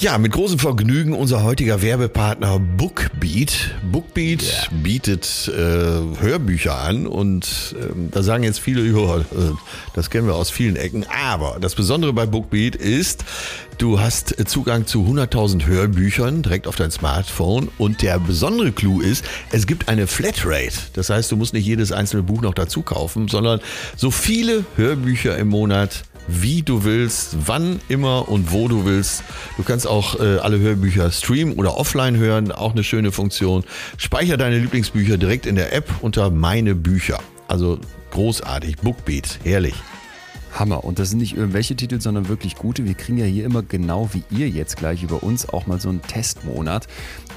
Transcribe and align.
Ja, 0.00 0.16
mit 0.16 0.30
großem 0.30 0.60
Vergnügen 0.60 1.12
unser 1.12 1.42
heutiger 1.42 1.82
Werbepartner 1.82 2.60
Bookbeat. 2.60 3.74
Bookbeat 3.90 4.44
yeah. 4.44 4.68
bietet 4.70 5.50
äh, 5.52 6.22
Hörbücher 6.22 6.78
an 6.78 7.08
und 7.08 7.74
äh, 7.76 7.92
da 8.12 8.22
sagen 8.22 8.44
jetzt 8.44 8.60
viele, 8.60 8.84
ja, 8.86 9.16
äh, 9.18 9.24
das 9.94 10.08
kennen 10.08 10.28
wir 10.28 10.36
aus 10.36 10.50
vielen 10.50 10.76
Ecken. 10.76 11.04
Aber 11.08 11.58
das 11.60 11.74
Besondere 11.74 12.12
bei 12.12 12.26
Bookbeat 12.26 12.76
ist, 12.76 13.24
du 13.78 13.98
hast 13.98 14.36
Zugang 14.48 14.86
zu 14.86 15.04
100.000 15.04 15.66
Hörbüchern 15.66 16.42
direkt 16.42 16.68
auf 16.68 16.76
dein 16.76 16.92
Smartphone 16.92 17.68
und 17.76 18.00
der 18.00 18.20
besondere 18.20 18.70
Clou 18.70 19.00
ist, 19.00 19.24
es 19.50 19.66
gibt 19.66 19.88
eine 19.88 20.06
Flatrate. 20.06 20.74
Das 20.92 21.10
heißt, 21.10 21.32
du 21.32 21.36
musst 21.36 21.54
nicht 21.54 21.66
jedes 21.66 21.90
einzelne 21.90 22.22
Buch 22.22 22.40
noch 22.40 22.54
dazu 22.54 22.82
kaufen, 22.82 23.26
sondern 23.26 23.58
so 23.96 24.12
viele 24.12 24.64
Hörbücher 24.76 25.36
im 25.36 25.48
Monat 25.48 26.04
wie 26.28 26.62
du 26.62 26.84
willst, 26.84 27.36
wann 27.46 27.80
immer 27.88 28.28
und 28.28 28.52
wo 28.52 28.68
du 28.68 28.84
willst. 28.84 29.24
Du 29.56 29.62
kannst 29.62 29.86
auch 29.86 30.20
äh, 30.20 30.38
alle 30.38 30.58
Hörbücher 30.58 31.10
streamen 31.10 31.54
oder 31.54 31.76
offline 31.76 32.16
hören, 32.16 32.52
auch 32.52 32.72
eine 32.72 32.84
schöne 32.84 33.12
Funktion. 33.12 33.64
Speicher 33.96 34.36
deine 34.36 34.58
Lieblingsbücher 34.58 35.16
direkt 35.16 35.46
in 35.46 35.56
der 35.56 35.72
App 35.72 35.90
unter 36.02 36.30
Meine 36.30 36.74
Bücher. 36.74 37.18
Also 37.48 37.78
großartig, 38.12 38.76
Bookbeat, 38.78 39.38
herrlich. 39.42 39.74
Hammer. 40.58 40.84
Und 40.84 40.98
das 40.98 41.10
sind 41.10 41.18
nicht 41.18 41.36
irgendwelche 41.36 41.76
Titel, 41.76 42.00
sondern 42.00 42.28
wirklich 42.28 42.56
gute. 42.56 42.84
Wir 42.84 42.94
kriegen 42.94 43.18
ja 43.18 43.24
hier 43.24 43.44
immer 43.44 43.62
genau 43.62 44.10
wie 44.12 44.24
ihr 44.30 44.48
jetzt 44.48 44.76
gleich 44.76 45.02
über 45.02 45.22
uns 45.22 45.48
auch 45.48 45.66
mal 45.66 45.80
so 45.80 45.88
einen 45.88 46.02
Testmonat. 46.02 46.86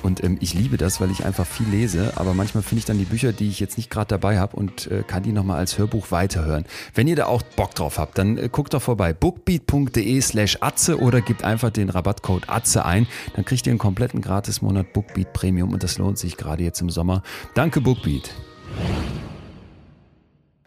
Und 0.03 0.23
ähm, 0.23 0.38
ich 0.41 0.53
liebe 0.53 0.77
das, 0.77 0.99
weil 0.99 1.12
ich 1.12 1.26
einfach 1.26 1.45
viel 1.45 1.67
lese. 1.67 2.13
Aber 2.15 2.34
manchmal 2.34 2.63
finde 2.63 2.79
ich 2.79 2.85
dann 2.85 2.98
die 2.98 3.05
Bücher, 3.05 3.34
die 3.34 3.49
ich 3.49 3.59
jetzt 3.59 3.77
nicht 3.77 3.89
gerade 3.89 4.07
dabei 4.07 4.39
habe 4.39 4.55
und 4.55 4.89
äh, 4.89 5.03
kann 5.05 5.23
die 5.23 5.31
nochmal 5.31 5.59
als 5.59 5.77
Hörbuch 5.77 6.12
weiterhören. 6.12 6.65
Wenn 6.93 7.07
ihr 7.07 7.15
da 7.15 7.26
auch 7.26 7.41
Bock 7.41 7.76
drauf 7.76 7.98
habt, 7.98 8.17
dann 8.17 8.38
äh, 8.38 8.49
guckt 8.52 8.73
doch 8.73 8.81
vorbei. 8.81 9.13
bookbeat.de 9.13 10.21
slash 10.21 10.57
atze 10.62 10.99
oder 10.99 11.21
gebt 11.21 11.43
einfach 11.43 11.70
den 11.70 11.90
Rabattcode 11.90 12.49
atze 12.49 12.85
ein. 12.85 13.07
Dann 13.35 13.45
kriegt 13.45 13.65
ihr 13.67 13.71
einen 13.71 13.79
kompletten 13.79 14.21
Gratis-Monat 14.21 14.93
Bookbeat 14.93 15.34
Premium 15.34 15.73
und 15.73 15.84
das 15.84 15.98
lohnt 15.98 16.17
sich 16.17 16.38
gerade 16.38 16.63
jetzt 16.63 16.82
im 16.82 16.90
Sommer. 16.90 17.23
Danke 17.54 17.82
Bookbeat. 17.82 18.32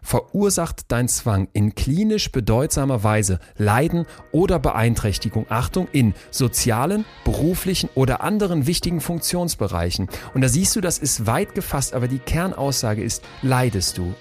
Verursacht 0.04 0.82
dein 0.88 1.08
Zwang 1.08 1.48
in 1.54 1.74
klinisch 1.74 2.30
bedeutsamer 2.30 3.02
Weise 3.02 3.40
Leiden 3.56 4.06
oder 4.30 4.58
Beeinträchtigung, 4.58 5.46
Achtung, 5.48 5.88
in 5.90 6.14
sozialen, 6.30 7.04
beruflichen 7.24 7.88
oder 7.94 8.20
anderen 8.20 8.66
wichtigen 8.66 9.00
Funktionsbereichen. 9.00 10.08
Und 10.34 10.42
da 10.42 10.48
siehst 10.48 10.76
du, 10.76 10.80
das 10.80 10.98
ist 10.98 11.26
weit 11.26 11.54
gefasst, 11.54 11.94
aber 11.94 12.06
die 12.06 12.18
Kernaussage 12.18 13.02
ist, 13.02 13.24
leidest 13.42 13.98
du. 13.98 14.14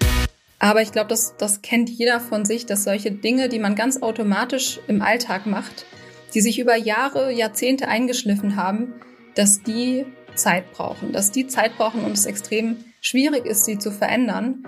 Aber 0.59 0.81
ich 0.81 0.93
glaube, 0.93 1.09
das, 1.09 1.35
das 1.37 1.61
kennt 1.61 1.89
jeder 1.89 2.21
von 2.21 2.45
sich, 2.45 2.65
dass 2.65 2.85
solche 2.85 3.11
Dinge, 3.11 3.49
die 3.49 3.59
man 3.59 3.75
ganz 3.75 4.01
automatisch 4.01 4.79
im 4.87 5.01
Alltag 5.01 5.45
macht, 5.45 5.85
die 6.33 6.39
sich 6.39 6.57
über 6.57 6.77
Jahre, 6.77 7.33
Jahrzehnte 7.33 7.89
eingeschliffen 7.89 8.55
haben, 8.55 8.93
dass 9.35 9.61
die 9.61 10.05
Zeit 10.35 10.71
brauchen, 10.71 11.11
dass 11.11 11.31
die 11.31 11.47
Zeit 11.47 11.77
brauchen 11.77 12.05
und 12.05 12.13
es 12.13 12.25
extrem 12.25 12.77
schwierig 13.01 13.45
ist, 13.45 13.65
sie 13.65 13.77
zu 13.77 13.91
verändern. 13.91 14.63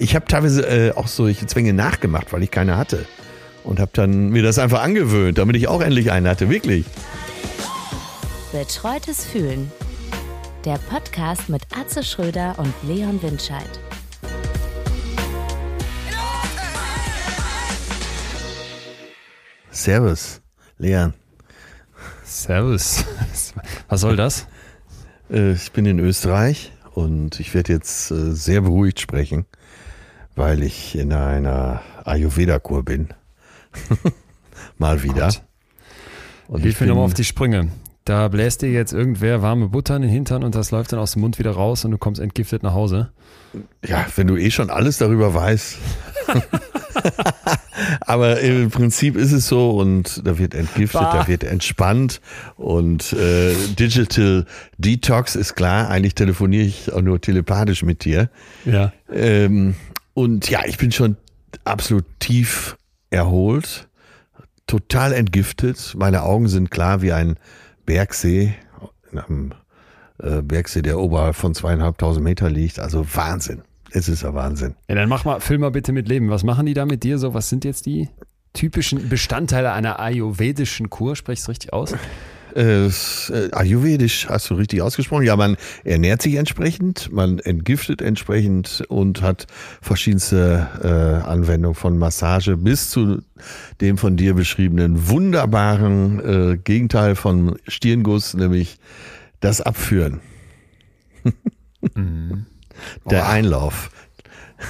Ich 0.00 0.14
habe 0.14 0.26
teilweise 0.26 0.62
äh, 0.62 0.92
auch 0.92 1.08
solche 1.08 1.46
Zwänge 1.46 1.72
nachgemacht, 1.72 2.32
weil 2.32 2.44
ich 2.44 2.52
keine 2.52 2.76
hatte. 2.76 3.04
Und 3.64 3.80
habe 3.80 3.90
dann 3.94 4.28
mir 4.28 4.44
das 4.44 4.60
einfach 4.60 4.80
angewöhnt, 4.80 5.38
damit 5.38 5.56
ich 5.56 5.66
auch 5.66 5.80
endlich 5.80 6.12
einen 6.12 6.28
hatte, 6.28 6.48
wirklich. 6.48 6.86
Betreutes 8.52 9.26
Fühlen. 9.26 9.72
Der 10.64 10.78
Podcast 10.88 11.48
mit 11.48 11.62
Atze 11.76 12.04
Schröder 12.04 12.54
und 12.58 12.72
Leon 12.86 13.20
Windscheid. 13.22 13.68
Servus, 19.72 20.40
Leon. 20.78 21.12
Servus. 22.22 23.04
Was 23.88 24.00
soll 24.00 24.14
das? 24.14 24.46
Äh, 25.28 25.54
ich 25.54 25.72
bin 25.72 25.86
in 25.86 25.98
Österreich 25.98 26.72
und 26.94 27.40
ich 27.40 27.52
werde 27.52 27.72
jetzt 27.72 28.12
äh, 28.12 28.32
sehr 28.32 28.60
beruhigt 28.60 29.00
sprechen 29.00 29.44
weil 30.38 30.62
ich 30.62 30.96
in 30.96 31.12
einer 31.12 31.82
Ayurveda-Kur 32.04 32.84
bin. 32.84 33.08
Mal 34.78 35.02
wieder. 35.02 35.30
Und 36.46 36.62
Hilf 36.62 36.80
mir 36.80 36.86
nochmal 36.86 37.04
auf 37.04 37.14
die 37.14 37.24
Sprünge. 37.24 37.68
Da 38.04 38.28
bläst 38.28 38.62
dir 38.62 38.70
jetzt 38.70 38.92
irgendwer 38.92 39.42
warme 39.42 39.68
Butter 39.68 39.96
in 39.96 40.02
den 40.02 40.10
Hintern 40.10 40.44
und 40.44 40.54
das 40.54 40.70
läuft 40.70 40.92
dann 40.92 41.00
aus 41.00 41.12
dem 41.12 41.22
Mund 41.22 41.38
wieder 41.38 41.50
raus 41.50 41.84
und 41.84 41.90
du 41.90 41.98
kommst 41.98 42.20
entgiftet 42.20 42.62
nach 42.62 42.72
Hause. 42.72 43.10
Ja, 43.84 44.06
wenn 44.16 44.28
du 44.28 44.36
eh 44.36 44.50
schon 44.50 44.70
alles 44.70 44.98
darüber 44.98 45.34
weißt. 45.34 45.76
Aber 48.00 48.40
im 48.40 48.70
Prinzip 48.70 49.16
ist 49.16 49.32
es 49.32 49.46
so 49.46 49.70
und 49.70 50.26
da 50.26 50.38
wird 50.38 50.54
entgiftet, 50.54 51.00
bah. 51.00 51.18
da 51.18 51.28
wird 51.28 51.44
entspannt 51.44 52.20
und 52.56 53.12
äh, 53.12 53.54
Digital 53.78 54.46
Detox 54.78 55.36
ist 55.36 55.54
klar. 55.54 55.88
Eigentlich 55.88 56.14
telefoniere 56.14 56.64
ich 56.64 56.92
auch 56.92 57.02
nur 57.02 57.20
telepathisch 57.20 57.82
mit 57.82 58.04
dir. 58.04 58.30
Ja. 58.64 58.92
Ähm, 59.12 59.74
und 60.18 60.50
ja, 60.50 60.62
ich 60.66 60.78
bin 60.78 60.90
schon 60.90 61.16
absolut 61.62 62.04
tief 62.18 62.76
erholt, 63.08 63.88
total 64.66 65.12
entgiftet. 65.12 65.94
Meine 65.96 66.24
Augen 66.24 66.48
sind 66.48 66.72
klar 66.72 67.02
wie 67.02 67.12
ein 67.12 67.36
Bergsee, 67.86 68.52
einem 69.12 69.54
äh, 70.18 70.42
Bergsee, 70.42 70.82
der 70.82 70.98
oberhalb 70.98 71.36
von 71.36 71.54
zweieinhalbtausend 71.54 72.24
Meter 72.24 72.50
liegt. 72.50 72.80
Also 72.80 73.06
Wahnsinn. 73.14 73.62
Es 73.92 74.08
ist 74.08 74.24
ja 74.24 74.34
Wahnsinn. 74.34 74.74
Ja, 74.88 74.96
dann 74.96 75.08
mach 75.08 75.24
mal, 75.24 75.38
film 75.38 75.60
mal 75.60 75.70
bitte 75.70 75.92
mit 75.92 76.08
Leben. 76.08 76.30
Was 76.30 76.42
machen 76.42 76.66
die 76.66 76.74
da 76.74 76.84
mit 76.84 77.04
dir 77.04 77.18
so? 77.18 77.32
Was 77.32 77.48
sind 77.48 77.64
jetzt 77.64 77.86
die 77.86 78.08
typischen 78.54 79.08
Bestandteile 79.08 79.70
einer 79.70 80.00
ayurvedischen 80.00 80.90
Kur? 80.90 81.14
Sprech 81.14 81.38
es 81.38 81.48
richtig 81.48 81.72
aus? 81.72 81.94
Äh, 82.58 82.90
Ayurvedisch 83.52 84.28
hast 84.28 84.50
du 84.50 84.54
richtig 84.54 84.82
ausgesprochen. 84.82 85.22
Ja, 85.22 85.36
man 85.36 85.56
ernährt 85.84 86.22
sich 86.22 86.34
entsprechend, 86.34 87.12
man 87.12 87.38
entgiftet 87.38 88.02
entsprechend 88.02 88.82
und 88.88 89.22
hat 89.22 89.46
verschiedenste 89.80 90.66
äh, 90.82 91.28
Anwendungen 91.28 91.76
von 91.76 91.98
Massage 91.98 92.56
bis 92.56 92.90
zu 92.90 93.22
dem 93.80 93.96
von 93.96 94.16
dir 94.16 94.34
beschriebenen 94.34 95.08
wunderbaren 95.08 96.18
äh, 96.54 96.56
Gegenteil 96.56 97.14
von 97.14 97.56
Stirnguss, 97.68 98.34
nämlich 98.34 98.78
das 99.38 99.60
Abführen. 99.60 100.18
mhm. 101.94 102.46
Der 103.08 103.28
Einlauf. 103.28 103.90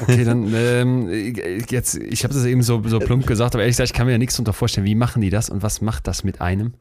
Okay, 0.03 0.25
dann 0.25 0.53
ähm, 0.55 1.35
jetzt, 1.71 1.97
ich 1.97 2.25
habe 2.25 2.35
das 2.35 2.45
eben 2.45 2.63
so, 2.63 2.83
so 2.87 2.99
plump 2.99 3.27
gesagt, 3.27 3.55
aber 3.55 3.63
ehrlich 3.63 3.75
gesagt, 3.77 3.91
ich 3.91 3.95
kann 3.95 4.07
mir 4.07 4.13
ja 4.13 4.19
nichts 4.19 4.35
darunter 4.35 4.53
vorstellen. 4.53 4.87
Wie 4.87 4.95
machen 4.95 5.23
die 5.23 5.31
das 5.31 5.49
und 5.49 5.63
was 5.63 5.81
macht 5.81 6.07
das 6.07 6.25
mit 6.25 6.43
einem? 6.43 6.75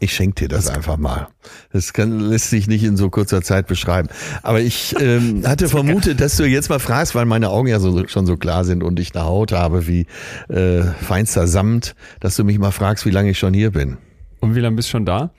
Ich 0.00 0.14
schenke 0.14 0.42
dir 0.42 0.48
das, 0.48 0.66
das 0.66 0.74
einfach 0.74 0.96
mal. 0.96 1.28
Das 1.72 1.92
kann, 1.92 2.20
lässt 2.20 2.50
sich 2.50 2.68
nicht 2.68 2.84
in 2.84 2.96
so 2.96 3.10
kurzer 3.10 3.42
Zeit 3.42 3.66
beschreiben. 3.66 4.08
Aber 4.42 4.60
ich 4.60 4.94
ähm, 5.00 5.42
hatte 5.46 5.68
vermutet, 5.68 6.20
dass 6.20 6.36
du 6.36 6.44
jetzt 6.44 6.68
mal 6.68 6.78
fragst, 6.78 7.14
weil 7.14 7.24
meine 7.24 7.50
Augen 7.50 7.68
ja 7.68 7.80
so, 7.80 8.06
schon 8.06 8.26
so 8.26 8.36
klar 8.36 8.64
sind 8.64 8.84
und 8.84 9.00
ich 9.00 9.14
eine 9.14 9.24
Haut 9.24 9.52
habe 9.52 9.88
wie 9.88 10.06
äh, 10.48 10.82
feinster 10.82 11.48
Samt, 11.48 11.96
dass 12.20 12.36
du 12.36 12.44
mich 12.44 12.58
mal 12.58 12.70
fragst, 12.70 13.06
wie 13.06 13.10
lange 13.10 13.30
ich 13.30 13.38
schon 13.38 13.54
hier 13.54 13.72
bin. 13.72 13.96
Und 14.40 14.54
wie 14.54 14.60
lange 14.60 14.76
bist 14.76 14.88
du 14.88 14.92
schon 14.92 15.06
da? 15.06 15.30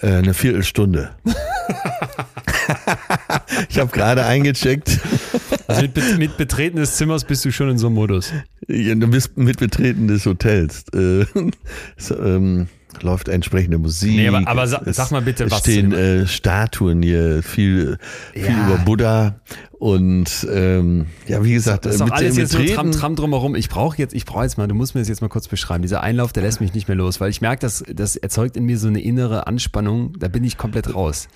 Äh, 0.00 0.06
eine 0.06 0.34
Viertelstunde. 0.34 1.10
ich 3.68 3.78
habe 3.78 3.90
gerade 3.90 4.24
eingecheckt. 4.24 5.00
Also 5.66 5.82
mit, 5.82 6.18
mit, 6.18 6.36
Betreten 6.36 6.76
des 6.76 6.96
Zimmers 6.96 7.24
bist 7.24 7.44
du 7.44 7.52
schon 7.52 7.70
in 7.70 7.78
so 7.78 7.88
einem 7.88 7.96
Modus. 7.96 8.32
Ja, 8.68 8.94
du 8.94 9.08
bist 9.08 9.36
mit 9.36 9.58
Betreten 9.58 10.08
des 10.08 10.26
Hotels. 10.26 10.84
Äh, 10.94 11.24
so, 11.96 12.16
ähm, 12.18 12.68
läuft 13.00 13.28
entsprechende 13.28 13.78
Musik. 13.78 14.16
Nee, 14.16 14.28
aber, 14.28 14.46
aber 14.46 14.66
sag, 14.66 14.82
sag, 14.86 15.10
mal 15.10 15.22
bitte, 15.22 15.44
es 15.44 15.50
was. 15.50 15.60
stehen 15.60 15.92
äh, 15.92 16.26
Statuen 16.26 17.02
hier, 17.02 17.42
viel, 17.42 17.98
viel 18.32 18.44
ja. 18.44 18.66
über 18.66 18.78
Buddha 18.78 19.40
und 19.80 20.46
ähm, 20.52 21.06
ja, 21.26 21.42
wie 21.42 21.54
gesagt, 21.54 21.86
das 21.86 21.94
ist 21.94 22.00
doch 22.02 22.10
alles 22.10 22.36
jetzt 22.36 22.52
nur 22.52 22.66
Tram, 22.66 22.92
Tram 22.92 23.16
drumherum. 23.16 23.54
Ich 23.54 23.70
brauche 23.70 23.96
jetzt, 23.96 24.12
ich 24.12 24.26
brauche 24.26 24.42
jetzt 24.42 24.58
mal, 24.58 24.68
du 24.68 24.74
musst 24.74 24.94
mir 24.94 25.00
das 25.00 25.08
jetzt 25.08 25.22
mal 25.22 25.28
kurz 25.28 25.48
beschreiben. 25.48 25.80
Dieser 25.80 26.02
Einlauf, 26.02 26.34
der 26.34 26.42
lässt 26.42 26.60
mich 26.60 26.74
nicht 26.74 26.86
mehr 26.86 26.98
los, 26.98 27.18
weil 27.18 27.30
ich 27.30 27.40
merke, 27.40 27.60
dass 27.60 27.82
das 27.90 28.16
erzeugt 28.16 28.58
in 28.58 28.66
mir 28.66 28.78
so 28.78 28.88
eine 28.88 29.00
innere 29.00 29.46
Anspannung. 29.46 30.12
Da 30.18 30.28
bin 30.28 30.44
ich 30.44 30.58
komplett 30.58 30.94
raus. 30.94 31.28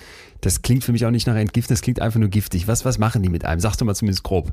Das 0.45 0.61
klingt 0.61 0.85
für 0.85 0.93
mich 0.93 1.07
auch 1.07 1.11
nicht 1.11 1.27
nach 1.27 1.37
Entgiften, 1.37 1.73
das 1.73 1.81
klingt 1.81 2.03
einfach 2.03 2.21
nur 2.21 2.29
giftig. 2.29 2.69
Was, 2.69 2.85
was 2.85 2.99
machen 2.99 3.23
die 3.23 3.31
mit 3.31 3.47
einem? 3.47 3.61
Sagst 3.61 3.81
du 3.81 3.87
mal 3.87 3.95
zumindest 3.95 4.25
grob. 4.25 4.53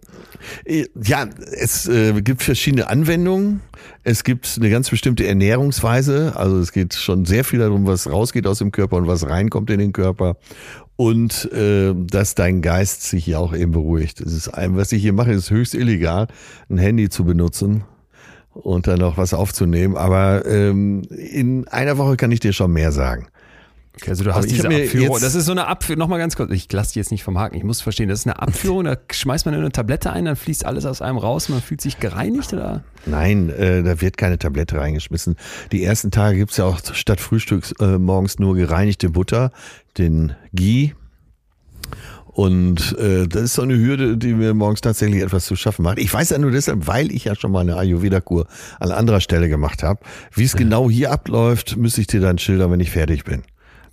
Äh, 0.63 0.85
ja, 1.03 1.27
es 1.51 1.85
äh, 1.89 2.21
gibt 2.21 2.43
verschiedene 2.43 2.88
Anwendungen. 2.88 3.59
Es 4.03 4.23
gibt 4.23 4.55
eine 4.57 4.69
ganz 4.69 4.89
bestimmte 4.89 5.27
Ernährungsweise. 5.27 6.33
Also 6.38 6.59
es 6.59 6.71
geht 6.71 6.93
schon 6.93 7.25
sehr 7.25 7.43
viel 7.43 7.59
darum, 7.59 7.88
was 7.88 8.09
rausgeht 8.09 8.47
aus 8.47 8.59
dem 8.59 8.71
Körper 8.71 8.95
und 8.95 9.07
was 9.07 9.27
reinkommt 9.27 9.69
in 9.69 9.79
den 9.79 9.91
Körper. 9.91 10.38
Und 10.95 11.51
äh, 11.51 11.93
dass 11.93 12.35
dein 12.35 12.61
Geist 12.61 13.03
sich 13.03 13.27
ja 13.27 13.39
auch 13.39 13.53
eben 13.53 13.73
beruhigt. 13.73 14.21
Es 14.21 14.31
ist 14.31 14.47
ein, 14.47 14.77
was 14.77 14.93
ich 14.93 15.01
hier 15.01 15.11
mache, 15.11 15.33
ist 15.33 15.49
höchst 15.49 15.75
illegal, 15.75 16.27
ein 16.69 16.77
Handy 16.77 17.09
zu 17.09 17.25
benutzen 17.25 17.83
und 18.53 18.88
dann 18.88 18.99
noch 18.99 19.17
was 19.17 19.33
aufzunehmen. 19.33 19.97
Aber 19.97 20.45
ähm, 20.45 21.01
in 21.09 21.67
einer 21.67 21.97
Woche 21.97 22.15
kann 22.15 22.31
ich 22.31 22.39
dir 22.39 22.53
schon 22.53 22.71
mehr 22.71 22.93
sagen. 22.93 23.27
Also 24.07 24.23
du 24.23 24.33
hast 24.33 24.49
diese 24.49 24.67
Abführung. 24.67 25.19
Das 25.19 25.35
ist 25.35 25.45
so 25.45 25.51
eine 25.51 25.67
Abführung. 25.67 25.99
Nochmal 25.99 26.19
ganz 26.19 26.35
kurz. 26.35 26.51
Ich 26.51 26.71
lasse 26.71 26.93
die 26.93 26.99
jetzt 26.99 27.11
nicht 27.11 27.23
vom 27.23 27.38
Haken. 27.38 27.57
Ich 27.57 27.63
muss 27.63 27.81
verstehen. 27.81 28.09
Das 28.09 28.19
ist 28.19 28.25
eine 28.25 28.39
Abführung. 28.39 28.85
Da 28.85 28.97
schmeißt 29.11 29.45
man 29.45 29.53
in 29.53 29.59
eine 29.59 29.71
Tablette 29.71 30.11
ein, 30.11 30.25
dann 30.25 30.35
fließt 30.35 30.65
alles 30.65 30.85
aus 30.85 31.01
einem 31.01 31.17
raus. 31.17 31.49
Man 31.49 31.61
fühlt 31.61 31.81
sich 31.81 31.99
gereinigt 31.99 32.53
oder? 32.53 32.83
Nein, 33.05 33.49
äh, 33.49 33.83
da 33.83 33.99
wird 33.99 34.17
keine 34.17 34.39
Tablette 34.39 34.77
reingeschmissen. 34.77 35.35
Die 35.71 35.83
ersten 35.83 36.09
Tage 36.09 36.38
gibt's 36.38 36.57
ja 36.57 36.65
auch 36.65 36.79
statt 36.93 37.19
Frühstücks 37.19 37.73
äh, 37.79 37.97
morgens 37.97 38.39
nur 38.39 38.55
gereinigte 38.55 39.09
Butter, 39.09 39.51
den 39.97 40.33
Ghee. 40.53 40.93
Und 42.27 42.97
äh, 42.97 43.27
das 43.27 43.41
ist 43.41 43.53
so 43.55 43.61
eine 43.61 43.77
Hürde, 43.77 44.17
die 44.17 44.33
mir 44.33 44.53
morgens 44.53 44.79
tatsächlich 44.79 45.21
etwas 45.21 45.45
zu 45.45 45.57
schaffen 45.57 45.83
macht. 45.83 45.99
Ich 45.99 46.13
weiß 46.13 46.29
ja 46.29 46.38
nur 46.38 46.51
deshalb, 46.51 46.88
weil 46.88 47.11
ich 47.11 47.25
ja 47.25 47.35
schon 47.35 47.51
mal 47.51 47.59
eine 47.59 47.75
Ayurveda-Kur 47.75 48.47
an 48.79 48.91
anderer 48.91 49.19
Stelle 49.19 49.49
gemacht 49.49 49.83
habe. 49.83 49.99
Wie 50.33 50.45
es 50.45 50.55
genau 50.55 50.89
hier 50.89 51.11
abläuft, 51.11 51.75
müsste 51.75 51.99
ich 51.99 52.07
dir 52.07 52.21
dann 52.21 52.38
schildern, 52.38 52.71
wenn 52.71 52.79
ich 52.79 52.91
fertig 52.91 53.25
bin. 53.25 53.43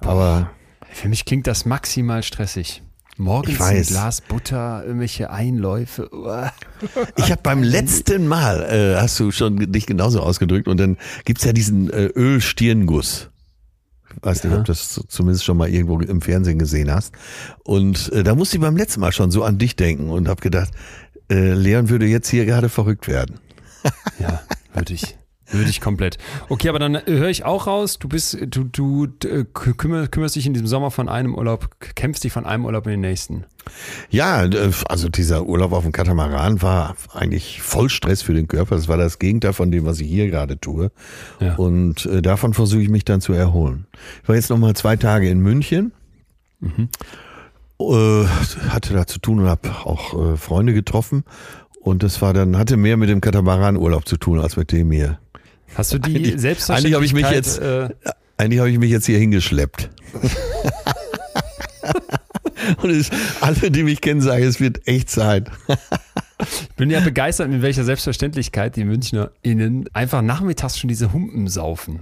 Aber 0.01 0.51
Für 0.93 1.09
mich 1.09 1.25
klingt 1.25 1.47
das 1.47 1.65
maximal 1.67 2.23
stressig. 2.23 2.83
Morgens 3.17 3.61
ein. 3.61 3.83
Glas 3.83 4.21
Butter, 4.21 4.85
irgendwelche 4.87 5.31
Einläufe. 5.31 6.09
Uah. 6.15 6.53
Ich 7.17 7.33
habe 7.33 7.43
beim 7.43 7.65
letzten 7.65 8.29
Mal, 8.29 8.63
äh, 8.63 9.01
hast 9.01 9.19
du 9.19 9.33
schon 9.33 9.57
dich 9.73 9.87
genauso 9.87 10.21
ausgedrückt, 10.21 10.69
und 10.69 10.79
dann 10.79 10.97
gibt's 11.25 11.43
ja 11.45 11.53
diesen 11.53 11.91
äh, 11.91 12.07
Ölstirnguss. 12.07 13.31
Weiß 14.23 14.45
nicht, 14.45 14.53
Ja. 14.53 14.61
ob 14.61 14.65
du 14.67 14.73
das 14.73 15.01
zumindest 15.09 15.45
schon 15.45 15.57
mal 15.57 15.69
irgendwo 15.69 15.99
im 16.01 16.21
Fernsehen 16.21 16.59
gesehen 16.61 16.93
hast. 16.93 17.13
Und 17.65 18.11
äh, 18.13 18.23
da 18.23 18.37
musste 18.37 18.57
ich 18.57 18.63
beim 18.63 18.77
letzten 18.77 19.01
Mal 19.01 19.11
schon 19.13 19.31
so 19.33 19.43
an 19.43 19.59
dich 19.59 19.75
denken 19.75 20.11
und 20.11 20.29
habe 20.29 20.41
gedacht, 20.41 20.71
äh, 21.31 21.53
Leon 21.55 21.89
würde 21.89 22.07
jetzt 22.07 22.29
hier 22.29 22.47
gerade 22.47 22.69
verrückt 22.69 23.09
werden. 23.09 23.41
Ja, 24.21 24.43
würde 24.75 24.95
ich. 24.95 25.17
Würde 25.51 25.71
ich 25.71 25.81
komplett. 25.81 26.19
Okay, 26.49 26.69
aber 26.69 26.79
dann 26.79 26.95
äh, 26.95 27.03
höre 27.07 27.31
ich 27.31 27.45
auch 27.45 27.67
raus, 27.67 27.99
du 27.99 28.09
bist, 28.09 28.39
du, 28.49 28.65
du 28.65 29.07
äh, 29.25 29.45
kümmer, 29.53 30.07
kümmerst 30.07 30.37
dich 30.37 30.47
in 30.47 30.53
diesem 30.53 30.67
Sommer 30.67 30.91
von 30.91 31.09
einem 31.09 31.35
Urlaub, 31.35 31.71
kämpfst 31.95 32.25
dich 32.25 32.33
von 32.33 32.45
einem 32.45 32.67
Urlaub 32.67 32.87
in 32.87 32.93
den 32.93 33.01
nächsten. 33.01 33.45
Ja, 34.11 34.45
äh, 34.45 34.71
also 34.89 35.09
dieser 35.09 35.47
Urlaub 35.47 35.73
auf 35.73 35.85
dem 35.85 35.93
Katamaran 35.93 36.61
war 36.61 36.97
eigentlich 37.15 37.63
voll 37.63 37.89
Stress 37.89 38.21
für 38.21 38.35
den 38.35 38.47
Körper. 38.47 38.77
Das 38.77 38.89
war 38.89 38.99
das 38.99 39.19
Gegenteil 39.19 39.55
von 39.55 39.71
dem, 39.71 39.87
was 39.87 40.01
ich 40.01 40.09
hier 40.09 40.29
gerade 40.29 40.61
tue. 40.61 40.91
Ja. 41.41 41.55
Und 41.57 42.09
davon 42.23 42.53
versuche 42.53 42.83
ich 42.83 42.91
mich 42.91 43.05
dann 43.05 43.23
zu 43.23 43.33
erholen. 43.33 43.87
Ich 44.23 44.29
war 44.29 44.37
jetzt 44.37 44.51
noch 44.51 44.59
mal 44.59 44.75
zwei 44.75 44.97
Tage 44.97 45.31
in 45.31 45.39
München. 45.39 45.93
Äh, 47.81 48.25
hatte 48.69 48.93
da 48.93 49.07
zu 49.07 49.19
tun 49.19 49.41
und 49.41 49.47
habe 49.47 49.71
auch 49.85 50.37
Freunde 50.37 50.75
getroffen. 50.75 51.25
Und 51.81 52.03
das 52.03 52.21
war 52.21 52.35
dann, 52.35 52.59
hatte 52.59 52.77
mehr 52.77 52.97
mit 52.97 53.09
dem 53.09 53.21
Katamaran-Urlaub 53.23 54.07
zu 54.07 54.19
tun 54.19 54.41
als 54.41 54.57
mit 54.57 54.73
dem 54.73 54.91
hier. 54.91 55.19
Hast 55.75 55.93
du 55.93 55.99
die 55.99 56.17
Eigentlich- 56.17 56.41
Selbstverständlichkeit? 56.41 56.79
eigentlich 56.79 56.95
habe 56.95 57.05
ich 57.05 57.15
mich 57.15 57.31
jetzt- 57.31 57.59
Äh, 57.61 57.89
Eigentlich 58.37 58.61
habe 58.61 58.71
ich 58.71 58.79
mich 58.79 58.91
jetzt 58.91 59.07
hier 59.07 59.19
hingeschleppt. 59.19 59.91
und 62.83 62.91
es, 62.91 63.11
alle, 63.41 63.71
die 63.71 63.83
mich 63.83 64.01
kennen, 64.01 64.21
sagen, 64.21 64.45
es 64.45 64.61
wird 64.61 64.87
echt 64.87 65.11
Zeit. 65.11 65.51
ich 66.41 66.69
bin 66.77 66.91
ja 66.91 67.01
begeistert, 67.01 67.51
mit 67.51 67.63
welcher 67.63 67.85
Selbstverständlichkeit 67.85 68.77
die 68.77 68.85
MünchnerInnen 68.85 69.89
einfach 69.93 70.23
nachmittags 70.23 70.79
schon 70.79 70.89
diese 70.89 71.13
Humpen 71.13 71.49
saufen. 71.49 72.01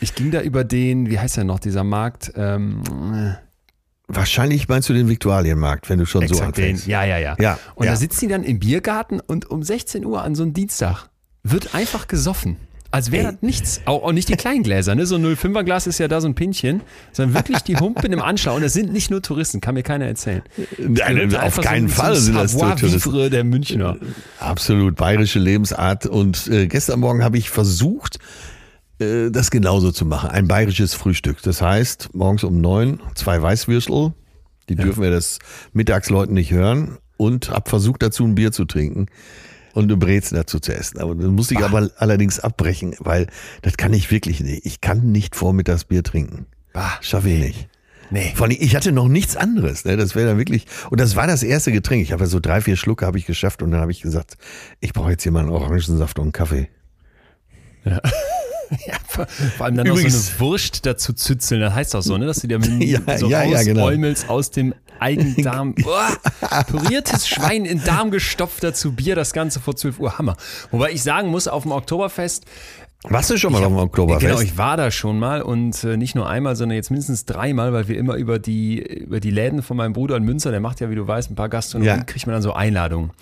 Ich 0.00 0.14
ging 0.14 0.30
da 0.30 0.40
über 0.42 0.64
den, 0.64 1.08
wie 1.08 1.18
heißt 1.18 1.36
der 1.36 1.44
noch, 1.44 1.58
dieser 1.58 1.84
Markt? 1.84 2.32
Ähm, 2.36 2.82
Wahrscheinlich 4.08 4.68
meinst 4.68 4.88
du 4.88 4.92
den 4.92 5.08
Viktualienmarkt, 5.08 5.88
wenn 5.90 5.98
du 5.98 6.06
schon 6.06 6.26
so 6.28 6.34
exakt 6.34 6.58
den. 6.58 6.64
anfängst. 6.64 6.86
Ja, 6.86 7.04
ja, 7.04 7.18
ja. 7.18 7.34
Ja, 7.40 7.58
Und 7.74 7.86
ja. 7.86 7.92
da 7.92 7.96
sitzen 7.96 8.26
die 8.26 8.32
dann 8.32 8.44
im 8.44 8.58
Biergarten 8.60 9.20
und 9.20 9.50
um 9.50 9.62
16 9.62 10.04
Uhr 10.04 10.22
an 10.22 10.34
so 10.34 10.42
einem 10.44 10.52
Dienstag 10.52 11.08
wird 11.42 11.74
einfach 11.74 12.06
gesoffen. 12.06 12.56
Als 12.90 13.10
wäre 13.10 13.32
das 13.32 13.42
nichts. 13.42 13.80
Auch, 13.84 14.04
auch 14.04 14.12
nicht 14.12 14.28
die 14.28 14.36
kleinen 14.36 14.62
Gläser, 14.62 14.94
ne? 14.94 15.06
So 15.06 15.16
ein 15.16 15.24
05er 15.24 15.64
Glas 15.64 15.86
ist 15.86 15.98
ja 15.98 16.08
da 16.08 16.20
so 16.20 16.28
ein 16.28 16.34
Pinchen, 16.34 16.82
sondern 17.12 17.34
wirklich 17.34 17.58
die 17.60 17.76
Humpen 17.76 18.12
im 18.12 18.20
Anschlag. 18.20 18.54
Und 18.54 18.62
das 18.62 18.72
sind 18.72 18.92
nicht 18.92 19.10
nur 19.10 19.22
Touristen, 19.22 19.60
kann 19.60 19.74
mir 19.74 19.82
keiner 19.82 20.06
erzählen. 20.06 20.42
Nein, 20.78 21.34
auf 21.36 21.60
keinen 21.60 21.88
so, 21.88 21.94
Fall 21.94 22.14
so 22.14 22.20
sind 22.20 22.36
das 22.36 22.56
Touristen. 22.56 23.30
Der 23.30 23.44
Münchner. 23.44 23.96
Absolut 24.38 24.96
bayerische 24.96 25.38
Lebensart. 25.38 26.06
Und 26.06 26.46
äh, 26.48 26.66
gestern 26.66 27.00
Morgen 27.00 27.24
habe 27.24 27.38
ich 27.38 27.50
versucht, 27.50 28.18
äh, 28.98 29.30
das 29.30 29.50
genauso 29.50 29.92
zu 29.92 30.04
machen. 30.04 30.30
Ein 30.30 30.48
bayerisches 30.48 30.94
Frühstück. 30.94 31.42
Das 31.42 31.62
heißt, 31.62 32.10
morgens 32.14 32.44
um 32.44 32.60
neun 32.60 33.00
zwei 33.14 33.40
Weißwürstel. 33.40 34.12
Die 34.68 34.74
dürfen 34.74 35.00
wir 35.02 35.10
das 35.10 35.38
Mittagsleuten 35.72 36.34
nicht 36.34 36.50
hören. 36.50 36.98
Und 37.18 37.48
habe 37.50 37.70
versucht, 37.70 38.02
dazu 38.02 38.24
ein 38.24 38.34
Bier 38.34 38.52
zu 38.52 38.66
trinken 38.66 39.06
und 39.76 39.84
eine 39.84 39.96
Brezel 39.98 40.38
dazu 40.38 40.58
zu 40.58 40.74
essen. 40.74 40.98
Aber 40.98 41.14
dann 41.14 41.34
musste 41.34 41.52
ich 41.52 41.62
aber 41.62 41.90
allerdings 41.98 42.40
abbrechen, 42.40 42.96
weil 42.98 43.26
das 43.60 43.76
kann 43.76 43.92
ich 43.92 44.10
wirklich 44.10 44.40
nicht. 44.40 44.64
Ich 44.64 44.80
kann 44.80 45.12
nicht 45.12 45.36
vormittags 45.36 45.84
Bier 45.84 46.02
trinken. 46.02 46.46
Bah, 46.72 46.98
Schaffe 47.02 47.28
ich 47.28 47.38
nicht. 47.38 47.68
nee. 48.10 48.32
Vor 48.34 48.46
allem, 48.46 48.56
ich 48.58 48.74
hatte 48.74 48.90
noch 48.90 49.08
nichts 49.08 49.36
anderes. 49.36 49.84
Ne? 49.84 49.98
Das 49.98 50.14
wäre 50.14 50.28
dann 50.28 50.38
wirklich. 50.38 50.64
Und 50.88 50.98
das 50.98 51.14
war 51.14 51.26
das 51.26 51.42
erste 51.42 51.72
Getränk. 51.72 52.02
Ich 52.02 52.12
habe 52.12 52.22
ja 52.24 52.26
so 52.26 52.40
drei, 52.40 52.62
vier 52.62 52.76
Schlucke 52.76 53.04
habe 53.04 53.18
ich 53.18 53.26
geschafft 53.26 53.62
und 53.62 53.70
dann 53.70 53.80
habe 53.82 53.92
ich 53.92 54.00
gesagt, 54.00 54.38
ich 54.80 54.94
brauche 54.94 55.10
jetzt 55.10 55.24
hier 55.24 55.32
mal 55.32 55.40
einen 55.40 55.50
Orangensaft 55.50 56.18
und 56.18 56.24
einen 56.24 56.32
Kaffee. 56.32 56.68
Ja, 57.84 58.00
vor, 59.08 59.26
vor 59.26 59.66
allem 59.66 59.76
dann 59.76 59.86
Übrigens- 59.86 60.14
noch 60.14 60.20
so 60.20 60.30
eine 60.30 60.40
Wurst 60.40 60.86
dazu 60.86 61.12
zützeln. 61.12 61.60
Das 61.60 61.74
heißt 61.74 61.94
doch 61.94 62.02
so, 62.02 62.16
ne? 62.18 62.26
Dass 62.26 62.38
du 62.40 62.48
dir 62.48 62.58
Ja, 62.80 63.18
so 63.18 63.28
ja, 63.28 63.42
ja, 63.44 63.62
genau. 63.62 63.90
aus 64.28 64.50
dem 64.50 64.74
Eigendarm. 64.98 65.74
Boah, 65.82 66.16
püriertes 66.66 67.28
Schwein 67.28 67.64
in 67.64 67.82
Darm 67.84 68.10
gestopft, 68.10 68.62
dazu 68.64 68.92
Bier, 68.92 69.14
das 69.14 69.32
Ganze 69.32 69.60
vor 69.60 69.76
12 69.76 70.00
Uhr. 70.00 70.18
Hammer. 70.18 70.36
Wobei 70.70 70.92
ich 70.92 71.02
sagen 71.02 71.28
muss, 71.28 71.48
auf 71.48 71.64
dem 71.64 71.72
Oktoberfest, 71.72 72.44
Warst 73.04 73.30
du 73.30 73.36
schon 73.36 73.52
mal 73.52 73.62
auf 73.62 73.68
dem 73.68 73.76
Oktoberfest? 73.76 74.26
Genau, 74.26 74.40
ich 74.40 74.58
war 74.58 74.76
da 74.76 74.90
schon 74.90 75.18
mal 75.18 75.40
und 75.42 75.84
äh, 75.84 75.96
nicht 75.96 76.16
nur 76.16 76.28
einmal, 76.28 76.56
sondern 76.56 76.74
jetzt 76.74 76.90
mindestens 76.90 77.24
dreimal, 77.24 77.72
weil 77.72 77.86
wir 77.86 77.96
immer 77.98 78.14
über 78.16 78.40
die, 78.40 78.80
über 78.80 79.20
die 79.20 79.30
Läden 79.30 79.62
von 79.62 79.76
meinem 79.76 79.92
Bruder 79.92 80.16
in 80.16 80.24
Münster, 80.24 80.50
der 80.50 80.60
macht 80.60 80.80
ja, 80.80 80.90
wie 80.90 80.96
du 80.96 81.06
weißt, 81.06 81.30
ein 81.30 81.36
paar 81.36 81.48
Gastronomien, 81.48 81.98
Ja. 81.98 82.04
kriegt 82.04 82.26
man 82.26 82.32
dann 82.34 82.42
so 82.42 82.52
Einladungen. 82.52 83.12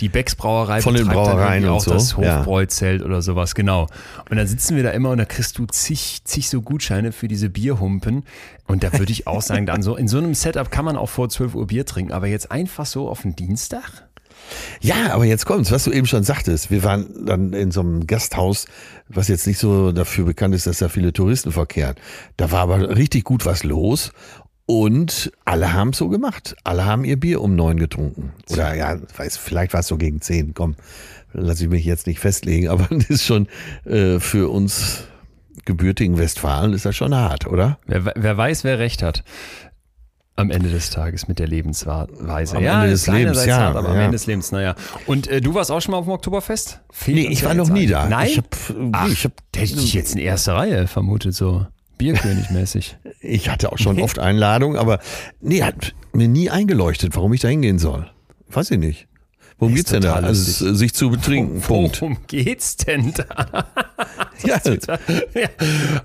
Die 0.00 0.08
Becks 0.10 0.34
Brauerei 0.34 0.82
Von 0.82 0.94
den 0.94 1.06
Brauereien 1.06 1.64
und 1.64 1.70
auch 1.70 1.80
so, 1.80 1.92
das 1.92 2.16
ja. 2.20 2.38
Hofbräuzelt 2.38 3.02
oder 3.02 3.22
sowas, 3.22 3.54
genau. 3.54 3.86
Und 4.28 4.36
dann 4.36 4.46
sitzen 4.46 4.76
wir 4.76 4.82
da 4.82 4.90
immer 4.90 5.10
und 5.10 5.18
da 5.18 5.24
kriegst 5.24 5.58
du 5.58 5.64
zig, 5.66 6.20
zig 6.24 6.50
so 6.50 6.60
Gutscheine 6.60 7.12
für 7.12 7.28
diese 7.28 7.48
Bierhumpen. 7.48 8.24
Und 8.66 8.82
da 8.82 8.92
würde 8.92 9.12
ich 9.12 9.26
auch 9.26 9.42
sagen, 9.42 9.64
dann 9.64 9.82
so, 9.82 9.96
in 9.96 10.06
so 10.08 10.18
einem 10.18 10.34
Setup 10.34 10.70
kann 10.70 10.84
man 10.84 10.96
auch 10.96 11.08
vor 11.08 11.28
12 11.28 11.54
Uhr 11.54 11.66
Bier 11.66 11.86
trinken, 11.86 12.12
aber 12.12 12.26
jetzt 12.26 12.50
einfach 12.50 12.84
so 12.86 13.08
auf 13.08 13.22
den 13.22 13.36
Dienstag? 13.36 14.06
Ja, 14.80 15.12
aber 15.12 15.24
jetzt 15.24 15.46
kommt's, 15.46 15.70
was 15.70 15.84
du 15.84 15.92
eben 15.92 16.06
schon 16.06 16.24
sagtest. 16.24 16.70
Wir 16.70 16.82
waren 16.82 17.26
dann 17.26 17.52
in 17.52 17.70
so 17.70 17.80
einem 17.80 18.06
Gasthaus, 18.06 18.66
was 19.08 19.28
jetzt 19.28 19.46
nicht 19.46 19.58
so 19.58 19.92
dafür 19.92 20.24
bekannt 20.24 20.54
ist, 20.54 20.66
dass 20.66 20.78
da 20.78 20.88
viele 20.88 21.12
Touristen 21.12 21.52
verkehren. 21.52 21.96
Da 22.36 22.50
war 22.50 22.60
aber 22.60 22.96
richtig 22.96 23.24
gut 23.24 23.46
was 23.46 23.64
los. 23.64 24.12
Und 24.66 25.32
alle 25.44 25.72
haben 25.72 25.92
so 25.92 26.08
gemacht. 26.08 26.54
Alle 26.62 26.84
haben 26.84 27.04
ihr 27.04 27.18
Bier 27.18 27.40
um 27.40 27.56
neun 27.56 27.78
getrunken. 27.78 28.32
Oder 28.50 28.74
ja, 28.76 28.98
weiß, 29.16 29.36
vielleicht 29.36 29.72
war 29.72 29.80
es 29.80 29.88
so 29.88 29.96
gegen 29.96 30.20
zehn. 30.20 30.54
Komm, 30.54 30.76
lass 31.32 31.60
ich 31.60 31.68
mich 31.68 31.84
jetzt 31.84 32.06
nicht 32.06 32.20
festlegen. 32.20 32.68
Aber 32.68 32.86
das 32.90 33.10
ist 33.10 33.24
schon 33.24 33.48
äh, 33.84 34.20
für 34.20 34.48
uns 34.48 35.04
gebürtigen 35.64 36.18
Westfalen 36.18 36.72
ist 36.72 36.84
das 36.84 36.96
schon 36.96 37.14
hart, 37.14 37.46
oder? 37.46 37.78
Wer, 37.86 38.12
wer 38.16 38.36
weiß, 38.36 38.64
wer 38.64 38.78
recht 38.78 39.02
hat. 39.02 39.24
Am 40.36 40.50
Ende 40.50 40.70
des 40.70 40.90
Tages 40.90 41.28
mit 41.28 41.38
der 41.38 41.48
Lebensweise. 41.48 42.56
Am 42.56 42.62
ja, 42.62 42.80
Ende 42.80 42.92
des 42.92 43.06
Lebens, 43.06 43.44
ja, 43.44 43.58
hart, 43.58 43.76
aber 43.76 43.90
am 43.90 43.96
ja. 43.96 44.02
Ende 44.02 44.16
des 44.16 44.26
Lebens, 44.26 44.52
naja. 44.52 44.74
Und 45.06 45.28
äh, 45.28 45.40
du 45.40 45.54
warst 45.54 45.70
auch 45.70 45.80
schon 45.80 45.92
mal 45.92 45.98
auf 45.98 46.06
dem 46.06 46.12
Oktoberfest? 46.12 46.80
Fehlt 46.90 47.16
Nee, 47.16 47.26
ich 47.26 47.44
war 47.44 47.52
noch 47.52 47.68
nie 47.68 47.86
da. 47.86 48.08
Nein? 48.08 48.28
Ich 48.28 48.38
hab, 48.38 48.46
Ach, 48.92 49.08
ich 49.08 49.24
hab, 49.24 49.32
da 49.52 49.60
hätte 49.60 49.74
ich 49.74 49.92
jetzt 49.92 50.14
in 50.14 50.20
erster 50.20 50.54
Reihe 50.54 50.86
vermutet, 50.86 51.34
so 51.34 51.66
Bierkönig-mäßig. 51.98 52.96
Ich 53.22 53.50
hatte 53.50 53.70
auch 53.70 53.76
schon 53.76 54.00
oft 54.00 54.18
Einladungen, 54.18 54.78
aber 54.78 54.98
nee, 55.42 55.62
hat 55.62 55.94
mir 56.14 56.26
nie 56.26 56.48
eingeleuchtet, 56.48 57.14
warum 57.16 57.34
ich 57.34 57.42
da 57.42 57.48
hingehen 57.48 57.78
soll. 57.78 58.10
Weiß 58.48 58.70
ich 58.70 58.78
nicht. 58.78 59.08
Worum 59.60 59.74
geht's 59.74 59.90
denn 59.90 60.00
da? 60.02 60.14
Also 60.14 60.28
lustig. 60.28 60.66
es- 60.68 60.78
sich 60.78 60.94
zu 60.94 61.10
betrinken. 61.10 61.60
Punkt. 61.60 62.00
Worum 62.00 62.16
geht's 62.26 62.76
denn 62.76 63.12
da? 63.14 63.66
Ja, 64.42 64.58
ja. 64.64 65.48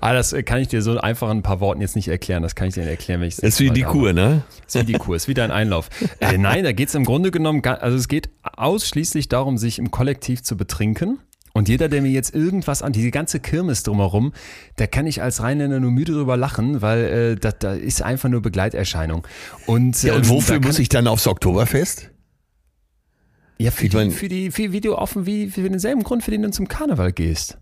ah, 0.02 0.12
das 0.12 0.34
äh, 0.34 0.42
kann 0.42 0.60
ich 0.60 0.68
dir 0.68 0.82
so 0.82 0.98
einfach 0.98 1.30
in 1.30 1.38
ein 1.38 1.42
paar 1.42 1.60
Worten 1.60 1.80
jetzt 1.80 1.96
nicht 1.96 2.08
erklären. 2.08 2.42
Das 2.42 2.54
kann 2.54 2.68
ich 2.68 2.74
dir 2.74 2.82
erklären, 2.82 3.22
wenn 3.22 3.28
ich 3.28 3.36
das 3.36 3.44
ist 3.44 3.60
wie 3.60 3.70
die 3.70 3.80
Kur, 3.80 4.12
ne? 4.12 4.42
Ist 4.66 4.74
wie 4.78 4.84
die 4.84 4.92
Kur, 4.92 5.16
ist 5.16 5.26
wie 5.26 5.32
dein 5.32 5.50
Einlauf. 5.50 5.88
Äh, 6.20 6.36
nein, 6.36 6.62
da 6.64 6.72
geht 6.72 6.88
es 6.88 6.94
im 6.94 7.04
Grunde 7.06 7.30
genommen, 7.30 7.62
also 7.64 7.96
es 7.96 8.08
geht 8.08 8.28
ausschließlich 8.42 9.28
darum, 9.28 9.56
sich 9.56 9.78
im 9.78 9.90
Kollektiv 9.90 10.42
zu 10.42 10.54
betrinken. 10.58 11.18
Und 11.54 11.70
jeder, 11.70 11.88
der 11.88 12.02
mir 12.02 12.10
jetzt 12.10 12.34
irgendwas 12.34 12.82
an, 12.82 12.92
diese 12.92 13.10
ganze 13.10 13.40
Kirmes 13.40 13.82
drumherum, 13.84 14.34
da 14.76 14.86
kann 14.86 15.06
ich 15.06 15.22
als 15.22 15.42
Rheinländer 15.42 15.80
nur 15.80 15.90
müde 15.90 16.12
drüber 16.12 16.36
lachen, 16.36 16.82
weil 16.82 17.04
äh, 17.04 17.36
das, 17.36 17.54
da 17.60 17.72
ist 17.72 18.02
einfach 18.02 18.28
nur 18.28 18.42
Begleiterscheinung. 18.42 19.26
Und, 19.64 20.02
Ja, 20.02 20.12
ähm, 20.12 20.18
und 20.20 20.28
wofür 20.28 20.56
da 20.56 20.60
kann 20.60 20.68
muss 20.68 20.78
ich 20.78 20.90
dann 20.90 21.06
aufs 21.06 21.26
Oktoberfest? 21.26 22.10
Ja, 23.58 23.70
für, 23.70 23.84
ich 23.84 23.90
die, 23.90 23.96
mein- 23.96 24.10
für 24.10 24.28
die, 24.28 24.50
für 24.50 24.72
wie 24.72 24.80
du 24.80 24.96
offen, 24.96 25.26
wie 25.26 25.48
für 25.50 25.68
denselben 25.68 26.02
Grund, 26.02 26.22
für 26.22 26.30
den 26.30 26.42
du 26.42 26.50
zum 26.50 26.68
Karneval 26.68 27.12
gehst. 27.12 27.58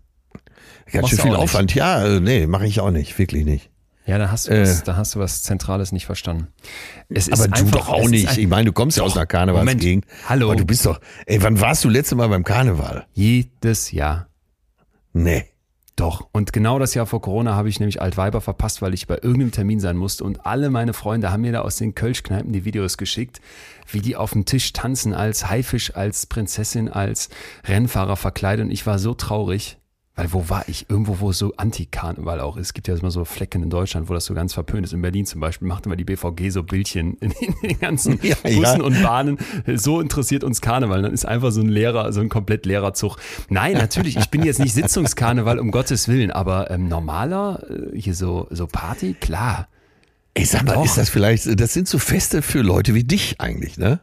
Ganz 0.91 1.09
schön 1.09 1.19
viel 1.19 1.31
auch 1.31 1.35
nicht. 1.35 1.43
Aufwand. 1.43 1.73
Ja, 1.75 2.05
äh, 2.05 2.19
nee, 2.19 2.47
mache 2.47 2.67
ich 2.67 2.79
auch 2.79 2.91
nicht, 2.91 3.17
wirklich 3.17 3.45
nicht. 3.45 3.69
Ja, 4.05 4.19
da 4.19 4.29
hast 4.29 4.47
du, 4.47 4.51
Äh. 4.51 4.61
was, 4.61 4.83
da 4.83 4.97
hast 4.97 5.15
du 5.15 5.19
was 5.19 5.41
Zentrales 5.41 5.91
nicht 5.91 6.05
verstanden. 6.05 6.47
Es 7.09 7.31
Aber 7.31 7.47
du 7.47 7.65
doch 7.71 7.89
auch 7.89 8.07
nicht. 8.07 8.37
Ich 8.37 8.47
meine, 8.47 8.65
du 8.65 8.71
kommst 8.73 8.97
ja 8.97 9.03
aus 9.03 9.15
einer 9.17 9.25
Karnevalsgegend. 9.25 10.05
Hallo. 10.29 10.47
Aber 10.47 10.55
du 10.55 10.65
bist 10.65 10.85
doch, 10.85 10.99
ey, 11.25 11.41
wann 11.41 11.59
warst 11.59 11.83
du 11.83 11.89
letzte 11.89 12.15
Mal 12.15 12.27
beim 12.29 12.43
Karneval? 12.43 13.07
Jedes 13.13 13.91
Jahr. 13.91 14.27
Nee. 15.13 15.45
Doch. 15.95 16.27
Und 16.33 16.51
genau 16.51 16.77
das 16.77 16.93
Jahr 16.93 17.05
vor 17.05 17.21
Corona 17.21 17.55
habe 17.55 17.69
ich 17.69 17.79
nämlich 17.79 18.01
Altweiber 18.01 18.41
verpasst, 18.41 18.81
weil 18.81 18.93
ich 18.93 19.07
bei 19.07 19.15
irgendeinem 19.15 19.51
Termin 19.51 19.79
sein 19.79 19.95
musste. 19.95 20.25
Und 20.25 20.45
alle 20.45 20.69
meine 20.69 20.93
Freunde 20.93 21.31
haben 21.31 21.41
mir 21.41 21.53
da 21.53 21.61
aus 21.61 21.77
den 21.77 21.95
Kölschkneipen 21.95 22.51
die 22.51 22.65
Videos 22.65 22.97
geschickt, 22.97 23.39
wie 23.89 24.01
die 24.01 24.17
auf 24.17 24.33
dem 24.33 24.43
Tisch 24.43 24.73
tanzen 24.73 25.13
als 25.13 25.49
Haifisch, 25.49 25.95
als 25.95 26.25
Prinzessin, 26.25 26.89
als 26.89 27.29
Rennfahrer 27.65 28.17
verkleidet. 28.17 28.65
Und 28.65 28.71
ich 28.71 28.85
war 28.85 28.99
so 28.99 29.13
traurig. 29.13 29.77
Weil 30.15 30.31
wo 30.31 30.47
war 30.47 30.63
ich? 30.69 30.89
Irgendwo, 30.89 31.19
wo 31.19 31.31
es 31.31 31.39
so 31.39 31.53
Anti-Karneval 31.57 32.39
auch 32.39 32.55
ist. 32.55 32.67
Es 32.67 32.73
gibt 32.73 32.87
ja 32.87 32.95
immer 32.95 33.11
so 33.11 33.25
Flecken 33.25 33.63
in 33.63 33.69
Deutschland, 33.69 34.07
wo 34.07 34.13
das 34.13 34.23
so 34.23 34.33
ganz 34.33 34.53
verpönt 34.53 34.85
ist. 34.85 34.93
In 34.93 35.01
Berlin 35.01 35.25
zum 35.25 35.41
Beispiel 35.41 35.67
macht 35.67 35.85
immer 35.85 35.97
die 35.97 36.05
BVG 36.05 36.51
so 36.51 36.63
Bildchen 36.63 37.15
in, 37.19 37.31
in 37.31 37.53
den 37.61 37.79
ganzen 37.79 38.19
ja, 38.23 38.35
Bussen 38.41 38.79
ja. 38.79 38.83
und 38.83 39.03
Bahnen. 39.03 39.37
So 39.75 39.99
interessiert 39.99 40.45
uns 40.45 40.61
Karneval. 40.61 41.01
Dann 41.01 41.13
ist 41.13 41.25
einfach 41.25 41.51
so 41.51 41.59
ein 41.59 41.67
leerer, 41.67 42.13
so 42.13 42.21
ein 42.21 42.29
komplett 42.29 42.65
leerer 42.65 42.93
Zug. 42.93 43.17
Nein, 43.49 43.73
natürlich, 43.73 44.15
ich 44.15 44.29
bin 44.29 44.43
jetzt 44.43 44.59
nicht 44.59 44.73
Sitzungskarneval, 44.73 45.59
um 45.59 45.71
Gottes 45.71 46.07
Willen, 46.07 46.31
aber 46.31 46.71
ähm, 46.71 46.87
normaler, 46.87 47.63
äh, 47.69 47.99
hier 47.99 48.15
so, 48.15 48.47
so 48.51 48.67
Party, 48.67 49.15
klar. 49.19 49.67
Ich 50.33 50.49
sag 50.49 50.63
mal, 50.63 50.75
Doch. 50.75 50.85
ist 50.85 50.97
das 50.97 51.09
vielleicht, 51.09 51.59
das 51.59 51.73
sind 51.73 51.89
so 51.89 51.99
Feste 51.99 52.41
für 52.41 52.61
Leute 52.61 52.93
wie 52.93 53.03
dich 53.03 53.41
eigentlich, 53.41 53.77
ne? 53.77 53.99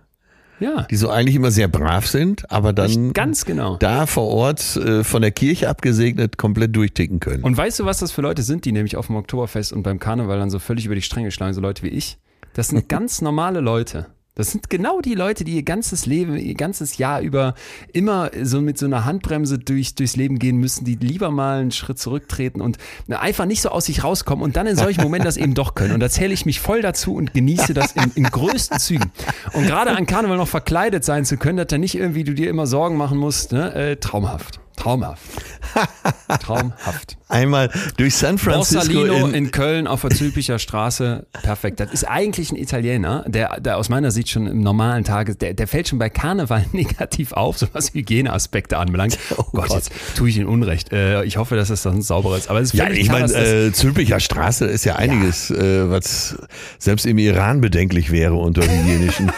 Ja. 0.62 0.86
Die 0.90 0.96
so 0.96 1.10
eigentlich 1.10 1.36
immer 1.36 1.50
sehr 1.50 1.68
brav 1.68 2.06
sind, 2.06 2.50
aber 2.50 2.72
dann 2.72 3.12
ganz 3.12 3.44
genau. 3.44 3.76
da 3.76 4.06
vor 4.06 4.28
Ort 4.28 4.76
äh, 4.76 5.02
von 5.04 5.22
der 5.22 5.32
Kirche 5.32 5.68
abgesegnet 5.68 6.38
komplett 6.38 6.74
durchticken 6.76 7.20
können. 7.20 7.42
Und 7.42 7.56
weißt 7.56 7.80
du, 7.80 7.84
was 7.84 7.98
das 7.98 8.12
für 8.12 8.22
Leute 8.22 8.42
sind, 8.42 8.64
die 8.64 8.72
nämlich 8.72 8.96
auf 8.96 9.08
dem 9.08 9.16
Oktoberfest 9.16 9.72
und 9.72 9.82
beim 9.82 9.98
Karneval 9.98 10.38
dann 10.38 10.50
so 10.50 10.58
völlig 10.58 10.86
über 10.86 10.94
die 10.94 11.02
Stränge 11.02 11.30
schlagen, 11.30 11.54
so 11.54 11.60
Leute 11.60 11.82
wie 11.82 11.88
ich? 11.88 12.18
Das 12.54 12.68
sind 12.68 12.88
ganz 12.88 13.20
normale 13.20 13.60
Leute. 13.60 14.06
Das 14.34 14.50
sind 14.50 14.70
genau 14.70 15.02
die 15.02 15.14
Leute, 15.14 15.44
die 15.44 15.56
ihr 15.56 15.62
ganzes 15.62 16.06
Leben, 16.06 16.38
ihr 16.38 16.54
ganzes 16.54 16.96
Jahr 16.96 17.20
über 17.20 17.54
immer 17.92 18.30
so 18.42 18.62
mit 18.62 18.78
so 18.78 18.86
einer 18.86 19.04
Handbremse 19.04 19.58
durch, 19.58 19.94
durchs 19.94 20.16
Leben 20.16 20.38
gehen 20.38 20.56
müssen, 20.56 20.86
die 20.86 20.94
lieber 20.94 21.30
mal 21.30 21.60
einen 21.60 21.70
Schritt 21.70 21.98
zurücktreten 21.98 22.62
und 22.62 22.78
einfach 23.10 23.44
nicht 23.44 23.60
so 23.60 23.68
aus 23.68 23.84
sich 23.84 24.04
rauskommen 24.04 24.42
und 24.42 24.56
dann 24.56 24.66
in 24.66 24.76
solchen 24.76 25.02
Momenten 25.02 25.26
das 25.26 25.36
eben 25.36 25.52
doch 25.52 25.74
können. 25.74 25.92
Und 25.92 26.00
da 26.00 26.08
zähle 26.08 26.32
ich 26.32 26.46
mich 26.46 26.60
voll 26.60 26.80
dazu 26.80 27.14
und 27.14 27.34
genieße 27.34 27.74
das 27.74 27.92
in, 27.92 28.10
in 28.14 28.24
größten 28.24 28.78
Zügen. 28.78 29.12
Und 29.52 29.66
gerade 29.66 29.90
an 29.90 30.06
Karneval 30.06 30.38
noch 30.38 30.48
verkleidet 30.48 31.04
sein 31.04 31.26
zu 31.26 31.36
können, 31.36 31.58
dass 31.58 31.66
da 31.66 31.76
nicht 31.76 31.94
irgendwie 31.94 32.24
du 32.24 32.32
dir 32.32 32.48
immer 32.48 32.66
Sorgen 32.66 32.96
machen 32.96 33.18
musst, 33.18 33.52
ne? 33.52 33.74
äh, 33.74 33.96
traumhaft. 33.96 34.61
Traumhaft. 34.82 35.22
Traumhaft. 36.40 37.16
Einmal 37.28 37.70
durch 37.98 38.16
San 38.16 38.36
Francisco. 38.36 39.04
In, 39.04 39.32
in 39.32 39.50
Köln 39.52 39.86
auf 39.86 40.00
der 40.00 40.10
Zülpicher 40.10 40.58
Straße. 40.58 41.24
Perfekt. 41.44 41.78
Das 41.78 41.92
ist 41.92 42.02
eigentlich 42.02 42.50
ein 42.50 42.56
Italiener, 42.56 43.24
der, 43.28 43.60
der 43.60 43.78
aus 43.78 43.88
meiner 43.88 44.10
Sicht 44.10 44.30
schon 44.30 44.48
im 44.48 44.60
normalen 44.60 45.04
Tage, 45.04 45.36
der, 45.36 45.54
der 45.54 45.68
fällt 45.68 45.86
schon 45.86 46.00
bei 46.00 46.10
Karneval 46.10 46.66
negativ 46.72 47.32
auf, 47.32 47.58
so 47.58 47.68
was 47.72 47.94
Hygieneaspekte 47.94 48.76
anbelangt. 48.76 49.18
Oh, 49.36 49.44
Gott, 49.52 49.68
Gott, 49.68 49.76
jetzt 49.76 49.92
tue 50.16 50.28
ich 50.28 50.36
ihn 50.36 50.46
Unrecht. 50.46 50.92
Äh, 50.92 51.24
ich 51.24 51.36
hoffe, 51.36 51.56
dass 51.56 51.70
es 51.70 51.82
dann 51.82 52.02
sauber 52.02 52.36
ist. 52.36 52.50
Aber 52.50 52.60
es 52.60 52.74
ist 52.74 52.78
ja, 52.78 52.90
ich 52.90 53.08
meine, 53.08 53.32
äh, 53.32 53.72
Zülpicher 53.72 54.20
Straße 54.20 54.66
ist 54.66 54.84
ja 54.84 54.96
einiges, 54.96 55.48
ja. 55.48 55.56
Äh, 55.56 55.90
was 55.90 56.36
selbst 56.78 57.06
im 57.06 57.18
Iran 57.18 57.60
bedenklich 57.60 58.10
wäre 58.10 58.34
unter 58.34 58.62
hygienischen 58.62 59.32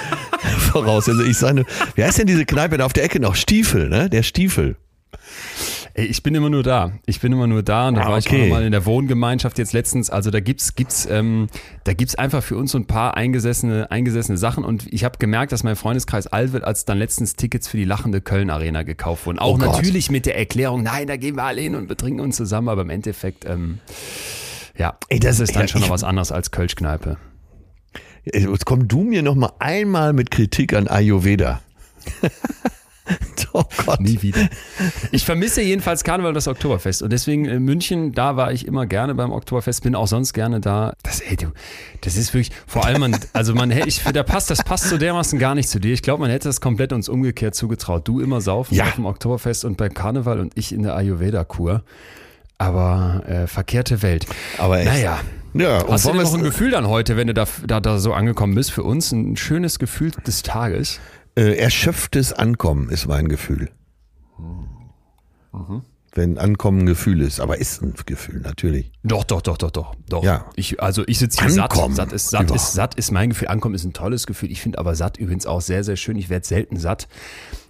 Voraussetzungen. 0.72 1.30
Ich 1.30 1.38
sage, 1.38 1.64
wie 1.94 2.02
heißt 2.02 2.18
denn 2.18 2.26
diese 2.26 2.44
Kneipe 2.44 2.76
da 2.78 2.86
auf 2.86 2.92
der 2.92 3.04
Ecke 3.04 3.20
noch? 3.20 3.36
Stiefel, 3.36 3.88
ne? 3.88 4.10
Der 4.10 4.22
Stiefel. 4.22 4.76
Ey, 5.96 6.06
ich 6.06 6.24
bin 6.24 6.34
immer 6.34 6.50
nur 6.50 6.64
da. 6.64 6.92
Ich 7.06 7.20
bin 7.20 7.32
immer 7.32 7.46
nur 7.46 7.62
da 7.62 7.86
und 7.86 7.94
da 7.94 8.02
ah, 8.02 8.08
war 8.08 8.18
okay. 8.18 8.36
ich 8.36 8.42
auch 8.42 8.48
mal 8.48 8.64
in 8.64 8.72
der 8.72 8.84
Wohngemeinschaft 8.84 9.58
jetzt 9.58 9.72
letztens. 9.72 10.10
Also 10.10 10.32
da 10.32 10.40
gibt's 10.40 10.74
gibt's 10.74 11.06
ähm, 11.08 11.46
da 11.84 11.94
gibt's 11.94 12.16
einfach 12.16 12.42
für 12.42 12.56
uns 12.56 12.72
so 12.72 12.78
ein 12.78 12.86
paar 12.86 13.16
eingesessene 13.16 13.92
eingesessene 13.92 14.36
Sachen 14.36 14.64
und 14.64 14.92
ich 14.92 15.04
habe 15.04 15.18
gemerkt, 15.18 15.52
dass 15.52 15.62
mein 15.62 15.76
Freundeskreis 15.76 16.26
alt 16.26 16.52
wird, 16.52 16.64
als 16.64 16.84
dann 16.84 16.98
letztens 16.98 17.36
Tickets 17.36 17.68
für 17.68 17.76
die 17.76 17.84
lachende 17.84 18.20
Köln 18.20 18.50
Arena 18.50 18.82
gekauft 18.82 19.26
wurden. 19.26 19.38
Auch 19.38 19.54
oh 19.54 19.58
natürlich 19.58 20.10
mit 20.10 20.26
der 20.26 20.36
Erklärung, 20.36 20.82
nein, 20.82 21.06
da 21.06 21.16
gehen 21.16 21.36
wir 21.36 21.44
alle 21.44 21.60
hin 21.60 21.76
und 21.76 21.86
betrinken 21.86 22.20
uns 22.20 22.36
zusammen, 22.36 22.68
aber 22.68 22.82
im 22.82 22.90
Endeffekt 22.90 23.44
ähm, 23.44 23.78
ja, 24.76 24.98
Ey, 25.08 25.20
das, 25.20 25.38
das 25.38 25.48
ist 25.48 25.54
dann 25.54 25.62
ja, 25.62 25.68
schon 25.68 25.82
noch 25.82 25.90
was 25.90 26.02
anderes 26.02 26.32
als 26.32 26.50
Kölschkneipe. 26.50 27.18
Jetzt 28.24 28.64
komm 28.64 28.88
du 28.88 29.02
mir 29.02 29.22
noch 29.22 29.36
mal 29.36 29.52
einmal 29.60 30.12
mit 30.12 30.32
Kritik 30.32 30.74
an 30.74 30.88
Ayurveda. 30.88 31.60
Oh 33.56 33.62
Gott. 33.86 34.00
Nie 34.00 34.20
wieder. 34.20 34.48
Ich 35.12 35.24
vermisse 35.24 35.62
jedenfalls 35.62 36.02
Karneval 36.02 36.30
und 36.30 36.34
das 36.34 36.48
Oktoberfest. 36.48 37.02
Und 37.02 37.12
deswegen 37.12 37.44
in 37.44 37.62
München, 37.62 38.10
da 38.10 38.34
war 38.34 38.50
ich 38.50 38.66
immer 38.66 38.84
gerne 38.84 39.14
beim 39.14 39.30
Oktoberfest, 39.30 39.84
bin 39.84 39.94
auch 39.94 40.08
sonst 40.08 40.32
gerne 40.32 40.60
da. 40.60 40.94
Das, 41.04 41.20
ey, 41.20 41.36
du, 41.36 41.52
das 42.00 42.16
ist 42.16 42.34
wirklich, 42.34 42.50
vor 42.66 42.84
allem, 42.84 43.00
man, 43.00 43.16
also 43.32 43.54
man, 43.54 43.70
ich, 43.70 44.02
da 44.02 44.22
passt, 44.24 44.50
das 44.50 44.64
passt 44.64 44.88
so 44.88 44.98
dermaßen 44.98 45.38
gar 45.38 45.54
nicht 45.54 45.68
zu 45.68 45.78
dir. 45.78 45.92
Ich 45.94 46.02
glaube, 46.02 46.22
man 46.22 46.30
hätte 46.30 46.48
das 46.48 46.60
komplett 46.60 46.92
uns 46.92 47.08
umgekehrt 47.08 47.54
zugetraut. 47.54 48.08
Du 48.08 48.18
immer 48.18 48.40
saufen 48.40 48.74
ja. 48.74 48.86
auf 48.86 48.94
dem 48.96 49.06
Oktoberfest 49.06 49.64
und 49.64 49.76
beim 49.76 49.94
Karneval 49.94 50.40
und 50.40 50.52
ich 50.56 50.72
in 50.72 50.82
der 50.82 50.96
Ayurveda-Kur. 50.96 51.84
Aber 52.58 53.22
äh, 53.28 53.46
verkehrte 53.46 54.02
Welt. 54.02 54.26
Aber 54.58 54.80
echt. 54.80 54.86
Naja. 54.86 55.20
Ja, 55.56 55.86
Hast 55.88 56.04
du 56.04 56.10
denn 56.10 56.22
noch 56.22 56.34
ein 56.34 56.42
Gefühl 56.42 56.72
dann 56.72 56.88
heute, 56.88 57.16
wenn 57.16 57.28
du 57.28 57.34
da, 57.34 57.46
da, 57.64 57.78
da 57.78 57.98
so 57.98 58.12
angekommen 58.12 58.56
bist, 58.56 58.72
für 58.72 58.82
uns 58.82 59.12
ein 59.12 59.36
schönes 59.36 59.78
Gefühl 59.78 60.10
des 60.26 60.42
Tages? 60.42 60.98
Äh, 61.36 61.56
erschöpftes 61.56 62.32
Ankommen 62.32 62.90
ist 62.90 63.06
mein 63.06 63.28
Gefühl. 63.28 63.70
Mhm. 65.52 65.82
Wenn 66.16 66.38
Ankommen 66.38 66.80
ein 66.82 66.86
Gefühl 66.86 67.22
ist, 67.22 67.40
aber 67.40 67.58
ist 67.58 67.82
ein 67.82 67.94
Gefühl, 68.06 68.40
natürlich. 68.40 68.92
Doch, 69.02 69.24
doch, 69.24 69.42
doch, 69.42 69.58
doch, 69.58 69.72
doch. 69.72 69.96
doch. 70.08 70.22
Ja. 70.22 70.48
Ich, 70.54 70.80
also 70.80 71.02
ich 71.08 71.18
sitze 71.18 71.44
hier 71.44 71.62
Ankommen. 71.62 71.94
satt. 71.96 72.10
Satt 72.10 72.12
ist, 72.12 72.30
satt, 72.30 72.50
ist, 72.52 72.72
satt 72.72 72.94
ist 72.94 73.10
mein 73.10 73.30
Gefühl. 73.30 73.48
Ankommen 73.48 73.74
ist 73.74 73.84
ein 73.84 73.92
tolles 73.92 74.26
Gefühl. 74.26 74.52
Ich 74.52 74.60
finde 74.62 74.78
aber 74.78 74.94
satt 74.94 75.16
übrigens 75.16 75.44
auch 75.46 75.60
sehr, 75.60 75.82
sehr 75.82 75.96
schön. 75.96 76.16
Ich 76.16 76.28
werde 76.28 76.46
selten 76.46 76.76
satt. 76.76 77.08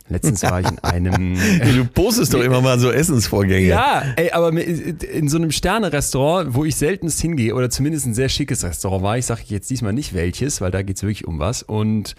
Letztens 0.08 0.42
war 0.42 0.60
ich 0.60 0.68
in 0.68 0.78
einem. 0.82 1.34
du 1.34 1.86
postest 1.86 2.34
doch 2.34 2.42
immer 2.42 2.60
mal 2.60 2.78
so 2.78 2.90
Essensvorgänge. 2.90 3.68
Ja, 3.68 4.02
ey, 4.16 4.30
aber 4.32 4.52
in 4.52 5.28
so 5.30 5.38
einem 5.38 5.50
Sterne-Restaurant, 5.50 6.54
wo 6.54 6.66
ich 6.66 6.76
seltenst 6.76 7.22
hingehe, 7.22 7.54
oder 7.54 7.70
zumindest 7.70 8.04
ein 8.04 8.12
sehr 8.12 8.28
schickes 8.28 8.62
Restaurant 8.62 9.02
war, 9.02 9.16
ich 9.16 9.24
sage 9.24 9.40
jetzt 9.46 9.70
diesmal 9.70 9.94
nicht 9.94 10.12
welches, 10.12 10.60
weil 10.60 10.70
da 10.70 10.82
geht's 10.82 11.02
wirklich 11.02 11.26
um 11.26 11.38
was. 11.38 11.62
Und 11.62 12.14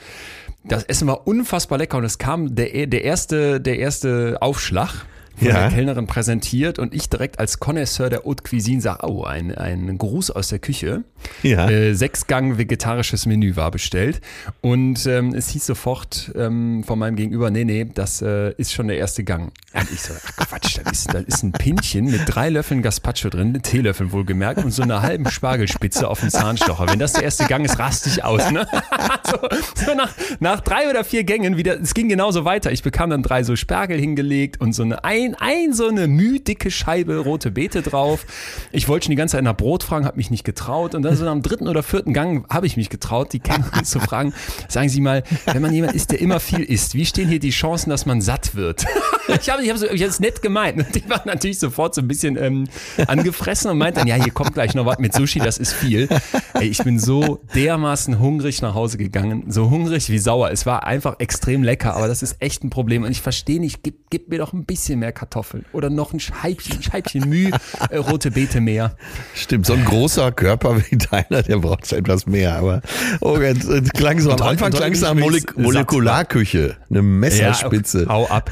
das 0.67 0.83
Essen 0.83 1.07
war 1.07 1.27
unfassbar 1.27 1.77
lecker 1.77 1.97
und 1.97 2.03
es 2.03 2.17
kam 2.17 2.55
der, 2.55 2.87
der, 2.87 3.03
erste, 3.03 3.61
der 3.61 3.79
erste 3.79 4.37
Aufschlag 4.41 5.05
von 5.35 5.47
ja. 5.47 5.53
der 5.53 5.69
Kellnerin 5.69 6.07
präsentiert 6.07 6.79
und 6.79 6.93
ich 6.93 7.09
direkt 7.09 7.39
als 7.39 7.59
Connoisseur 7.59 8.09
der 8.09 8.23
Haute 8.23 8.43
Cuisine 8.43 8.81
sage, 8.81 9.07
oh, 9.07 9.23
ein, 9.23 9.53
ein 9.53 9.97
Gruß 9.97 10.31
aus 10.31 10.49
der 10.49 10.59
Küche. 10.59 11.03
Ja. 11.43 11.69
Äh, 11.69 11.93
Sechsgang 11.93 12.57
vegetarisches 12.57 13.25
Menü 13.25 13.55
war 13.55 13.71
bestellt 13.71 14.21
und 14.61 15.05
ähm, 15.07 15.33
es 15.33 15.49
hieß 15.49 15.65
sofort 15.65 16.31
ähm, 16.35 16.83
von 16.83 16.99
meinem 16.99 17.15
Gegenüber, 17.15 17.49
nee, 17.51 17.65
nee, 17.65 17.85
das 17.93 18.21
äh, 18.21 18.53
ist 18.57 18.73
schon 18.73 18.87
der 18.87 18.97
erste 18.97 19.23
Gang. 19.23 19.51
Und 19.73 19.91
ich 19.91 20.01
so, 20.01 20.13
ach 20.25 20.35
Quatsch, 20.35 20.77
da 20.81 20.89
ist, 20.89 21.13
da 21.13 21.19
ist 21.19 21.43
ein 21.43 21.51
Pinchen 21.51 22.05
mit 22.05 22.21
drei 22.27 22.49
Löffeln 22.49 22.81
Gazpacho 22.81 23.29
drin, 23.29 23.51
mit 23.51 23.63
Teelöffeln 23.63 24.11
wohlgemerkt 24.11 24.63
und 24.63 24.71
so 24.71 24.83
einer 24.83 25.01
halben 25.01 25.29
Spargelspitze 25.29 26.07
auf 26.07 26.21
dem 26.21 26.29
Zahnstocher. 26.29 26.87
Wenn 26.87 26.99
das 26.99 27.13
der 27.13 27.23
erste 27.23 27.45
Gang 27.45 27.65
ist, 27.65 27.79
raste 27.79 28.09
ich 28.09 28.23
aus. 28.23 28.51
Ne? 28.51 28.67
so, 29.23 29.37
so 29.85 29.95
nach, 29.95 30.13
nach 30.39 30.61
drei 30.61 30.89
oder 30.89 31.03
vier 31.03 31.23
Gängen 31.23 31.57
wieder, 31.57 31.79
es 31.79 31.93
ging 31.93 32.07
genauso 32.07 32.45
weiter. 32.45 32.71
Ich 32.71 32.83
bekam 32.83 33.09
dann 33.09 33.23
drei 33.23 33.43
so 33.43 33.55
Spargel 33.55 33.99
hingelegt 33.99 34.61
und 34.61 34.73
so 34.73 34.83
eine 34.83 35.03
ein, 35.03 35.24
ein 35.33 35.73
so 35.73 35.87
eine 35.87 36.07
mühdicke 36.07 36.69
Scheibe 36.69 37.17
rote 37.17 37.49
Beete 37.49 37.81
drauf. 37.81 38.27
Ich 38.71 38.87
wollte 38.87 39.05
schon 39.05 39.11
die 39.11 39.15
ganze 39.15 39.37
Zeit 39.37 39.43
nach 39.43 39.57
Brot 39.57 39.81
fragen, 39.81 40.05
habe 40.05 40.17
mich 40.17 40.29
nicht 40.29 40.43
getraut. 40.43 40.93
Und 40.93 41.01
dann 41.01 41.15
so 41.15 41.27
am 41.27 41.41
dritten 41.41 41.67
oder 41.67 41.81
vierten 41.81 42.13
Gang 42.13 42.47
habe 42.53 42.67
ich 42.67 42.77
mich 42.77 42.89
getraut, 42.89 43.33
die 43.33 43.39
Kellnerin 43.39 43.85
zu 43.85 43.99
fragen, 43.99 44.33
sagen 44.67 44.89
Sie 44.89 45.01
mal, 45.01 45.23
wenn 45.45 45.61
man 45.61 45.73
jemand 45.73 45.95
ist, 45.95 46.11
der 46.11 46.21
immer 46.21 46.39
viel 46.39 46.61
isst, 46.61 46.93
wie 46.93 47.05
stehen 47.05 47.27
hier 47.27 47.39
die 47.39 47.49
Chancen, 47.49 47.89
dass 47.89 48.05
man 48.05 48.21
satt 48.21 48.55
wird? 48.55 48.85
ich 49.27 49.49
habe 49.49 49.63
ich 49.63 49.69
hab 49.69 49.77
so, 49.77 49.87
ich 49.89 50.01
es 50.01 50.19
nett 50.19 50.41
gemeint. 50.41 50.77
Und 50.77 50.93
die 50.93 51.09
waren 51.09 51.21
natürlich 51.25 51.59
sofort 51.59 51.95
so 51.95 52.01
ein 52.01 52.07
bisschen 52.07 52.37
ähm, 52.37 52.67
angefressen 53.07 53.71
und 53.71 53.77
meinten 53.77 53.99
dann, 53.99 54.07
ja, 54.07 54.15
hier 54.15 54.31
kommt 54.33 54.53
gleich 54.53 54.75
noch 54.75 54.85
was 54.85 54.99
mit 54.99 55.13
Sushi, 55.13 55.39
das 55.39 55.57
ist 55.57 55.73
viel. 55.73 56.07
Ey, 56.53 56.67
ich 56.67 56.79
bin 56.79 56.99
so 56.99 57.39
dermaßen 57.55 58.19
hungrig 58.19 58.61
nach 58.61 58.75
Hause 58.75 58.97
gegangen, 58.97 59.45
so 59.47 59.69
hungrig 59.69 60.09
wie 60.09 60.19
sauer. 60.19 60.51
Es 60.51 60.65
war 60.65 60.85
einfach 60.85 61.15
extrem 61.19 61.63
lecker, 61.63 61.95
aber 61.95 62.07
das 62.07 62.21
ist 62.23 62.37
echt 62.39 62.63
ein 62.63 62.69
Problem. 62.69 63.03
Und 63.03 63.11
ich 63.11 63.21
verstehe 63.21 63.59
nicht, 63.59 63.83
gib, 63.83 64.09
gib 64.09 64.29
mir 64.29 64.39
doch 64.39 64.53
ein 64.53 64.65
bisschen 64.65 64.99
mehr 64.99 65.11
Kartoffeln 65.15 65.65
oder 65.73 65.89
noch 65.89 66.13
ein 66.13 66.19
Scheibchen, 66.19 66.83
Scheibchen 66.83 67.27
Mühe, 67.27 67.51
äh, 67.89 67.97
rote 67.97 68.31
Beete 68.31 68.61
mehr. 68.61 68.95
Stimmt, 69.33 69.65
so 69.65 69.73
ein 69.73 69.83
großer 69.83 70.31
Körper 70.31 70.77
wie 70.89 70.97
deiner, 70.97 71.41
der 71.41 71.57
braucht 71.57 71.91
etwas 71.91 72.27
mehr. 72.27 72.55
Aber 72.57 72.81
oh, 73.21 73.37
es 73.37 73.89
klang 73.93 74.19
so 74.19 74.31
am 74.31 74.41
Anfang 74.41 74.71
klang 74.71 74.91
es 74.91 75.01
nach 75.01 75.13
Molek 75.13 75.57
Molekularküche, 75.57 76.75
eine 76.89 77.01
Messerspitze. 77.01 78.03
Ja, 78.03 78.09
hau 78.09 78.27
ab, 78.27 78.51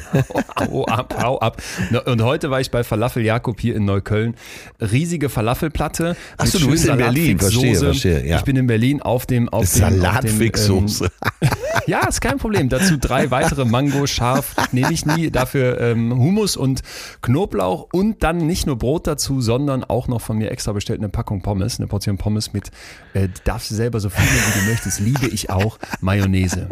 hau 0.59 0.85
ab, 0.85 1.15
hau 1.21 1.39
ab. 1.39 1.61
Und 2.05 2.21
heute 2.23 2.49
war 2.49 2.61
ich 2.61 2.71
bei 2.71 2.83
Falafel 2.83 3.23
Jakob 3.23 3.59
hier 3.59 3.75
in 3.75 3.85
Neukölln. 3.85 4.35
Riesige 4.79 5.29
Falafelplatte. 5.29 6.15
Achso, 6.37 6.59
du 6.59 6.69
bist 6.69 6.85
in 6.85 6.97
Berlin, 6.97 7.39
verstehe, 7.39 7.75
verstehe. 7.75 8.25
Ja. 8.25 8.37
Ich 8.37 8.43
bin 8.43 8.55
in 8.55 8.67
Berlin 8.67 9.01
auf 9.01 9.25
dem 9.25 9.49
auf 9.49 9.65
Salatfixsoße. 9.65 11.11
Ähm, 11.41 11.49
ja, 11.87 12.07
ist 12.07 12.21
kein 12.21 12.37
Problem. 12.37 12.69
Dazu 12.69 12.97
drei 12.97 13.31
weitere 13.31 13.65
Mango 13.65 14.07
scharf 14.07 14.55
nehme 14.71 14.91
ich 14.91 15.05
nie. 15.05 15.31
Dafür 15.31 15.79
ähm, 15.79 16.13
Hummus 16.13 16.52
und 16.57 16.81
Knoblauch 17.21 17.87
und 17.91 18.23
dann 18.23 18.37
nicht 18.37 18.67
nur 18.67 18.77
Brot 18.77 19.07
dazu, 19.07 19.41
sondern 19.41 19.83
auch 19.83 20.07
noch 20.07 20.21
von 20.21 20.37
mir 20.37 20.51
extra 20.51 20.71
bestellt 20.71 20.99
eine 20.99 21.09
Packung 21.09 21.41
Pommes, 21.41 21.79
eine 21.79 21.87
Portion 21.87 22.17
Pommes 22.17 22.53
mit, 22.53 22.71
äh, 23.13 23.29
darfst 23.43 23.71
du 23.71 23.75
selber 23.75 23.99
so 23.99 24.09
viel 24.09 24.23
wie 24.23 24.59
du 24.59 24.69
möchtest, 24.69 24.99
liebe 24.99 25.27
ich 25.27 25.49
auch, 25.49 25.77
Mayonnaise. 26.01 26.69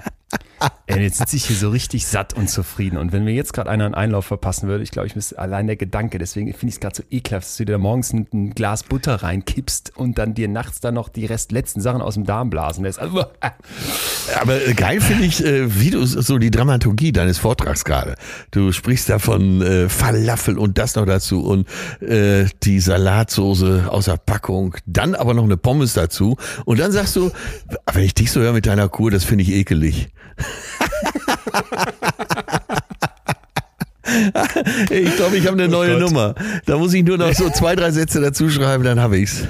Ey, 0.86 1.04
jetzt 1.04 1.18
sitze 1.18 1.36
ich 1.38 1.46
hier 1.46 1.56
so 1.56 1.70
richtig 1.70 2.06
satt 2.06 2.34
und 2.34 2.50
zufrieden. 2.50 2.98
Und 2.98 3.14
wenn 3.14 3.24
mir 3.24 3.34
jetzt 3.34 3.54
gerade 3.54 3.70
einer 3.70 3.86
einen 3.86 3.96
Einlauf 3.96 4.26
verpassen 4.26 4.68
würde, 4.68 4.84
ich 4.84 4.92
glaube, 4.92 5.08
ich 5.08 5.16
müsste 5.16 5.40
allein 5.40 5.68
der 5.68 5.76
Gedanke, 5.76 6.18
deswegen 6.20 6.52
finde 6.54 6.68
ich 6.68 6.76
es 6.76 6.80
gerade 6.80 6.96
so 6.98 7.04
ekelhaft, 7.10 7.48
dass 7.48 7.58
du 7.58 7.66
dir 7.66 7.78
morgens 7.78 8.14
ein, 8.14 8.28
ein, 8.34 8.52
Glas 8.52 8.84
Butter 8.84 9.16
reinkippst 9.16 9.96
und 9.96 10.18
dann 10.18 10.34
dir 10.34 10.48
nachts 10.48 10.80
dann 10.82 10.96
noch 10.96 11.10
die 11.10 11.26
restletzten 11.26 11.82
Sachen 11.82 12.02
aus 12.02 12.16
dem 12.16 12.26
Darm 12.26 12.50
blasen 12.50 12.84
lässt. 12.84 13.00
Also, 13.00 13.26
Aber 14.42 14.60
geil 14.76 15.02
finde 15.02 15.26
ich, 15.26 15.44
äh, 15.44 15.80
wie 15.80 15.90
du 15.90 16.06
so 16.06 16.38
die 16.38 16.52
Dramaturgie 16.52 17.12
deines 17.12 17.38
Vortrags 17.38 17.86
gerade. 17.86 18.16
Du 18.52 18.72
sprichst 18.72 19.10
da 19.10 19.20
von 19.20 19.62
äh, 19.62 19.90
Falafel 19.90 20.58
und 20.58 20.78
das 20.78 20.96
noch 20.96 21.06
dazu 21.06 21.44
und 21.44 21.68
äh, 22.02 22.46
die 22.64 22.80
Salatsoße 22.80 23.88
aus 23.90 24.06
der 24.06 24.18
Packung, 24.18 24.76
dann 24.86 25.16
aber 25.16 25.34
noch 25.34 25.44
eine 25.44 25.58
Pommes 25.58 25.94
dazu 25.94 26.38
und 26.66 26.80
dann 26.80 26.92
sagst 26.92 27.16
du, 27.16 27.32
wenn 27.94 28.04
ich 28.04 28.14
dich 28.14 28.32
so 28.32 28.42
höre 28.42 28.54
mit 28.54 28.66
deiner 28.66 28.90
Kur, 28.90 29.10
das 29.10 29.24
finde 29.24 29.44
ich 29.44 29.52
ekelig. 29.52 30.10
Ich 34.90 35.16
glaube, 35.16 35.38
ich 35.38 35.48
habe 35.48 35.62
eine 35.62 35.68
oh 35.68 35.72
neue 35.72 36.00
Gott. 36.00 36.02
Nummer. 36.02 36.36
Da 36.66 36.78
muss 36.78 36.94
ich 36.94 37.04
nur 37.04 37.18
noch 37.18 37.34
so 37.34 37.50
zwei, 37.50 37.76
drei 37.76 37.92
Sätze 37.92 38.22
dazu 38.22 38.50
schreiben, 38.50 38.84
dann 38.84 39.00
habe 39.00 39.18
ich's. 39.18 39.48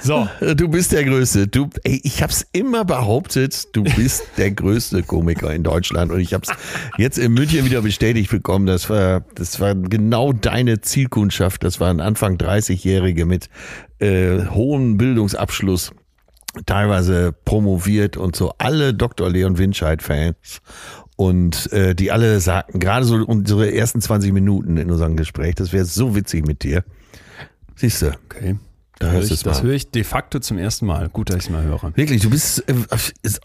So. 0.00 0.28
Du 0.54 0.68
bist 0.68 0.92
der 0.92 1.04
Größte. 1.04 1.46
Du, 1.46 1.70
ey, 1.82 2.00
ich 2.04 2.22
habe 2.22 2.32
es 2.32 2.46
immer 2.52 2.84
behauptet, 2.84 3.74
du 3.74 3.84
bist 3.84 4.22
der 4.36 4.50
größte 4.50 5.02
Komiker 5.02 5.52
in 5.54 5.62
Deutschland. 5.62 6.12
Und 6.12 6.20
ich 6.20 6.34
habe 6.34 6.44
es 6.46 6.52
jetzt 6.98 7.18
in 7.18 7.32
München 7.32 7.64
wieder 7.64 7.80
bestätigt 7.82 8.30
bekommen. 8.30 8.66
Das 8.66 8.90
war, 8.90 9.24
das 9.34 9.60
war 9.60 9.74
genau 9.74 10.32
deine 10.32 10.80
Zielkundschaft. 10.80 11.64
Das 11.64 11.80
waren 11.80 12.00
Anfang 12.00 12.36
30-Jährige 12.36 13.24
mit 13.24 13.48
äh, 13.98 14.46
hohem 14.50 14.98
Bildungsabschluss 14.98 15.92
teilweise 16.66 17.34
promoviert 17.44 18.16
und 18.16 18.36
so 18.36 18.54
alle 18.58 18.94
Dr. 18.94 19.30
Leon 19.30 19.58
Winscheid-Fans. 19.58 20.60
Und 21.16 21.72
äh, 21.72 21.94
die 21.94 22.10
alle 22.10 22.40
sagten, 22.40 22.80
gerade 22.80 23.06
so 23.06 23.16
unsere 23.16 23.72
ersten 23.72 24.00
20 24.00 24.32
Minuten 24.32 24.76
in 24.76 24.90
unserem 24.90 25.16
Gespräch, 25.16 25.54
das 25.54 25.72
wäre 25.72 25.84
so 25.84 26.16
witzig 26.16 26.46
mit 26.46 26.64
dir. 26.64 26.82
Siehst 27.76 28.02
du? 28.02 28.12
Okay. 28.24 28.56
Da 29.00 29.10
hörst 29.10 29.32
ich, 29.32 29.42
das 29.42 29.62
höre 29.62 29.72
ich 29.72 29.90
de 29.90 30.04
facto 30.04 30.38
zum 30.38 30.56
ersten 30.56 30.86
Mal. 30.86 31.08
Gut, 31.08 31.30
dass 31.30 31.36
ich 31.36 31.44
es 31.44 31.50
mal 31.50 31.64
höre. 31.64 31.96
Wirklich, 31.96 32.22
du 32.22 32.30
bist 32.30 32.68
äh, 32.68 32.74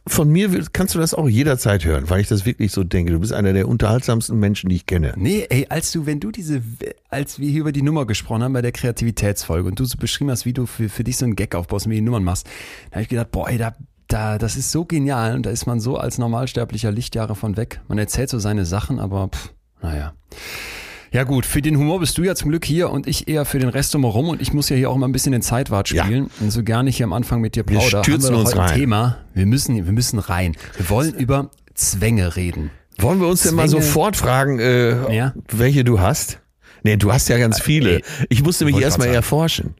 von 0.06 0.30
mir 0.30 0.50
kannst 0.72 0.94
du 0.94 1.00
das 1.00 1.14
auch 1.14 1.28
jederzeit 1.28 1.84
hören, 1.86 2.10
weil 2.10 2.22
ich 2.22 2.28
das 2.28 2.46
wirklich 2.46 2.72
so 2.72 2.84
denke. 2.84 3.12
Du 3.12 3.20
bist 3.20 3.34
einer 3.34 3.54
der 3.54 3.68
unterhaltsamsten 3.68 4.38
Menschen, 4.40 4.70
die 4.70 4.76
ich 4.76 4.86
kenne. 4.86 5.14
Nee, 5.18 5.48
ey, 5.50 5.66
als 5.70 5.92
du, 5.92 6.06
wenn 6.06 6.20
du 6.20 6.32
diese, 6.32 6.62
als 7.10 7.40
wir 7.40 7.50
hier 7.50 7.62
über 7.62 7.72
die 7.72 7.82
Nummer 7.82 8.06
gesprochen 8.06 8.44
haben 8.44 8.54
bei 8.54 8.62
der 8.62 8.72
Kreativitätsfolge 8.72 9.68
und 9.68 9.80
du 9.80 9.86
so 9.86 9.98
beschrieben 9.98 10.30
hast, 10.30 10.46
wie 10.46 10.54
du 10.54 10.68
für, 10.68 10.88
für 10.88 11.04
dich 11.04 11.18
so 11.18 11.26
einen 11.26 11.36
Gag 11.36 11.56
aufbaust 11.56 11.88
und 11.88 11.92
wie 11.94 11.96
die 11.96 12.02
Nummern 12.02 12.24
machst, 12.24 12.46
da 12.92 12.96
habe 12.96 13.04
ich 13.04 13.10
gedacht, 13.10 13.32
boah, 13.32 13.50
ey, 13.50 13.58
da, 13.58 13.76
da, 14.08 14.38
das 14.38 14.56
ist 14.56 14.72
so 14.72 14.86
genial 14.86 15.36
und 15.36 15.48
da 15.48 15.50
ist 15.50 15.66
man 15.66 15.80
so 15.80 15.98
als 15.98 16.20
Normalsterblicher 16.20 16.92
Lichtjahre 16.92 17.36
von 17.36 17.58
weg. 17.58 17.82
Man 17.88 17.98
erzählt 17.98 18.30
so 18.30 18.38
seine 18.38 18.66
Sachen, 18.66 19.00
aber 19.00 19.30
pff, 19.30 19.54
naja. 19.82 20.14
Ja 21.12 21.24
gut, 21.24 21.46
für 21.46 21.62
den 21.62 21.78
Humor 21.78 22.00
bist 22.00 22.18
du 22.18 22.24
ja 22.24 22.36
zum 22.36 22.50
Glück 22.50 22.66
hier 22.66 22.92
und 22.92 23.08
ich 23.08 23.28
eher 23.28 23.46
für 23.46 23.58
den 23.58 23.70
Rest 23.70 23.94
drumherum 23.94 24.30
und 24.30 24.42
ich 24.42 24.54
muss 24.54 24.70
ja 24.70 24.76
hier 24.76 24.92
auch 24.92 24.96
immer 24.96 25.08
ein 25.08 25.12
bisschen 25.12 25.32
den 25.32 25.42
Zeitwart 25.42 25.88
spielen. 25.88 26.26
Ja. 26.26 26.44
Und 26.44 26.52
so 26.52 26.64
gerne 26.64 26.90
ich 26.90 26.98
hier 26.98 27.06
am 27.06 27.14
Anfang 27.14 27.42
mit 27.42 27.56
dir 27.56 27.64
plauder, 27.64 28.00
wir 28.00 28.04
stürzen 28.04 28.36
wir 28.36 28.40
uns 28.40 28.56
rein. 28.56 28.76
Thema. 28.76 29.18
Wir 29.34 29.48
müssen, 29.48 29.76
wir 29.76 29.92
müssen 29.92 30.20
rein. 30.20 30.56
Wir 30.78 30.90
wollen 30.90 31.16
über 31.16 31.50
Zwänge 31.74 32.36
reden. 32.36 32.70
Wollen 33.00 33.20
wir 33.20 33.28
uns 33.28 33.42
Zwänge, 33.42 33.50
denn 33.50 33.56
mal 33.58 33.70
sofort 33.70 34.18
fragen, 34.18 34.60
äh, 34.60 35.16
ja? 35.16 35.34
welche 35.50 35.84
du 35.84 36.00
hast? 36.00 36.40
Nee, 36.84 36.98
du 36.98 37.12
hast 37.12 37.28
ja 37.28 37.38
ganz 37.38 37.60
viele. 37.60 38.02
Ich 38.30 38.44
musste 38.44 38.66
mich 38.66 38.78
erstmal 38.80 39.10
erforschen. 39.10 39.76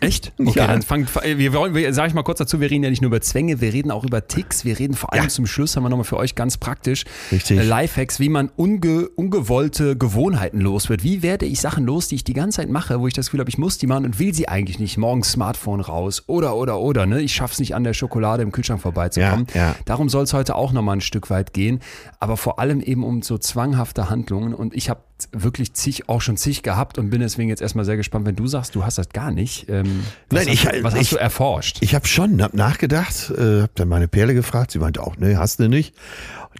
Echt? 0.00 0.32
Okay, 0.50 0.58
ja. 0.58 0.66
dann 0.66 0.82
fang, 0.82 1.06
wir 1.22 1.52
wollen, 1.52 1.94
sag 1.94 2.08
ich 2.08 2.14
mal 2.14 2.22
kurz 2.22 2.38
dazu, 2.38 2.60
wir 2.60 2.70
reden 2.70 2.82
ja 2.82 2.90
nicht 2.90 3.02
nur 3.02 3.08
über 3.08 3.20
Zwänge, 3.20 3.60
wir 3.60 3.72
reden 3.72 3.90
auch 3.90 4.04
über 4.04 4.26
Ticks, 4.26 4.64
wir 4.64 4.78
reden 4.78 4.94
vor 4.94 5.12
allem 5.12 5.24
ja. 5.24 5.28
zum 5.28 5.46
Schluss, 5.46 5.76
haben 5.76 5.84
wir 5.84 5.90
nochmal 5.90 6.04
für 6.04 6.16
euch 6.16 6.34
ganz 6.34 6.56
praktisch 6.56 7.04
Richtig. 7.30 7.58
Äh, 7.58 7.62
Lifehacks, 7.62 8.18
wie 8.18 8.30
man 8.30 8.50
unge, 8.56 9.08
ungewollte 9.08 9.96
Gewohnheiten 9.96 10.60
los 10.60 10.88
wird. 10.88 11.04
Wie 11.04 11.22
werde 11.22 11.46
ich 11.46 11.60
Sachen 11.60 11.84
los, 11.84 12.08
die 12.08 12.16
ich 12.16 12.24
die 12.24 12.32
ganze 12.32 12.56
Zeit 12.56 12.70
mache, 12.70 13.00
wo 13.00 13.06
ich 13.06 13.14
das 13.14 13.26
Gefühl 13.26 13.40
habe, 13.40 13.50
ich 13.50 13.58
muss 13.58 13.78
die 13.78 13.86
machen 13.86 14.06
und 14.06 14.18
will 14.18 14.34
sie 14.34 14.48
eigentlich 14.48 14.78
nicht. 14.78 14.96
Morgens 14.96 15.30
Smartphone 15.32 15.80
raus 15.80 16.24
oder, 16.26 16.56
oder, 16.56 16.80
oder. 16.80 17.06
Ne? 17.06 17.20
Ich 17.20 17.34
schaffe 17.34 17.52
es 17.52 17.60
nicht 17.60 17.74
an 17.74 17.84
der 17.84 17.94
Schokolade 17.94 18.42
im 18.42 18.52
Kühlschrank 18.52 18.80
vorbeizukommen. 18.80 19.46
Ja, 19.54 19.60
ja. 19.60 19.76
Darum 19.84 20.08
soll 20.08 20.24
es 20.24 20.32
heute 20.32 20.54
auch 20.56 20.72
nochmal 20.72 20.96
ein 20.96 21.00
Stück 21.00 21.30
weit 21.30 21.52
gehen, 21.52 21.80
aber 22.18 22.36
vor 22.36 22.58
allem 22.58 22.80
eben 22.80 23.04
um 23.04 23.22
so 23.22 23.38
zwanghafte 23.38 24.10
Handlungen 24.10 24.54
und 24.54 24.74
ich 24.74 24.90
habe 24.90 25.02
wirklich 25.32 25.74
zig, 25.74 26.08
auch 26.08 26.20
schon 26.20 26.36
zig 26.36 26.62
gehabt 26.62 26.98
und 26.98 27.10
bin 27.10 27.20
deswegen 27.20 27.48
jetzt 27.48 27.62
erstmal 27.62 27.84
sehr 27.84 27.96
gespannt, 27.96 28.26
wenn 28.26 28.36
du 28.36 28.46
sagst, 28.46 28.74
du 28.74 28.84
hast 28.84 28.98
das 28.98 29.10
gar 29.10 29.30
nicht. 29.30 29.68
Ähm, 29.68 30.04
Nein, 30.30 30.48
ich, 30.48 30.66
hast, 30.66 30.82
was 30.82 30.94
ich, 30.94 31.00
hast 31.00 31.12
du 31.12 31.16
erforscht? 31.16 31.78
Ich 31.80 31.94
habe 31.94 32.06
schon, 32.06 32.42
hab 32.42 32.54
nachgedacht, 32.54 33.30
äh, 33.30 33.62
habe 33.62 33.70
dann 33.74 33.88
meine 33.88 34.08
Perle 34.08 34.34
gefragt, 34.34 34.70
sie 34.70 34.78
meinte 34.78 35.02
auch, 35.02 35.16
ne, 35.16 35.38
hast 35.38 35.60
du 35.60 35.68
nicht. 35.68 35.94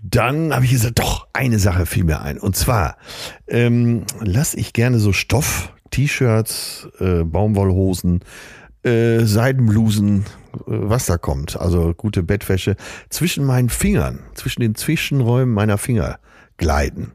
Dann 0.02 0.54
habe 0.54 0.64
ich 0.64 0.70
gesagt, 0.70 0.98
doch, 0.98 1.26
eine 1.32 1.58
Sache 1.58 1.86
fiel 1.86 2.04
mir 2.04 2.20
ein. 2.20 2.38
Und 2.38 2.56
zwar 2.56 2.96
ähm, 3.48 4.04
lass 4.20 4.54
ich 4.54 4.72
gerne 4.72 4.98
so 4.98 5.12
Stoff, 5.12 5.72
T-Shirts, 5.90 6.88
äh, 7.00 7.24
Baumwollhosen, 7.24 8.20
äh, 8.82 9.24
Seidenblusen, 9.24 10.24
äh, 10.54 10.60
was 10.66 11.06
da 11.06 11.18
kommt, 11.18 11.60
also 11.60 11.92
gute 11.94 12.22
Bettwäsche, 12.22 12.76
zwischen 13.08 13.44
meinen 13.44 13.68
Fingern, 13.68 14.20
zwischen 14.34 14.62
den 14.62 14.74
Zwischenräumen 14.74 15.54
meiner 15.54 15.78
Finger 15.78 16.18
gleiten. 16.56 17.12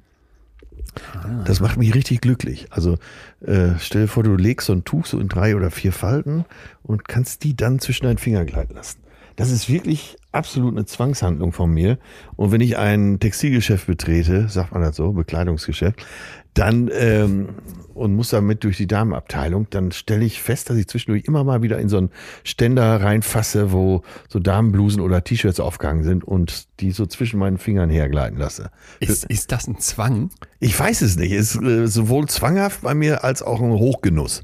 Das 1.45 1.59
macht 1.59 1.77
mich 1.77 1.93
richtig 1.93 2.21
glücklich. 2.21 2.67
Also 2.71 2.97
äh, 3.41 3.71
stell 3.79 4.03
dir 4.03 4.07
vor, 4.07 4.23
du 4.23 4.35
legst 4.35 4.67
so 4.67 4.73
ein 4.73 4.83
Tuch 4.83 5.05
so 5.05 5.19
in 5.19 5.27
drei 5.27 5.55
oder 5.55 5.71
vier 5.71 5.91
Falten 5.91 6.45
und 6.83 7.07
kannst 7.07 7.43
die 7.43 7.55
dann 7.55 7.79
zwischen 7.79 8.05
deinen 8.05 8.17
Finger 8.17 8.45
gleiten 8.45 8.75
lassen. 8.75 8.99
Das 9.35 9.51
ist 9.51 9.69
wirklich 9.69 10.17
absolut 10.31 10.73
eine 10.73 10.85
Zwangshandlung 10.85 11.51
von 11.51 11.69
mir. 11.69 11.97
Und 12.35 12.51
wenn 12.51 12.61
ich 12.61 12.77
ein 12.77 13.19
Textilgeschäft 13.19 13.87
betrete, 13.87 14.47
sagt 14.47 14.71
man 14.71 14.81
das 14.81 14.95
so, 14.95 15.11
Bekleidungsgeschäft, 15.11 16.05
dann 16.53 16.89
ähm, 16.93 17.49
und 17.95 18.13
muss 18.13 18.29
damit 18.29 18.63
durch 18.63 18.77
die 18.77 18.87
Damenabteilung, 18.87 19.67
dann 19.69 19.91
stelle 19.91 20.25
ich 20.25 20.41
fest, 20.41 20.69
dass 20.69 20.77
ich 20.77 20.87
zwischendurch 20.87 21.25
immer 21.25 21.43
mal 21.43 21.61
wieder 21.61 21.79
in 21.79 21.89
so 21.89 21.97
einen 21.97 22.11
Ständer 22.43 23.01
reinfasse, 23.01 23.71
wo 23.71 24.03
so 24.27 24.39
Damenblusen 24.39 25.01
oder 25.01 25.23
T-Shirts 25.23 25.59
aufgehangen 25.59 26.03
sind 26.03 26.23
und 26.23 26.67
die 26.79 26.91
so 26.91 27.05
zwischen 27.05 27.39
meinen 27.39 27.57
Fingern 27.57 27.89
hergleiten 27.89 28.37
lasse. 28.37 28.69
Ist, 28.99 29.25
ist 29.25 29.51
das 29.51 29.67
ein 29.67 29.79
Zwang? 29.79 30.29
Ich 30.59 30.77
weiß 30.77 31.01
es 31.01 31.15
nicht. 31.15 31.31
Es 31.31 31.55
ist 31.55 31.63
äh, 31.63 31.87
sowohl 31.87 32.27
zwanghaft 32.27 32.81
bei 32.81 32.93
mir 32.93 33.23
als 33.23 33.41
auch 33.41 33.61
ein 33.61 33.71
Hochgenuss. 33.71 34.43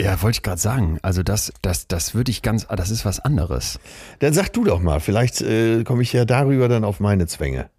Ja, 0.00 0.20
wollte 0.22 0.38
ich 0.38 0.42
gerade 0.42 0.60
sagen. 0.60 0.98
Also 1.02 1.22
das, 1.22 1.52
das, 1.62 1.86
das 1.86 2.14
würde 2.14 2.30
ich 2.30 2.42
ganz, 2.42 2.66
das 2.66 2.90
ist 2.90 3.04
was 3.04 3.20
anderes. 3.20 3.78
Dann 4.18 4.32
sag 4.32 4.52
du 4.52 4.64
doch 4.64 4.80
mal, 4.80 5.00
vielleicht 5.00 5.40
äh, 5.40 5.84
komme 5.84 6.02
ich 6.02 6.12
ja 6.12 6.24
darüber 6.24 6.68
dann 6.68 6.84
auf 6.84 7.00
meine 7.00 7.26
Zwänge. 7.26 7.70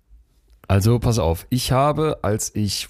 Also 0.67 0.97
pass 0.99 1.19
auf, 1.19 1.45
ich 1.49 1.71
habe, 1.71 2.19
als 2.23 2.55
ich 2.55 2.87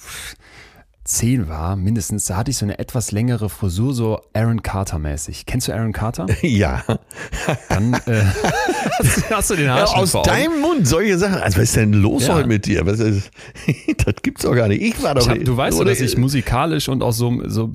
zehn 1.06 1.48
war, 1.48 1.76
mindestens, 1.76 2.26
da 2.26 2.36
hatte 2.36 2.50
ich 2.50 2.58
so 2.58 2.65
eine 2.65 2.80
etwas 2.80 3.12
längere 3.12 3.48
Frisur, 3.48 3.94
so 3.94 4.22
Aaron 4.34 4.63
Carter-mäßig. 4.63 5.46
Kennst 5.46 5.68
du 5.68 5.74
Aaron 5.74 5.94
Carter? 5.94 6.26
Ja. 6.41 6.84
Dann 7.70 7.94
äh, 7.94 8.24
hast 9.32 9.50
du 9.50 9.56
den 9.56 9.68
Arsch 9.68 9.91
ja, 9.91 9.98
Aus 9.98 10.12
deinem 10.24 10.62
Mund 10.62 10.88
solche 10.88 11.18
Sachen. 11.18 11.36
Also 11.36 11.58
was 11.58 11.63
ist 11.65 11.76
denn 11.76 11.94
los 11.94 12.28
ja. 12.28 12.36
heute 12.36 12.48
mit 12.48 12.65
dir? 12.65 12.86
Was 12.86 13.00
ist, 13.00 13.30
das 14.06 14.15
gibt's 14.22 14.44
doch 14.44 14.56
gar 14.56 14.68
nicht. 14.68 14.82
Ich 14.82 15.04
war 15.04 15.15
doch 15.15 15.22
ich 15.24 15.30
hab, 15.30 15.44
Du 15.44 15.58
weißt 15.58 15.80
doch, 15.80 15.86
dass 15.86 16.02
ich 16.02 16.18
musikalisch 16.18 16.88
und 16.88 17.04
auch 17.04 17.12
so, 17.12 17.41
so 17.46 17.72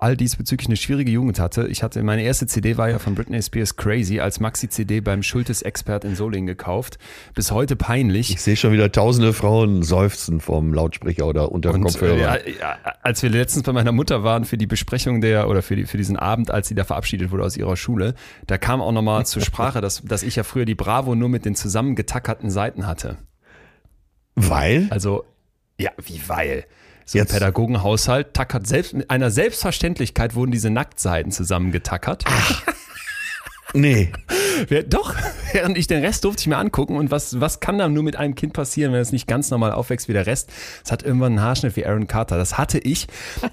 all 0.00 0.16
diesbezüglich 0.16 0.68
eine 0.68 0.76
schwierige 0.76 1.10
Jugend 1.10 1.38
hatte. 1.38 1.66
Ich 1.68 1.82
hatte, 1.82 2.02
meine 2.02 2.22
erste 2.22 2.46
CD 2.46 2.76
war 2.76 2.90
ja 2.90 2.98
von 2.98 3.14
Britney 3.14 3.42
Spears 3.42 3.76
Crazy 3.76 4.20
als 4.20 4.40
Maxi-CD 4.40 5.00
beim 5.00 5.22
Schultes-Expert 5.22 6.04
in 6.04 6.16
Solingen 6.16 6.46
gekauft. 6.46 6.98
Bis 7.34 7.50
heute 7.50 7.76
peinlich. 7.76 8.30
Ich 8.30 8.42
sehe 8.42 8.56
schon 8.56 8.72
wieder 8.72 8.90
tausende 8.90 9.32
Frauen 9.32 9.82
seufzen 9.82 10.40
vom 10.40 10.74
Lautsprecher 10.74 11.26
oder 11.26 11.52
unter 11.52 11.72
dem 11.72 11.84
Kopfhörer. 11.84 12.44
Äh, 12.44 12.52
ja, 12.58 12.73
als 13.02 13.22
wir 13.22 13.30
letztens 13.30 13.64
bei 13.64 13.72
meiner 13.72 13.92
Mutter 13.92 14.22
waren 14.22 14.44
für 14.44 14.58
die 14.58 14.66
Besprechung 14.66 15.20
der 15.20 15.48
oder 15.48 15.62
für, 15.62 15.76
die, 15.76 15.86
für 15.86 15.96
diesen 15.96 16.16
Abend, 16.16 16.50
als 16.50 16.68
sie 16.68 16.74
da 16.74 16.84
verabschiedet 16.84 17.30
wurde 17.30 17.44
aus 17.44 17.56
ihrer 17.56 17.76
Schule, 17.76 18.14
da 18.46 18.58
kam 18.58 18.80
auch 18.80 18.92
nochmal 18.92 19.26
zur 19.26 19.42
Sprache, 19.44 19.80
dass, 19.80 20.02
dass 20.02 20.22
ich 20.22 20.36
ja 20.36 20.42
früher 20.42 20.64
die 20.64 20.74
Bravo 20.74 21.14
nur 21.14 21.28
mit 21.28 21.44
den 21.44 21.54
zusammengetackerten 21.54 22.50
Seiten 22.50 22.86
hatte. 22.86 23.18
Weil? 24.34 24.88
Also, 24.90 25.24
ja, 25.78 25.90
wie 26.02 26.20
weil? 26.26 26.64
So 27.04 27.18
Jetzt. 27.18 27.30
ein 27.30 27.38
Pädagogenhaushalt 27.38 28.32
tackert 28.34 28.66
selbst, 28.66 28.94
mit 28.94 29.10
einer 29.10 29.30
Selbstverständlichkeit 29.30 30.34
wurden 30.34 30.50
diese 30.50 30.70
Nacktseiten 30.70 31.32
zusammengetackert. 31.32 32.24
Ach. 32.26 32.62
Nee. 33.74 34.10
Doch, 34.88 35.14
während 35.52 35.76
ich 35.76 35.88
den 35.88 36.02
Rest 36.02 36.24
durfte 36.24 36.42
ich 36.42 36.46
mir 36.46 36.56
angucken 36.56 36.96
und 36.96 37.10
was, 37.10 37.40
was 37.40 37.58
kann 37.58 37.76
da 37.76 37.88
nur 37.88 38.04
mit 38.04 38.16
einem 38.16 38.36
Kind 38.36 38.52
passieren, 38.52 38.92
wenn 38.92 39.00
es 39.00 39.10
nicht 39.10 39.26
ganz 39.26 39.50
normal 39.50 39.72
aufwächst 39.72 40.08
wie 40.08 40.12
der 40.12 40.26
Rest? 40.26 40.50
Es 40.84 40.92
hat 40.92 41.02
irgendwann 41.02 41.32
einen 41.32 41.42
Haarschnitt 41.42 41.74
wie 41.74 41.84
Aaron 41.84 42.06
Carter. 42.06 42.38
Das 42.38 42.56
hatte 42.56 42.78
ich. 42.78 43.08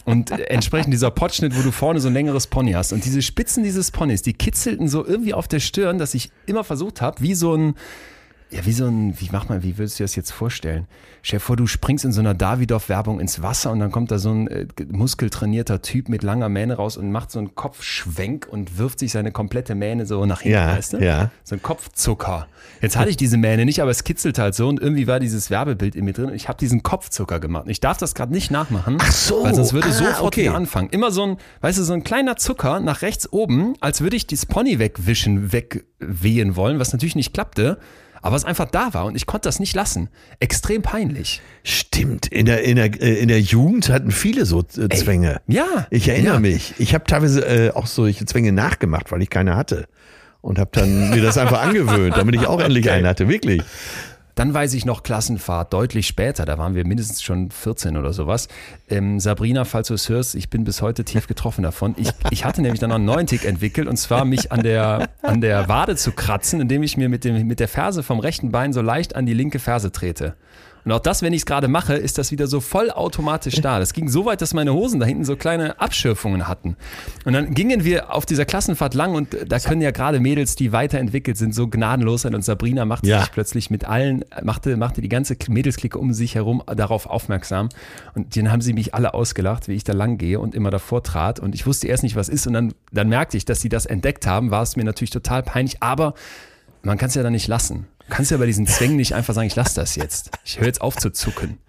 Und 0.05 0.31
entsprechend 0.31 0.93
dieser 0.93 1.09
Potschnitt, 1.09 1.57
wo 1.57 1.63
du 1.63 1.71
vorne 1.71 1.99
so 1.99 2.07
ein 2.07 2.13
längeres 2.13 2.47
Pony 2.47 2.73
hast. 2.73 2.93
Und 2.93 3.03
diese 3.03 3.21
Spitzen 3.23 3.63
dieses 3.63 3.91
Ponys, 3.91 4.21
die 4.21 4.33
kitzelten 4.33 4.87
so 4.87 5.05
irgendwie 5.05 5.33
auf 5.33 5.47
der 5.47 5.59
Stirn, 5.59 5.97
dass 5.97 6.13
ich 6.13 6.31
immer 6.45 6.63
versucht 6.63 7.01
habe, 7.01 7.19
wie 7.21 7.33
so 7.33 7.55
ein 7.55 7.75
Ja, 8.53 8.65
wie 8.65 8.73
so 8.73 8.85
ein, 8.85 9.15
wie 9.19 9.29
mach 9.31 9.47
mal, 9.47 9.63
wie 9.63 9.77
würdest 9.77 9.97
du 9.97 10.03
dir 10.03 10.05
das 10.05 10.15
jetzt 10.17 10.31
vorstellen? 10.31 10.85
Stell 11.21 11.37
dir 11.39 11.41
vor, 11.45 11.55
du 11.55 11.67
springst 11.67 12.03
in 12.03 12.11
so 12.11 12.19
einer 12.19 12.33
Davidoff-Werbung 12.33 13.21
ins 13.21 13.41
Wasser 13.41 13.71
und 13.71 13.79
dann 13.79 13.91
kommt 13.93 14.11
da 14.11 14.19
so 14.19 14.29
ein 14.31 14.47
äh, 14.47 14.65
muskeltrainierter 14.91 15.81
Typ 15.81 16.09
mit 16.09 16.21
langer 16.21 16.49
Mähne 16.49 16.73
raus 16.75 16.97
und 16.97 17.13
macht 17.13 17.31
so 17.31 17.39
einen 17.39 17.55
Kopfschwenk 17.55 18.47
und 18.49 18.77
wirft 18.77 18.99
sich 18.99 19.13
seine 19.13 19.31
komplette 19.31 19.73
Mähne 19.73 20.05
so 20.05 20.25
nach 20.25 20.41
hinten, 20.41 20.57
Ja, 20.57 20.75
weißt 20.75 20.93
du? 20.93 20.97
ja. 20.97 21.31
So 21.45 21.55
ein 21.55 21.61
Kopfzucker. 21.61 22.47
Jetzt 22.81 22.97
hatte 22.97 23.09
ich 23.09 23.15
diese 23.15 23.37
Mähne 23.37 23.63
nicht, 23.63 23.81
aber 23.81 23.91
es 23.91 24.03
kitzelt 24.03 24.37
halt 24.37 24.53
so 24.53 24.67
und 24.67 24.81
irgendwie 24.81 25.07
war 25.07 25.21
dieses 25.21 25.49
Werbebild 25.49 25.95
in 25.95 26.03
mir 26.03 26.13
drin 26.13 26.25
und 26.25 26.35
ich 26.35 26.49
habe 26.49 26.57
diesen 26.59 26.83
Kopfzucker 26.83 27.39
gemacht. 27.39 27.65
Ich 27.67 27.79
darf 27.79 27.97
das 27.97 28.15
gerade 28.15 28.33
nicht 28.33 28.51
nachmachen, 28.51 28.97
Ach 28.99 29.11
so. 29.13 29.43
weil 29.45 29.55
sonst 29.55 29.71
würde 29.71 29.87
Ah, 29.87 29.93
sofort 29.93 30.21
okay. 30.23 30.41
wieder 30.43 30.55
anfangen. 30.55 30.89
Immer 30.89 31.11
so 31.11 31.23
ein, 31.23 31.37
weißt 31.61 31.79
du, 31.79 31.83
so 31.83 31.93
ein 31.93 32.03
kleiner 32.03 32.35
Zucker 32.35 32.81
nach 32.81 33.01
rechts 33.01 33.31
oben, 33.31 33.75
als 33.79 34.01
würde 34.01 34.17
ich 34.17 34.27
das 34.27 34.45
Pony 34.45 34.77
wegwischen, 34.79 35.53
wegwehen 35.53 36.57
wollen, 36.57 36.79
was 36.79 36.91
natürlich 36.91 37.15
nicht 37.15 37.33
klappte. 37.33 37.77
Aber 38.21 38.35
es 38.35 38.45
einfach 38.45 38.65
da 38.65 38.93
war 38.93 39.05
und 39.05 39.15
ich 39.15 39.25
konnte 39.25 39.47
das 39.49 39.59
nicht 39.59 39.75
lassen. 39.75 40.09
Extrem 40.39 40.81
peinlich. 40.81 41.41
Stimmt, 41.63 42.27
in 42.27 42.45
der, 42.45 42.63
in 42.63 42.75
der, 42.75 43.01
äh, 43.01 43.19
in 43.19 43.27
der 43.27 43.41
Jugend 43.41 43.89
hatten 43.89 44.11
viele 44.11 44.45
so 44.45 44.59
äh, 44.59 44.89
Zwänge. 44.89 45.41
ja, 45.47 45.87
Ich 45.89 46.07
erinnere 46.07 46.35
ja. 46.35 46.39
mich. 46.39 46.75
Ich 46.77 46.93
habe 46.93 47.05
teilweise 47.05 47.45
äh, 47.45 47.71
auch 47.71 47.87
solche 47.87 48.25
Zwänge 48.25 48.51
nachgemacht, 48.51 49.11
weil 49.11 49.21
ich 49.21 49.29
keine 49.29 49.55
hatte. 49.55 49.87
Und 50.41 50.57
habe 50.57 50.71
dann 50.73 51.11
mir 51.11 51.21
das 51.21 51.37
einfach 51.37 51.61
angewöhnt, 51.67 52.17
damit 52.17 52.35
ich 52.35 52.47
auch 52.47 52.59
endlich 52.59 52.89
einen 52.89 53.07
hatte. 53.07 53.27
Wirklich. 53.27 53.61
Dann 54.35 54.53
weiß 54.53 54.73
ich 54.73 54.85
noch 54.85 55.03
Klassenfahrt 55.03 55.73
deutlich 55.73 56.07
später, 56.07 56.45
da 56.45 56.57
waren 56.57 56.75
wir 56.75 56.85
mindestens 56.85 57.21
schon 57.21 57.51
14 57.51 57.97
oder 57.97 58.13
sowas. 58.13 58.47
Ähm, 58.89 59.19
Sabrina, 59.19 59.65
falls 59.65 59.89
du 59.89 59.93
es 59.93 60.09
hörst, 60.09 60.35
ich 60.35 60.49
bin 60.49 60.63
bis 60.63 60.81
heute 60.81 61.03
tief 61.03 61.27
getroffen 61.27 61.63
davon. 61.63 61.95
Ich, 61.97 62.09
ich 62.29 62.45
hatte 62.45 62.61
nämlich 62.61 62.79
dann 62.79 62.89
noch 62.89 62.97
einen 62.97 63.05
neuen 63.05 63.27
Tick 63.27 63.45
entwickelt 63.45 63.87
und 63.87 63.97
zwar 63.97 64.25
mich 64.25 64.51
an 64.51 64.63
der, 64.63 65.09
an 65.21 65.41
der 65.41 65.67
Wade 65.67 65.95
zu 65.95 66.11
kratzen, 66.11 66.61
indem 66.61 66.83
ich 66.83 66.97
mir 66.97 67.09
mit, 67.09 67.23
dem, 67.23 67.47
mit 67.47 67.59
der 67.59 67.67
Ferse 67.67 68.03
vom 68.03 68.19
rechten 68.19 68.51
Bein 68.51 68.73
so 68.73 68.81
leicht 68.81 69.15
an 69.15 69.25
die 69.25 69.33
linke 69.33 69.59
Ferse 69.59 69.91
trete. 69.91 70.35
Und 70.85 70.91
auch 70.91 70.99
das, 70.99 71.21
wenn 71.21 71.33
ich 71.33 71.41
es 71.41 71.45
gerade 71.45 71.67
mache, 71.67 71.93
ist 71.95 72.17
das 72.17 72.31
wieder 72.31 72.47
so 72.47 72.59
vollautomatisch 72.59 73.55
da. 73.61 73.79
Das 73.79 73.93
ging 73.93 74.09
so 74.09 74.25
weit, 74.25 74.41
dass 74.41 74.53
meine 74.53 74.73
Hosen 74.73 74.99
da 74.99 75.05
hinten 75.05 75.25
so 75.25 75.35
kleine 75.35 75.79
Abschürfungen 75.79 76.47
hatten. 76.47 76.75
Und 77.25 77.33
dann 77.33 77.53
gingen 77.53 77.83
wir 77.83 78.13
auf 78.13 78.25
dieser 78.25 78.45
Klassenfahrt 78.45 78.93
lang 78.93 79.13
und 79.13 79.35
da 79.47 79.59
können 79.59 79.81
ja 79.81 79.91
gerade 79.91 80.19
Mädels, 80.19 80.55
die 80.55 80.71
weiterentwickelt 80.71 81.37
sind, 81.37 81.53
so 81.53 81.67
gnadenlos 81.67 82.23
sein. 82.23 82.33
Und 82.35 82.43
Sabrina 82.43 82.85
machte 82.85 83.07
Ja. 83.07 83.19
sich 83.21 83.31
plötzlich 83.31 83.69
mit 83.69 83.85
allen, 83.85 84.25
machte, 84.43 84.75
machte 84.77 85.01
die 85.01 85.09
ganze 85.09 85.35
Mädelsklicke 85.47 85.97
um 85.99 86.13
sich 86.13 86.35
herum 86.35 86.63
darauf 86.65 87.05
aufmerksam. 87.05 87.69
Und 88.15 88.35
dann 88.35 88.51
haben 88.51 88.61
sie 88.61 88.73
mich 88.73 88.93
alle 88.95 89.13
ausgelacht, 89.13 89.67
wie 89.67 89.73
ich 89.73 89.83
da 89.83 89.93
lang 89.93 90.17
gehe 90.17 90.39
und 90.39 90.55
immer 90.55 90.71
davor 90.71 91.03
trat. 91.03 91.39
Und 91.39 91.55
ich 91.55 91.65
wusste 91.67 91.87
erst 91.87 92.03
nicht, 92.03 92.15
was 92.15 92.29
ist. 92.29 92.47
Und 92.47 92.53
dann, 92.53 92.73
dann 92.91 93.07
merkte 93.09 93.37
ich, 93.37 93.45
dass 93.45 93.61
sie 93.61 93.69
das 93.69 93.85
entdeckt 93.85 94.25
haben, 94.25 94.51
war 94.51 94.63
es 94.63 94.75
mir 94.75 94.83
natürlich 94.83 95.11
total 95.11 95.43
peinlich. 95.43 95.81
Aber 95.83 96.13
man 96.83 96.97
kann 96.97 97.09
es 97.09 97.15
ja 97.15 97.23
dann 97.23 97.33
nicht 97.33 97.47
lassen. 97.47 97.85
Du 98.07 98.15
kannst 98.15 98.31
ja 98.31 98.37
bei 98.37 98.45
diesen 98.45 98.67
Zwängen 98.67 98.97
nicht 98.97 99.13
einfach 99.15 99.33
sagen, 99.33 99.47
ich 99.47 99.55
lasse 99.55 99.75
das 99.75 99.95
jetzt. 99.95 100.31
Ich 100.43 100.59
höre 100.59 100.67
jetzt 100.67 100.81
auf 100.81 100.95
zu 100.97 101.11
zucken. 101.11 101.59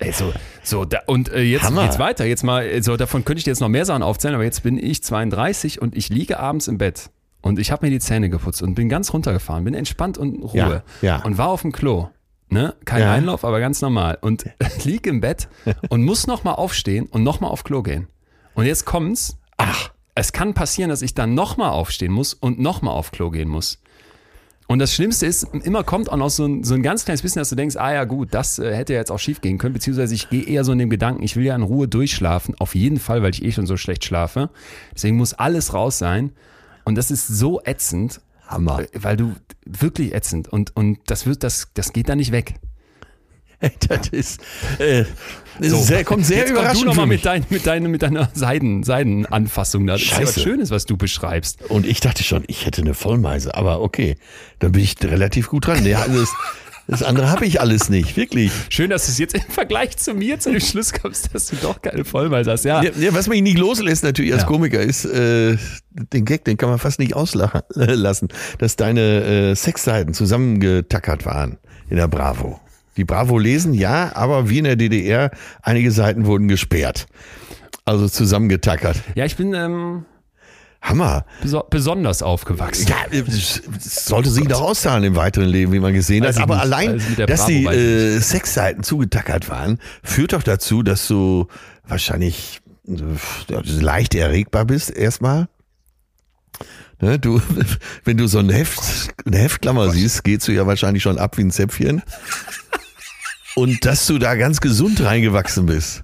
Ey, 0.00 0.12
so, 0.12 0.32
so, 0.62 0.84
da, 0.84 1.00
und 1.06 1.28
äh, 1.32 1.42
jetzt 1.42 1.62
Hammer. 1.64 1.84
geht's 1.84 1.98
weiter. 1.98 2.24
Jetzt 2.24 2.42
mal, 2.42 2.64
äh, 2.64 2.82
so, 2.82 2.96
davon 2.96 3.24
könnte 3.24 3.38
ich 3.38 3.44
dir 3.44 3.50
jetzt 3.50 3.60
noch 3.60 3.68
mehr 3.68 3.84
Sachen 3.84 4.02
aufzählen, 4.02 4.34
aber 4.34 4.44
jetzt 4.44 4.62
bin 4.62 4.78
ich 4.78 5.02
32 5.04 5.80
und 5.80 5.96
ich 5.96 6.08
liege 6.08 6.38
abends 6.40 6.66
im 6.68 6.78
Bett 6.78 7.10
und 7.40 7.58
ich 7.58 7.70
habe 7.70 7.86
mir 7.86 7.90
die 7.90 8.00
Zähne 8.00 8.30
geputzt 8.30 8.62
und 8.62 8.74
bin 8.74 8.88
ganz 8.88 9.12
runtergefahren, 9.12 9.64
bin 9.64 9.74
entspannt 9.74 10.18
und 10.18 10.34
in 10.36 10.42
Ruhe 10.42 10.56
Ja, 10.56 10.82
ja. 11.02 11.16
und 11.22 11.38
war 11.38 11.48
auf 11.48 11.62
dem 11.62 11.72
Klo. 11.72 12.08
Ne? 12.48 12.74
Kein 12.84 13.02
Ja. 13.02 13.12
Einlauf, 13.12 13.44
aber 13.44 13.60
ganz 13.60 13.80
normal. 13.80 14.18
Und 14.20 14.44
lieg 14.84 15.06
im 15.06 15.20
Bett 15.20 15.48
und 15.88 16.02
muss 16.02 16.26
nochmal 16.26 16.54
aufstehen 16.54 17.06
und 17.06 17.22
nochmal 17.22 17.50
auf 17.50 17.62
Klo 17.62 17.82
gehen. 17.82 18.08
Und 18.54 18.66
jetzt 18.66 18.84
kommt's. 18.86 19.38
Ach, 19.56 19.90
es 20.16 20.32
kann 20.32 20.52
passieren, 20.54 20.90
dass 20.90 21.02
ich 21.02 21.14
dann 21.14 21.34
nochmal 21.34 21.70
aufstehen 21.70 22.10
muss 22.12 22.34
und 22.34 22.58
nochmal 22.58 22.94
auf 22.94 23.12
Klo 23.12 23.30
gehen 23.30 23.48
muss. 23.48 23.80
Und 24.70 24.78
das 24.78 24.94
Schlimmste 24.94 25.26
ist, 25.26 25.48
immer 25.64 25.82
kommt 25.82 26.12
auch 26.12 26.16
noch 26.16 26.30
so 26.30 26.46
ein, 26.46 26.62
so 26.62 26.74
ein 26.74 26.84
ganz 26.84 27.04
kleines 27.04 27.22
bisschen, 27.22 27.40
dass 27.40 27.48
du 27.48 27.56
denkst, 27.56 27.74
ah 27.74 27.92
ja 27.92 28.04
gut, 28.04 28.28
das 28.30 28.60
äh, 28.60 28.72
hätte 28.72 28.92
ja 28.92 29.00
jetzt 29.00 29.10
auch 29.10 29.18
schief 29.18 29.40
gehen 29.40 29.58
können, 29.58 29.72
beziehungsweise 29.72 30.14
ich 30.14 30.30
gehe 30.30 30.44
eher 30.44 30.62
so 30.62 30.70
in 30.70 30.78
dem 30.78 30.90
Gedanken, 30.90 31.24
ich 31.24 31.34
will 31.34 31.44
ja 31.44 31.56
in 31.56 31.62
Ruhe 31.62 31.88
durchschlafen, 31.88 32.54
auf 32.60 32.76
jeden 32.76 33.00
Fall, 33.00 33.20
weil 33.20 33.30
ich 33.30 33.44
eh 33.44 33.50
schon 33.50 33.66
so 33.66 33.76
schlecht 33.76 34.04
schlafe. 34.04 34.48
Deswegen 34.94 35.16
muss 35.16 35.34
alles 35.34 35.74
raus 35.74 35.98
sein. 35.98 36.30
Und 36.84 36.94
das 36.94 37.10
ist 37.10 37.26
so 37.26 37.60
ätzend, 37.64 38.20
Hammer. 38.46 38.84
weil 38.92 39.16
du 39.16 39.34
wirklich 39.66 40.14
ätzend 40.14 40.46
und, 40.46 40.76
und 40.76 41.00
das 41.08 41.26
wird, 41.26 41.42
das, 41.42 41.66
das 41.74 41.92
geht 41.92 42.08
da 42.08 42.14
nicht 42.14 42.30
weg. 42.30 42.54
Das 43.88 44.08
ist, 44.08 44.40
äh, 44.78 45.04
ist 45.60 45.86
sehr, 45.86 46.04
kommt 46.04 46.24
sehr 46.24 46.38
Jetzt 46.38 46.46
komm 46.48 46.56
überraschend 46.56 46.82
du 46.82 46.86
noch 46.86 46.94
für 46.94 47.00
mal 47.00 47.06
mich. 47.06 47.18
mit, 47.18 47.26
dein, 47.26 47.44
mit, 47.50 47.66
deiner, 47.66 47.88
mit 47.88 48.02
deiner 48.02 48.30
Seiden, 48.32 48.82
Seidenanfassung 48.82 49.86
da. 49.86 49.94
Das 49.94 50.02
ist 50.02 50.10
ja 50.12 50.22
was. 50.22 50.40
Schönes, 50.40 50.70
was 50.70 50.86
du 50.86 50.96
beschreibst. 50.96 51.62
Und 51.68 51.86
ich 51.86 52.00
dachte 52.00 52.22
schon, 52.24 52.44
ich 52.46 52.64
hätte 52.64 52.80
eine 52.80 52.94
Vollmeise, 52.94 53.54
aber 53.54 53.82
okay, 53.82 54.16
dann 54.60 54.72
bin 54.72 54.82
ich 54.82 54.96
relativ 55.02 55.48
gut 55.48 55.66
dran. 55.66 55.82
Nee, 55.82 55.94
alles, 55.94 56.30
das 56.86 57.02
andere 57.02 57.28
habe 57.30 57.44
ich 57.44 57.60
alles 57.60 57.90
nicht, 57.90 58.16
wirklich. 58.16 58.50
Schön, 58.70 58.88
dass 58.90 59.04
du 59.06 59.12
es 59.12 59.18
jetzt 59.18 59.34
im 59.34 59.42
Vergleich 59.42 59.96
zu 59.98 60.14
mir 60.14 60.40
zu 60.40 60.50
dem 60.50 60.60
Schluss 60.60 60.92
kommst, 60.94 61.34
dass 61.34 61.46
du 61.48 61.56
doch 61.56 61.82
keine 61.82 62.04
Vollmeise 62.06 62.52
hast. 62.52 62.64
Ja, 62.64 62.82
Ja, 62.82 63.12
was 63.12 63.28
mich 63.28 63.42
nicht 63.42 63.58
loslässt 63.58 64.02
natürlich 64.02 64.32
als 64.32 64.42
Ja. 64.42 64.48
Komiker 64.48 64.80
ist, 64.80 65.04
äh, 65.04 65.58
den 65.90 66.24
Gag, 66.24 66.46
den 66.46 66.56
kann 66.56 66.70
man 66.70 66.78
fast 66.78 66.98
nicht 66.98 67.14
auslachen 67.14 67.60
äh, 67.76 67.84
lassen, 67.94 68.28
dass 68.58 68.76
deine 68.76 69.50
äh, 69.50 69.54
Sexseiten 69.54 70.14
zusammengetackert 70.14 71.26
waren 71.26 71.58
in 71.90 71.96
der 71.96 72.08
Bravo. 72.08 72.58
Die 72.96 73.04
Bravo 73.04 73.38
lesen, 73.38 73.72
ja, 73.72 74.14
aber 74.14 74.48
wie 74.48 74.58
in 74.58 74.64
der 74.64 74.76
DDR, 74.76 75.30
einige 75.62 75.92
Seiten 75.92 76.26
wurden 76.26 76.48
gesperrt. 76.48 77.06
Also 77.84 78.08
zusammengetackert. 78.08 78.96
ja 79.14 79.24
ich 79.24 79.36
bin 79.36 79.54
ähm, 79.54 80.04
Hammer. 80.82 81.24
beso 81.42 81.62
besonders 81.68 82.22
aufgewachsen. 82.22 82.88
Ja, 82.88 82.96
es 83.10 83.62
sollte 84.06 84.30
sich 84.30 84.46
doch 84.46 84.60
auszahlen 84.60 85.04
im 85.04 85.16
weiteren 85.16 85.48
Leben, 85.48 85.72
wie 85.72 85.80
man 85.80 85.92
gesehen 85.92 86.24
Weiß 86.24 86.36
hat. 86.36 86.42
Aber 86.42 86.54
nicht. 86.54 86.64
allein, 86.64 87.02
dass 87.16 87.46
Bravo 87.46 87.50
die 87.50 87.64
äh, 87.66 88.18
Sexseiten 88.20 88.82
zugetackert 88.82 89.48
waren, 89.48 89.78
führt 90.02 90.32
doch 90.32 90.42
dazu, 90.42 90.82
dass 90.82 91.06
du 91.06 91.48
wahrscheinlich 91.86 92.60
äh, 92.88 92.92
leicht 93.64 94.14
erregbar 94.14 94.64
bist 94.64 94.90
erstmal. 94.90 95.48
Ne, 97.00 97.18
du, 97.18 97.40
wenn 98.04 98.16
du 98.16 98.26
so 98.26 98.38
ein 98.38 98.50
Heft, 98.50 98.80
eine 99.26 99.38
Heftklammer 99.38 99.90
siehst, 99.90 100.24
gehst 100.24 100.48
du 100.48 100.52
ja 100.52 100.66
wahrscheinlich 100.66 101.02
schon 101.02 101.18
ab 101.18 101.36
wie 101.38 101.42
ein 101.42 101.50
Zäpfchen. 101.50 102.02
Und 103.56 103.84
dass 103.84 104.06
du 104.06 104.18
da 104.18 104.36
ganz 104.36 104.60
gesund 104.60 105.02
reingewachsen 105.02 105.66
bist. 105.66 106.02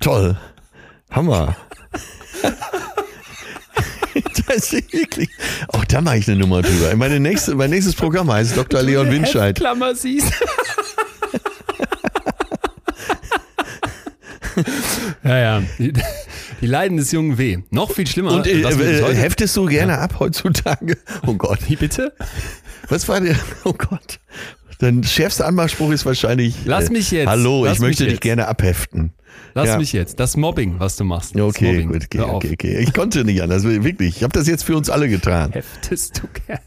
Toll. 0.00 0.38
Hammer. 1.10 1.56
Das 4.46 4.72
ist 4.72 4.92
wirklich. 4.92 5.28
Auch 5.68 5.84
da 5.84 6.00
mache 6.00 6.18
ich 6.18 6.28
eine 6.28 6.38
Nummer 6.38 6.62
drüber. 6.62 6.94
Meine 6.96 7.18
nächste, 7.18 7.56
mein 7.56 7.70
nächstes 7.70 7.96
Programm 7.96 8.32
heißt 8.32 8.56
Dr. 8.56 8.82
Leon 8.82 9.10
Winscheid. 9.10 9.56
Klammer 9.56 9.92
siehst. 9.94 10.32
ja, 15.24 15.38
ja. 15.38 15.62
Die, 15.78 15.92
die 16.60 16.66
Leiden 16.66 16.96
des 16.96 17.12
jungen 17.12 17.38
W. 17.38 17.58
Noch 17.70 17.92
viel 17.92 18.06
schlimmer. 18.06 18.32
Und 18.32 18.46
äh, 18.46 18.60
äh, 18.60 19.14
heftest 19.14 19.56
du 19.56 19.66
gerne 19.66 19.98
ab 19.98 20.16
heutzutage? 20.20 20.98
Oh 21.26 21.34
Gott. 21.34 21.58
Wie 21.68 21.76
bitte? 21.76 22.14
Was 22.88 23.08
war 23.08 23.20
der? 23.20 23.36
Oh 23.64 23.72
Gott. 23.72 24.20
Dein 24.78 25.02
schärfster 25.04 25.46
Anmachspruch 25.46 25.90
ist 25.92 26.04
wahrscheinlich. 26.06 26.54
Lass 26.64 26.90
mich 26.90 27.10
jetzt. 27.10 27.28
Hallo, 27.28 27.64
Lass 27.64 27.74
ich 27.74 27.80
möchte 27.80 28.04
dich 28.04 28.14
jetzt. 28.14 28.22
gerne 28.22 28.48
abheften. 28.48 29.12
Lass 29.54 29.68
Ja. 29.68 29.78
mich 29.78 29.92
jetzt. 29.92 30.18
Das 30.20 30.36
Mobbing, 30.36 30.76
was 30.78 30.96
du 30.96 31.04
machst. 31.04 31.36
Okay, 31.38 31.72
Mobbing. 31.72 31.88
gut, 31.92 32.04
okay, 32.04 32.20
okay, 32.20 32.50
okay. 32.52 32.78
Ich 32.80 32.92
konnte 32.92 33.24
nicht 33.24 33.42
anders, 33.42 33.62
wirklich. 33.64 34.16
Ich 34.16 34.22
habe 34.22 34.32
das 34.32 34.46
jetzt 34.48 34.64
für 34.64 34.76
uns 34.76 34.90
alle 34.90 35.08
getan. 35.08 35.52
Heftest 35.52 36.22
du 36.22 36.28
gerne. 36.46 36.60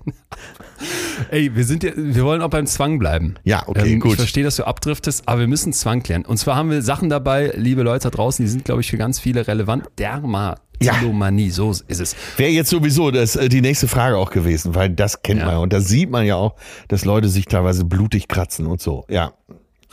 Ey, 1.31 1.55
wir 1.55 1.63
sind 1.65 1.83
ja, 1.83 1.91
wir 1.95 2.23
wollen 2.23 2.41
auch 2.41 2.49
beim 2.49 2.67
Zwang 2.67 2.99
bleiben. 2.99 3.35
Ja, 3.43 3.63
okay, 3.67 3.93
ähm, 3.93 3.99
gut. 3.99 4.11
Ich 4.11 4.17
verstehe, 4.17 4.43
dass 4.43 4.55
du 4.57 4.63
abdriftest, 4.65 5.23
aber 5.27 5.41
wir 5.41 5.47
müssen 5.47 5.73
Zwang 5.73 6.03
klären. 6.03 6.25
Und 6.25 6.37
zwar 6.37 6.55
haben 6.55 6.69
wir 6.69 6.81
Sachen 6.81 7.09
dabei, 7.09 7.51
liebe 7.55 7.81
Leute 7.83 8.03
da 8.03 8.09
draußen, 8.15 8.43
die 8.45 8.49
sind, 8.49 8.65
glaube 8.65 8.81
ich, 8.81 8.89
für 8.89 8.97
ganz 8.97 9.19
viele 9.19 9.47
relevant. 9.47 9.85
Dermatilomanie, 9.97 11.49
so 11.49 11.71
ist 11.71 11.99
es. 11.99 12.15
Wäre 12.37 12.51
jetzt 12.51 12.69
sowieso 12.69 13.11
das, 13.11 13.35
äh, 13.35 13.49
die 13.49 13.61
nächste 13.61 13.87
Frage 13.87 14.17
auch 14.17 14.29
gewesen, 14.31 14.75
weil 14.75 14.89
das 14.89 15.21
kennt 15.23 15.39
Ja. 15.39 15.45
man 15.45 15.55
ja. 15.55 15.59
Und 15.61 15.73
da 15.73 15.79
sieht 15.81 16.09
man 16.09 16.25
ja 16.25 16.35
auch, 16.35 16.55
dass 16.87 17.05
Leute 17.05 17.29
sich 17.29 17.45
teilweise 17.45 17.85
blutig 17.85 18.27
kratzen 18.27 18.67
und 18.67 18.81
so. 18.81 19.05
Ja. 19.09 19.33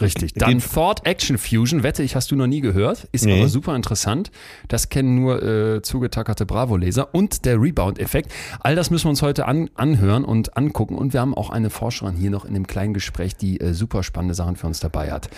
Richtig. 0.01 0.35
Dann 0.35 0.51
Den- 0.51 0.61
Thought 0.61 1.07
Action 1.07 1.39
Fusion, 1.39 1.83
wette 1.85 2.03
ich, 2.03 2.17
hast 2.17 2.31
du 2.31 2.37
noch 2.37 2.49
nie 2.49 2.61
gehört. 2.61 3.07
Ist 3.13 3.25
Nee. 3.27 3.39
aber 3.39 3.49
super 3.49 3.77
interessant. 3.77 4.31
Das 4.67 4.89
kennen 4.89 5.15
nur 5.15 5.43
äh, 5.43 5.83
zugetackerte 5.83 6.47
Bravo-Leser. 6.47 7.15
Und 7.15 7.45
der 7.45 7.61
Rebound-Effekt. 7.61 8.33
All 8.61 8.75
das 8.75 8.91
müssen 8.91 9.05
wir 9.05 9.11
uns 9.11 9.23
heute 9.23 9.47
an, 9.47 9.71
anhören 9.75 10.25
und 10.25 10.57
angucken. 10.57 10.97
Und 10.97 11.13
wir 11.13 11.21
haben 11.21 11.33
auch 11.35 11.51
eine 11.51 11.71
Forscherin 11.71 12.17
hier 12.17 12.31
noch 12.31 12.45
in 12.45 12.55
dem 12.55 12.67
kleinen 12.67 12.93
Gespräch, 12.93 13.37
die 13.37 13.61
äh, 13.61 13.73
super 13.73 14.03
spannende 14.03 14.35
Sachen 14.35 14.57
für 14.57 14.67
uns 14.67 14.81
dabei 14.81 15.13
hat. 15.13 15.29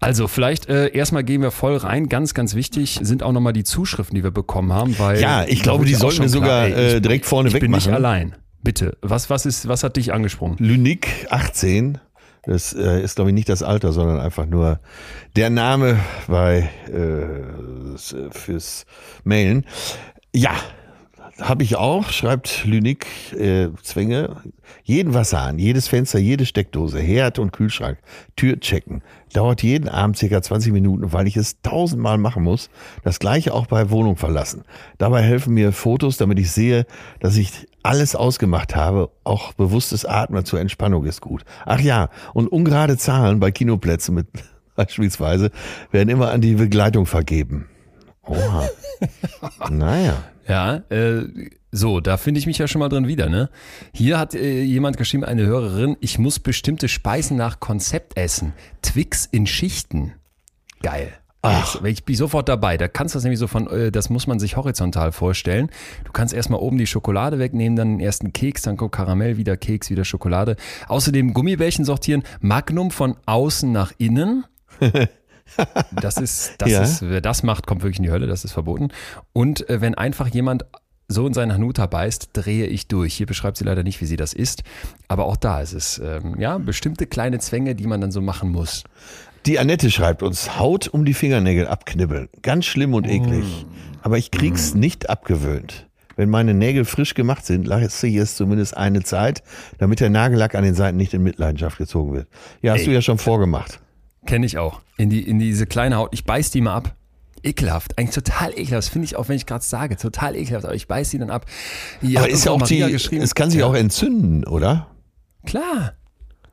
Also 0.00 0.28
vielleicht 0.28 0.68
äh, 0.68 0.88
erstmal 0.94 1.24
gehen 1.24 1.40
wir 1.40 1.50
voll 1.50 1.76
rein. 1.76 2.08
Ganz, 2.10 2.34
ganz 2.34 2.54
wichtig 2.54 2.98
sind 3.02 3.22
auch 3.22 3.32
nochmal 3.32 3.54
die 3.54 3.64
Zuschriften, 3.64 4.14
die 4.16 4.22
wir 4.22 4.30
bekommen 4.32 4.72
haben. 4.72 4.98
Weil 4.98 5.20
Ja, 5.20 5.44
ich 5.46 5.62
glaube, 5.62 5.86
die 5.86 5.94
sollten 5.94 6.20
wir 6.20 6.28
sogar 6.28 6.66
klar, 6.66 6.78
ey, 6.78 6.96
äh, 6.96 7.00
direkt 7.00 7.24
vorne 7.24 7.48
ich 7.48 7.54
bin 7.54 7.62
wegmachen. 7.62 7.86
nicht 7.90 7.94
allein. 7.96 8.34
Bitte, 8.62 8.96
was, 9.02 9.28
was, 9.28 9.44
ist, 9.46 9.68
was 9.68 9.82
hat 9.82 9.96
dich 9.96 10.12
angesprungen? 10.12 10.56
Lynik 10.58 11.08
18. 11.30 11.98
Das 12.46 12.72
äh, 12.74 13.02
ist, 13.02 13.16
glaube 13.16 13.30
ich, 13.30 13.34
nicht 13.34 13.48
das 13.48 13.62
Alter, 13.62 13.92
sondern 13.92 14.20
einfach 14.20 14.46
nur 14.46 14.78
der 15.36 15.50
Name 15.50 15.98
bei 16.26 16.70
äh, 16.88 17.96
fürs 18.30 18.86
Mailen. 19.24 19.64
Ja, 20.34 20.54
Habe 21.40 21.64
ich 21.64 21.74
auch, 21.76 22.10
schreibt 22.10 22.64
Lünick 22.64 23.06
äh, 23.32 23.68
Zwänge. 23.82 24.36
Jeden 24.84 25.14
Wasserhahn, 25.14 25.58
jedes 25.58 25.88
Fenster, 25.88 26.18
jede 26.18 26.46
Steckdose, 26.46 27.00
Herd 27.00 27.38
und 27.38 27.52
Kühlschrank, 27.52 27.98
Tür 28.36 28.60
checken. 28.60 29.02
Dauert 29.32 29.62
jeden 29.62 29.88
Abend 29.88 30.16
circa 30.16 30.42
20 30.42 30.72
Minuten, 30.72 31.12
weil 31.12 31.26
ich 31.26 31.36
es 31.36 31.60
tausendmal 31.62 32.18
machen 32.18 32.44
muss. 32.44 32.70
Das 33.02 33.18
gleiche 33.18 33.52
auch 33.52 33.66
bei 33.66 33.90
Wohnung 33.90 34.16
verlassen. 34.16 34.62
Dabei 34.98 35.22
helfen 35.22 35.54
mir 35.54 35.72
Fotos, 35.72 36.18
damit 36.18 36.38
ich 36.38 36.52
sehe, 36.52 36.86
dass 37.18 37.36
ich 37.36 37.66
alles 37.84 38.16
ausgemacht 38.16 38.74
habe. 38.74 39.10
Auch 39.22 39.52
bewusstes 39.52 40.04
Atmen 40.04 40.44
zur 40.44 40.60
Entspannung 40.60 41.04
ist 41.04 41.20
gut. 41.20 41.44
Ach 41.66 41.80
ja, 41.80 42.08
und 42.32 42.48
ungerade 42.48 42.96
Zahlen 42.96 43.40
bei 43.40 43.50
Kinoplätzen 43.50 44.14
mit 44.14 44.26
beispielsweise 44.74 45.50
werden 45.92 46.08
immer 46.08 46.30
an 46.30 46.40
die 46.40 46.54
Begleitung 46.54 47.06
vergeben. 47.06 47.68
Oha. 48.22 48.68
naja. 49.70 50.16
Ja, 50.48 50.76
äh, 50.90 51.22
so, 51.72 52.00
da 52.00 52.16
finde 52.16 52.38
ich 52.38 52.46
mich 52.46 52.58
ja 52.58 52.68
schon 52.68 52.80
mal 52.80 52.88
drin 52.88 53.08
wieder, 53.08 53.28
ne? 53.28 53.48
Hier 53.92 54.18
hat 54.18 54.34
äh, 54.34 54.62
jemand 54.62 54.96
geschrieben, 54.96 55.24
eine 55.24 55.46
Hörerin, 55.46 55.96
ich 56.00 56.18
muss 56.18 56.38
bestimmte 56.38 56.88
Speisen 56.88 57.36
nach 57.36 57.60
Konzept 57.60 58.16
essen. 58.16 58.52
Twix 58.82 59.26
in 59.26 59.46
Schichten. 59.46 60.12
Geil. 60.82 61.12
Ach. 61.44 61.82
Ich, 61.84 62.04
bin 62.04 62.16
sofort 62.16 62.48
dabei. 62.48 62.76
Da 62.76 62.88
kannst 62.88 63.14
du 63.14 63.16
das 63.18 63.24
nämlich 63.24 63.38
so 63.38 63.46
von, 63.46 63.68
äh, 63.68 63.92
das 63.92 64.08
muss 64.10 64.26
man 64.26 64.38
sich 64.38 64.56
horizontal 64.56 65.12
vorstellen. 65.12 65.68
Du 66.04 66.12
kannst 66.12 66.32
erstmal 66.32 66.60
oben 66.60 66.78
die 66.78 66.86
Schokolade 66.86 67.38
wegnehmen, 67.38 67.76
dann 67.76 67.98
den 67.98 68.00
ersten 68.00 68.32
Keks, 68.32 68.62
dann 68.62 68.76
kommt 68.76 68.92
Karamell, 68.92 69.36
wieder 69.36 69.56
Keks, 69.56 69.90
wieder 69.90 70.04
Schokolade. 70.04 70.56
Außerdem 70.88 71.34
Gummibärchen 71.34 71.84
sortieren, 71.84 72.22
Magnum 72.40 72.90
von 72.90 73.16
außen 73.26 73.70
nach 73.70 73.92
innen. 73.98 74.44
Das 76.00 76.16
ist, 76.16 76.54
das 76.58 76.70
Ja. 76.70 76.82
ist, 76.82 77.02
wer 77.02 77.20
das 77.20 77.42
macht, 77.42 77.66
kommt 77.66 77.82
wirklich 77.82 77.98
in 77.98 78.04
die 78.04 78.10
Hölle, 78.10 78.26
das 78.26 78.44
ist 78.44 78.52
verboten. 78.52 78.88
Und 79.34 79.68
äh, 79.68 79.82
wenn 79.82 79.94
einfach 79.94 80.26
jemand 80.28 80.64
so 81.06 81.26
in 81.26 81.34
seinen 81.34 81.52
Hanuta 81.52 81.84
beißt, 81.84 82.30
drehe 82.32 82.66
ich 82.66 82.88
durch. 82.88 83.14
Hier 83.14 83.26
beschreibt 83.26 83.58
sie 83.58 83.64
leider 83.64 83.82
nicht, 83.82 84.00
wie 84.00 84.06
sie 84.06 84.16
das 84.16 84.32
isst. 84.32 84.62
Aber 85.06 85.26
auch 85.26 85.36
da 85.36 85.60
ist 85.60 85.74
es, 85.74 86.00
ähm, 86.02 86.40
ja, 86.40 86.56
bestimmte 86.56 87.06
kleine 87.06 87.38
Zwänge, 87.40 87.74
die 87.74 87.86
man 87.86 88.00
dann 88.00 88.10
so 88.10 88.22
machen 88.22 88.50
muss. 88.50 88.84
Die 89.46 89.58
Annette 89.58 89.90
schreibt 89.90 90.22
uns, 90.22 90.58
Haut 90.58 90.88
um 90.88 91.04
die 91.04 91.12
Fingernägel 91.12 91.66
abknibbeln. 91.66 92.30
Ganz 92.40 92.64
schlimm 92.64 92.94
und 92.94 93.06
eklig. 93.06 93.44
Aber 94.00 94.16
ich 94.16 94.30
krieg's 94.30 94.74
nicht 94.74 95.10
abgewöhnt. 95.10 95.86
Wenn 96.16 96.30
meine 96.30 96.54
Nägel 96.54 96.84
frisch 96.86 97.12
gemacht 97.14 97.44
sind, 97.44 97.66
lasse 97.66 98.06
ich 98.06 98.16
es 98.16 98.36
zumindest 98.36 98.76
eine 98.76 99.02
Zeit, 99.02 99.42
damit 99.78 100.00
der 100.00 100.08
Nagellack 100.08 100.54
an 100.54 100.64
den 100.64 100.74
Seiten 100.74 100.96
nicht 100.96 101.12
in 101.12 101.22
Mitleidenschaft 101.22 101.76
gezogen 101.76 102.12
wird. 102.14 102.28
Ja, 102.62 102.72
hast 102.72 102.80
Ey. 102.80 102.86
du 102.86 102.92
ja 102.92 103.02
schon 103.02 103.18
vorgemacht. 103.18 103.80
Kenne 104.24 104.46
ich 104.46 104.56
auch. 104.56 104.80
In, 104.96 105.10
die, 105.10 105.20
in 105.20 105.38
diese 105.38 105.66
kleine 105.66 105.96
Haut. 105.96 106.10
Ich 106.12 106.24
beiß 106.24 106.50
die 106.50 106.62
mal 106.62 106.74
ab. 106.74 106.94
Ekelhaft. 107.42 107.98
Eigentlich 107.98 108.14
total 108.14 108.52
ekelhaft. 108.52 108.86
Das 108.86 108.88
finde 108.88 109.04
ich 109.04 109.16
auch, 109.16 109.28
wenn 109.28 109.36
ich 109.36 109.44
gerade 109.44 109.64
sage, 109.64 109.98
total 109.98 110.36
ekelhaft. 110.36 110.64
Aber 110.64 110.74
ich 110.74 110.88
beiß 110.88 111.10
die 111.10 111.18
dann 111.18 111.30
ab. 111.30 111.44
Hier 112.00 112.20
Aber 112.20 112.30
ist 112.30 112.46
ja 112.46 112.52
auch 112.52 112.60
Maria 112.60 112.86
die, 112.86 112.92
geschrieben. 112.92 113.22
es 113.22 113.34
kann 113.34 113.50
sich 113.50 113.60
ja, 113.60 113.66
auch 113.66 113.74
entzünden, 113.74 114.44
oder? 114.46 114.86
Klar. 115.44 115.92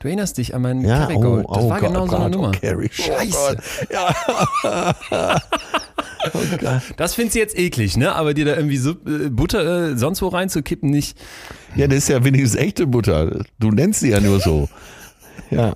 Du 0.01 0.07
erinnerst 0.07 0.37
dich 0.37 0.55
an 0.55 0.63
meinen 0.63 0.81
Ja, 0.83 1.05
Kerrygold. 1.05 1.45
oh, 1.47 1.53
Das 1.53 1.63
oh 1.63 1.69
war 1.69 1.79
Gott, 1.79 1.89
genau 1.89 2.07
so 2.07 2.15
eine 2.15 2.25
oh, 2.25 2.29
Nummer. 2.29 2.51
Oh 2.51 2.81
Scheiße. 2.91 3.57
Gott. 3.89 5.41
Oh 6.33 6.39
Gott. 6.59 6.81
Das 6.97 7.15
findest 7.15 7.35
du 7.35 7.39
jetzt 7.39 7.57
eklig, 7.57 7.97
ne? 7.97 8.13
Aber 8.13 8.35
dir 8.35 8.45
da 8.45 8.55
irgendwie 8.55 8.77
so, 8.77 8.91
äh, 8.91 9.29
Butter 9.31 9.89
äh, 9.91 9.97
sonst 9.97 10.21
wo 10.21 10.27
reinzukippen, 10.27 10.87
nicht. 10.89 11.17
Ja, 11.75 11.87
das 11.87 11.97
ist 11.97 12.09
ja 12.09 12.23
wenigstens 12.23 12.55
echte 12.59 12.85
Butter. 12.85 13.43
Du 13.59 13.71
nennst 13.71 14.01
sie 14.01 14.09
ja 14.09 14.19
nur 14.19 14.39
so. 14.39 14.69
Ja. 15.49 15.73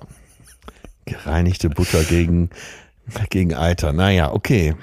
Gereinigte 1.04 1.68
Butter 1.68 2.02
gegen, 2.04 2.48
gegen 3.28 3.54
Eiter. 3.54 3.92
Naja, 3.92 4.32
okay. 4.32 4.74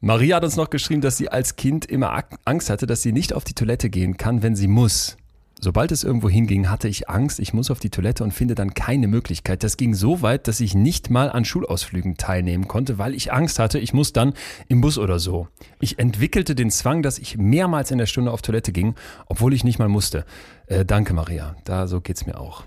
Maria 0.00 0.36
hat 0.36 0.44
uns 0.44 0.56
noch 0.56 0.68
geschrieben, 0.68 1.00
dass 1.00 1.16
sie 1.16 1.28
als 1.30 1.56
Kind 1.56 1.86
immer 1.86 2.24
Angst 2.44 2.68
hatte, 2.68 2.86
dass 2.86 3.00
sie 3.02 3.12
nicht 3.12 3.32
auf 3.32 3.44
die 3.44 3.54
Toilette 3.54 3.88
gehen 3.88 4.16
kann, 4.18 4.42
wenn 4.42 4.54
sie 4.54 4.66
muss. 4.66 5.16
Sobald 5.60 5.90
es 5.90 6.04
irgendwo 6.04 6.28
hinging, 6.28 6.70
hatte 6.70 6.86
ich 6.86 7.08
Angst, 7.08 7.40
ich 7.40 7.52
muss 7.52 7.70
auf 7.70 7.80
die 7.80 7.90
Toilette 7.90 8.22
und 8.22 8.32
finde 8.32 8.54
dann 8.54 8.74
keine 8.74 9.08
Möglichkeit. 9.08 9.64
Das 9.64 9.76
ging 9.76 9.94
so 9.94 10.22
weit, 10.22 10.46
dass 10.46 10.60
ich 10.60 10.74
nicht 10.74 11.10
mal 11.10 11.30
an 11.30 11.44
Schulausflügen 11.44 12.16
teilnehmen 12.16 12.68
konnte, 12.68 12.98
weil 12.98 13.14
ich 13.14 13.32
Angst 13.32 13.58
hatte, 13.58 13.80
ich 13.80 13.92
muss 13.92 14.12
dann 14.12 14.34
im 14.68 14.80
Bus 14.80 14.98
oder 14.98 15.18
so. 15.18 15.48
Ich 15.80 15.98
entwickelte 15.98 16.54
den 16.54 16.70
Zwang, 16.70 17.02
dass 17.02 17.18
ich 17.18 17.36
mehrmals 17.36 17.90
in 17.90 17.98
der 17.98 18.06
Stunde 18.06 18.30
auf 18.30 18.40
Toilette 18.40 18.70
ging, 18.70 18.94
obwohl 19.26 19.52
ich 19.52 19.64
nicht 19.64 19.80
mal 19.80 19.88
musste. 19.88 20.24
Äh, 20.66 20.84
danke, 20.84 21.12
Maria. 21.12 21.56
Da 21.64 21.88
so 21.88 22.00
geht's 22.00 22.24
mir 22.24 22.38
auch. 22.38 22.62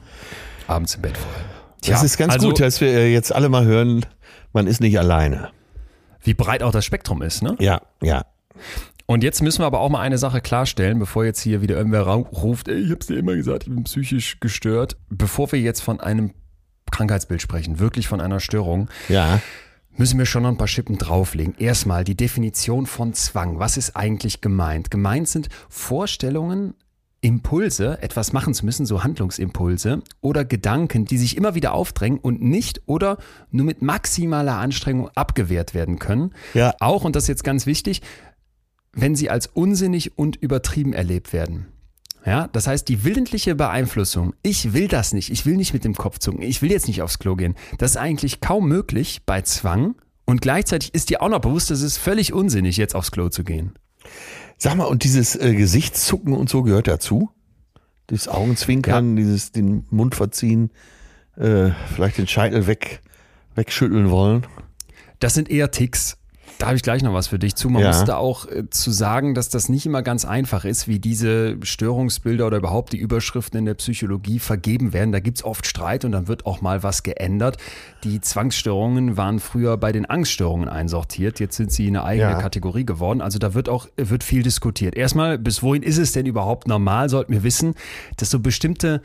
Abends 0.68 0.96
im 0.96 1.02
Bett 1.02 1.18
vor 1.18 1.32
allem. 1.34 1.46
Das 1.86 2.04
ist 2.04 2.18
ganz 2.18 2.34
also, 2.34 2.50
gut, 2.50 2.60
dass 2.60 2.82
wir 2.82 2.90
äh, 2.90 3.12
jetzt 3.12 3.34
alle 3.34 3.50
mal 3.50 3.66
hören, 3.66 4.06
man 4.54 4.68
ist 4.68 4.82
nicht 4.82 5.00
alleine. 5.00 5.50
Wie 6.24 6.34
breit 6.34 6.62
auch 6.62 6.72
das 6.72 6.86
Spektrum 6.86 7.22
ist, 7.22 7.42
ne? 7.42 7.56
Ja, 7.60 7.82
ja. 8.02 8.26
Und 9.12 9.26
jetzt 9.26 9.42
müssen 9.44 9.60
wir 9.60 9.66
aber 9.66 9.82
auch 9.82 9.90
mal 9.90 10.00
eine 10.00 10.18
Sache 10.18 10.40
klarstellen, 10.40 10.98
bevor 10.98 11.26
jetzt 11.26 11.42
hier 11.42 11.62
wieder 11.62 11.76
irgendwer 11.76 12.04
ruft, 12.04 12.70
ey, 12.70 12.80
ich 12.80 12.92
hab's 12.92 13.08
dir 13.08 13.18
immer 13.18 13.36
gesagt, 13.36 13.64
ich 13.64 13.70
bin 13.70 13.84
psychisch 13.84 14.40
gestört. 14.40 14.96
Bevor 15.10 15.52
wir 15.52 15.60
jetzt 15.60 15.82
von 15.82 16.00
einem 16.00 16.32
Krankheitsbild 16.92 17.42
sprechen, 17.42 17.80
wirklich 17.80 18.08
von 18.08 18.22
einer 18.22 18.40
Störung, 18.40 18.88
Ja. 19.10 19.42
müssen 19.98 20.18
wir 20.18 20.26
schon 20.26 20.44
noch 20.44 20.50
ein 20.50 20.56
paar 20.58 20.70
Schippen 20.70 20.98
drauflegen. 20.98 21.56
Erstmal 21.60 22.06
die 22.06 22.16
Definition 22.16 22.86
von 22.86 23.14
Zwang. 23.14 23.60
Was 23.60 23.76
ist 23.76 23.98
eigentlich 23.98 24.40
gemeint? 24.40 24.92
Gemeint 24.92 25.28
sind 25.28 25.50
Vorstellungen, 25.68 26.74
Impulse, 27.20 28.02
etwas 28.02 28.32
machen 28.32 28.54
zu 28.54 28.66
müssen, 28.66 28.86
so 28.86 29.04
Handlungsimpulse 29.04 30.04
oder 30.22 30.46
Gedanken, 30.46 31.04
die 31.04 31.18
sich 31.18 31.36
immer 31.36 31.54
wieder 31.54 31.74
aufdrängen 31.74 32.18
und 32.18 32.42
nicht 32.42 32.82
oder 32.86 33.18
nur 33.52 33.66
mit 33.66 33.82
maximaler 33.82 34.58
Anstrengung 34.58 35.10
abgewehrt 35.16 35.74
werden 35.74 36.00
können. 36.00 36.34
Ja. 36.54 36.74
Auch, 36.80 37.04
und 37.04 37.18
das 37.18 37.26
ist 37.26 37.28
jetzt 37.28 37.44
ganz 37.44 37.66
wichtig, 37.66 38.02
wenn 38.94 39.16
sie 39.16 39.30
als 39.30 39.48
unsinnig 39.48 40.18
und 40.18 40.36
übertrieben 40.36 40.94
erlebt 40.94 41.34
werden. 41.34 41.68
Ja, 42.26 42.48
das 42.50 42.68
heißt, 42.68 42.88
die 42.88 43.04
willentliche 43.04 43.56
Beeinflussung, 43.56 44.34
ich 44.44 44.74
will 44.74 44.88
das 44.88 45.14
nicht, 45.14 45.32
ich 45.32 45.46
will 45.46 45.58
nicht 45.58 45.74
mit 45.74 45.84
dem 45.84 45.96
Kopf 45.96 46.20
zucken, 46.20 46.44
ich 46.44 46.62
will 46.62 46.72
jetzt 46.72 46.88
nicht 46.88 47.02
aufs 47.02 47.18
Klo 47.18 47.36
gehen, 47.36 47.56
das 47.80 47.92
ist 47.92 47.98
eigentlich 47.98 48.42
kaum 48.42 48.68
möglich 48.68 49.22
bei 49.26 49.42
Zwang 49.42 49.96
und 50.26 50.42
gleichzeitig 50.42 50.94
ist 50.94 51.10
dir 51.10 51.22
auch 51.24 51.30
noch 51.30 51.40
bewusst, 51.40 51.72
dass 51.72 51.82
es 51.82 51.98
völlig 51.98 52.32
unsinnig, 52.32 52.78
jetzt 52.78 52.96
aufs 52.96 53.12
Klo 53.12 53.30
zu 53.30 53.44
gehen. 53.44 53.74
Sag 54.58 54.76
mal, 54.76 54.86
und 54.86 55.04
dieses 55.04 55.36
äh, 55.36 55.56
Gesichtszucken 55.56 56.36
und 56.36 56.48
so 56.48 56.62
gehört 56.62 56.88
dazu? 56.88 57.32
Dieses 58.12 58.28
Augenzwinkern, 58.28 59.16
dieses 59.16 59.52
den 59.52 59.86
Mund 59.90 60.14
verziehen, 60.14 60.70
äh, 61.38 61.72
vielleicht 61.96 62.20
den 62.20 62.28
Scheitel 62.28 62.68
weg, 62.68 63.02
wegschütteln 63.56 64.12
wollen. 64.12 64.46
Das 65.20 65.34
sind 65.34 65.50
eher 65.50 65.72
Ticks. 65.72 66.18
Da 66.62 66.68
habe 66.68 66.76
ich 66.76 66.84
gleich 66.84 67.02
noch 67.02 67.14
was 67.14 67.28
für 67.28 67.40
dich 67.40 67.56
zu. 67.56 67.70
Man 67.70 67.82
Ja. 67.82 67.88
muss 67.90 68.04
da 68.06 68.18
auch 68.18 68.46
äh, 68.48 68.70
zu 68.70 68.92
sagen, 68.92 69.34
dass 69.34 69.50
das 69.50 69.68
nicht 69.68 69.86
immer 69.86 70.02
ganz 70.04 70.26
einfach 70.26 70.64
ist, 70.64 70.88
wie 70.88 71.00
diese 71.00 71.58
Störungsbilder 71.64 72.46
oder 72.46 72.58
überhaupt 72.58 72.94
die 72.94 72.98
Überschriften 72.98 73.58
in 73.60 73.66
der 73.66 73.74
Psychologie 73.74 74.38
vergeben 74.40 74.94
werden. 74.94 75.12
Da 75.12 75.20
gibt's 75.20 75.44
oft 75.44 75.66
Streit 75.66 76.06
und 76.06 76.12
dann 76.12 76.28
wird 76.28 76.46
auch 76.46 76.62
mal 76.62 76.84
was 76.84 77.04
geändert. 77.04 77.58
Die 78.04 78.22
Zwangsstörungen 78.22 79.18
waren 79.18 79.40
früher 79.40 79.78
bei 79.78 79.92
den 79.92 80.06
Angststörungen 80.06 80.70
einsortiert. 80.70 81.40
Jetzt 81.40 81.58
sind 81.58 81.72
sie 81.72 81.88
eine 81.88 82.04
eigene 82.04 82.32
Ja. 82.32 82.40
Kategorie 82.42 82.86
geworden. 82.86 83.22
Also 83.22 83.40
da 83.40 83.54
wird 83.54 83.68
auch 83.68 83.88
wird 83.98 84.24
viel 84.24 84.44
diskutiert. 84.44 84.96
Erstmal, 84.96 85.40
bis 85.40 85.64
wohin 85.64 85.82
ist 85.84 85.98
es 85.98 86.12
denn 86.12 86.26
überhaupt 86.28 86.68
normal? 86.68 87.10
Sollten 87.10 87.34
wir 87.34 87.44
wissen, 87.44 87.74
dass 88.18 88.30
so 88.30 88.40
bestimmte 88.40 89.02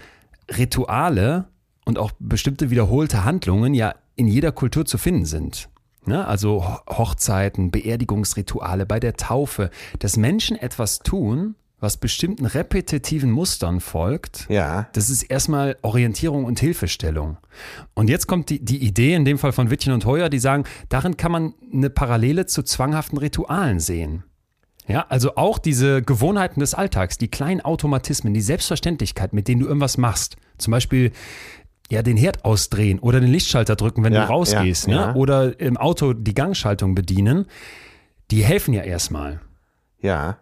Rituale 0.59 1.47
und 1.85 1.99
auch 1.99 2.11
bestimmte 2.19 2.71
wiederholte 2.71 3.25
Handlungen 3.25 3.75
ja 3.75 3.95
in 4.17 4.29
jeder 4.29 4.53
Kultur 4.53 4.85
zu 4.85 4.99
finden 4.99 5.25
sind. 5.25 5.69
Ne? 6.07 6.27
Also 6.27 6.65
Ho- 6.65 6.81
Hochzeiten, 6.99 7.71
Beerdigungsrituale, 7.71 8.87
bei 8.87 9.01
der 9.01 9.17
Taufe, 9.17 9.71
dass 9.99 10.17
Menschen 10.17 10.57
etwas 10.57 11.01
tun, 11.01 11.55
was 11.79 11.99
bestimmten 11.99 12.47
repetitiven 12.47 13.31
Mustern 13.31 13.81
folgt, 13.81 14.47
Ja. 14.49 14.89
das 14.95 15.11
ist 15.11 15.25
erstmal 15.25 15.77
Orientierung 15.83 16.45
und 16.45 16.59
Hilfestellung. 16.59 17.37
Und 17.95 18.09
jetzt 18.09 18.27
kommt 18.27 18.49
die, 18.49 18.65
die 18.65 18.79
Idee, 18.83 19.15
in 19.15 19.27
dem 19.27 19.37
Fall 19.39 19.53
von 19.53 19.69
Wittchen 19.71 19.93
und 19.93 20.07
Heuer, 20.07 20.31
die 20.31 20.39
sagen, 20.39 20.65
darin 20.89 21.17
kann 21.19 21.33
man 21.33 21.55
eine 21.73 21.91
Parallele 21.91 22.47
zu 22.47 22.63
zwanghaften 22.63 23.19
Ritualen 23.19 23.79
sehen. 23.79 24.25
Ja, 24.89 25.05
also 25.09 25.35
auch 25.35 25.59
diese 25.59 26.01
Gewohnheiten 26.01 26.61
des 26.61 26.73
Alltags, 26.73 27.19
die 27.19 27.29
kleinen 27.29 27.61
Automatismen, 27.61 28.33
die 28.33 28.41
Selbstverständlichkeit, 28.41 29.33
mit 29.33 29.49
denen 29.49 29.61
du 29.61 29.67
irgendwas 29.67 29.99
machst. 29.99 30.37
Zum 30.59 30.71
Beispiel 30.71 31.11
ja, 31.91 32.03
den 32.03 32.17
Herd 32.17 32.45
ausdrehen 32.45 32.99
oder 32.99 33.21
den 33.21 33.31
Lichtschalter 33.31 33.77
drücken, 33.77 34.03
wenn 34.05 34.13
Ja, 34.13 34.27
du 34.27 34.33
rausgehst, 34.33 34.87
ja, 34.89 34.95
ne? 34.95 35.01
ja. 35.01 35.15
oder 35.15 35.61
im 35.61 35.77
Auto 35.77 36.13
die 36.13 36.35
Gangschaltung 36.35 36.95
bedienen, 36.95 37.47
die 38.31 38.45
helfen 38.45 38.75
ja 38.75 38.83
erstmal. 38.83 39.41
Ja. 40.01 40.39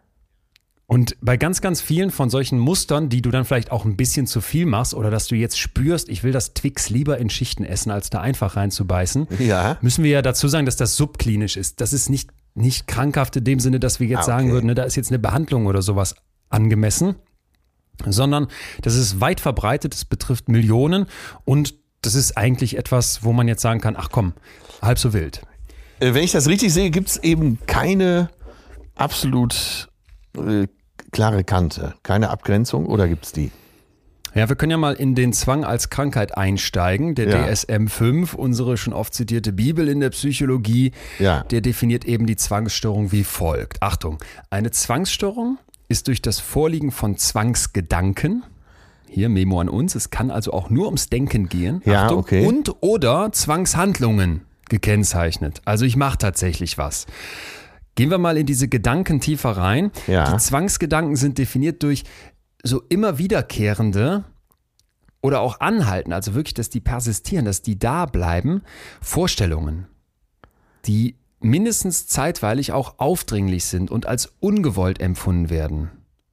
Und 0.87 1.17
bei 1.23 1.37
ganz, 1.39 1.61
ganz 1.63 1.81
vielen 1.81 2.11
von 2.11 2.29
solchen 2.29 2.59
Mustern, 2.59 3.09
die 3.09 3.23
du 3.23 3.31
dann 3.31 3.45
vielleicht 3.47 3.73
auch 3.73 3.85
ein 3.87 3.97
bisschen 3.97 4.27
zu 4.27 4.41
viel 4.43 4.67
machst 4.67 4.93
oder 4.95 5.11
dass 5.11 5.27
du 5.29 5.35
jetzt 5.35 5.59
spürst, 5.59 6.09
ich 6.11 6.23
will 6.25 6.33
das 6.33 6.53
Twix 6.55 6.91
lieber 6.91 7.17
in 7.19 7.31
Schichten 7.31 7.65
essen, 7.65 7.91
als 7.91 8.11
da 8.11 8.21
einfach 8.21 8.57
reinzubeißen, 8.57 9.27
Ja. 9.39 9.79
müssen 9.81 10.05
wir 10.05 10.11
ja 10.11 10.23
dazu 10.23 10.47
sagen, 10.47 10.67
dass 10.67 10.77
das 10.77 10.97
subklinisch 10.97 11.57
ist. 11.57 11.81
Das 11.81 11.93
ist 11.95 12.11
nicht, 12.11 12.31
nicht 12.55 12.87
krankhaft 12.87 13.35
in 13.37 13.45
dem 13.45 13.61
Sinne, 13.61 13.81
dass 13.81 13.99
wir 13.99 14.07
jetzt 14.07 14.21
Ah, 14.21 14.23
sagen 14.25 14.47
okay. 14.47 14.53
würden, 14.55 14.67
ne, 14.67 14.75
da 14.75 14.85
ist 14.85 14.97
jetzt 14.97 15.11
eine 15.11 15.19
Behandlung 15.19 15.67
oder 15.67 15.81
sowas 15.81 16.17
angemessen, 16.51 17.15
sondern 18.07 18.49
das 18.83 18.95
ist 18.97 19.21
weit 19.21 19.41
verbreitet, 19.41 19.95
es 19.95 20.05
betrifft 20.05 20.49
Millionen 20.49 21.07
und 21.45 21.75
das 22.03 22.15
ist 22.15 22.37
eigentlich 22.37 22.77
etwas, 22.77 23.25
wo 23.25 23.33
man 23.33 23.49
jetzt 23.49 23.63
sagen 23.63 23.81
kann, 23.81 23.97
ach 23.97 24.09
komm, 24.11 24.35
halb 24.83 24.99
so 24.99 25.13
wild. 25.13 25.43
Äh, 26.01 26.13
wenn 26.15 26.23
ich 26.25 26.33
das 26.33 26.49
richtig 26.49 26.73
sehe, 26.73 26.91
gibt 26.91 27.09
es 27.09 27.17
eben 27.19 27.59
keine 27.67 28.29
absolut 28.95 29.89
äh, 30.37 30.67
klare 31.13 31.45
Kante, 31.45 31.95
keine 32.03 32.31
Abgrenzung 32.31 32.87
oder 32.87 33.09
gibt's 33.09 33.33
die? 33.33 33.51
Ja, 34.35 34.49
wir 34.49 34.57
können 34.57 34.73
ja 34.73 34.77
mal 34.77 34.95
in 34.95 35.15
den 35.15 35.33
Zwang 35.33 35.65
als 35.65 35.91
Krankheit 35.91 36.37
einsteigen. 36.37 37.15
Der 37.15 37.29
Ja. 37.29 37.47
DSM-5, 37.47 38.35
unsere 38.35 38.77
schon 38.77 38.93
oft 38.93 39.15
zitierte 39.15 39.53
Bibel 39.53 39.89
in 39.89 40.01
der 40.01 40.11
Psychologie, 40.11 40.91
Ja. 41.21 41.45
der 41.45 41.61
definiert 41.61 42.05
eben 42.05 42.27
die 42.27 42.35
Zwangsstörung 42.35 43.13
wie 43.13 43.23
folgt. 43.23 43.81
Achtung, 43.81 44.19
eine 44.51 44.73
Zwangsstörung 44.73 45.59
ist 45.89 46.09
durch 46.09 46.23
das 46.23 46.41
Vorliegen 46.41 46.91
von 46.91 47.17
Zwangsgedanken, 47.17 48.45
hier 49.07 49.29
Memo 49.29 49.61
an 49.61 49.69
uns, 49.69 49.95
es 49.95 50.11
kann 50.11 50.31
also 50.31 50.53
auch 50.53 50.71
nur 50.71 50.87
ums 50.87 51.09
Denken 51.09 51.49
gehen, 51.49 51.83
Ja, 51.85 52.05
Achtung, 52.05 52.19
okay. 52.19 52.47
und 52.47 52.75
oder 52.81 53.31
Zwangshandlungen 53.33 54.43
gekennzeichnet. 54.69 55.61
Also 55.65 55.85
ich 55.85 55.97
mache 55.97 56.19
tatsächlich 56.19 56.79
was. 56.79 57.07
Gehen 57.95 58.11
wir 58.11 58.19
mal 58.19 58.37
in 58.37 58.47
diese 58.47 58.67
Gedanken 58.67 59.21
tiefer 59.21 59.57
rein. 59.57 59.93
Ja. 60.07 60.33
Die 60.33 60.39
Zwangsgedanken 60.39 61.17
sind 61.17 61.39
definiert 61.39 61.83
durch 61.83 62.05
so 62.65 62.83
immer 62.89 63.19
wiederkehrende 63.19 64.25
oder 65.21 65.41
auch 65.41 65.61
anhalten, 65.61 66.13
also 66.13 66.35
wirklich, 66.35 66.55
dass 66.55 66.69
die 66.69 66.81
persistieren, 66.81 67.45
dass 67.45 67.63
die 67.63 67.79
da 67.79 68.05
bleiben, 68.05 68.63
Vorstellungen, 69.01 69.87
die 70.87 71.17
mindestens 71.45 72.07
zeitweilig 72.07 72.73
auch 72.73 72.95
aufdringlich 72.99 73.65
sind 73.67 73.91
und 73.91 74.07
als 74.07 74.33
ungewollt 74.41 75.01
empfunden 75.01 75.51
werden. 75.51 75.91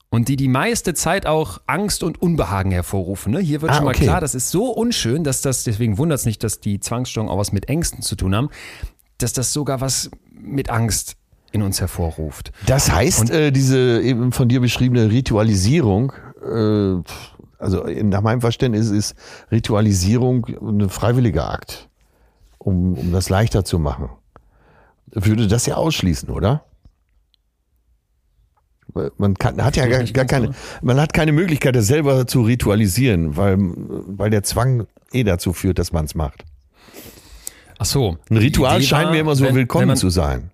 Und 0.10 0.28
die 0.28 0.36
die 0.36 0.50
meiste 0.50 0.94
Zeit 0.94 1.26
auch 1.26 1.62
Angst 1.68 2.04
und 2.04 2.22
Unbehagen 2.22 2.72
hervorrufen. 2.72 3.32
Ne? 3.32 3.40
Hier 3.40 3.62
wird 3.62 3.72
Ah, 3.72 3.76
schon 3.76 3.86
mal 3.86 3.92
okay. 3.92 4.04
klar, 4.04 4.20
das 4.20 4.36
ist 4.36 4.50
so 4.50 4.66
unschön, 4.66 5.24
dass 5.24 5.42
das, 5.42 5.64
deswegen 5.64 5.98
wundert 5.98 6.20
es 6.20 6.26
nicht, 6.26 6.44
dass 6.44 6.60
die 6.60 6.80
Zwangsstörungen 6.82 7.32
auch 7.34 7.38
was 7.38 7.54
mit 7.54 7.70
Ängsten 7.70 8.02
zu 8.02 8.16
tun 8.16 8.36
haben, 8.36 8.50
dass 9.20 9.32
das 9.32 9.54
sogar 9.54 9.80
was 9.80 10.12
mit 10.34 10.70
Angst 10.70 11.16
in 11.54 11.62
uns 11.62 11.80
hervorruft. 11.80 12.52
Das 12.66 12.92
heißt, 12.92 13.30
äh, 13.30 13.52
diese 13.52 14.02
eben 14.02 14.32
von 14.32 14.50
dir 14.50 14.60
beschriebene 14.60 15.12
Ritualisierung, 15.12 16.12
äh, 16.46 16.96
also 17.58 17.86
nach 17.86 18.22
meinem 18.22 18.42
Verständnis 18.42 18.90
ist 18.90 19.16
Ritualisierung 19.52 20.46
ein 20.62 20.90
freiwilliger 20.90 21.50
Akt, 21.50 21.90
um, 22.58 22.96
um 22.96 23.12
das 23.12 23.30
leichter 23.30 23.64
zu 23.64 23.80
machen. 23.80 24.10
Würde 25.14 25.48
das 25.48 25.66
ja 25.66 25.76
ausschließen, 25.76 26.30
oder? 26.30 26.64
Man 29.18 29.36
kann, 29.36 29.64
hat 29.64 29.78
ja 29.78 29.86
gar, 29.88 30.04
gar 30.04 30.26
keine, 30.26 30.52
man 30.82 31.00
hat 31.00 31.14
keine 31.14 31.32
Möglichkeit, 31.32 31.76
das 31.78 31.88
selber 31.88 32.28
zu 32.28 32.42
ritualisieren, 32.42 33.38
weil, 33.38 33.58
weil 33.58 34.30
der 34.30 34.44
Zwang 34.44 34.86
eh 35.14 35.24
dazu 35.24 35.54
führt, 35.54 35.80
dass 35.80 35.94
man 35.94 36.06
es 36.06 36.14
macht. 36.16 36.44
Ach 37.80 37.86
so. 37.86 38.18
Ein 38.30 38.38
Ritual 38.38 38.78
Idee 38.78 38.86
scheint 38.88 39.06
war, 39.06 39.12
mir 39.14 39.20
immer 39.22 39.36
so 39.36 39.46
wenn- 39.46 39.56
willkommen 39.56 39.84
wenn 39.84 39.88
man, 39.90 39.98
zu 39.98 40.10
sein. 40.10 40.52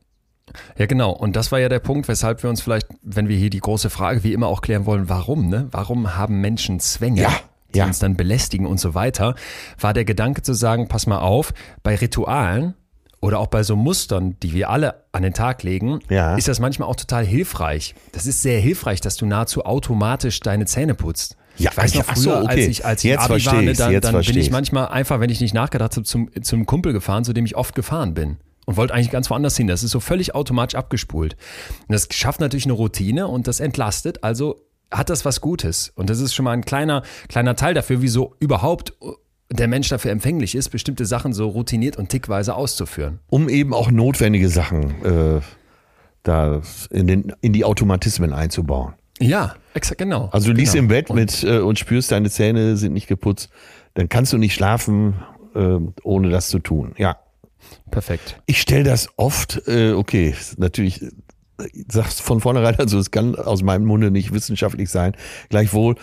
Ja, 0.77 0.85
genau. 0.85 1.11
Und 1.11 1.35
das 1.35 1.51
war 1.51 1.59
ja 1.59 1.67
der 1.67 1.79
Punkt, 1.79 2.07
weshalb 2.07 2.43
wir 2.43 2.49
uns 2.49 2.61
vielleicht, 2.61 2.87
wenn 3.01 3.27
wir 3.27 3.37
hier 3.37 3.49
die 3.49 3.59
große 3.59 3.89
Frage 3.89 4.23
wie 4.23 4.33
immer 4.33 4.47
auch 4.47 4.61
klären 4.61 4.85
wollen, 4.85 5.09
warum, 5.09 5.49
ne? 5.49 5.67
Warum 5.71 6.15
haben 6.15 6.39
Menschen 6.39 6.79
Zwänge? 6.79 7.21
Ja, 7.21 7.31
Die 7.73 7.79
ja. 7.79 7.85
uns 7.85 7.99
dann 7.99 8.15
belästigen 8.15 8.65
und 8.67 8.79
so 8.79 8.93
weiter, 8.93 9.35
war 9.79 9.93
der 9.93 10.05
Gedanke 10.05 10.41
zu 10.43 10.53
sagen, 10.53 10.87
pass 10.87 11.05
mal 11.07 11.19
auf, 11.19 11.53
bei 11.83 11.95
Ritualen 11.95 12.75
oder 13.27 13.39
auch 13.39 13.47
bei 13.47 13.61
so 13.61 13.75
Mustern, 13.75 14.39
die 14.41 14.53
wir 14.53 14.69
alle 14.69 15.03
an 15.11 15.21
den 15.21 15.33
Tag 15.33 15.61
legen, 15.61 15.99
Ja. 16.07 16.37
ist 16.37 16.47
das 16.47 16.61
manchmal 16.61 16.87
auch 16.87 16.95
total 16.95 17.25
hilfreich. 17.25 17.93
Das 18.13 18.25
ist 18.25 18.41
sehr 18.41 18.57
hilfreich, 18.61 19.01
dass 19.01 19.17
du 19.17 19.25
nahezu 19.25 19.65
automatisch 19.65 20.39
deine 20.39 20.65
Zähne 20.65 20.95
putzt. 20.95 21.35
Ja, 21.57 21.71
ich 21.71 21.77
weiß 21.77 21.95
noch 21.95 22.05
früher, 22.05 22.15
so, 22.15 22.33
als 22.35 22.45
okay. 22.45 22.67
ich, 22.67 22.85
als 22.85 23.03
ich 23.03 23.09
Jetzt 23.09 23.29
Abi 23.29 23.45
war, 23.45 23.61
ne, 23.61 23.73
dann, 23.73 23.99
dann 23.99 24.21
bin 24.21 24.37
ich 24.37 24.49
manchmal 24.49 24.87
einfach, 24.87 25.19
wenn 25.19 25.29
ich 25.29 25.41
nicht 25.41 25.53
nachgedacht 25.53 25.97
habe, 25.97 26.05
zum, 26.05 26.29
zum 26.41 26.65
Kumpel 26.65 26.93
gefahren, 26.93 27.25
zu 27.25 27.33
dem 27.33 27.45
ich 27.45 27.57
oft 27.57 27.75
gefahren 27.75 28.13
bin. 28.13 28.37
Und 28.65 28.77
wollte 28.77 28.93
eigentlich 28.93 29.11
ganz 29.11 29.29
woanders 29.29 29.57
hin. 29.57 29.67
Das 29.67 29.83
ist 29.83 29.91
so 29.91 29.99
völlig 29.99 30.33
automatisch 30.33 30.75
abgespult. 30.75 31.35
Und 31.87 31.93
das 31.93 32.07
schafft 32.11 32.39
natürlich 32.39 32.65
eine 32.65 32.73
Routine 32.73 33.27
und 33.27 33.47
das 33.47 33.59
entlastet. 33.59 34.23
Also 34.23 34.61
hat 34.89 35.09
das 35.09 35.25
was 35.25 35.41
Gutes. 35.41 35.91
Und 35.95 36.09
das 36.09 36.21
ist 36.21 36.33
schon 36.33 36.45
mal 36.45 36.51
ein 36.51 36.63
kleiner, 36.63 37.03
kleiner 37.27 37.57
Teil 37.57 37.73
dafür, 37.73 38.01
wieso 38.01 38.35
überhaupt 38.39 38.93
der 39.49 39.67
Mensch 39.67 39.89
dafür 39.89 40.11
empfänglich 40.11 40.55
ist, 40.55 40.69
bestimmte 40.69 41.05
Sachen 41.05 41.33
so 41.33 41.47
routiniert 41.47 41.97
und 41.97 42.09
tickweise 42.09 42.55
auszuführen. 42.55 43.19
um 43.29 43.49
eben 43.49 43.73
auch 43.73 43.91
notwendige 43.91 44.49
Sachen 44.49 45.03
äh, 45.05 45.41
da 46.23 46.61
in, 46.89 47.07
den, 47.07 47.33
in 47.41 47.53
die 47.53 47.63
Automatismen 47.63 48.33
einzubauen. 48.33 48.93
Ja, 49.19 49.55
exakt, 49.73 49.99
genau. 49.99 50.29
Also 50.31 50.51
du 50.51 50.53
liegst 50.53 50.73
genau. 50.73 50.83
im 50.83 50.87
Bett 50.89 51.13
mit 51.13 51.43
äh, 51.43 51.59
und 51.59 51.79
spürst, 51.79 52.11
deine 52.11 52.29
Zähne 52.29 52.77
sind 52.77 52.93
nicht 52.93 53.07
geputzt, 53.07 53.49
dann 53.95 54.09
kannst 54.09 54.33
du 54.33 54.37
nicht 54.37 54.53
schlafen, 54.53 55.15
äh, 55.55 55.77
ohne 56.03 56.29
das 56.29 56.49
zu 56.49 56.59
tun. 56.59 56.93
Ja, 56.97 57.17
Perfekt. 57.89 58.39
ich 58.45 58.61
stelle 58.61 58.83
das 58.83 59.09
oft, 59.15 59.61
äh, 59.67 59.93
okay, 59.93 60.35
natürlich, 60.57 61.01
äh, 61.01 61.09
ich 61.73 61.85
sag's 61.91 62.19
von 62.19 62.41
vornherein, 62.41 62.75
also 62.77 62.99
es 62.99 63.09
kann 63.09 63.35
aus 63.35 63.63
meinem 63.63 63.85
Munde 63.85 64.11
nicht 64.11 64.33
wissenschaftlich 64.33 64.89
sein, 64.89 65.13
gleichwohl 65.49 65.95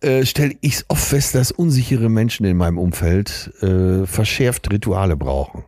äh, 0.00 0.24
stelle 0.24 0.54
ich 0.60 0.84
oft 0.88 1.04
fest, 1.04 1.34
dass 1.34 1.52
unsichere 1.52 2.08
Menschen 2.08 2.46
in 2.46 2.56
meinem 2.56 2.78
Umfeld 2.78 3.52
äh, 3.62 4.06
verschärft 4.06 4.70
Rituale 4.72 5.16
brauchen. 5.16 5.64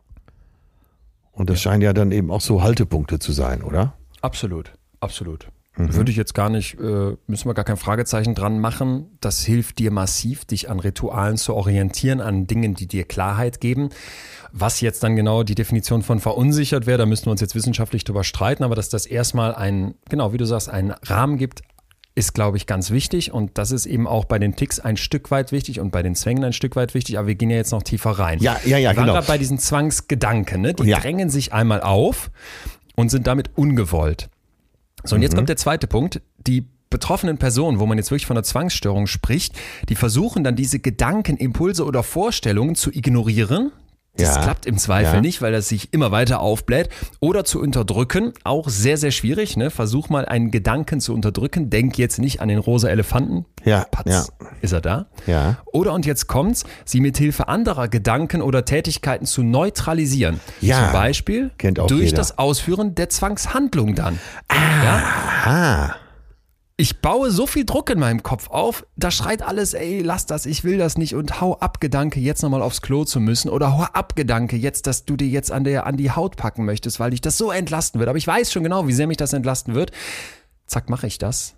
Und 1.33 1.51
das 1.51 1.61
scheinen 1.61 1.83
ja 1.83 1.92
dann 1.92 2.12
eben 2.12 2.31
auch 2.31 2.40
so 2.40 2.62
Haltepunkte 2.62 3.18
zu 3.18 3.33
sein, 3.33 3.62
oder? 3.62 3.95
Absolut, 4.21 4.73
absolut. 5.01 5.49
Mhm. 5.77 5.95
Würde 5.95 6.11
ich 6.11 6.16
jetzt 6.16 6.35
gar 6.35 6.51
nicht, 6.51 6.79
äh, 6.79 7.16
müssen 7.27 7.49
wir 7.49 7.55
gar 7.55 7.64
kein 7.64 7.79
Fragezeichen 7.79 8.35
dran 8.35 8.59
machen. 8.59 9.16
Das 9.21 9.42
hilft 9.42 9.79
dir 9.79 9.90
massiv, 9.90 10.45
dich 10.45 10.68
an 10.68 10.81
Ritualen 10.81 11.38
zu 11.38 11.55
orientieren, 11.55 12.21
an 12.21 12.47
Dingen, 12.47 12.75
die 12.75 12.87
dir 12.87 13.05
Klarheit 13.05 13.61
geben. 13.61 13.88
Was 14.53 14.83
jetzt 14.83 15.03
dann 15.03 15.16
genau 15.16 15.45
die 15.45 15.55
Definition 15.55 16.03
von 16.03 16.21
verunsichert 16.21 16.87
wäre, 16.87 16.99
da 16.99 17.07
müssten 17.07 17.27
wir 17.27 17.33
uns 17.33 17.40
jetzt 17.40 17.55
wissenschaftlich 17.55 18.05
drüber 18.05 18.23
streiten, 18.23 18.64
aber 18.64 18.75
dass 18.75 18.90
das 18.90 19.07
erstmal 19.07 19.55
ein, 19.55 19.95
genau 20.11 20.35
wie 20.35 20.37
du 20.37 20.45
sagst, 20.45 20.68
einen 20.68 20.90
Rahmen 20.90 21.38
gibt, 21.38 21.62
ist, 22.14 22.35
glaube 22.35 22.57
ich, 22.57 22.66
ganz 22.66 22.90
wichtig. 22.90 23.33
Und 23.33 23.57
das 23.59 23.70
ist 23.70 23.87
eben 23.87 24.07
auch 24.07 24.25
bei 24.25 24.38
den 24.38 24.55
Ticks 24.55 24.81
ein 24.81 24.96
Stück 24.96 25.31
weit 25.31 25.53
wichtig 25.53 25.81
und 25.81 25.90
bei 25.90 26.03
den 26.03 26.14
Zwängen 26.14 26.44
ein 26.44 26.53
Stück 26.53 26.77
weit 26.77 26.94
wichtig. 26.94 27.18
Aber 27.18 27.29
wir 27.29 27.35
gehen 27.35 27.51
ja 27.51 27.57
jetzt 27.57 27.72
noch 27.72 27.83
tiefer 27.83 28.11
rein. 28.11 28.38
Ja, 28.40 28.59
ja, 28.64 28.77
ja, 28.77 28.90
wir 28.90 28.96
waren 28.96 29.05
genau. 29.07 29.12
gerade 29.14 29.27
bei 29.27 29.38
diesen 29.38 29.59
Zwangsgedanken. 29.59 30.61
Ne? 30.61 30.75
Die 30.75 30.85
Ja. 30.85 31.01
drängen 31.01 31.31
sich 31.31 31.53
einmal 31.53 31.81
auf 31.81 32.31
und 32.96 33.11
sind 33.11 33.27
damit 33.27 33.51
ungewollt. 33.57 34.29
So, 35.05 35.16
und 35.16 35.22
jetzt 35.22 35.35
kommt 35.35 35.48
der 35.48 35.57
zweite 35.57 35.87
Punkt. 35.87 36.20
Die 36.46 36.66
betroffenen 36.90 37.38
Personen, 37.38 37.81
wo 37.81 37.87
man 37.87 37.98
jetzt 37.98 38.11
wirklich 38.11 38.27
von 38.27 38.37
einer 38.37 38.44
Zwangsstörung 38.44 39.07
spricht, 39.07 39.55
die 39.88 39.96
versuchen 39.96 40.44
dann 40.44 40.55
diese 40.55 40.79
Gedanken, 40.79 41.38
Impulse 41.38 41.85
oder 41.85 42.03
Vorstellungen 42.03 42.75
zu 42.75 42.92
ignorieren. 42.92 43.72
Das 44.14 44.37
Ja. 44.37 44.42
klappt 44.42 44.66
im 44.66 44.77
Zweifel 44.77 45.14
Ja. 45.14 45.20
nicht, 45.22 45.40
weil 45.40 45.53
das 45.53 45.68
sich 45.68 45.94
immer 45.94 46.11
weiter 46.11 46.40
aufbläht. 46.40 46.90
Oder 47.20 47.44
zu 47.44 47.61
unterdrücken, 47.61 48.35
auch 48.44 48.68
sehr, 48.68 48.98
sehr 48.98 49.11
schwierig. 49.11 49.57
Ne? 49.57 49.70
Versuch 49.70 50.11
mal 50.11 50.27
einen 50.27 50.51
Gedanken 50.51 51.01
zu 51.01 51.14
unterdrücken. 51.14 51.70
Denk 51.70 51.96
jetzt 51.96 52.18
nicht 52.18 52.40
an 52.42 52.48
den 52.48 52.59
rosa 52.59 52.88
Elefanten. 52.88 53.46
Ja, 53.64 53.87
Patz, 53.90 54.11
ja. 54.11 54.46
ist 54.61 54.72
er 54.72 54.83
da? 54.83 55.07
Ja. 55.27 55.59
Oder 55.72 55.94
und 55.94 56.05
jetzt 56.05 56.27
kommt's, 56.27 56.64
sie 56.85 57.01
mit 57.01 57.16
Hilfe 57.16 57.48
anderer 57.48 57.88
Gedanken 57.88 58.42
oder 58.42 58.66
Tätigkeiten 58.66 59.25
zu 59.25 59.42
neutralisieren. 59.42 60.40
Ja, 60.61 60.85
Zum 60.85 60.92
Beispiel 60.92 61.51
durch 61.59 61.90
jeder. 62.03 62.16
das 62.16 62.37
Ausführen 62.38 62.94
der 62.94 63.09
Zwangshandlung 63.09 63.94
dann. 63.94 64.18
Ah, 64.48 65.94
Ich 66.79 67.01
baue 67.01 67.31
so 67.31 67.47
viel 67.47 67.67
Druck 67.67 67.91
in 67.91 67.99
meinem 67.99 68.23
Kopf 68.23 68.49
auf, 68.49 68.87
da 68.97 69.11
schreit 69.11 69.43
alles, 69.43 69.75
ey, 69.75 70.01
lass 70.01 70.27
das, 70.27 70.47
ich 70.47 70.65
will 70.65 70.79
das 70.79 70.97
nicht 70.97 71.15
und 71.15 71.41
hau 71.41 71.59
ab, 71.59 71.81
Gedanke, 71.81 72.19
jetzt 72.19 72.43
nochmal 72.43 72.63
aufs 72.63 72.81
Klo 72.81 73.05
zu 73.05 73.21
müssen 73.21 73.51
oder 73.51 73.77
hau 73.77 73.83
ab, 73.83 74.17
Gedanke, 74.17 74.57
jetzt, 74.57 74.87
dass 74.87 75.05
du 75.05 75.17
dir 75.17 75.29
jetzt 75.29 75.53
an, 75.53 75.65
der, 75.65 75.87
an 75.87 75.97
die 75.97 76.11
Haut 76.11 76.37
packen 76.37 76.65
möchtest, 76.65 76.99
weil 76.99 77.11
dich 77.11 77.21
das 77.21 77.37
so 77.37 77.51
entlasten 77.51 77.99
wird. 78.01 78.09
Aber 78.09 78.19
ich 78.19 78.27
weiß 78.27 78.51
schon 78.51 78.63
genau, 78.63 78.89
wie 78.89 78.95
sehr 78.95 79.07
mich 79.07 79.19
das 79.19 79.35
entlasten 79.35 79.75
wird. 79.75 79.93
Zack, 80.67 80.89
mache 80.89 81.07
ich 81.07 81.19
das. 81.19 81.55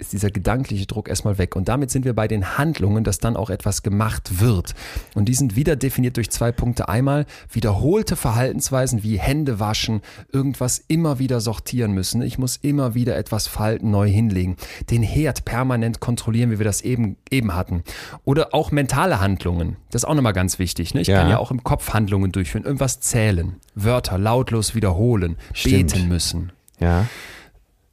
Ist 0.00 0.14
dieser 0.14 0.30
gedankliche 0.30 0.86
Druck 0.86 1.10
erstmal 1.10 1.36
weg. 1.36 1.54
Und 1.56 1.68
damit 1.68 1.90
sind 1.90 2.06
wir 2.06 2.14
bei 2.14 2.26
den 2.26 2.56
Handlungen, 2.56 3.04
dass 3.04 3.18
dann 3.18 3.36
auch 3.36 3.50
etwas 3.50 3.82
gemacht 3.82 4.40
wird. 4.40 4.74
Und 5.14 5.26
die 5.26 5.34
sind 5.34 5.56
wieder 5.56 5.76
definiert 5.76 6.16
durch 6.16 6.30
zwei 6.30 6.52
Punkte. 6.52 6.88
Einmal 6.88 7.26
wiederholte 7.52 8.16
Verhaltensweisen 8.16 9.02
wie 9.02 9.18
Hände 9.18 9.60
waschen, 9.60 10.00
irgendwas 10.32 10.82
immer 10.88 11.18
wieder 11.18 11.40
sortieren 11.40 11.92
müssen. 11.92 12.22
Ich 12.22 12.38
muss 12.38 12.56
immer 12.56 12.94
wieder 12.94 13.14
etwas 13.16 13.46
falten, 13.46 13.90
neu 13.90 14.08
hinlegen. 14.08 14.56
Den 14.88 15.02
Herd 15.02 15.44
permanent 15.44 16.00
kontrollieren, 16.00 16.50
wie 16.50 16.58
wir 16.58 16.64
das 16.64 16.80
eben, 16.80 17.16
eben 17.30 17.54
hatten. 17.54 17.82
Oder 18.24 18.54
auch 18.54 18.70
mentale 18.70 19.20
Handlungen. 19.20 19.76
Das 19.90 20.02
ist 20.04 20.08
auch 20.08 20.14
nochmal 20.14 20.32
ganz 20.32 20.58
wichtig. 20.58 20.94
Ne? 20.94 21.02
Ich 21.02 21.08
Ja. 21.08 21.18
kann 21.20 21.28
ja 21.28 21.36
auch 21.38 21.50
im 21.50 21.62
Kopf 21.62 21.92
Handlungen 21.92 22.32
durchführen. 22.32 22.64
Irgendwas 22.64 23.00
zählen. 23.00 23.56
Wörter 23.74 24.16
lautlos 24.16 24.74
wiederholen. 24.74 25.36
Stimmt. 25.52 25.92
Beten 25.92 26.08
müssen. 26.08 26.52
ja. 26.78 27.06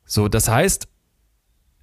So, 0.09 0.29
das 0.29 0.47
heißt, 0.47 0.87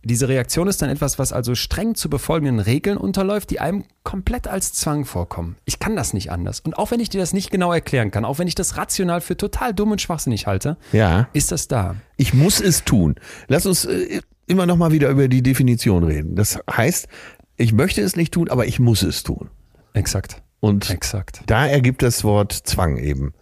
diese 0.05 0.29
Reaktion 0.29 0.69
ist 0.69 0.83
dann 0.83 0.91
etwas, 0.91 1.19
was 1.19 1.33
also 1.33 1.55
streng 1.55 1.95
zu 1.95 2.09
befolgenden 2.11 2.59
Regeln 2.61 2.97
unterläuft, 2.97 3.51
die 3.51 3.61
einem 3.61 3.85
komplett 4.03 4.47
als 4.49 4.73
Zwang 4.73 5.05
vorkommen. 5.05 5.57
Ich 5.65 5.79
kann 5.79 5.97
das 5.97 6.13
nicht 6.13 6.31
anders. 6.31 6.61
Und 6.61 6.79
auch 6.79 6.91
wenn 6.91 7.01
ich 7.01 7.09
dir 7.09 7.21
das 7.21 7.33
nicht 7.33 7.51
genau 7.51 7.73
erklären 7.73 8.11
kann, 8.11 8.25
auch 8.25 8.39
wenn 8.39 8.49
ich 8.49 8.55
das 8.55 8.77
rational 8.77 9.21
für 9.21 9.37
total 9.37 9.73
dumm 9.75 9.93
und 9.93 10.01
schwachsinnig 10.01 10.47
halte, 10.47 10.77
Ja. 10.93 11.29
ist 11.33 11.53
das 11.53 11.69
da. 11.69 11.97
Ich 12.17 12.35
muss 12.35 12.61
es 12.61 12.85
tun. 12.85 13.15
Lass 13.49 13.67
uns 13.67 13.85
äh, 13.85 14.21
immer 14.47 14.67
noch 14.67 14.77
mal 14.77 14.93
wieder 14.93 15.09
über 15.09 15.29
die 15.29 15.43
Definition 15.43 16.05
reden. 16.05 16.37
Das 16.37 16.59
heißt, 16.71 17.09
ich 17.57 17.73
möchte 17.73 18.03
es 18.03 18.17
nicht 18.17 18.33
tun, 18.35 18.49
aber 18.51 18.67
ich 18.67 18.79
muss 18.79 19.03
es 19.03 19.23
tun. 19.23 19.51
Exakt. 19.93 20.43
Und 20.61 20.91
Exakt. 20.91 21.43
da 21.47 21.67
ergibt 21.67 22.03
das 22.03 22.25
Wort 22.25 22.53
Zwang 22.53 22.97
eben 22.97 23.33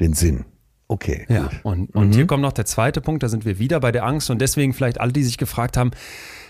den 0.00 0.14
Sinn. 0.14 0.44
Okay. 0.92 1.24
Ja, 1.30 1.44
gut. 1.44 1.60
und, 1.62 1.94
und 1.94 2.12
hier 2.14 2.26
kommt 2.26 2.42
noch 2.42 2.52
der 2.52 2.66
zweite 2.66 3.00
Punkt, 3.00 3.22
da 3.22 3.28
sind 3.30 3.46
wir 3.46 3.58
wieder 3.58 3.80
bei 3.80 3.92
der 3.92 4.04
Angst 4.04 4.28
und 4.30 4.40
deswegen 4.40 4.74
vielleicht 4.74 5.00
alle, 5.00 5.12
die 5.12 5.22
sich 5.24 5.38
gefragt 5.38 5.78
haben, 5.78 5.90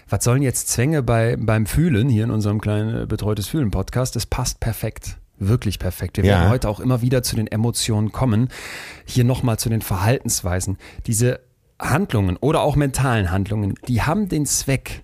was 0.09 0.25
sollen 0.25 0.43
jetzt 0.43 0.69
Zwänge 0.69 1.03
bei, 1.03 1.37
beim 1.39 1.65
Fühlen 1.65 2.09
hier 2.09 2.25
in 2.25 2.31
unserem 2.33 2.61
kleinen 2.61 3.03
äh, 3.03 3.07
Betreutes 3.07 3.47
Fühlen 3.47 3.71
Podcast? 3.71 4.17
Das 4.17 4.27
passt 4.27 4.59
perfekt. 4.59 5.17
Wirklich 5.39 5.79
perfekt. 5.79 6.17
Wir 6.17 6.25
Ja. 6.25 6.41
werden 6.41 6.51
heute 6.51 6.69
auch 6.69 6.81
immer 6.81 7.03
wieder 7.03 7.23
zu 7.23 7.37
den 7.37 7.47
Emotionen 7.47 8.11
kommen. 8.11 8.49
Hier 9.05 9.23
nochmal 9.25 9.59
zu 9.61 9.69
den 9.69 9.81
Verhaltensweisen. 9.81 10.77
Diese 11.07 11.39
Handlungen 11.81 12.37
oder 12.37 12.63
auch 12.63 12.75
mentalen 12.75 13.31
Handlungen, 13.31 13.75
die 13.87 14.03
haben 14.03 14.29
den 14.29 14.45
Zweck, 14.47 15.03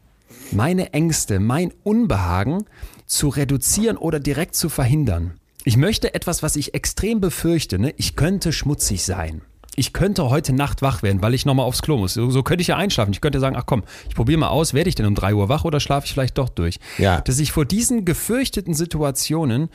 meine 0.50 0.92
Ängste, 0.92 1.38
mein 1.38 1.72
Unbehagen 1.84 2.64
zu 3.06 3.28
reduzieren 3.28 3.96
oder 3.96 4.18
direkt 4.20 4.56
zu 4.56 4.68
verhindern. 4.68 5.37
Ich 5.68 5.76
möchte 5.76 6.14
etwas, 6.14 6.42
was 6.42 6.56
ich 6.56 6.72
extrem 6.72 7.20
befürchte. 7.20 7.78
Ne? 7.78 7.92
Ich 7.98 8.16
könnte 8.16 8.54
schmutzig 8.54 9.04
sein. 9.04 9.42
Ich 9.76 9.92
könnte 9.92 10.30
heute 10.30 10.54
Nacht 10.54 10.80
wach 10.80 11.02
werden, 11.02 11.20
weil 11.20 11.34
ich 11.34 11.44
nochmal 11.44 11.66
aufs 11.66 11.82
Klo 11.82 11.98
muss. 11.98 12.14
So, 12.14 12.30
so 12.30 12.42
könnte 12.42 12.62
ich 12.62 12.68
ja 12.68 12.78
einschlafen. 12.78 13.12
Ich 13.12 13.20
könnte 13.20 13.38
sagen, 13.38 13.54
ach 13.54 13.66
komm, 13.66 13.82
ich 14.08 14.14
probiere 14.14 14.38
mal 14.38 14.48
aus, 14.48 14.72
werde 14.72 14.88
ich 14.88 14.94
denn 14.94 15.04
um 15.04 15.14
3 15.14 15.34
Uhr 15.34 15.50
wach 15.50 15.66
oder 15.66 15.78
schlafe 15.78 16.06
ich 16.06 16.14
vielleicht 16.14 16.38
doch 16.38 16.48
durch? 16.48 16.78
Ja. 16.96 17.20
Dass 17.20 17.38
ich 17.38 17.52
vor 17.52 17.66
diesen 17.66 18.06
gefürchteten 18.06 18.72
Situationen 18.72 19.68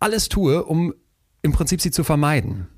alles 0.00 0.28
tue, 0.28 0.64
um 0.64 0.92
im 1.40 1.52
Prinzip 1.52 1.80
sie 1.80 1.92
zu 1.92 2.04
vermeiden. 2.04 2.68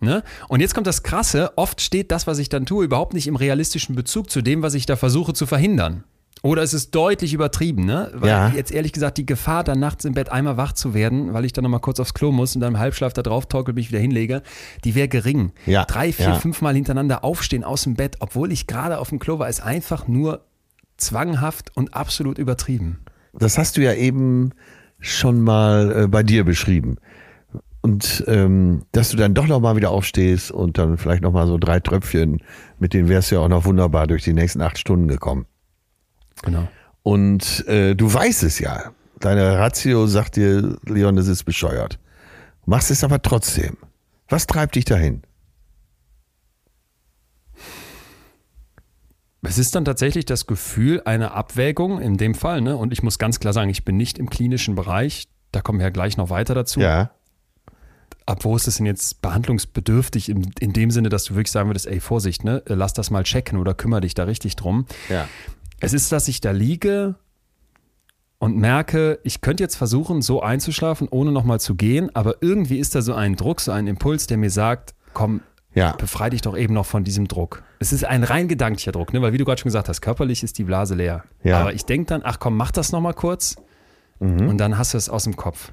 Ne? 0.00 0.24
Und 0.48 0.58
jetzt 0.58 0.74
kommt 0.74 0.88
das 0.88 1.04
Krasse, 1.04 1.52
oft 1.54 1.80
steht 1.80 2.10
das, 2.10 2.26
was 2.26 2.38
ich 2.38 2.48
dann 2.48 2.66
tue, 2.66 2.84
überhaupt 2.84 3.14
nicht 3.14 3.28
im 3.28 3.36
realistischen 3.36 3.94
Bezug 3.94 4.28
zu 4.28 4.42
dem, 4.42 4.62
was 4.62 4.74
ich 4.74 4.86
da 4.86 4.96
versuche 4.96 5.34
zu 5.34 5.46
verhindern. 5.46 6.02
Oder 6.42 6.62
es 6.62 6.72
ist 6.72 6.94
deutlich 6.94 7.34
übertrieben, 7.34 7.84
ne? 7.84 8.10
Weil 8.14 8.28
Ja. 8.30 8.48
jetzt 8.48 8.72
ehrlich 8.72 8.92
gesagt, 8.92 9.18
die 9.18 9.26
Gefahr, 9.26 9.62
dann 9.62 9.78
nachts 9.78 10.06
im 10.06 10.14
Bett 10.14 10.30
einmal 10.30 10.56
wach 10.56 10.72
zu 10.72 10.94
werden, 10.94 11.34
weil 11.34 11.44
ich 11.44 11.52
dann 11.52 11.64
nochmal 11.64 11.80
kurz 11.80 12.00
aufs 12.00 12.14
Klo 12.14 12.32
muss 12.32 12.54
und 12.54 12.62
dann 12.62 12.74
im 12.74 12.78
Halbschlaf 12.78 13.12
da 13.12 13.20
drauf 13.22 13.44
torkel, 13.46 13.74
mich 13.74 13.90
wieder 13.90 14.00
hinlege, 14.00 14.42
die 14.84 14.94
wäre 14.94 15.08
gering. 15.08 15.52
Ja, 15.66 15.84
Drei, 15.84 16.12
vier, 16.12 16.26
ja. 16.26 16.34
fünf 16.36 16.62
Mal 16.62 16.74
hintereinander 16.74 17.24
aufstehen 17.24 17.62
aus 17.62 17.82
dem 17.82 17.94
Bett, 17.94 18.16
obwohl 18.20 18.52
ich 18.52 18.66
gerade 18.66 18.98
auf 19.00 19.10
dem 19.10 19.18
Klo 19.18 19.38
war, 19.38 19.50
ist 19.50 19.60
einfach 19.62 20.08
nur 20.08 20.46
zwanghaft 20.96 21.76
und 21.76 21.94
absolut 21.94 22.38
übertrieben. 22.38 23.00
Das 23.38 23.58
hast 23.58 23.76
du 23.76 23.82
ja 23.82 23.92
eben 23.92 24.50
schon 24.98 25.40
mal 25.42 26.04
äh, 26.04 26.08
bei 26.08 26.22
dir 26.22 26.44
beschrieben. 26.44 26.96
Und 27.82 28.24
ähm, 28.26 28.82
dass 28.92 29.10
du 29.10 29.16
dann 29.16 29.32
doch 29.34 29.46
noch 29.46 29.60
mal 29.60 29.76
wieder 29.76 29.90
aufstehst 29.90 30.50
und 30.50 30.76
dann 30.78 30.98
vielleicht 30.98 31.22
noch 31.22 31.32
mal 31.32 31.46
so 31.46 31.56
drei 31.58 31.80
Tröpfchen, 31.80 32.42
mit 32.78 32.92
denen 32.92 33.08
wärst 33.08 33.30
du 33.30 33.36
ja 33.36 33.40
auch 33.42 33.48
noch 33.48 33.64
wunderbar 33.64 34.06
durch 34.06 34.24
die 34.24 34.34
nächsten 34.34 34.60
acht 34.60 34.78
Stunden 34.78 35.08
gekommen. 35.08 35.46
Genau. 36.42 36.68
Und 37.02 37.66
äh, 37.66 37.94
du 37.94 38.12
weißt 38.12 38.42
es 38.42 38.58
ja. 38.58 38.92
Deine 39.18 39.58
Ratio 39.58 40.06
sagt 40.06 40.36
dir, 40.36 40.78
Leon, 40.86 41.16
das 41.16 41.28
ist 41.28 41.44
bescheuert. 41.44 41.98
Machst 42.64 42.90
es 42.90 43.04
aber 43.04 43.20
trotzdem. 43.20 43.76
Was 44.28 44.46
treibt 44.46 44.76
dich 44.76 44.84
dahin? 44.84 45.22
Es 49.42 49.58
ist 49.58 49.74
dann 49.74 49.84
tatsächlich 49.84 50.26
das 50.26 50.46
Gefühl 50.46 51.02
einer 51.04 51.34
Abwägung 51.34 52.00
in 52.00 52.16
dem 52.18 52.34
Fall, 52.34 52.60
ne? 52.60 52.76
Und 52.76 52.92
ich 52.92 53.02
muss 53.02 53.18
ganz 53.18 53.40
klar 53.40 53.52
sagen, 53.52 53.70
ich 53.70 53.84
bin 53.84 53.96
nicht 53.96 54.18
im 54.18 54.28
klinischen 54.28 54.74
Bereich. 54.74 55.28
Da 55.50 55.62
kommen 55.62 55.78
wir 55.78 55.86
ja 55.86 55.90
gleich 55.90 56.16
noch 56.16 56.30
weiter 56.30 56.54
dazu. 56.54 56.80
Ja. 56.80 57.10
Ab 58.26 58.44
wo 58.44 58.54
ist 58.54 58.68
es 58.68 58.76
denn 58.76 58.86
jetzt 58.86 59.22
behandlungsbedürftig 59.22 60.28
in, 60.28 60.52
in 60.60 60.72
dem 60.72 60.90
Sinne, 60.90 61.08
dass 61.08 61.24
du 61.24 61.34
wirklich 61.34 61.50
sagen 61.50 61.68
würdest, 61.70 61.86
ey, 61.86 62.00
Vorsicht, 62.00 62.44
ne? 62.44 62.62
Lass 62.66 62.92
das 62.92 63.10
mal 63.10 63.24
checken 63.24 63.58
oder 63.58 63.72
kümmere 63.72 64.02
dich 64.02 64.14
da 64.14 64.24
richtig 64.24 64.56
drum. 64.56 64.86
Ja. 65.08 65.26
Es 65.80 65.92
ist, 65.92 66.12
dass 66.12 66.28
ich 66.28 66.40
da 66.40 66.50
liege 66.50 67.14
und 68.38 68.56
merke, 68.56 69.18
ich 69.22 69.40
könnte 69.40 69.62
jetzt 69.62 69.76
versuchen, 69.76 70.22
so 70.22 70.42
einzuschlafen, 70.42 71.08
ohne 71.10 71.32
nochmal 71.32 71.60
zu 71.60 71.74
gehen, 71.74 72.14
aber 72.14 72.36
irgendwie 72.40 72.78
ist 72.78 72.94
da 72.94 73.02
so 73.02 73.14
ein 73.14 73.36
Druck, 73.36 73.60
so 73.60 73.72
ein 73.72 73.86
Impuls, 73.86 74.26
der 74.26 74.36
mir 74.38 74.50
sagt, 74.50 74.94
komm, 75.12 75.40
Ja. 75.74 75.92
befrei 75.92 76.30
dich 76.30 76.42
doch 76.42 76.56
eben 76.56 76.74
noch 76.74 76.86
von 76.86 77.04
diesem 77.04 77.28
Druck. 77.28 77.62
Es 77.78 77.92
ist 77.92 78.04
ein 78.04 78.24
rein 78.24 78.48
gedanklicher 78.48 78.92
Druck, 78.92 79.12
ne? 79.12 79.20
weil 79.22 79.32
wie 79.32 79.38
du 79.38 79.44
gerade 79.44 79.60
schon 79.60 79.68
gesagt 79.68 79.88
hast, 79.88 80.00
körperlich 80.00 80.42
ist 80.42 80.58
die 80.58 80.64
Blase 80.64 80.94
leer. 80.94 81.24
Ja. 81.42 81.60
Aber 81.60 81.72
ich 81.74 81.84
denke 81.84 82.06
dann, 82.06 82.22
ach 82.24 82.38
komm, 82.40 82.56
mach 82.56 82.70
das 82.72 82.92
nochmal 82.92 83.14
kurz 83.14 83.56
Mhm. 84.20 84.48
und 84.48 84.58
dann 84.58 84.76
hast 84.76 84.92
du 84.94 84.98
es 84.98 85.08
aus 85.08 85.24
dem 85.24 85.36
Kopf. 85.36 85.72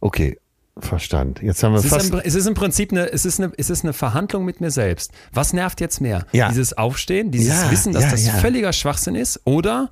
Okay. 0.00 0.38
Verstand. 0.80 1.42
Jetzt 1.42 1.62
haben 1.62 1.72
wir 1.72 1.78
Es 1.78 1.84
ist, 1.86 1.90
fast. 1.92 2.10
im, 2.12 2.20
es 2.24 2.34
ist 2.34 2.46
im 2.46 2.54
Prinzip 2.54 2.92
eine, 2.92 3.10
es 3.12 3.24
ist 3.24 3.40
eine, 3.40 3.52
es 3.56 3.70
ist 3.70 3.84
eine 3.84 3.92
Verhandlung 3.92 4.44
mit 4.44 4.60
mir 4.60 4.70
selbst. 4.70 5.12
Was 5.32 5.52
nervt 5.52 5.80
jetzt 5.80 6.00
mehr? 6.00 6.26
Ja. 6.32 6.48
Dieses 6.48 6.76
Aufstehen, 6.76 7.30
dieses 7.30 7.62
Ja, 7.62 7.70
Wissen, 7.70 7.92
dass 7.92 8.04
ja, 8.04 8.10
das 8.10 8.26
ja. 8.26 8.32
völliger 8.34 8.72
Schwachsinn 8.72 9.14
ist 9.14 9.40
oder 9.44 9.90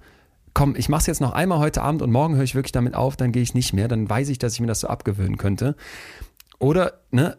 komm, 0.54 0.74
ich 0.76 0.88
mache 0.88 1.00
es 1.00 1.06
jetzt 1.06 1.20
noch 1.20 1.32
einmal 1.32 1.58
heute 1.58 1.82
Abend 1.82 2.02
und 2.02 2.10
morgen 2.10 2.36
höre 2.36 2.44
ich 2.44 2.54
wirklich 2.54 2.72
damit 2.72 2.94
auf, 2.94 3.16
dann 3.16 3.30
gehe 3.32 3.42
ich 3.42 3.52
nicht 3.54 3.72
mehr, 3.72 3.88
dann 3.88 4.08
weiß 4.08 4.28
ich, 4.30 4.38
dass 4.38 4.54
ich 4.54 4.60
mir 4.60 4.66
das 4.68 4.80
so 4.80 4.88
abgewöhnen 4.88 5.36
könnte. 5.36 5.76
Oder, 6.58 7.00
ne, 7.10 7.36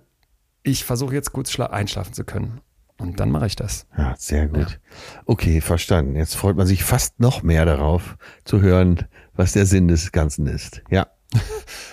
ich 0.63 0.83
versuche 0.83 1.13
jetzt 1.15 1.33
gut 1.33 1.47
schla- 1.47 1.71
einschlafen 1.71 2.13
zu 2.13 2.23
können. 2.23 2.61
Und 2.99 3.19
dann 3.19 3.29
mache 3.29 3.45
ich 3.45 3.55
das. 3.55 3.85
Ja, 3.95 4.15
sehr 4.17 4.47
gut. 4.47 4.79
Okay, 5.25 5.61
verstanden. 5.61 6.15
Jetzt 6.15 6.35
freut 6.35 6.57
man 6.57 6.65
sich 6.65 6.83
fast 6.83 7.19
noch 7.19 7.43
mehr 7.43 7.63
darauf 7.63 8.17
zu 8.43 8.59
hören, 8.61 9.05
was 9.33 9.51
der 9.53 9.65
Sinn 9.67 9.87
des 9.87 10.11
Ganzen 10.11 10.47
ist. 10.47 10.81
Ja. 10.89 11.07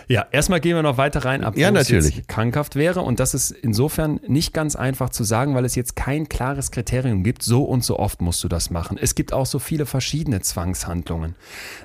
Ja, 0.07 0.27
erstmal 0.33 0.61
gehen 0.61 0.77
wir 0.77 0.83
noch 0.83 0.99
weiter 0.99 1.25
rein, 1.25 1.43
ab 1.43 1.57
Ja, 1.57 1.69
es 1.69 1.75
natürlich. 1.75 2.27
krankhaft 2.27 2.77
wäre. 2.77 3.01
Und 3.01 3.21
das 3.21 3.33
ist 3.33 3.51
insofern 3.51 4.21
nicht 4.27 4.53
ganz 4.53 4.77
einfach 4.77 5.09
zu 5.09 5.25
sagen, 5.25 5.55
weil 5.55 5.65
es 5.65 5.75
jetzt 5.75 5.97
kein 5.97 6.29
klares 6.29 6.71
Kriterium 6.71 7.23
gibt. 7.25 7.43
So 7.43 7.65
und 7.65 7.83
so 7.85 7.99
oft 7.99 8.21
musst 8.21 8.45
du 8.45 8.49
das 8.49 8.71
machen. 8.71 8.99
Es 9.01 9.15
gibt 9.15 9.33
auch 9.33 9.47
so 9.47 9.59
viele 9.59 9.87
verschiedene 9.87 10.43
Zwangshandlungen. 10.43 11.37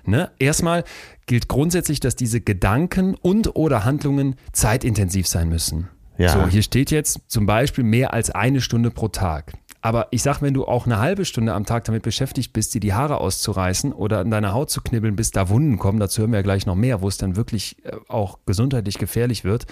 Ne? 0.05 0.31
Erstmal 0.37 0.83
gilt 1.27 1.47
grundsätzlich, 1.47 2.01
dass 2.01 2.15
diese 2.15 2.41
Gedanken 2.41 3.15
und 3.15 3.55
oder 3.55 3.85
Handlungen 3.85 4.35
zeitintensiv 4.51 5.27
sein 5.27 5.47
müssen. 5.47 5.87
Ja. 6.17 6.33
So, 6.33 6.47
hier 6.47 6.63
steht 6.63 6.91
jetzt 6.91 7.21
zum 7.27 7.45
Beispiel 7.45 7.85
mehr 7.85 8.13
als 8.13 8.29
eine 8.31 8.59
Stunde 8.59 8.91
pro 8.91 9.07
Tag. 9.07 9.53
Aber 9.81 10.07
ich 10.11 10.21
sag, 10.21 10.41
wenn 10.41 10.53
du 10.53 10.65
auch 10.65 10.85
eine 10.85 10.99
halbe 10.99 11.25
Stunde 11.25 11.53
am 11.53 11.65
Tag 11.65 11.85
damit 11.85 12.03
beschäftigt 12.03 12.51
bist, 12.51 12.73
dir 12.73 12.81
die 12.81 12.93
Haare 12.93 13.19
auszureißen 13.19 13.93
oder 13.93 14.19
an 14.19 14.31
deiner 14.31 14.53
Haut 14.53 14.69
zu 14.69 14.81
knibbeln, 14.81 15.15
bis 15.15 15.31
da 15.31 15.49
Wunden 15.49 15.77
kommen, 15.77 15.99
dazu 15.99 16.21
hören 16.21 16.31
wir 16.31 16.39
ja 16.39 16.43
gleich 16.43 16.65
noch 16.65 16.75
mehr, 16.75 17.01
wo 17.01 17.07
es 17.07 17.17
dann 17.17 17.35
wirklich 17.35 17.77
äh, 17.85 17.91
auch 18.07 18.39
gesundheitlich 18.45 18.97
gefährlich 18.97 19.43
wird, 19.45 19.67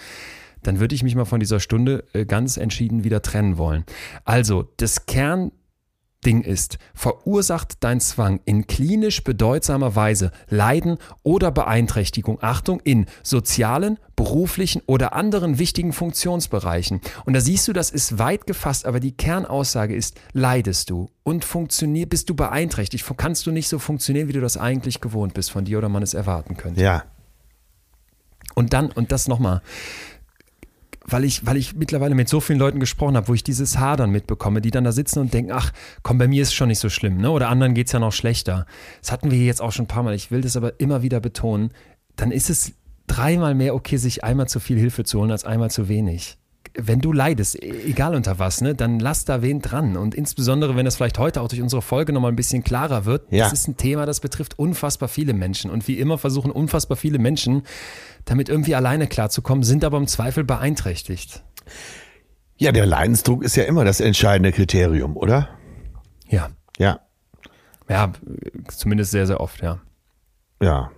dann 0.64 0.80
würde 0.80 0.96
ich 0.96 1.04
mich 1.04 1.16
mal 1.16 1.26
von 1.26 1.40
dieser 1.40 1.60
Stunde 1.60 2.06
äh, 2.14 2.26
ganz 2.26 2.58
entschieden 2.58 3.04
wieder 3.04 3.22
trennen 3.22 3.58
wollen. 3.58 3.86
Also, 4.24 4.70
das 4.78 5.06
Kernding 6.24 6.42
ist, 6.42 6.78
verursacht 6.94 7.78
dein 7.82 8.00
Zwang 8.00 8.40
in 8.46 8.68
klinisch 8.68 9.24
bedeutsamer 9.24 9.96
Weise 9.96 10.32
Leiden 10.50 10.98
oder 11.24 11.52
Beeinträchtigung, 11.52 12.40
Achtung, 12.42 12.82
in 12.84 13.06
sozialen, 13.24 13.98
beruflichen 14.16 14.82
oder 14.88 15.14
anderen 15.14 15.58
wichtigen 15.58 15.94
Funktionsbereichen. 15.94 17.02
Und 17.26 17.34
da 17.34 17.40
siehst 17.40 17.68
du, 17.68 17.74
das 17.74 17.92
ist 17.92 18.20
weit 18.20 18.46
gefasst, 18.46 18.86
aber 18.86 19.00
die 19.00 19.16
Kernaussage 19.16 19.96
ist, 19.96 20.20
leidest 20.34 20.90
du 20.90 21.10
und 21.24 21.46
funktionier, 21.46 22.08
bist 22.08 22.30
du 22.30 22.36
beeinträchtigt, 22.36 23.06
kannst 23.16 23.46
du 23.46 23.52
nicht 23.52 23.70
so 23.70 23.80
funktionieren, 23.80 24.28
wie 24.28 24.34
du 24.34 24.42
das 24.42 24.58
eigentlich 24.58 25.00
gewohnt 25.00 25.34
bist 25.34 25.52
von 25.52 25.66
dir 25.66 25.78
oder 25.78 25.90
man 25.90 26.04
es 26.04 26.14
erwarten 26.14 26.58
könnte. 26.58 26.82
Ja. 26.82 27.04
Und 28.54 28.74
dann, 28.74 28.92
und 28.92 29.12
das 29.12 29.28
nochmal, 29.28 29.62
weil 31.10 31.24
ich, 31.24 31.46
weil 31.46 31.58
ich 31.58 31.76
mittlerweile 31.76 32.16
mit 32.16 32.28
so 32.30 32.40
vielen 32.42 32.60
Leuten 32.60 32.80
gesprochen 32.80 33.16
habe, 33.16 33.30
wo 33.30 33.34
ich 33.34 33.44
dieses 33.44 33.78
Hadern 33.78 34.12
mitbekomme, 34.12 34.62
die 34.62 34.72
dann 34.72 34.84
da 34.84 34.92
sitzen 34.92 35.20
und 35.20 35.34
denken, 35.34 35.52
ach, 35.54 35.72
komm, 36.04 36.18
bei 36.18 36.28
mir 36.28 36.42
ist 36.42 36.50
es 36.50 36.54
schon 36.54 36.68
nicht 36.68 36.80
so 36.80 36.90
schlimm, 36.90 37.18
ne? 37.18 37.32
Oder 37.32 37.50
anderen 37.50 37.74
geht 37.74 37.88
es 37.88 37.94
ja 37.94 38.00
noch 38.00 38.12
schlechter. 38.14 38.66
Das 39.02 39.12
hatten 39.12 39.32
wir 39.32 39.38
jetzt 39.40 39.62
auch 39.62 39.72
schon 39.72 39.86
ein 39.86 39.88
paar 39.88 40.04
Mal, 40.04 40.14
ich 40.14 40.32
will 40.32 40.42
das 40.42 40.58
aber 40.58 40.80
immer 40.80 41.02
wieder 41.02 41.20
betonen, 41.20 41.72
dann 42.18 42.32
ist 42.32 42.50
es 42.50 42.74
dreimal 43.08 43.56
mehr 43.56 43.74
okay, 43.74 43.96
sich 43.98 44.24
einmal 44.26 44.50
zu 44.50 44.60
viel 44.60 44.78
Hilfe 44.78 45.06
zu 45.06 45.20
holen, 45.20 45.32
als 45.32 45.46
einmal 45.46 45.72
zu 45.72 45.88
wenig. 45.88 46.38
Wenn 46.80 47.00
du 47.00 47.14
leidest, 47.14 47.56
e- 47.56 47.86
egal 47.86 48.14
unter 48.14 48.38
was, 48.38 48.60
ne, 48.62 48.76
dann 48.76 49.00
lass 49.00 49.24
da 49.24 49.42
wen 49.42 49.62
dran. 49.62 49.96
Und 49.96 50.14
insbesondere, 50.14 50.76
wenn 50.76 50.84
das 50.86 50.98
vielleicht 50.98 51.18
heute 51.18 51.42
auch 51.42 51.48
durch 51.48 51.62
unsere 51.62 51.82
Folge 51.82 52.12
nochmal 52.12 52.32
ein 52.34 52.36
bisschen 52.36 52.64
klarer 52.64 53.06
wird, 53.06 53.32
Ja. 53.32 53.46
das 53.46 53.54
ist 53.54 53.68
ein 53.70 53.78
Thema, 53.78 54.06
das 54.06 54.20
betrifft 54.20 54.60
unfassbar 54.60 55.08
viele 55.08 55.34
Menschen. 55.34 55.72
Und 55.72 55.88
wie 55.88 55.98
immer 55.98 56.18
versuchen 56.18 56.52
unfassbar 56.52 56.98
viele 56.98 57.18
Menschen, 57.18 57.64
damit 58.30 58.50
irgendwie 58.50 58.76
alleine 58.76 59.08
klarzukommen, 59.08 59.64
sind 59.64 59.84
aber 59.84 59.98
im 59.98 60.08
Zweifel 60.08 60.44
beeinträchtigt. 60.44 61.44
Ja, 62.58 62.72
der 62.72 62.86
Leidensdruck 62.86 63.44
ist 63.44 63.56
ja 63.56 63.64
immer 63.64 63.86
das 63.86 64.00
entscheidende 64.00 64.52
Kriterium, 64.52 65.16
oder? 65.18 65.50
Ja. 66.28 66.50
Ja. 66.78 67.00
Ja, 67.90 68.12
zumindest 68.68 69.12
sehr, 69.12 69.28
sehr 69.28 69.40
oft, 69.40 69.62
ja. 69.62 69.80
Ja. 70.62 70.92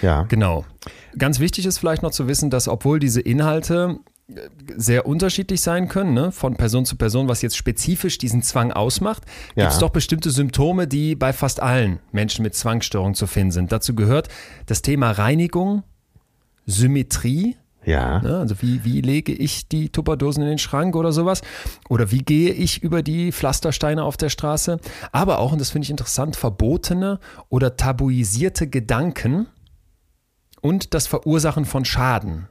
Ja. 0.00 0.22
Genau. 0.24 0.64
Ganz 1.16 1.38
wichtig 1.38 1.66
ist 1.66 1.78
vielleicht 1.78 2.02
noch 2.02 2.10
zu 2.10 2.26
wissen, 2.26 2.50
dass 2.50 2.66
obwohl 2.66 2.98
diese 2.98 3.20
Inhalte 3.20 3.98
äh, 4.28 4.34
sehr 4.74 5.06
unterschiedlich 5.06 5.60
sein 5.60 5.88
können, 5.88 6.14
ne, 6.14 6.32
von 6.32 6.56
Person 6.56 6.84
zu 6.84 6.96
Person, 6.96 7.28
was 7.28 7.42
jetzt 7.42 7.56
spezifisch 7.56 8.18
diesen 8.18 8.42
Zwang 8.42 8.72
ausmacht, 8.72 9.22
Ja. 9.54 9.64
gibt 9.64 9.74
es 9.74 9.78
doch 9.78 9.90
bestimmte 9.90 10.30
Symptome, 10.30 10.88
die 10.88 11.14
bei 11.14 11.32
fast 11.32 11.60
allen 11.60 12.00
Menschen 12.10 12.42
mit 12.42 12.54
Zwangsstörungen 12.56 13.14
zu 13.14 13.26
finden 13.28 13.52
sind. 13.52 13.70
Dazu 13.70 13.94
gehört 13.94 14.28
das 14.66 14.82
Thema 14.82 15.12
Reinigung, 15.12 15.84
Symmetrie, 16.66 17.56
Ja. 17.84 18.20
Ne? 18.20 18.38
Also 18.38 18.62
wie, 18.62 18.84
wie 18.84 19.00
lege 19.00 19.32
ich 19.32 19.66
die 19.68 19.88
Tupperdosen 19.88 20.42
in 20.42 20.48
den 20.50 20.58
Schrank 20.58 20.94
oder 20.94 21.10
sowas? 21.12 21.42
Oder 21.88 22.10
wie 22.12 22.22
gehe 22.22 22.52
ich 22.52 22.82
über 22.82 23.02
die 23.02 23.32
Pflastersteine 23.32 24.04
auf 24.04 24.16
der 24.16 24.28
Straße? 24.28 24.78
Aber 25.10 25.38
auch, 25.40 25.52
und 25.52 25.60
das 25.60 25.70
finde 25.70 25.86
ich 25.86 25.90
interessant, 25.90 26.36
verbotene 26.36 27.18
oder 27.48 27.76
tabuisierte 27.76 28.68
Gedanken 28.68 29.46
und 30.60 30.94
das 30.94 31.08
Verursachen 31.08 31.64
von 31.64 31.84
Schaden. 31.84 32.46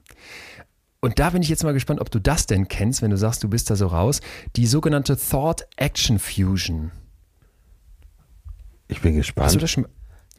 und 0.99 1.17
da 1.17 1.29
bin 1.31 1.41
ich 1.41 1.49
jetzt 1.49 1.63
mal 1.63 1.73
gespannt, 1.73 2.01
ob 2.01 2.11
du 2.11 2.19
das 2.19 2.45
denn 2.45 2.67
kennst, 2.67 3.01
wenn 3.01 3.09
du 3.09 3.17
sagst, 3.17 3.41
du 3.41 3.47
bist 3.47 3.69
da 3.69 3.75
so 3.77 3.87
raus, 3.87 4.19
die 4.57 4.67
sogenannte 4.67 5.17
Thought 5.17 5.65
Action 5.77 6.19
Fusion. 6.19 6.91
Ich 8.87 9.01
bin 9.01 9.15
gespannt. 9.15 9.45
Hast 9.45 9.55
du 9.55 9.59
das 9.59 9.71
schon? 9.71 9.87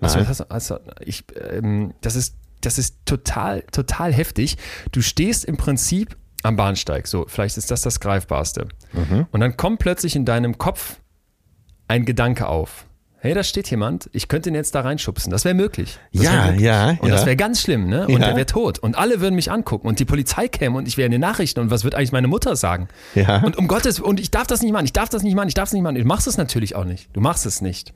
Hast 0.02 0.16
du, 0.16 0.28
hast, 0.28 0.46
hast, 0.50 0.80
ich, 1.00 1.24
ähm, 1.50 1.94
das 2.00 2.16
ist 2.16 2.36
das 2.64 2.78
ist 2.78 2.96
total 3.04 3.62
total 3.72 4.12
heftig. 4.12 4.56
Du 4.92 5.02
stehst 5.02 5.44
im 5.44 5.56
Prinzip 5.56 6.16
am 6.42 6.56
Bahnsteig, 6.56 7.06
so 7.06 7.24
vielleicht 7.28 7.56
ist 7.56 7.70
das 7.70 7.82
das 7.82 8.00
greifbarste. 8.00 8.66
Mhm. 8.92 9.26
Und 9.30 9.40
dann 9.40 9.56
kommt 9.56 9.78
plötzlich 9.78 10.16
in 10.16 10.24
deinem 10.24 10.58
Kopf 10.58 10.96
ein 11.88 12.04
Gedanke 12.04 12.46
auf. 12.48 12.86
Hey, 13.18 13.34
da 13.34 13.44
steht 13.44 13.70
jemand, 13.70 14.10
ich 14.12 14.26
könnte 14.26 14.48
ihn 14.48 14.56
jetzt 14.56 14.74
da 14.74 14.80
reinschubsen. 14.80 15.30
Das 15.30 15.44
wäre 15.44 15.54
möglich. 15.54 15.96
Das 16.12 16.24
Ja, 16.24 16.32
wär 16.32 16.46
möglich. 16.46 16.62
ja, 16.66 16.88
Und 16.98 17.08
ja. 17.08 17.14
das 17.14 17.24
wäre 17.24 17.36
ganz 17.36 17.60
schlimm, 17.62 17.86
ne? 17.88 18.06
Und 18.08 18.20
Ja. 18.20 18.30
er 18.30 18.34
wäre 18.34 18.46
tot. 18.46 18.80
Und 18.80 18.98
alle 18.98 19.20
würden 19.20 19.36
mich 19.36 19.52
angucken 19.52 19.86
und 19.86 20.00
die 20.00 20.04
Polizei 20.04 20.48
käme 20.48 20.76
und 20.76 20.88
ich 20.88 20.96
wäre 20.96 21.06
in 21.06 21.12
den 21.12 21.20
Nachrichten 21.20 21.60
und 21.60 21.70
was 21.70 21.84
wird 21.84 21.94
eigentlich 21.94 22.10
meine 22.10 22.26
Mutter 22.26 22.56
sagen? 22.56 22.88
Ja. 23.14 23.40
Und 23.44 23.56
um 23.58 23.68
Gottes, 23.68 24.00
und 24.00 24.18
ich 24.18 24.32
darf 24.32 24.48
das 24.48 24.60
nicht 24.62 24.72
machen, 24.72 24.86
ich 24.86 24.92
darf 24.92 25.08
das 25.08 25.22
nicht 25.22 25.36
machen, 25.36 25.46
ich 25.46 25.54
darf 25.54 25.68
es 25.68 25.72
nicht 25.72 25.82
machen. 25.82 25.94
Du 25.94 26.04
machst 26.04 26.26
es 26.26 26.36
natürlich 26.36 26.74
auch 26.74 26.84
nicht. 26.84 27.10
Du 27.12 27.20
machst 27.20 27.46
es 27.46 27.60
nicht. 27.60 27.94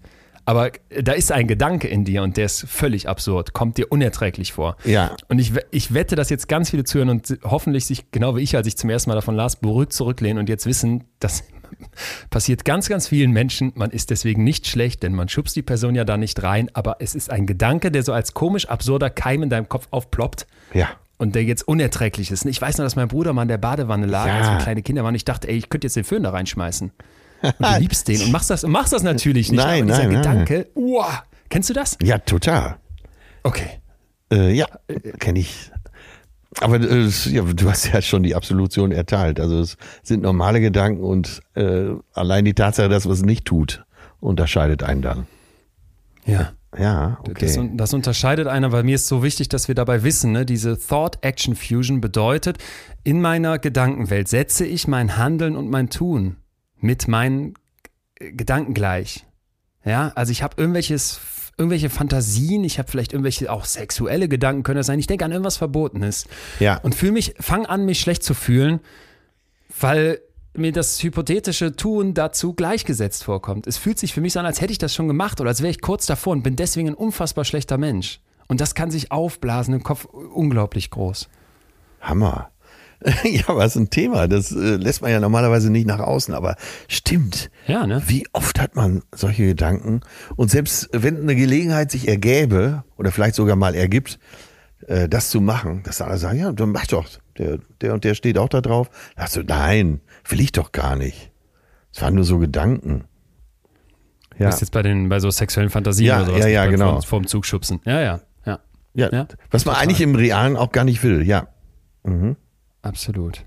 Aber 0.49 0.71
da 1.03 1.13
ist 1.13 1.33
ein 1.33 1.49
Gedanke 1.49 1.89
in 1.89 2.05
dir 2.05 2.23
und 2.23 2.37
der 2.37 2.47
ist 2.47 2.67
völlig 2.69 3.09
absurd, 3.09 3.53
kommt 3.53 3.79
dir 3.79 3.91
unerträglich 3.91 4.53
vor. 4.53 4.77
Ja. 4.85 5.11
Und 5.29 5.41
ich, 5.41 5.53
ich 5.73 5.93
wette, 5.93 6.15
dass 6.15 6.31
jetzt 6.31 6.49
ganz 6.49 6.71
viele 6.71 6.85
zuhören 6.85 7.09
und 7.11 7.37
hoffentlich 7.43 7.85
sich, 7.85 8.11
genau 8.13 8.37
wie 8.37 8.41
ich, 8.43 8.55
als 8.57 8.69
ich 8.69 8.77
zum 8.77 8.89
ersten 8.89 9.11
Mal 9.11 9.17
davon 9.17 9.35
las, 9.35 9.57
beruhigt 9.57 9.93
zurücklehnen 9.93 10.39
und 10.39 10.49
jetzt 10.49 10.65
wissen, 10.65 11.03
das 11.19 11.43
passiert 12.31 12.65
ganz, 12.65 12.89
ganz 12.89 13.09
vielen 13.09 13.33
Menschen. 13.33 13.73
Man 13.75 13.91
ist 13.91 14.11
deswegen 14.11 14.45
nicht 14.45 14.69
schlecht, 14.69 15.03
denn 15.03 15.15
man 15.15 15.29
schubst 15.29 15.57
die 15.57 15.63
Person 15.63 15.97
ja 15.97 16.05
da 16.05 16.17
nicht 16.17 16.41
rein, 16.45 16.71
aber 16.75 16.99
es 17.01 17.17
ist 17.17 17.29
ein 17.31 17.47
Gedanke, 17.47 17.91
der 17.91 18.05
so 18.05 18.13
als 18.13 18.33
komisch 18.33 18.67
absurder 18.69 19.11
Keim 19.11 19.43
in 19.43 19.51
deinem 19.51 19.69
Kopf 19.69 19.89
aufploppt 19.91 20.47
Ja. 20.73 20.89
und 21.19 21.35
der 21.35 21.43
jetzt 21.43 21.67
unerträglich 21.67 22.31
ist. 22.31 22.47
Ich 22.47 22.63
weiß 22.63 22.79
noch, 22.79 22.85
dass 22.85 22.95
mein 22.95 23.09
Bruder 23.09 23.33
mal 23.33 23.43
in 23.43 23.49
der 23.49 23.59
Badewanne 23.59 24.07
lag, 24.07 24.27
Ja. 24.29 24.39
als 24.39 24.49
wir 24.51 24.59
kleine 24.59 24.83
Kinder 24.83 25.03
waren. 25.03 25.11
und 25.15 25.17
Ich 25.17 25.25
dachte, 25.25 25.49
ey, 25.49 25.57
ich 25.57 25.69
könnte 25.71 25.89
jetzt 25.89 25.97
den 25.97 26.05
Föhn 26.05 26.23
da 26.23 26.31
reinschmeißen. 26.31 26.93
Und 27.43 27.55
du 27.61 27.79
liebst 27.79 28.09
den 28.09 28.23
und 28.23 28.33
machst 28.33 28.51
das, 28.51 28.65
und 28.65 28.73
machst 28.73 28.93
das 28.93 29.03
natürlich 29.03 29.51
nicht. 29.51 29.59
Nein, 29.63 29.83
aber 29.83 29.93
dieser 29.93 30.09
nein, 30.09 30.23
nein. 30.23 30.45
Gedanke, 30.45 30.67
uah, 30.75 31.23
kennst 31.49 31.71
du 31.71 31.75
das? 31.75 31.97
Ja, 32.03 32.19
total. 32.19 32.77
Okay. 33.43 33.69
Äh, 34.33 34.53
ja, 34.53 34.67
kenne 35.19 35.39
ich. 35.41 35.71
Aber 36.61 36.81
äh, 36.81 37.07
ja, 37.07 37.43
du 37.43 37.71
hast 37.71 37.87
ja 37.93 38.01
schon 38.01 38.23
die 38.23 38.35
Absolution 38.35 38.91
erteilt. 38.91 39.41
Also 39.41 39.61
es 39.61 39.77
sind 40.03 40.23
normale 40.23 40.61
Gedanken 40.61 41.03
und 41.03 41.41
äh, 41.55 41.91
allein 42.13 42.45
die 42.45 42.55
Tatsache, 42.55 42.89
dass 42.89 43.05
man 43.05 43.15
es 43.15 43.23
nicht 43.23 43.45
tut, 43.45 43.85
unterscheidet 44.21 44.83
einen 44.83 45.03
dann. 45.03 45.27
Ja. 46.25 46.53
Ja, 46.79 47.21
Das, 47.25 47.57
okay. 47.57 47.71
das 47.75 47.95
unterscheidet 47.95 48.49
einer, 48.49 48.71
weil 48.71 48.83
mir 48.83 48.97
ist 48.97 49.07
so 49.07 49.23
wichtig, 49.23 49.49
dass 49.49 49.67
wir 49.67 49.75
dabei 49.75 50.03
wissen, 50.03 50.33
ne, 50.33 50.45
diese 50.45 50.79
Thought-Action-Fusion 50.79 52.03
bedeutet, 52.03 52.59
in 53.03 53.23
meiner 53.23 53.59
Gedankenwelt 53.59 54.29
setze 54.29 54.67
ich 54.67 54.87
mein 54.87 55.17
Handeln 55.17 55.57
und 55.57 55.71
mein 55.71 55.89
Tun 55.89 56.37
mit 56.81 57.09
meinen 57.09 57.55
Gedanken 58.19 58.75
gleich. 58.75 59.27
Ja, 59.85 60.13
also 60.15 60.33
ich 60.33 60.43
habe 60.43 60.55
irgendwelches, 60.59 61.21
irgendwelche 61.59 61.91
Fantasien, 61.91 62.65
ich 62.65 62.79
habe 62.79 62.91
vielleicht 62.91 63.13
irgendwelche 63.13 63.51
auch 63.53 63.65
sexuelle 63.65 64.29
Gedanken 64.29 64.63
können 64.63 64.79
das 64.79 64.87
sein. 64.87 64.99
Ich 64.99 65.07
denke 65.07 65.25
an 65.25 65.33
irgendwas 65.33 65.57
Verbotenes 65.59 66.27
Ja. 66.59 66.79
und 66.79 66.95
fühle 66.95 67.13
mich, 67.13 67.35
fang 67.39 67.67
an, 67.67 67.85
mich 67.85 68.01
schlecht 68.01 68.23
zu 68.23 68.35
fühlen, 68.35 68.81
weil 69.81 70.21
mir 70.55 70.73
das 70.73 71.03
hypothetische 71.03 71.77
Tun 71.77 72.15
dazu 72.15 72.55
gleichgesetzt 72.55 73.25
vorkommt. 73.25 73.67
Es 73.67 73.77
fühlt 73.77 73.99
sich 73.99 74.15
für 74.15 74.23
mich 74.23 74.33
so 74.33 74.41
an, 74.41 74.47
als 74.47 74.61
hätte 74.61 74.73
ich 74.73 74.79
das 74.79 74.95
schon 74.95 75.07
gemacht 75.07 75.41
oder 75.41 75.51
als 75.51 75.61
wäre 75.61 75.71
ich 75.71 75.83
kurz 75.83 76.07
davor 76.07 76.33
und 76.33 76.43
bin 76.43 76.57
deswegen 76.57 76.89
ein 76.89 76.95
unfassbar 76.95 77.45
schlechter 77.45 77.77
Mensch. 77.77 78.21
Und 78.49 78.61
das 78.61 78.75
kann 78.75 78.91
sich 78.91 79.13
aufblasen 79.13 79.75
im 79.75 79.83
Kopf 79.83 80.05
unglaublich 80.07 80.91
groß. 80.91 81.29
Hammer. 82.01 82.51
Ja, 83.25 83.63
ist 83.65 83.77
ein 83.77 83.91
Thema, 83.91 84.27
das 84.29 84.51
äh, 84.53 84.77
lässt 84.77 85.01
man 85.03 85.11
ja 85.11 85.21
normalerweise 85.21 85.71
nicht 85.71 85.87
nach 85.87 86.01
außen, 86.01 86.35
aber 86.35 86.57
stimmt. 86.89 87.51
Ja, 87.67 87.87
ne? 87.87 88.03
Wie 88.07 88.27
oft 88.33 88.61
hat 88.61 88.75
man 88.75 89.03
solche 89.15 89.47
Gedanken? 89.47 90.01
Und 90.35 90.51
selbst 90.51 90.89
wenn 90.93 91.21
eine 91.21 91.37
Gelegenheit 91.37 91.91
sich 91.91 92.09
ergäbe 92.09 92.85
oder 92.97 93.13
vielleicht 93.13 93.37
sogar 93.37 93.55
mal 93.57 93.75
ergibt, 93.75 94.19
äh, 94.89 95.09
das 95.09 95.31
zu 95.31 95.41
machen, 95.41 95.83
dass 95.85 96.01
alle 96.03 96.19
sagen, 96.19 96.39
ja, 96.39 96.53
dann 96.53 96.73
mach 96.73 96.87
doch. 96.87 97.07
Der, 97.39 97.59
der 97.81 97.95
und 97.95 98.03
der 98.05 98.15
steht 98.15 98.39
auch 98.39 98.49
da 98.49 98.61
drauf. 98.61 98.89
Da 99.15 99.23
sagst 99.23 99.37
du, 99.37 99.43
nein, 99.43 100.01
will 100.29 100.41
ich 100.41 100.53
doch 100.53 100.73
gar 100.73 100.97
nicht. 100.97 101.31
Es 101.95 102.03
waren 102.03 102.15
nur 102.15 102.25
so 102.25 102.39
Gedanken. 102.39 103.05
Du 104.37 104.43
Ja, 104.43 104.49
bist 104.51 104.61
jetzt 104.63 104.73
bei 104.73 104.83
den 104.83 105.09
bei 105.09 105.21
so 105.21 105.31
sexuellen 105.31 105.71
Fantasien 105.71 106.09
Ja, 106.09 106.17
oder 106.23 106.27
sowas. 106.27 106.41
ja, 106.41 106.49
ja, 106.49 106.67
genau. 106.67 106.91
Vorm, 106.93 107.03
vorm 107.03 107.27
Zug 107.27 107.47
schubsen. 107.47 107.81
Ja, 107.85 108.01
ja, 108.01 108.21
ja. 108.45 108.59
ja, 108.95 109.13
ja, 109.13 109.27
was 109.51 109.65
man 109.65 109.75
total. 109.75 109.83
eigentlich 109.85 110.01
im 110.01 110.15
Realen 110.15 110.57
auch 110.57 110.73
gar 110.73 110.85
nicht 110.85 111.03
will. 111.03 111.23
Ja, 111.23 111.49
Absolut. 112.87 113.43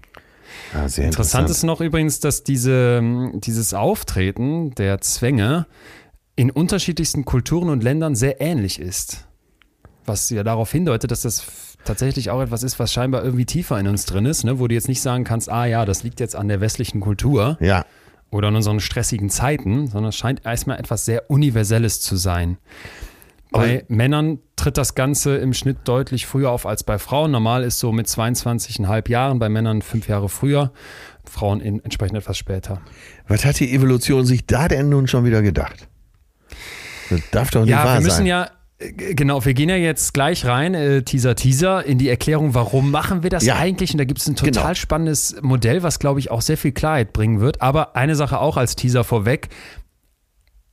ja 0.73 0.87
sehr 0.87 1.05
Interessant 1.05 1.07
interessant. 1.07 1.49
ist 1.49 1.63
noch 1.63 1.81
übrigens, 1.81 2.19
dass 2.19 2.43
diese, 2.43 3.01
dieses 3.35 3.73
Auftreten 3.73 4.71
der 4.75 5.01
Zwänge 5.01 5.67
in 6.35 6.51
unterschiedlichsten 6.51 7.25
Kulturen 7.25 7.69
und 7.69 7.83
Ländern 7.83 8.15
sehr 8.15 8.41
ähnlich 8.41 8.79
ist. 8.79 9.27
Was 10.05 10.29
ja 10.29 10.43
darauf 10.43 10.71
hindeutet, 10.71 11.11
dass 11.11 11.21
das 11.21 11.45
tatsächlich 11.85 12.29
auch 12.29 12.41
etwas 12.41 12.63
ist, 12.63 12.79
was 12.79 12.91
scheinbar 12.91 13.23
irgendwie 13.23 13.45
tiefer 13.45 13.79
in 13.79 13.87
uns 13.87 14.05
drin 14.05 14.25
ist, 14.25 14.43
ne? 14.43 14.59
wo 14.59 14.67
du 14.67 14.73
jetzt 14.73 14.87
nicht 14.87 15.01
sagen 15.01 15.23
kannst, 15.23 15.49
ah 15.49 15.65
ja, 15.65 15.85
das 15.85 16.03
liegt 16.03 16.19
jetzt 16.19 16.35
an 16.35 16.47
der 16.47 16.61
westlichen 16.61 16.99
Kultur 16.99 17.57
Ja, 17.59 17.85
oder 18.31 18.49
an 18.49 18.55
unseren 18.55 18.79
stressigen 18.79 19.29
Zeiten, 19.29 19.87
sondern 19.87 20.09
es 20.09 20.15
scheint 20.15 20.45
erstmal 20.45 20.79
etwas 20.79 21.05
sehr 21.05 21.29
Universelles 21.29 22.01
zu 22.01 22.15
sein. 22.15 22.57
Bei 23.51 23.83
Männern 23.87 24.39
tritt 24.55 24.77
das 24.77 24.93
Ganze 24.93 25.37
im 25.37 25.53
Schnitt 25.53 25.79
deutlich 25.85 26.27
früher 26.27 26.51
auf 26.51 26.65
als 26.67 26.83
bei 26.83 26.99
Frauen. 26.99 27.31
Normal 27.31 27.63
ist 27.63 27.79
so 27.79 27.91
mit 27.91 28.05
22,5 28.07 29.09
Jahren, 29.09 29.39
bei 29.39 29.49
Männern 29.49 29.81
fünf 29.81 30.07
Jahre 30.07 30.29
früher, 30.29 30.71
Frauen 31.25 31.59
in, 31.59 31.83
entsprechend 31.83 32.17
etwas 32.17 32.37
später. 32.37 32.81
was 33.27 33.45
hat 33.45 33.59
die 33.59 33.73
Evolution 33.73 34.25
sich 34.25 34.45
da 34.45 34.67
denn 34.67 34.89
nun 34.89 35.07
schon 35.07 35.25
wieder 35.25 35.41
gedacht? 35.41 35.87
Das 37.09 37.21
darf 37.31 37.49
doch 37.51 37.61
nicht 37.61 37.69
Ja, 37.71 37.83
wahr 37.85 37.95
wir 37.95 38.01
müssen 38.01 38.17
sein. 38.17 38.25
ja, 38.27 38.49
äh, 38.77 38.91
genau, 39.15 39.43
wir 39.43 39.55
gehen 39.55 39.69
ja 39.69 39.75
jetzt 39.77 40.13
gleich 40.13 40.45
rein, 40.45 40.75
äh, 40.75 41.01
Teaser, 41.01 41.35
Teaser, 41.35 41.83
in 41.85 41.97
die 41.97 42.07
Erklärung, 42.09 42.53
warum 42.53 42.91
machen 42.91 43.23
wir 43.23 43.31
das 43.31 43.43
Ja. 43.45 43.55
eigentlich? 43.55 43.91
Und 43.93 43.97
da 43.97 44.03
gibt 44.05 44.19
es 44.19 44.27
ein 44.27 44.35
total 44.35 44.51
Genau. 44.63 44.73
spannendes 44.75 45.35
Modell, 45.41 45.81
was, 45.81 45.97
glaube 45.97 46.19
ich, 46.19 46.29
auch 46.29 46.41
sehr 46.41 46.57
viel 46.57 46.71
Klarheit 46.71 47.13
bringen 47.13 47.39
wird. 47.41 47.61
Aber 47.63 47.95
eine 47.95 48.15
Sache 48.15 48.39
auch 48.39 48.57
als 48.57 48.75
Teaser 48.75 49.03
vorweg. 49.03 49.49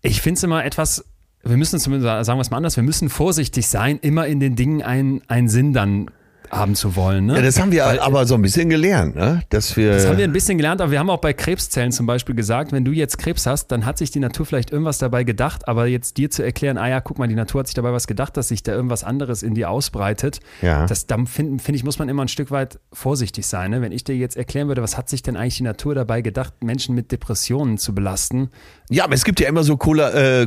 Ich 0.03 0.21
finde 0.21 0.37
es 0.39 0.43
immer 0.45 0.63
etwas, 0.65 1.05
wir 1.49 1.57
müssen 1.57 1.79
zumindest, 1.79 2.27
sagen 2.27 2.39
wir 2.39 2.51
mal 2.51 2.57
anders, 2.57 2.77
wir 2.77 2.83
müssen 2.83 3.09
vorsichtig 3.09 3.67
sein, 3.69 3.99
immer 4.03 4.27
in 4.27 4.41
den 4.41 4.57
Dingen 4.57 4.83
einen, 4.83 5.23
einen 5.29 5.49
Sinn 5.49 5.73
dann 5.73 6.11
haben 6.51 6.75
zu 6.75 6.97
wollen. 6.97 7.27
Ne? 7.27 7.37
Ja, 7.37 7.43
das 7.43 7.61
haben 7.61 7.73
wir 7.73 8.03
aber 8.03 8.27
so 8.27 8.35
ein 8.35 8.43
bisschen 8.43 8.69
gelernt, 8.69 9.17
ne? 9.17 9.43
Dass 9.51 9.77
wir, 9.77 9.93
Das 9.93 10.07
haben 10.07 10.19
wir 10.19 10.25
ein 10.25 10.33
bisschen 10.33 10.59
gelernt, 10.59 10.81
aber 10.81 10.91
wir 10.91 10.99
haben 10.99 11.11
auch 11.11 11.21
bei 11.21 11.33
Krebszellen 11.33 11.93
zum 11.93 12.07
Beispiel 12.07 12.35
gesagt, 12.35 12.73
wenn 12.73 12.85
du 12.85 12.93
jetzt 12.93 13.19
Krebs 13.19 13.47
hast, 13.47 13.69
dann 13.69 13.85
hat 13.87 13.99
sich 13.99 14.11
die 14.11 14.21
Natur 14.21 14.47
vielleicht 14.47 14.71
irgendwas 14.71 14.99
dabei 14.99 15.25
gedacht, 15.25 15.69
aber 15.69 15.87
jetzt 15.87 16.17
dir 16.17 16.31
zu 16.31 16.43
erklären, 16.43 16.79
ah 16.79 16.89
ja, 16.89 17.01
guck 17.01 17.19
mal, 17.19 17.29
die 17.29 17.35
Natur 17.35 17.61
hat 17.61 17.67
sich 17.67 17.75
dabei 17.75 17.93
was 17.93 18.07
gedacht, 18.07 18.37
dass 18.37 18.49
sich 18.49 18.63
da 18.63 18.73
irgendwas 18.73 19.05
anderes 19.05 19.43
in 19.43 19.55
dir 19.55 19.71
ausbreitet, 19.71 20.41
Ja. 20.63 20.87
das 20.87 21.07
dann 21.07 21.27
finde 21.27 21.63
find 21.63 21.77
ich, 21.77 21.85
muss 21.85 21.99
man 21.99 22.09
immer 22.09 22.25
ein 22.25 22.29
Stück 22.29 22.51
weit 22.51 22.79
vorsichtig 22.93 23.47
sein. 23.47 23.71
Ne? 23.71 23.83
Wenn 23.83 23.93
ich 23.93 24.05
dir 24.05 24.17
jetzt 24.17 24.37
erklären 24.37 24.69
würde, 24.69 24.83
was 24.83 24.97
hat 24.97 25.09
sich 25.09 25.23
denn 25.23 25.37
eigentlich 25.37 25.57
die 25.59 25.63
Natur 25.65 25.95
dabei 25.95 26.21
gedacht, 26.23 26.55
Menschen 26.63 26.95
mit 26.95 27.13
Depressionen 27.13 27.79
zu 27.79 27.95
belasten, 27.95 28.51
ja, 28.89 29.05
aber 29.05 29.15
es 29.15 29.25
gibt 29.25 29.41
ja 29.41 29.49
immer 29.49 29.65
so 29.65 29.77
Kolla 29.77 30.13
äh, 30.13 30.47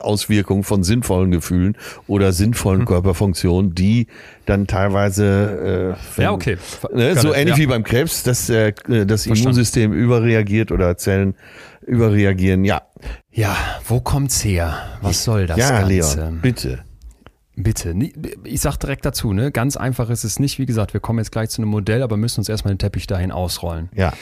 Kollateralauswirkungen 0.00 0.64
von 0.64 0.82
sinnvollen 0.82 1.30
Gefühlen 1.30 1.76
oder 2.06 2.26
Hm. 2.26 2.32
sinnvollen 2.32 2.84
Körperfunktionen, 2.84 3.74
die 3.74 4.06
dann 4.46 4.66
teilweise 4.66 5.96
äh, 5.96 6.16
wenn- 6.16 6.22
Ja, 6.24 6.32
okay. 6.32 6.56
Ne, 6.92 7.16
so 7.16 7.32
ähnlich 7.34 7.56
ja. 7.56 7.62
wie 7.62 7.66
beim 7.66 7.84
Krebs, 7.84 8.22
dass 8.22 8.48
äh, 8.50 8.72
das 8.86 9.24
Verstanden. 9.24 9.40
Immunsystem 9.40 9.92
überreagiert 9.92 10.72
oder 10.72 10.96
Zellen 10.96 11.34
überreagieren. 11.86 12.64
Ja, 12.64 12.82
ja, 13.30 13.56
wo 13.86 14.00
kommt's 14.00 14.44
her? 14.44 14.76
Was 15.02 15.24
soll 15.24 15.46
das 15.46 15.56
ja, 15.58 15.80
Ganze? 15.80 16.16
Leon, 16.16 16.40
bitte. 16.40 16.80
Bitte, 17.56 17.94
ich 18.44 18.60
sag 18.62 18.78
direkt 18.78 19.04
dazu, 19.04 19.34
ne? 19.34 19.50
ganz 19.50 19.76
einfach 19.76 20.08
ist 20.08 20.24
es 20.24 20.38
nicht. 20.38 20.58
Wie 20.58 20.64
gesagt, 20.64 20.94
wir 20.94 21.00
kommen 21.00 21.18
jetzt 21.18 21.30
gleich 21.30 21.50
zu 21.50 21.60
einem 21.60 21.70
Modell, 21.70 22.02
aber 22.02 22.16
müssen 22.16 22.40
uns 22.40 22.48
erstmal 22.48 22.72
den 22.72 22.78
Teppich 22.78 23.06
dahin 23.06 23.30
ausrollen. 23.32 23.90
Ja, 23.94 24.12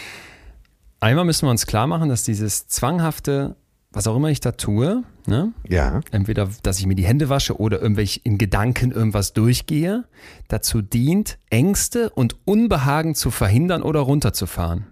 Einmal 1.00 1.24
müssen 1.24 1.46
wir 1.46 1.50
uns 1.52 1.66
klar 1.66 1.86
machen, 1.86 2.08
dass 2.08 2.24
dieses 2.24 2.66
zwanghafte, 2.66 3.54
was 3.98 4.06
auch 4.06 4.14
immer 4.14 4.30
ich 4.30 4.38
da 4.38 4.52
tue, 4.52 5.02
ne? 5.26 5.52
ja, 5.68 6.02
entweder, 6.12 6.48
dass 6.62 6.78
ich 6.78 6.86
mir 6.86 6.94
die 6.94 7.04
Hände 7.04 7.28
wasche 7.28 7.58
oder 7.58 7.80
irgendwelch 7.80 8.20
in 8.22 8.38
Gedanken 8.38 8.92
irgendwas 8.92 9.32
durchgehe, 9.32 10.04
dazu 10.46 10.82
dient, 10.82 11.36
Ängste 11.50 12.08
und 12.10 12.36
Unbehagen 12.44 13.16
zu 13.16 13.32
verhindern 13.32 13.82
oder 13.82 13.98
runterzufahren. 13.98 14.86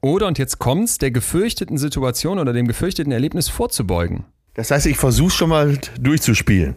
Oder, 0.00 0.28
und 0.28 0.38
jetzt 0.38 0.58
kommt's, 0.58 0.96
der 0.96 1.10
gefürchteten 1.10 1.76
Situation 1.76 2.38
oder 2.38 2.54
dem 2.54 2.66
gefürchteten 2.66 3.12
Erlebnis 3.12 3.50
vorzubeugen. 3.50 4.24
Das 4.54 4.70
heißt, 4.70 4.86
ich 4.86 4.96
versuche 4.96 5.30
schon 5.30 5.50
mal 5.50 5.78
durchzuspielen. 6.00 6.76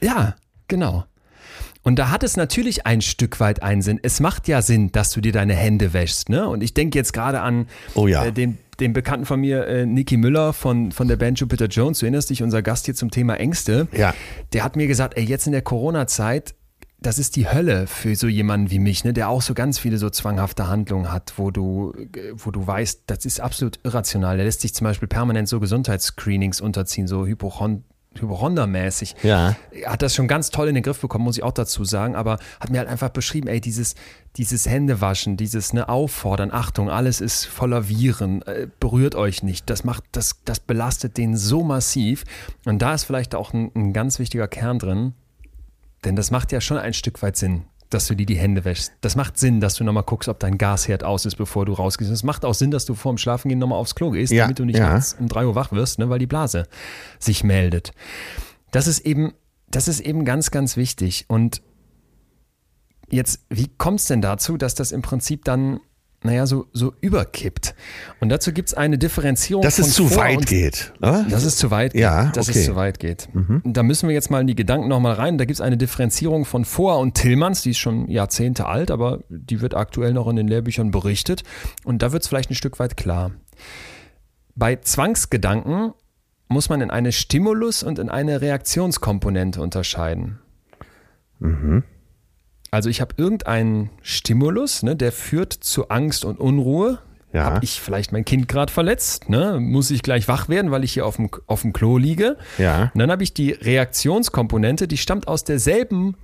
Ja, 0.00 0.36
genau. 0.68 1.06
Und 1.82 1.98
da 1.98 2.10
hat 2.10 2.22
es 2.22 2.36
natürlich 2.36 2.86
ein 2.86 3.00
Stück 3.00 3.40
weit 3.40 3.64
einen 3.64 3.82
Sinn. 3.82 3.98
Es 4.00 4.20
macht 4.20 4.46
ja 4.46 4.62
Sinn, 4.62 4.92
dass 4.92 5.10
du 5.10 5.20
dir 5.20 5.32
deine 5.32 5.54
Hände 5.54 5.92
wäschst. 5.92 6.28
Ne? 6.28 6.48
Und 6.48 6.62
ich 6.62 6.72
denke 6.72 6.96
jetzt 6.96 7.12
gerade 7.12 7.40
an 7.40 7.66
Oh 7.94 8.06
ja. 8.06 8.26
äh, 8.26 8.32
den, 8.32 8.58
den 8.80 8.92
Bekannten 8.92 9.26
von 9.26 9.40
mir, 9.40 9.66
äh, 9.66 9.86
Nicky 9.86 10.16
Müller 10.16 10.52
von, 10.52 10.92
von 10.92 11.08
der 11.08 11.16
Band 11.16 11.40
Jupiter 11.40 11.66
Jones. 11.66 11.98
Du 11.98 12.06
erinnerst 12.06 12.30
dich, 12.30 12.42
unser 12.42 12.62
Gast 12.62 12.86
hier 12.86 12.94
zum 12.94 13.10
Thema 13.10 13.34
Ängste. 13.34 13.88
Ja. 13.92 14.14
Der 14.52 14.64
hat 14.64 14.76
mir 14.76 14.86
gesagt, 14.86 15.16
ey, 15.16 15.24
jetzt 15.24 15.46
in 15.46 15.52
der 15.52 15.62
Corona-Zeit 15.62 16.54
das 17.00 17.18
ist 17.18 17.36
die 17.36 17.48
Hölle 17.48 17.86
für 17.86 18.16
so 18.16 18.26
jemanden 18.26 18.70
wie 18.70 18.80
mich, 18.80 19.04
ne, 19.04 19.12
der 19.12 19.28
auch 19.28 19.42
so 19.42 19.54
ganz 19.54 19.78
viele 19.78 19.98
so 19.98 20.10
zwanghafte 20.10 20.66
Handlungen 20.66 21.12
hat, 21.12 21.34
wo 21.36 21.50
du, 21.50 21.92
wo 22.34 22.50
du 22.50 22.66
weißt, 22.66 23.04
das 23.06 23.24
ist 23.24 23.40
absolut 23.40 23.78
irrational. 23.84 24.36
Der 24.36 24.46
lässt 24.46 24.62
sich 24.62 24.74
zum 24.74 24.84
Beispiel 24.84 25.06
permanent 25.06 25.48
so 25.48 25.60
Gesundheitsscreenings 25.60 26.60
unterziehen, 26.60 27.06
so 27.06 27.24
Hypochond 27.24 27.84
Hypochondermäßig. 28.14 29.16
Ja. 29.22 29.56
Hat 29.86 30.02
das 30.02 30.14
schon 30.14 30.28
ganz 30.28 30.50
toll 30.50 30.68
in 30.68 30.74
den 30.74 30.82
Griff 30.82 31.00
bekommen, 31.00 31.24
muss 31.24 31.36
ich 31.36 31.42
auch 31.42 31.52
dazu 31.52 31.84
sagen, 31.84 32.16
aber 32.16 32.38
hat 32.60 32.70
mir 32.70 32.78
halt 32.78 32.88
einfach 32.88 33.10
beschrieben, 33.10 33.48
ey, 33.48 33.60
dieses, 33.60 33.94
dieses 34.36 34.66
Händewaschen, 34.66 35.36
dieses 35.36 35.72
ne, 35.72 35.88
Auffordern, 35.88 36.50
Achtung, 36.52 36.90
alles 36.90 37.20
ist 37.20 37.44
voller 37.44 37.88
Viren, 37.88 38.42
äh, 38.42 38.66
berührt 38.80 39.14
euch 39.14 39.42
nicht. 39.42 39.68
Das 39.70 39.84
macht, 39.84 40.04
das, 40.12 40.40
das 40.44 40.60
belastet 40.60 41.16
den 41.16 41.36
so 41.36 41.62
massiv. 41.62 42.24
Und 42.64 42.80
da 42.80 42.94
ist 42.94 43.04
vielleicht 43.04 43.34
auch 43.34 43.52
ein, 43.52 43.70
ein 43.74 43.92
ganz 43.92 44.18
wichtiger 44.18 44.48
Kern 44.48 44.78
drin, 44.78 45.14
denn 46.04 46.16
das 46.16 46.30
macht 46.30 46.52
ja 46.52 46.60
schon 46.60 46.78
ein 46.78 46.94
Stück 46.94 47.22
weit 47.22 47.36
Sinn, 47.36 47.64
dass 47.90 48.06
du 48.06 48.14
dir 48.14 48.26
die 48.26 48.36
Hände 48.36 48.64
wäschst. 48.64 48.92
Das 49.00 49.16
macht 49.16 49.38
Sinn, 49.38 49.60
dass 49.60 49.74
du 49.74 49.84
nochmal 49.84 50.02
guckst, 50.02 50.28
ob 50.28 50.38
dein 50.38 50.58
Gasherd 50.58 51.04
aus 51.04 51.24
ist, 51.24 51.36
bevor 51.36 51.64
du 51.66 51.72
rausgehst. 51.72 52.10
Es 52.10 52.22
macht 52.22 52.44
auch 52.44 52.54
Sinn, 52.54 52.70
dass 52.70 52.84
du 52.84 52.94
vorm 52.94 53.18
Schlafengehen 53.18 53.58
nochmal 53.58 53.78
aufs 53.78 53.94
Klo 53.94 54.10
gehst, 54.10 54.32
Ja, 54.32 54.44
damit 54.44 54.58
du 54.58 54.64
nicht 54.64 54.78
ja. 54.78 54.92
nachts 54.92 55.16
um 55.18 55.28
drei 55.28 55.46
Uhr 55.46 55.54
wach 55.54 55.72
wirst, 55.72 55.98
ne, 55.98 56.08
weil 56.10 56.18
die 56.18 56.26
Blase 56.26 56.66
sich 57.18 57.44
meldet. 57.44 57.92
Das 58.70 58.86
ist 58.86 59.00
eben, 59.00 59.32
das 59.70 59.88
ist 59.88 60.00
eben 60.00 60.24
ganz, 60.24 60.50
ganz 60.50 60.76
wichtig. 60.76 61.24
Und 61.28 61.62
jetzt, 63.10 63.40
wie 63.48 63.68
kommt 63.68 64.00
es 64.00 64.06
denn 64.06 64.20
dazu, 64.20 64.56
dass 64.56 64.74
das 64.74 64.92
im 64.92 65.02
Prinzip 65.02 65.44
dann, 65.44 65.80
naja, 66.24 66.46
so, 66.46 66.66
so 66.72 66.94
überkippt? 67.00 67.76
Und 68.18 68.28
dazu 68.28 68.52
gibt 68.52 68.68
es 68.68 68.74
eine 68.74 68.98
Differenzierung. 68.98 69.62
Dass 69.62 69.78
es 69.78 69.94
zu 69.94 70.16
weit 70.16 70.46
geht. 70.46 70.92
Ne? 71.00 71.26
dass 71.30 71.44
es 71.44 71.56
zu 71.56 71.70
weit 71.70 71.92
geht. 71.92 72.00
Ja, 72.00 72.32
dass 72.32 72.48
okay. 72.48 72.58
Mhm. 72.58 72.60
es 72.60 72.66
zu 72.66 72.76
weit 72.76 72.98
geht. 72.98 73.28
Da 73.64 73.82
müssen 73.84 74.08
wir 74.08 74.14
jetzt 74.14 74.30
mal 74.30 74.40
in 74.40 74.48
die 74.48 74.56
Gedanken 74.56 74.88
nochmal 74.88 75.14
rein. 75.14 75.38
Da 75.38 75.44
gibt 75.44 75.54
es 75.54 75.60
eine 75.60 75.76
Differenzierung 75.76 76.44
von 76.44 76.64
Vor- 76.64 76.98
und 76.98 77.14
Tillmanns, 77.14 77.62
die 77.62 77.70
ist 77.70 77.78
schon 77.78 78.08
Jahrzehnte 78.08 78.66
alt, 78.66 78.90
aber 78.90 79.20
die 79.28 79.60
wird 79.60 79.74
aktuell 79.74 80.12
noch 80.12 80.26
in 80.28 80.34
den 80.34 80.48
Lehrbüchern 80.48 80.90
berichtet. 80.90 81.44
Und 81.84 82.02
da 82.02 82.12
wird 82.12 82.22
es 82.24 82.28
vielleicht 82.28 82.50
ein 82.50 82.56
Stück 82.56 82.80
weit 82.80 82.96
klar. 82.96 83.30
Bei 84.56 84.74
Zwangsgedanken 84.74 85.92
muss 86.48 86.68
man 86.68 86.80
in 86.80 86.90
eine 86.90 87.12
Stimulus- 87.12 87.84
und 87.84 88.00
in 88.00 88.08
eine 88.08 88.40
Reaktionskomponente 88.40 89.60
unterscheiden. 89.60 90.40
Also 92.70 92.90
ich 92.90 93.00
habe 93.00 93.14
irgendeinen 93.16 93.90
Stimulus, 94.02 94.82
ne, 94.82 94.94
der 94.96 95.12
führt 95.12 95.52
zu 95.52 95.88
Angst 95.88 96.24
und 96.24 96.38
Unruhe. 96.38 96.98
Ja. 97.32 97.44
Habe 97.44 97.64
ich 97.64 97.80
vielleicht 97.80 98.12
mein 98.12 98.24
Kind 98.24 98.48
gerade 98.48 98.72
verletzt? 98.72 99.28
Ne? 99.28 99.58
Muss 99.60 99.90
ich 99.90 100.02
gleich 100.02 100.28
wach 100.28 100.48
werden, 100.48 100.70
weil 100.70 100.82
ich 100.82 100.94
hier 100.94 101.04
auf 101.04 101.16
dem, 101.16 101.28
auf 101.46 101.60
dem 101.62 101.74
Klo 101.74 101.98
liege? 101.98 102.36
Ja. 102.56 102.90
Und 102.94 102.98
dann 102.98 103.10
habe 103.10 103.22
ich 103.22 103.34
die 103.34 103.52
Reaktionskomponente, 103.52 104.88
die 104.88 104.96
stammt 104.96 105.28
aus 105.28 105.44
derselben 105.44 106.16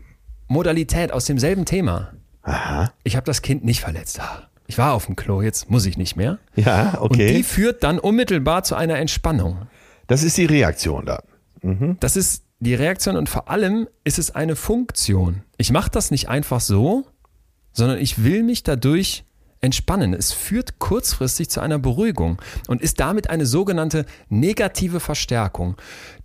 Modalität, 0.49 1.13
aus 1.13 1.27
demselben 1.27 1.67
Thema. 1.67 2.13
Aha. 2.43 2.93
Ich 3.03 3.17
habe 3.17 3.27
das 3.27 3.43
Kind 3.43 3.65
nicht 3.65 3.81
verletzt. 3.81 4.21
Ich 4.67 4.79
war 4.79 4.95
auf 4.95 5.07
dem 5.07 5.17
Klo, 5.17 5.43
jetzt 5.43 5.71
muss 5.71 5.85
ich 5.85 5.99
nicht 5.99 6.17
mehr. 6.17 6.39
Ja, 6.57 6.97
Und 6.99 7.17
die 7.17 7.23
okay. 7.23 7.43
führt 7.43 7.83
dann 7.83 7.99
unmittelbar 7.99 8.65
zu 8.65 8.75
einer 8.75 8.97
Entspannung. 8.99 9.67
Das 10.07 10.23
ist 10.23 10.37
die 10.39 10.47
Reaktion 10.47 11.05
da. 11.07 11.23
Das 12.01 12.17
ist 12.17 12.44
die 12.65 12.75
Reaktion 12.75 13.17
und 13.17 13.29
vor 13.29 13.49
allem 13.49 13.89
ist 14.05 14.19
es 14.19 14.31
eine 14.31 14.57
Funktion. 14.57 15.43
Ich 15.57 15.71
mache 15.71 15.91
das 15.91 16.11
nicht 16.11 16.29
einfach 16.29 16.61
so, 16.61 17.05
sondern 17.73 17.99
ich 17.99 18.25
will 18.25 18.43
mich 18.43 18.63
dadurch 18.63 19.25
entspannen. 19.65 20.13
Es 20.13 20.33
führt 20.33 20.79
kurzfristig 20.79 21.49
zu 21.49 21.61
einer 21.61 21.79
Beruhigung 21.79 22.41
und 22.69 22.83
ist 22.83 23.01
damit 23.01 23.31
eine 23.31 23.47
sogenannte 23.47 24.05
negative 24.29 25.01
Verstärkung. 25.01 25.77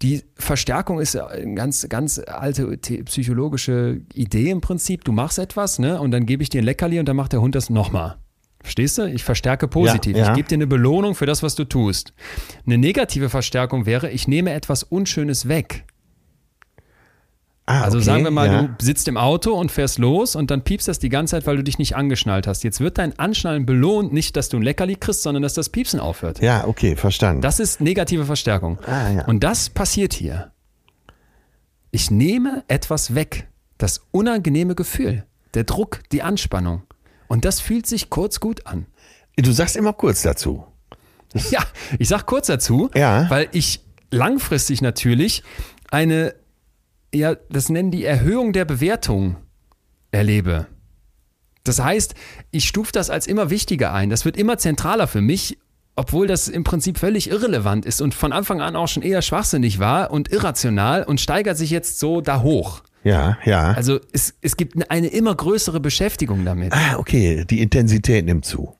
Die 0.01 0.23
Verstärkung 0.35 0.99
ist 0.99 1.15
eine 1.15 1.55
ganz, 1.55 1.87
ganz 1.87 2.19
alte 2.19 2.77
psychologische 2.77 4.01
Idee 4.13 4.49
im 4.49 4.61
Prinzip. 4.61 5.05
Du 5.05 5.13
machst 5.13 5.39
etwas 5.39 5.79
ne, 5.79 5.99
und 6.01 6.11
dann 6.11 6.25
gebe 6.25 6.43
ich 6.43 6.49
dir 6.49 6.61
ein 6.61 6.65
Leckerli 6.65 6.99
und 6.99 7.07
dann 7.07 7.15
macht 7.15 7.31
der 7.31 7.41
Hund 7.41 7.55
das 7.55 7.69
nochmal. 7.69 8.17
Verstehst 8.61 8.97
du? 8.97 9.03
Ich 9.03 9.23
verstärke 9.23 9.69
positiv. 9.69 10.17
Ja, 10.17 10.23
ja. 10.23 10.29
Ich 10.29 10.35
gebe 10.35 10.49
dir 10.49 10.55
eine 10.55 10.67
Belohnung 10.67 11.15
für 11.15 11.25
das, 11.25 11.41
was 11.41 11.55
du 11.55 11.63
tust. 11.63 12.13
Eine 12.65 12.77
negative 12.77 13.29
Verstärkung 13.29 13.85
wäre, 13.85 14.09
ich 14.11 14.27
nehme 14.27 14.51
etwas 14.51 14.83
Unschönes 14.83 15.47
weg. 15.47 15.85
Ah, 17.69 17.81
Also 17.83 17.97
okay, 17.97 18.05
sagen 18.05 18.23
wir 18.23 18.31
mal, 18.31 18.47
ja. 18.47 18.61
du 18.63 18.83
sitzt 18.85 19.07
im 19.07 19.15
Auto 19.17 19.53
und 19.53 19.71
fährst 19.71 19.99
los 19.99 20.35
und 20.35 20.49
dann 20.49 20.63
piepst 20.63 20.87
das 20.87 20.97
die 20.97 21.09
ganze 21.09 21.31
Zeit, 21.35 21.45
weil 21.45 21.55
du 21.57 21.63
dich 21.63 21.77
nicht 21.77 21.95
angeschnallt 21.95 22.47
hast. 22.47 22.63
Jetzt 22.63 22.79
wird 22.79 22.97
dein 22.97 23.17
Anschnallen 23.19 23.65
belohnt, 23.65 24.11
nicht, 24.11 24.35
dass 24.35 24.49
du 24.49 24.57
ein 24.57 24.63
Leckerli 24.63 24.95
kriegst, 24.95 25.21
sondern 25.21 25.43
dass 25.43 25.53
das 25.53 25.69
Piepsen 25.69 25.99
aufhört. 25.99 26.41
Ja, 26.41 26.65
okay, 26.67 26.95
verstanden. 26.95 27.41
Das 27.41 27.59
ist 27.59 27.79
negative 27.81 28.25
Verstärkung. 28.25 28.79
Ah, 28.87 29.09
ja. 29.11 29.25
Und 29.25 29.43
das 29.43 29.69
passiert 29.69 30.13
hier. 30.13 30.51
Ich 31.91 32.11
nehme 32.11 32.63
etwas 32.67 33.15
weg. 33.15 33.47
Das 33.77 34.01
unangenehme 34.11 34.75
Gefühl, 34.75 35.25
der 35.53 35.63
Druck, 35.63 36.01
die 36.11 36.21
Anspannung. 36.21 36.83
Und 37.27 37.45
das 37.45 37.59
fühlt 37.61 37.85
sich 37.87 38.09
kurz 38.09 38.39
gut 38.39 38.65
an. 38.65 38.87
du 39.37 39.51
sagst 39.51 39.75
immer 39.75 39.93
kurz 39.93 40.21
dazu. 40.21 40.65
Ja, 41.51 41.63
ich 41.99 42.07
sag 42.07 42.25
kurz 42.25 42.47
dazu, 42.47 42.89
Ja. 42.95 43.29
weil 43.29 43.47
ich 43.51 43.81
langfristig 44.09 44.81
natürlich 44.81 45.43
eine, 45.91 46.33
ja, 47.13 47.35
das 47.49 47.69
nennen 47.69 47.91
die 47.91 48.05
Erhöhung 48.05 48.53
der 48.53 48.65
Bewertung 48.65 49.37
erlebe. 50.11 50.67
Das 51.63 51.83
heißt, 51.83 52.15
ich 52.51 52.67
stufe 52.67 52.91
das 52.91 53.09
als 53.09 53.27
immer 53.27 53.49
wichtiger 53.49 53.93
ein. 53.93 54.09
Das 54.09 54.25
wird 54.25 54.37
immer 54.37 54.57
zentraler 54.57 55.07
für 55.07 55.21
mich, 55.21 55.59
obwohl 55.95 56.27
das 56.27 56.47
im 56.47 56.63
Prinzip 56.63 56.97
völlig 56.97 57.29
irrelevant 57.29 57.85
ist 57.85 58.01
und 58.01 58.13
von 58.13 58.31
Anfang 58.31 58.61
an 58.61 58.75
auch 58.75 58.87
schon 58.87 59.03
eher 59.03 59.21
schwachsinnig 59.21 59.79
war 59.79 60.11
und 60.11 60.31
irrational 60.31 61.03
und 61.03 61.19
steigert 61.19 61.57
sich 61.57 61.69
jetzt 61.69 61.99
so 61.99 62.21
da 62.21 62.41
hoch. 62.41 62.81
Ja, 63.03 63.37
ja. 63.45 63.71
Also 63.73 63.99
es, 64.11 64.35
es 64.41 64.57
gibt 64.57 64.89
eine 64.89 65.07
immer 65.07 65.35
größere 65.35 65.79
Beschäftigung 65.79 66.45
damit. 66.45 66.73
ah, 66.73 66.97
okay, 66.97 67.45
die 67.49 67.61
Intensität 67.61 68.25
nimmt 68.25 68.45
zu. 68.45 68.75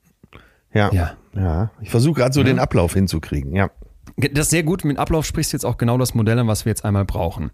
Ja. 0.73 0.91
Ja. 0.93 1.15
Ja. 1.35 1.71
Ich 1.81 1.89
versuche 1.89 2.21
gerade 2.21 2.33
so 2.33 2.43
den 2.43 2.59
Ablauf 2.59 2.93
hinzukriegen. 2.93 3.55
Ja. 3.55 3.69
Das 4.17 4.47
ist 4.47 4.49
sehr 4.49 4.63
gut. 4.63 4.83
Mit 4.83 4.97
Ablauf 4.97 5.25
sprichst 5.25 5.53
du 5.53 5.57
jetzt 5.57 5.65
auch 5.65 5.77
genau 5.77 5.97
das 5.97 6.13
Modell 6.13 6.39
an, 6.39 6.47
was 6.47 6.65
wir 6.65 6.71
jetzt 6.71 6.83
einmal 6.83 7.05
brauchen. 7.05 7.51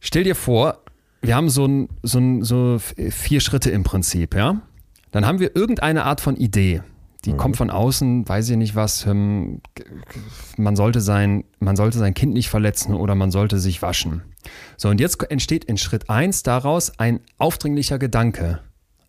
Stell 0.00 0.24
dir 0.24 0.34
vor, 0.34 0.82
wir 1.22 1.36
haben 1.36 1.50
so, 1.50 1.66
ein, 1.66 1.88
so, 2.02 2.18
ein, 2.18 2.42
so 2.42 2.78
vier 2.78 3.40
Schritte 3.40 3.70
im 3.70 3.82
Prinzip, 3.82 4.34
ja? 4.34 4.62
Dann 5.12 5.26
haben 5.26 5.40
wir 5.40 5.54
irgendeine 5.54 6.04
Art 6.04 6.20
von 6.20 6.36
Idee. 6.36 6.82
Die 7.26 7.34
kommt 7.34 7.58
von 7.58 7.68
außen, 7.68 8.26
weiß 8.26 8.48
ich 8.48 8.56
nicht 8.56 8.74
was, 8.74 9.04
ähm, 9.04 9.60
man 10.56 10.74
sollte, 10.74 11.02
sein, 11.02 11.44
man 11.58 11.76
sollte 11.76 11.98
sein 11.98 12.14
Kind 12.14 12.32
nicht 12.32 12.48
verletzen 12.48 12.94
oder 12.94 13.14
man 13.14 13.30
sollte 13.30 13.58
sich 13.58 13.82
waschen. 13.82 14.22
So, 14.78 14.88
und 14.88 15.00
jetzt 15.00 15.30
entsteht 15.30 15.64
in 15.64 15.76
Schritt 15.76 16.08
eins 16.08 16.42
daraus 16.42 16.98
ein 16.98 17.20
aufdringlicher 17.36 17.98
Gedanke. 17.98 18.60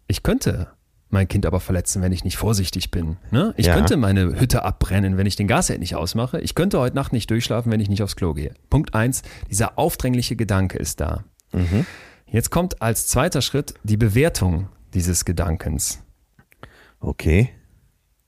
Ich 0.07 0.23
könnte 0.23 0.67
mein 1.12 1.28
Kind 1.28 1.45
aber 1.45 1.59
verletzen, 1.59 2.01
wenn 2.01 2.12
ich 2.12 2.24
nicht 2.24 2.38
vorsichtig 2.38 2.89
bin. 2.91 3.18
Ne? 3.32 3.53
Ich 3.57 3.66
Ja. 3.68 3.76
könnte 3.76 3.97
meine 3.97 4.39
Hütte 4.39 4.64
abbrennen, 4.64 5.18
wenn 5.18 5.26
ich 5.28 5.36
den 5.36 5.47
Gasherd 5.47 5.80
nicht 5.80 5.95
ausmache. 5.95 6.39
Ich 6.41 6.55
könnte 6.55 6.80
heute 6.80 6.95
Nacht 6.95 7.14
nicht 7.14 7.30
durchschlafen, 7.30 7.72
wenn 7.72 7.80
ich 7.80 7.89
nicht 7.89 8.01
aufs 8.03 8.16
Klo 8.16 8.34
gehe. 8.34 8.53
Punkt 8.70 8.93
eins: 8.95 9.22
dieser 9.49 9.78
aufdringliche 9.78 10.36
Gedanke 10.36 10.78
ist 10.78 10.99
da. 11.01 11.24
Jetzt 12.26 12.49
kommt 12.49 12.82
als 12.82 13.07
zweiter 13.07 13.41
Schritt 13.41 13.74
die 13.84 13.97
Bewertung 13.97 14.70
dieses 14.93 15.26
Gedankens. 15.26 16.01
Okay. 16.99 17.49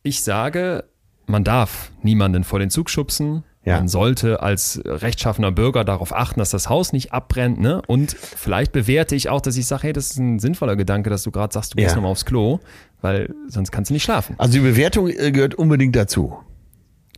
Ich 0.01 0.21
sage, 0.21 0.83
man 1.25 1.43
darf 1.45 1.91
niemanden 2.01 2.43
vor 2.43 2.59
den 2.59 2.69
Zug 2.69 2.89
schubsen. 2.89 3.43
Ja. 3.65 3.77
Man 3.77 3.87
sollte 3.87 4.41
als 4.41 4.81
rechtschaffener 4.85 5.51
Bürger 5.51 5.85
darauf 5.85 6.13
achten, 6.13 6.39
dass 6.39 6.49
das 6.49 6.67
Haus 6.69 6.91
nicht 6.91 7.13
abbrennt. 7.13 7.59
Ne? 7.61 7.81
Und 7.87 8.11
vielleicht 8.11 8.73
bewerte 8.73 9.15
ich 9.15 9.29
auch, 9.29 9.39
dass 9.39 9.55
ich 9.55 9.65
sage, 9.67 9.83
hey, 9.83 9.93
das 9.93 10.11
ist 10.11 10.17
ein 10.17 10.39
sinnvoller 10.39 10.75
Gedanke, 10.75 11.09
dass 11.09 11.23
du 11.23 11.31
gerade 11.31 11.53
sagst, 11.53 11.73
du 11.73 11.77
gehst 11.77 11.91
Ja. 11.91 11.95
nochmal 11.95 12.11
aufs 12.11 12.25
Klo, 12.25 12.59
weil 13.01 13.33
sonst 13.47 13.71
kannst 13.71 13.89
du 13.89 13.93
nicht 13.93 14.03
schlafen. 14.03 14.35
Also 14.37 14.53
die 14.53 14.59
Bewertung 14.59 15.07
äh, 15.09 15.31
gehört 15.31 15.55
unbedingt 15.55 15.95
dazu. 15.95 16.37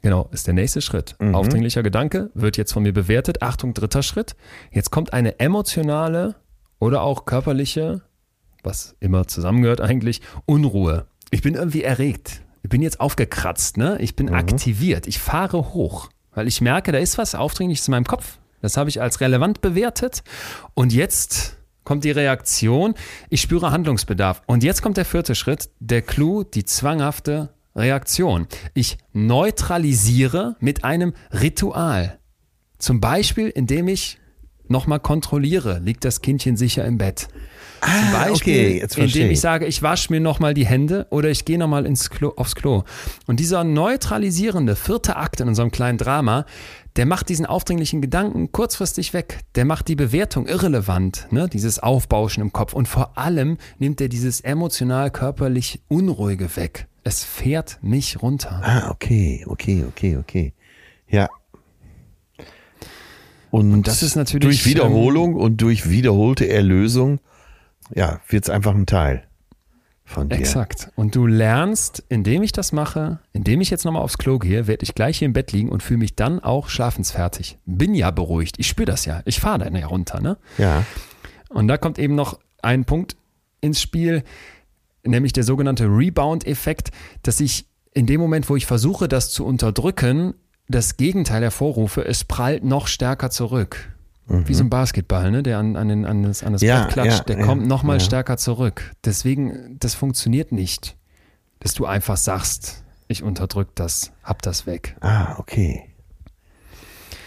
Genau, 0.04 0.30
ist 0.32 0.46
der 0.46 0.54
nächste 0.54 0.82
Schritt. 0.82 1.16
Aufdringlicher 1.34 1.82
Gedanke 1.82 2.30
wird 2.36 2.58
jetzt 2.58 2.74
von 2.74 2.84
mir 2.84 2.94
bewertet. 2.94 3.42
Achtung, 3.42 3.74
dritter 3.74 4.04
Schritt. 4.04 4.36
Jetzt 4.70 4.92
kommt 4.92 5.14
eine 5.14 5.40
emotionale 5.40 6.36
oder 6.78 7.02
auch 7.02 7.26
körperliche, 7.26 8.04
was 8.64 8.96
immer 9.00 9.26
zusammengehört 9.28 9.82
eigentlich, 9.82 10.22
Unruhe. 10.46 11.08
Ich 11.32 11.42
bin 11.42 11.56
irgendwie 11.56 11.82
erregt. 11.82 12.42
Ich 12.62 12.70
bin 12.70 12.84
jetzt 12.84 13.00
aufgekratzt, 13.00 13.78
ne? 13.78 13.98
Ich 14.00 14.16
bin 14.16 14.30
aktiviert. 14.30 15.08
Ich 15.08 15.18
fahre 15.18 15.74
hoch, 15.74 16.10
weil 16.36 16.48
ich 16.48 16.62
merke, 16.62 16.92
da 16.92 17.00
ist 17.00 17.18
was 17.18 17.34
Aufdringliches 17.34 17.88
in 17.88 17.94
meinem 17.94 18.06
Kopf. 18.06 18.38
Das 18.62 18.78
habe 18.78 18.90
ich 18.90 19.02
als 19.02 19.22
relevant 19.22 19.62
bewertet. 19.62 20.24
Und 20.74 20.94
jetzt 20.94 21.58
kommt 21.84 22.04
die 22.04 22.12
Reaktion. 22.12 22.96
Ich 23.30 23.42
spüre 23.42 23.72
Handlungsbedarf. 23.72 24.42
Und 24.46 24.64
jetzt 24.64 24.82
kommt 24.82 24.98
der 24.98 25.06
vierte 25.06 25.36
Schritt, 25.36 25.70
der 25.80 26.02
Clou, 26.02 26.44
die 26.44 26.66
zwanghafte 26.66 27.50
Reaktion. 27.76 28.48
Ich 28.74 28.98
neutralisiere 29.14 30.56
mit 30.60 30.84
einem 30.84 31.14
Ritual. 31.32 32.20
Zum 32.78 33.02
Beispiel, 33.02 33.50
indem 33.50 33.88
ich 33.88 34.20
nochmal 34.68 35.00
kontrolliere, 35.00 35.80
liegt 35.80 36.06
das 36.06 36.22
Kindchen 36.22 36.58
sicher 36.58 36.86
im 36.86 36.98
Bett. 36.98 37.28
Zum 37.86 37.94
Ah, 37.94 38.28
Beispiel, 38.28 38.84
okay, 38.84 39.02
indem 39.04 39.32
ich 39.32 39.40
sage, 39.40 39.66
ich 39.66 39.84
wasche 39.84 40.12
mir 40.12 40.20
nochmal 40.20 40.54
die 40.54 40.66
Hände 40.66 41.06
oder 41.12 41.30
ich 41.30 41.46
gehe 41.46 41.58
nochmal 41.60 41.92
Klo, 42.10 42.34
aufs 42.36 42.56
Klo. 42.56 42.84
Und 43.28 43.40
dieser 43.40 43.64
neutralisierende 43.64 44.76
vierte 44.76 45.16
Akt 45.18 45.40
in 45.40 45.48
unserem 45.48 45.72
kleinen 45.72 45.98
Drama, 45.98 46.46
der 46.96 47.06
macht 47.06 47.30
diesen 47.30 47.46
aufdringlichen 47.46 48.02
Gedanken 48.02 48.52
kurzfristig 48.52 49.14
weg. 49.14 49.40
Der 49.56 49.66
macht 49.66 49.88
die 49.88 49.96
Bewertung 49.96 50.48
irrelevant, 50.48 51.28
ne? 51.30 51.48
dieses 51.48 51.80
Aufbauschen 51.80 52.42
im 52.42 52.54
Kopf. 52.54 52.74
Und 52.74 52.88
vor 52.88 53.18
allem 53.18 53.58
nimmt 53.78 54.02
er 54.02 54.10
dieses 54.10 54.42
emotional, 54.42 55.12
körperlich 55.12 55.82
Unruhige 55.88 56.56
weg. 56.56 56.88
Es 57.04 57.24
fährt 57.24 57.78
mich 57.82 58.22
runter. 58.22 58.62
Ah, 58.64 58.90
okay, 58.90 59.46
okay, 59.48 59.86
okay, 59.88 60.18
okay. 60.18 60.54
Ja. 61.08 61.30
Und, 63.52 63.84
das 63.84 64.02
ist 64.02 64.16
natürlich, 64.16 64.64
durch 64.64 64.66
Wiederholung 64.66 65.36
und 65.36 65.62
durch 65.62 65.90
wiederholte 65.90 66.50
Erlösung, 66.50 67.20
ja, 67.94 68.20
wird 68.28 68.44
es 68.46 68.50
einfach 68.50 68.74
ein 68.74 68.86
Teil 68.86 69.24
von 70.06 70.30
dir. 70.30 70.38
Exakt. 70.38 70.92
Und 70.96 71.16
du 71.16 71.26
lernst, 71.26 72.04
indem 72.10 72.44
ich 72.44 72.52
das 72.52 72.72
mache, 72.72 73.20
indem 73.34 73.62
ich 73.62 73.70
jetzt 73.70 73.86
nochmal 73.86 74.04
aufs 74.04 74.18
Klo 74.18 74.40
gehe, 74.40 74.68
werde 74.68 74.84
ich 74.84 74.96
gleich 74.96 75.20
hier 75.20 75.26
im 75.26 75.34
Bett 75.34 75.52
liegen 75.52 75.70
und 75.70 75.84
fühle 75.84 76.00
mich 76.00 76.16
dann 76.16 76.40
auch 76.40 76.70
schlafensfertig. 76.70 77.58
Bin 77.66 77.96
ja 77.96 78.12
beruhigt. 78.12 78.60
Ich 78.60 78.68
spüre 78.68 78.86
das 78.86 79.06
ja. 79.06 79.22
Ich 79.26 79.40
fahre 79.40 79.60
dann 79.60 79.76
ja 79.76 79.88
runter, 79.88 80.22
ne? 80.22 80.38
Ja. 80.58 80.86
Und 81.50 81.68
da 81.68 81.78
kommt 81.78 81.98
eben 82.00 82.16
noch 82.16 82.40
ein 82.62 82.86
Punkt 82.86 83.16
ins 83.62 83.82
Spiel, 83.82 84.24
nämlich 85.04 85.34
der 85.34 85.44
sogenannte 85.44 85.86
Rebound-Effekt, 85.86 86.92
dass 87.24 87.40
ich 87.40 87.66
in 87.94 88.06
dem 88.06 88.20
Moment, 88.20 88.50
wo 88.50 88.56
ich 88.56 88.66
versuche, 88.66 89.08
das 89.08 89.32
zu 89.32 89.46
unterdrücken, 89.46 90.36
das 90.68 90.98
Gegenteil 90.98 91.42
hervorrufe, 91.44 92.06
es 92.06 92.24
prallt 92.24 92.64
noch 92.64 92.88
stärker 92.88 93.30
zurück. 93.30 93.95
Wie 94.28 94.54
so 94.56 94.64
ein 94.64 94.70
Basketball, 94.72 95.30
ne? 95.30 95.44
der 95.44 95.60
an, 95.60 95.76
an, 95.76 95.88
den, 95.88 96.06
an 96.06 96.24
das, 96.24 96.42
an 96.44 96.54
das 96.54 96.62
Ja, 96.64 96.84
Brett 96.84 96.94
klatscht, 96.94 97.18
ja, 97.20 97.24
der 97.26 97.40
ja, 97.40 97.46
kommt 97.46 97.68
noch 97.68 97.84
mal 97.84 97.96
ja. 97.96 98.00
stärker 98.00 98.38
zurück. 98.38 98.92
Deswegen, 99.04 99.78
das 99.80 99.94
funktioniert 99.94 100.52
nicht, 100.52 100.98
dass 101.60 101.74
du 101.76 101.86
einfach 101.86 102.18
sagst, 102.18 102.84
ich 103.08 103.22
unterdrück 103.22 103.70
das, 103.76 104.12
hab 104.24 104.42
das 104.42 104.66
weg. 104.66 104.96
Ah, 105.02 105.36
okay. 105.38 105.90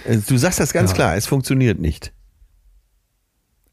Äh, 0.05 0.19
Du 0.19 0.37
sagst 0.37 0.59
das 0.59 0.73
ganz 0.73 0.93
klar, 0.93 1.15
es 1.17 1.27
funktioniert 1.27 1.79
nicht. 1.79 2.13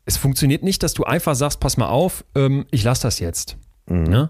es 0.05 0.17
funktioniert 0.17 0.61
nicht, 0.61 0.83
dass 0.83 0.93
du 0.93 1.03
einfach 1.03 1.33
sagst, 1.35 1.59
pass 1.59 1.77
mal 1.77 1.87
auf, 1.89 2.23
ähm, 2.35 2.65
ich 2.69 2.83
lasse 2.83 3.01
das 3.03 3.19
jetzt. 3.19 3.57
Ne? 3.87 4.29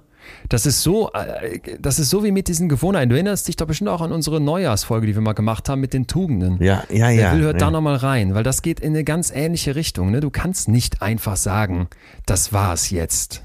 Das 0.49 0.65
ist 0.65 0.83
so, 0.83 1.11
äh, 1.11 1.59
das 1.79 1.99
ist 1.99 2.09
so 2.09 2.23
wie 2.23 2.31
mit 2.31 2.47
diesen 2.47 2.69
Gewohnheiten. 2.69 3.09
Du 3.09 3.15
erinnerst 3.15 3.47
dich 3.47 3.55
doch 3.55 3.67
bestimmt 3.67 3.89
auch 3.89 4.01
an 4.01 4.11
unsere 4.11 4.39
Neujahrsfolge, 4.41 5.07
die 5.07 5.15
wir 5.15 5.21
mal 5.21 5.33
gemacht 5.33 5.69
haben 5.69 5.81
mit 5.81 5.93
den 5.93 6.07
Tugenden. 6.07 6.61
Ja, 6.61 6.83
ja, 6.89 7.07
Wer 7.07 7.11
ja. 7.11 7.33
will, 7.33 7.41
hört 7.41 7.61
ja. 7.61 7.67
da 7.67 7.71
nochmal 7.71 7.95
rein, 7.95 8.35
weil 8.35 8.43
das 8.43 8.61
geht 8.61 8.79
in 8.79 8.93
eine 8.93 9.03
ganz 9.03 9.31
ähnliche 9.31 9.75
Richtung. 9.75 10.11
Ne? 10.11 10.19
Du 10.19 10.29
kannst 10.29 10.67
nicht 10.67 11.01
einfach 11.01 11.35
sagen, 11.35 11.87
das 12.25 12.53
war's 12.53 12.89
jetzt. 12.89 13.41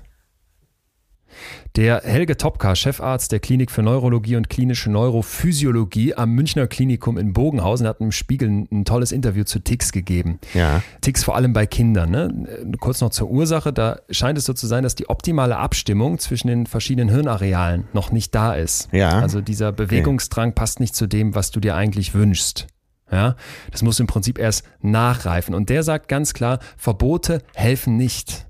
Der 1.76 2.02
Helge 2.04 2.36
Topka, 2.36 2.74
Chefarzt 2.74 3.32
der 3.32 3.40
Klinik 3.40 3.70
für 3.70 3.82
Neurologie 3.82 4.36
und 4.36 4.48
klinische 4.48 4.90
Neurophysiologie 4.90 6.14
am 6.14 6.32
Münchner 6.32 6.66
Klinikum 6.66 7.16
in 7.16 7.32
Bogenhausen, 7.32 7.86
hat 7.86 8.00
im 8.00 8.12
Spiegel 8.12 8.48
ein, 8.48 8.68
ein 8.72 8.84
tolles 8.84 9.12
Interview 9.12 9.44
zu 9.44 9.60
Ticks 9.60 9.92
gegeben. 9.92 10.38
Ja. 10.54 10.82
Ticks 11.00 11.24
vor 11.24 11.36
allem 11.36 11.52
bei 11.52 11.66
Kindern. 11.66 12.10
Ne? 12.10 12.74
Kurz 12.80 13.00
noch 13.00 13.10
zur 13.10 13.30
Ursache, 13.30 13.72
da 13.72 14.00
scheint 14.10 14.38
es 14.38 14.44
so 14.44 14.52
zu 14.52 14.66
sein, 14.66 14.82
dass 14.82 14.94
die 14.94 15.08
optimale 15.08 15.56
Abstimmung 15.56 16.18
zwischen 16.18 16.48
den 16.48 16.66
verschiedenen 16.66 17.08
Hirnarealen 17.08 17.88
noch 17.92 18.10
nicht 18.10 18.34
da 18.34 18.54
ist. 18.54 18.88
Ja. 18.92 19.20
Also 19.20 19.40
dieser 19.40 19.72
Bewegungsdrang 19.72 20.54
passt 20.54 20.80
nicht 20.80 20.94
zu 20.94 21.06
dem, 21.06 21.34
was 21.34 21.50
du 21.50 21.60
dir 21.60 21.76
eigentlich 21.76 22.14
wünschst. 22.14 22.66
Ja, 23.10 23.34
das 23.72 23.82
muss 23.82 23.98
im 23.98 24.06
Prinzip 24.06 24.38
erst 24.38 24.64
nachreifen. 24.80 25.54
Und 25.54 25.68
der 25.68 25.82
sagt 25.82 26.08
ganz 26.08 26.32
klar, 26.32 26.60
Verbote 26.76 27.42
helfen 27.54 27.96
nicht. 27.96 28.46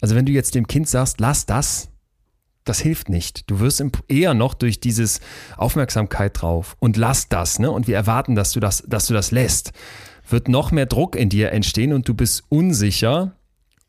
Also 0.00 0.14
wenn 0.14 0.26
du 0.26 0.32
jetzt 0.32 0.54
dem 0.54 0.66
Kind 0.66 0.88
sagst, 0.88 1.20
lass 1.20 1.46
das, 1.46 1.88
das 2.68 2.80
hilft 2.80 3.08
nicht. 3.08 3.50
Du 3.50 3.60
wirst 3.60 3.82
eher 4.08 4.34
noch 4.34 4.54
durch 4.54 4.80
dieses 4.80 5.20
Aufmerksamkeit 5.56 6.40
drauf 6.40 6.76
und 6.78 6.96
lass 6.96 7.28
das, 7.28 7.58
ne? 7.58 7.70
Und 7.70 7.86
wir 7.88 7.96
erwarten, 7.96 8.34
dass 8.34 8.52
du 8.52 8.60
das, 8.60 8.84
dass 8.86 9.06
du 9.06 9.14
das 9.14 9.30
lässt, 9.30 9.72
wird 10.28 10.48
noch 10.48 10.70
mehr 10.70 10.86
Druck 10.86 11.16
in 11.16 11.28
dir 11.28 11.52
entstehen 11.52 11.92
und 11.92 12.08
du 12.08 12.14
bist 12.14 12.44
unsicher. 12.48 13.32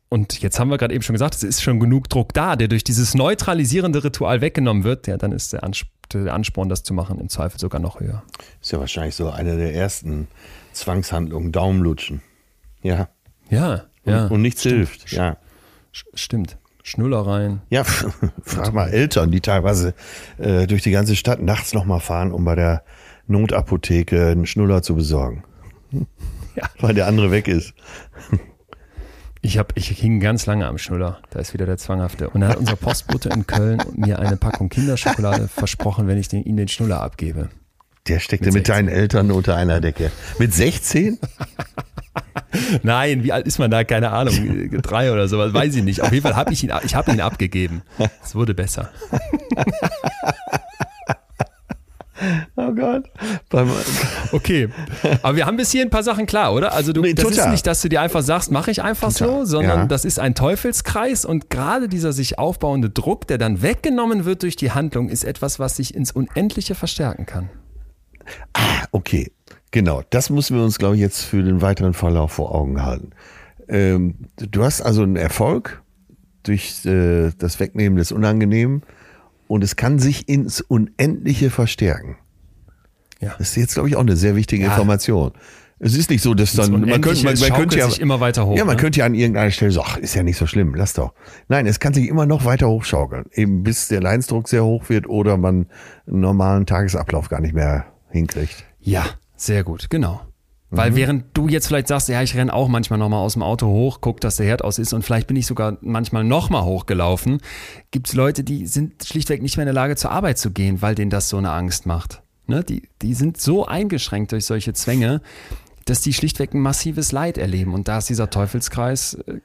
Und 0.08 0.40
jetzt 0.40 0.58
haben 0.58 0.70
wir 0.70 0.78
gerade 0.78 0.94
eben 0.94 1.02
schon 1.02 1.14
gesagt, 1.14 1.34
es 1.34 1.42
ist 1.42 1.62
schon 1.62 1.78
genug 1.78 2.08
Druck 2.08 2.32
da, 2.34 2.56
der 2.56 2.66
durch 2.68 2.82
dieses 2.82 3.14
neutralisierende 3.14 4.02
Ritual 4.02 4.40
weggenommen 4.40 4.82
wird. 4.82 5.06
Ja, 5.06 5.16
dann 5.16 5.32
ist 5.32 5.52
der, 5.52 5.62
Ansp 5.62 5.86
der 6.12 6.34
Ansporn, 6.34 6.68
das 6.68 6.82
zu 6.82 6.94
machen, 6.94 7.20
im 7.20 7.28
Zweifel 7.28 7.60
sogar 7.60 7.80
noch 7.80 8.00
höher. 8.00 8.24
Ist 8.60 8.72
ja 8.72 8.80
wahrscheinlich 8.80 9.14
so 9.14 9.30
eine 9.30 9.56
der 9.56 9.74
ersten 9.74 10.26
Zwangshandlungen, 10.72 11.52
Daumenlutschen. 11.52 12.22
Ja. 12.82 13.08
Ja, 13.50 13.84
Und, 14.04 14.12
ja. 14.12 14.26
und 14.26 14.42
nichts 14.42 14.62
hilft. 14.62 15.12
Ja. 15.12 15.36
Stimmt. 16.14 16.56
Schnullereien. 16.82 17.62
Ja, 17.70 17.84
frag 18.42 18.72
mal 18.72 18.88
Eltern, 18.88 19.30
die 19.30 19.40
teilweise 19.40 19.94
äh, 20.38 20.66
durch 20.66 20.82
die 20.82 20.90
ganze 20.90 21.16
Stadt 21.16 21.42
nachts 21.42 21.74
nochmal 21.74 22.00
fahren, 22.00 22.32
um 22.32 22.44
bei 22.44 22.54
der 22.54 22.82
Notapotheke 23.26 24.28
einen 24.28 24.46
Schnuller 24.46 24.82
zu 24.82 24.94
besorgen. 24.94 25.44
Ja. 26.56 26.68
Weil 26.80 26.94
der 26.94 27.06
andere 27.06 27.30
weg 27.30 27.46
ist. 27.46 27.74
Ich, 29.40 29.56
hab, 29.56 29.72
ich 29.76 29.88
hing 29.88 30.18
ganz 30.18 30.46
lange 30.46 30.66
am 30.66 30.78
Schnuller. 30.78 31.20
Da 31.30 31.38
ist 31.38 31.54
wieder 31.54 31.64
der 31.64 31.78
Zwanghafte. 31.78 32.28
Und 32.28 32.40
dann 32.40 32.50
hat 32.50 32.56
unser 32.56 32.74
Postbote 32.74 33.28
in 33.28 33.46
Köln 33.46 33.80
mir 33.94 34.18
eine 34.18 34.36
Packung 34.36 34.68
Kinderschokolade 34.68 35.46
versprochen, 35.46 36.08
wenn 36.08 36.18
ich 36.18 36.26
den, 36.26 36.42
ihm 36.42 36.56
den 36.56 36.66
Schnuller 36.66 37.00
abgebe. 37.00 37.50
Der 38.08 38.18
steckte 38.18 38.46
Mit 38.46 38.54
mit, 38.54 38.68
deinen 38.68 38.88
Eltern 38.88 39.30
unter 39.30 39.56
einer 39.56 39.80
Decke. 39.80 40.10
Mit 40.38 40.54
16? 40.54 41.18
Nein, 42.82 43.22
wie 43.22 43.32
alt 43.32 43.46
ist 43.46 43.58
man 43.58 43.70
da? 43.70 43.84
Keine 43.84 44.10
Ahnung. 44.10 44.80
Drei 44.82 45.12
oder 45.12 45.28
sowas. 45.28 45.52
Weiß 45.52 45.74
ich 45.76 45.84
nicht. 45.84 46.00
Auf 46.00 46.12
jeden 46.12 46.22
Fall 46.22 46.36
habe 46.36 46.52
ich 46.52 46.64
ihn, 46.64 46.72
ich 46.82 46.94
habe 46.94 47.12
ihn 47.12 47.20
abgegeben. 47.20 47.82
Es 48.22 48.34
wurde 48.34 48.54
besser. 48.54 48.90
Oh 52.56 52.72
Gott. 52.72 53.04
Okay. 54.32 54.68
Aber 55.22 55.36
wir 55.36 55.46
haben 55.46 55.56
bis 55.56 55.70
hier 55.70 55.82
ein 55.82 55.90
paar 55.90 56.02
Sachen 56.02 56.26
klar, 56.26 56.52
oder? 56.52 56.74
Also 56.74 56.92
du, 56.92 57.00
Nee, 57.00 57.14
das 57.14 57.30
ist 57.30 57.48
nicht, 57.48 57.66
dass 57.66 57.80
du 57.80 57.88
dir 57.88 58.02
einfach 58.02 58.22
sagst, 58.22 58.50
mache 58.50 58.70
ich 58.70 58.82
einfach 58.82 59.10
so, 59.10 59.24
Total, 59.24 59.46
sondern 59.46 59.78
ja. 59.80 59.86
das 59.86 60.04
ist 60.04 60.18
ein 60.18 60.34
Teufelskreis 60.34 61.24
und 61.24 61.48
gerade 61.50 61.88
dieser 61.88 62.12
sich 62.12 62.38
aufbauende 62.38 62.90
Druck, 62.90 63.26
der 63.26 63.38
dann 63.38 63.62
weggenommen 63.62 64.24
wird 64.24 64.42
durch 64.42 64.56
die 64.56 64.70
Handlung, 64.70 65.08
ist 65.08 65.24
etwas, 65.24 65.58
was 65.58 65.76
sich 65.76 65.94
ins 65.94 66.12
Unendliche 66.12 66.74
verstärken 66.74 67.24
kann. 67.24 67.48
Okay, 68.92 69.30
genau. 69.70 70.02
Das 70.10 70.30
müssen 70.30 70.56
wir 70.56 70.64
uns, 70.64 70.78
glaube 70.78 70.94
ich, 70.96 71.00
jetzt 71.00 71.22
für 71.22 71.42
den 71.42 71.62
weiteren 71.62 71.94
Verlauf 71.94 72.32
vor 72.32 72.54
Augen 72.54 72.82
halten. 72.84 73.10
Ähm, 73.68 74.14
du 74.36 74.64
hast 74.64 74.80
also 74.82 75.02
einen 75.02 75.16
Erfolg 75.16 75.82
durch 76.42 76.84
äh, 76.86 77.30
das 77.38 77.60
Wegnehmen 77.60 77.96
des 77.96 78.12
Unangenehmen 78.12 78.82
und 79.46 79.62
es 79.62 79.76
kann 79.76 79.98
sich 79.98 80.28
ins 80.28 80.60
Unendliche 80.60 81.50
verstärken. 81.50 82.16
Ja. 83.20 83.34
Das 83.38 83.50
ist 83.50 83.56
jetzt, 83.56 83.74
glaube 83.74 83.88
ich, 83.88 83.96
auch 83.96 84.00
eine 84.00 84.16
sehr 84.16 84.34
wichtige 84.34 84.64
Ja. 84.64 84.70
Information. 84.70 85.32
Es 85.82 85.96
ist 85.96 86.10
nicht 86.10 86.22
so, 86.22 86.34
dass 86.34 86.52
dann, 86.52 86.72
man 86.72 87.00
könnte, 87.00 87.24
man, 87.24 87.38
man 87.38 87.52
könnte 87.54 87.78
ja, 87.78 87.88
sich 87.88 88.00
immer 88.00 88.20
weiter 88.20 88.46
hoch, 88.46 88.54
Ja, 88.54 88.66
man 88.66 88.76
ne? 88.76 88.82
könnte 88.82 88.98
ja 88.98 89.06
an 89.06 89.14
irgendeiner 89.14 89.50
Stelle 89.50 89.72
sagen, 89.72 89.86
ach, 89.90 89.96
ist 89.96 90.14
ja 90.14 90.22
nicht 90.22 90.36
so 90.36 90.46
schlimm, 90.46 90.74
lass 90.74 90.92
doch. 90.92 91.14
Nein, 91.48 91.66
es 91.66 91.80
kann 91.80 91.94
sich 91.94 92.06
immer 92.06 92.26
noch 92.26 92.44
weiter 92.44 92.68
hochschaukeln, 92.68 93.24
eben 93.32 93.62
bis 93.62 93.88
der 93.88 94.02
Leidensdruck 94.02 94.46
sehr 94.46 94.62
hoch 94.62 94.90
wird 94.90 95.08
oder 95.08 95.38
man 95.38 95.68
einen 96.06 96.20
normalen 96.20 96.66
Tagesablauf 96.66 97.30
gar 97.30 97.40
nicht 97.40 97.54
mehr 97.54 97.86
hinkriegt. 98.10 98.64
Ja, 98.80 99.04
sehr 99.36 99.64
gut, 99.64 99.90
genau. 99.90 100.20
Mhm. 100.70 100.76
Weil 100.76 100.96
während 100.96 101.24
du 101.34 101.48
jetzt 101.48 101.66
vielleicht 101.66 101.88
sagst, 101.88 102.08
ja, 102.08 102.22
ich 102.22 102.34
renne 102.36 102.52
auch 102.52 102.68
manchmal 102.68 102.98
nochmal 102.98 103.20
aus 103.20 103.34
dem 103.34 103.42
Auto 103.42 103.66
hoch, 103.66 103.98
guck, 104.00 104.20
dass 104.20 104.36
der 104.36 104.46
Herd 104.46 104.62
aus 104.62 104.78
ist 104.78 104.92
und 104.92 105.02
vielleicht 105.02 105.26
bin 105.26 105.36
ich 105.36 105.46
sogar 105.46 105.78
manchmal 105.80 106.24
nochmal 106.24 106.64
hochgelaufen, 106.64 107.40
gibt 107.90 108.08
es 108.08 108.14
Leute, 108.14 108.44
die 108.44 108.66
sind 108.66 109.04
schlichtweg 109.04 109.42
nicht 109.42 109.56
mehr 109.56 109.64
in 109.64 109.68
der 109.68 109.74
Lage 109.74 109.96
zur 109.96 110.10
Arbeit 110.10 110.38
zu 110.38 110.50
gehen, 110.50 110.82
weil 110.82 110.94
denen 110.94 111.10
das 111.10 111.28
so 111.28 111.36
eine 111.36 111.50
Angst 111.50 111.86
macht. 111.86 112.22
Ne? 112.46 112.64
Die, 112.64 112.88
die 113.02 113.14
sind 113.14 113.40
so 113.40 113.66
eingeschränkt 113.66 114.32
durch 114.32 114.44
solche 114.44 114.72
Zwänge, 114.72 115.22
dass 115.86 116.02
die 116.02 116.12
schlichtweg 116.12 116.54
ein 116.54 116.60
massives 116.60 117.10
Leid 117.10 117.38
erleben 117.38 117.74
und 117.74 117.88
da 117.88 117.98
ist 117.98 118.08
dieser 118.08 118.30
Teufelskreis 118.30 119.14
äh, 119.26 119.40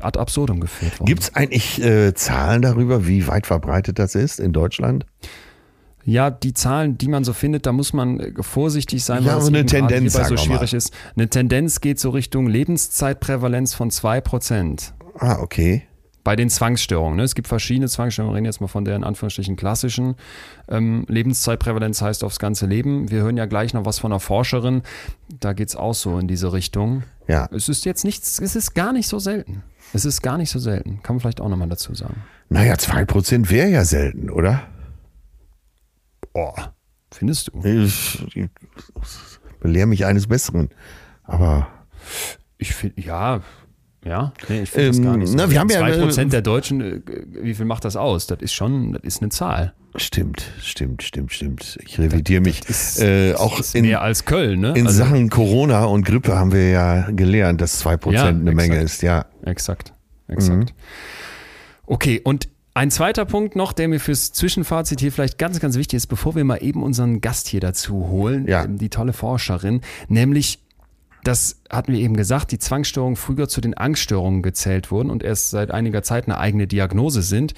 ad 0.00 0.18
absurdum 0.18 0.60
geführt 0.60 1.00
worden. 1.00 1.06
Gibt 1.06 1.22
es 1.22 1.34
eigentlich 1.34 1.82
äh, 1.82 2.12
Zahlen 2.14 2.60
darüber, 2.60 3.06
wie 3.06 3.26
weit 3.28 3.46
verbreitet 3.46 3.98
das 3.98 4.14
ist 4.14 4.40
in 4.40 4.52
Deutschland? 4.52 5.06
Ja, 6.06 6.30
die 6.30 6.54
Zahlen, 6.54 6.96
die 6.96 7.08
man 7.08 7.24
so 7.24 7.32
findet, 7.32 7.66
da 7.66 7.72
muss 7.72 7.92
man 7.92 8.20
äh, 8.20 8.32
vorsichtig 8.40 9.04
sein, 9.04 9.24
Ja, 9.24 9.32
weil 9.34 9.42
es 9.42 9.48
eine 9.48 9.66
Tendenz, 9.66 10.12
so 10.12 10.36
schwierig 10.36 10.72
ist. 10.72 10.92
Eine 11.16 11.28
Tendenz 11.28 11.80
geht 11.80 11.98
so 11.98 12.10
Richtung 12.10 12.46
Lebenszeitprävalenz 12.46 13.74
von 13.74 13.90
2%. 13.90 14.92
Ah, 15.18 15.40
okay. 15.40 15.82
Bei 16.22 16.36
den 16.36 16.48
Zwangsstörungen. 16.48 17.16
Ne? 17.16 17.24
Es 17.24 17.34
gibt 17.34 17.48
verschiedene 17.48 17.88
Zwangsstörungen. 17.88 18.34
Wir 18.34 18.36
reden 18.36 18.46
jetzt 18.46 18.60
mal 18.60 18.68
von 18.68 18.84
der 18.84 18.94
in 18.94 19.02
Anführungsstrichen 19.02 19.56
klassischen. 19.56 20.14
Ähm, 20.68 21.04
Lebenszeitprävalenz 21.08 22.00
heißt 22.00 22.22
aufs 22.22 22.38
ganze 22.38 22.66
Leben. 22.66 23.10
Wir 23.10 23.22
hören 23.22 23.36
ja 23.36 23.46
gleich 23.46 23.74
noch 23.74 23.84
was 23.84 23.98
von 23.98 24.12
einer 24.12 24.20
Forscherin. 24.20 24.82
Da 25.40 25.54
geht's 25.54 25.74
auch 25.74 25.94
so 25.94 26.18
in 26.20 26.28
diese 26.28 26.52
Richtung. 26.52 27.02
Ja. 27.26 27.48
Es 27.50 27.68
ist 27.68 27.84
jetzt 27.84 28.04
nichts, 28.04 28.38
es 28.38 28.54
ist 28.54 28.74
gar 28.74 28.92
nicht 28.92 29.08
so 29.08 29.18
selten. 29.18 29.64
Es 29.92 30.04
ist 30.04 30.22
gar 30.22 30.38
nicht 30.38 30.50
so 30.50 30.60
selten. 30.60 31.00
Kann 31.02 31.16
man 31.16 31.20
vielleicht 31.20 31.40
auch 31.40 31.48
nochmal 31.48 31.68
dazu 31.68 31.94
sagen. 31.94 32.22
Naja, 32.48 32.74
2% 32.74 33.50
wäre 33.50 33.68
ja 33.68 33.84
selten, 33.84 34.30
oder? 34.30 34.62
Oh, 36.38 36.52
findest 37.10 37.48
du? 37.52 37.64
Ich, 37.66 38.26
ich 38.36 38.48
belehr 39.60 39.86
mich 39.86 40.04
eines 40.04 40.26
Besseren. 40.26 40.68
Aber 41.24 41.66
Ich 42.58 42.74
finde, 42.74 43.00
ja, 43.00 43.40
Ja, 44.04 44.32
nee, 44.48 44.60
ich 44.62 44.70
finde 44.70 44.88
das 44.88 45.02
gar 45.02 45.14
Ähm, 45.14 45.20
nicht 45.20 45.30
so. 45.30 45.36
na, 45.36 45.50
wir 45.50 45.58
haben 45.58 45.68
ja, 45.70 45.80
2% 45.80 46.28
der 46.30 46.42
Deutschen, 46.42 46.80
äh, 46.80 47.00
wie 47.42 47.54
viel 47.54 47.64
macht 47.64 47.84
das 47.86 47.96
aus? 47.96 48.26
Das 48.26 48.38
ist 48.40 48.52
schon, 48.52 48.92
das 48.92 49.02
ist 49.02 49.22
eine 49.22 49.30
Zahl. 49.30 49.72
Stimmt, 49.96 50.44
stimmt, 50.60 51.02
stimmt, 51.02 51.32
stimmt. 51.32 51.78
Ich 51.86 51.98
revidiere 51.98 52.42
mich. 52.42 52.68
ist- 52.68 53.00
äh, 53.00 53.32
auch 53.34 53.58
ist 53.58 53.74
in, 53.74 53.86
mehr 53.86 54.02
als 54.02 54.26
Köln, 54.26 54.60
ne? 54.60 54.74
in 54.76 54.86
Also- 54.86 54.98
Sachen 54.98 55.30
Corona 55.30 55.84
und 55.84 56.04
Grippe 56.04 56.36
haben 56.38 56.52
wir 56.52 56.68
ja 56.68 57.10
gelernt, 57.10 57.60
dass 57.62 57.78
2% 57.78 58.12
Ja, 58.14 58.26
eine 58.26 58.52
Menge 58.52 58.74
exakt. 58.76 58.84
ist, 58.84 59.02
ja. 59.02 59.24
Exakt, 59.42 59.94
exakt. 60.28 60.74
Okay, 61.86 62.20
und 62.22 62.48
ein 62.76 62.90
zweiter 62.90 63.24
Punkt 63.24 63.56
noch, 63.56 63.72
der 63.72 63.88
mir 63.88 63.98
fürs 63.98 64.32
Zwischenfazit 64.32 65.00
hier 65.00 65.10
vielleicht 65.10 65.38
ganz, 65.38 65.60
ganz 65.60 65.78
wichtig 65.78 65.96
ist, 65.96 66.08
bevor 66.08 66.34
wir 66.34 66.44
mal 66.44 66.58
eben 66.62 66.82
unseren 66.82 67.22
Gast 67.22 67.48
hier 67.48 67.60
dazu 67.60 68.08
holen, 68.08 68.46
Ja. 68.46 68.64
ähm, 68.64 68.76
die 68.76 68.90
tolle 68.90 69.14
Forscherin, 69.14 69.80
nämlich 70.08 70.62
das 71.24 71.62
hatten 71.70 71.92
wir 71.92 71.98
eben 72.00 72.16
gesagt, 72.16 72.52
die 72.52 72.58
Zwangsstörungen 72.58 73.16
früher 73.16 73.48
zu 73.48 73.60
den 73.60 73.74
Angststörungen 73.74 74.42
gezählt 74.42 74.90
wurden 74.92 75.10
und 75.10 75.24
erst 75.24 75.50
seit 75.50 75.70
einiger 75.72 76.02
Zeit 76.04 76.26
eine 76.26 76.38
eigene 76.38 76.68
Diagnose 76.68 77.22
sind. 77.22 77.54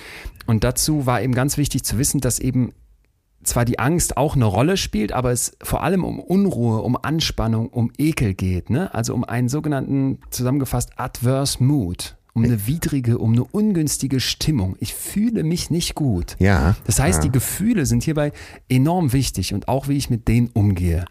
Und 0.47 0.64
dazu 0.64 1.05
war 1.05 1.21
eben 1.21 1.35
ganz 1.35 1.59
wichtig 1.59 1.85
zu 1.85 1.99
wissen, 1.99 2.21
dass 2.21 2.39
eben 2.39 2.73
zwar 3.43 3.66
die 3.66 3.79
Angst 3.79 4.16
auch 4.16 4.37
eine 4.37 4.47
Rolle 4.47 4.77
spielt, 4.79 5.12
aber 5.12 5.33
es 5.33 5.57
vor 5.62 5.83
allem 5.83 6.05
um 6.05 6.19
Unruhe, 6.19 6.81
um 6.81 6.97
Anspannung, 6.97 7.69
um 7.69 7.91
Ekel 7.99 8.33
geht. 8.35 8.71
Ne? 8.71 8.95
Also 8.95 9.14
um 9.14 9.25
einen 9.25 9.49
sogenannten, 9.51 10.21
zusammengefasst, 10.31 10.93
Adverse 10.97 11.62
Mood. 11.62 12.18
Um 12.39 12.45
eine 12.45 12.66
widrige, 12.66 13.18
um 13.18 13.32
eine 13.32 13.45
ungünstige 13.45 14.20
Stimmung. 14.20 14.76
Ich 14.80 14.95
fühle 14.95 15.43
mich 15.43 15.70
nicht 15.70 15.95
gut. 15.95 16.36
Ja. 16.39 16.76
Das 16.84 17.01
heißt, 17.01 17.18
ja. 17.18 17.22
die 17.24 17.32
Gefühle 17.32 17.86
sind 17.86 18.03
hierbei 18.03 18.32
enorm 18.68 19.12
wichtig 19.12 19.55
und 19.55 19.68
auch 19.68 19.89
wie 19.89 19.97
ich 19.97 20.11
mit 20.11 20.28
denen 20.28 20.49
umgehe. 20.53 21.05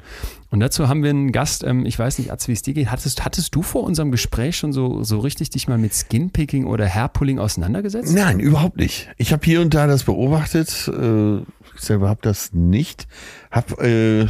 Und 0.49 0.61
dazu 0.61 0.87
haben 0.87 1.03
wir 1.03 1.09
einen 1.09 1.31
Gast, 1.31 1.63
ähm, 1.63 1.85
ich 1.85 1.99
weiß 1.99 2.19
nicht, 2.19 2.31
Atz, 2.31 2.47
wie 2.47 2.53
es 2.53 2.61
dir 2.61 2.73
geht. 2.73 2.89
Hattest, 2.89 3.25
hattest 3.25 3.53
du 3.53 3.61
vor 3.61 3.83
unserem 3.83 4.11
Gespräch 4.11 4.57
schon 4.57 4.71
so, 4.71 5.03
so 5.03 5.19
richtig 5.19 5.49
dich 5.49 5.67
mal 5.67 5.77
mit 5.77 5.93
Skinpicking 5.93 6.65
oder 6.65 6.87
Hairpulling 6.87 7.39
auseinandergesetzt? 7.39 8.13
Nein, 8.13 8.39
überhaupt 8.39 8.77
nicht. 8.77 9.09
Ich 9.17 9.33
habe 9.33 9.43
hier 9.43 9.61
und 9.61 9.73
da 9.73 9.87
das 9.87 10.03
beobachtet. 10.03 10.87
Äh, 10.87 11.39
ich 11.39 11.81
selber 11.83 12.09
habe 12.09 12.21
das 12.23 12.53
nicht. 12.53 13.07
Hab 13.51 13.81
äh, 13.81 14.27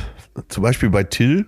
zum 0.47 0.63
Beispiel 0.63 0.89
bei 0.89 1.03
Till, 1.03 1.45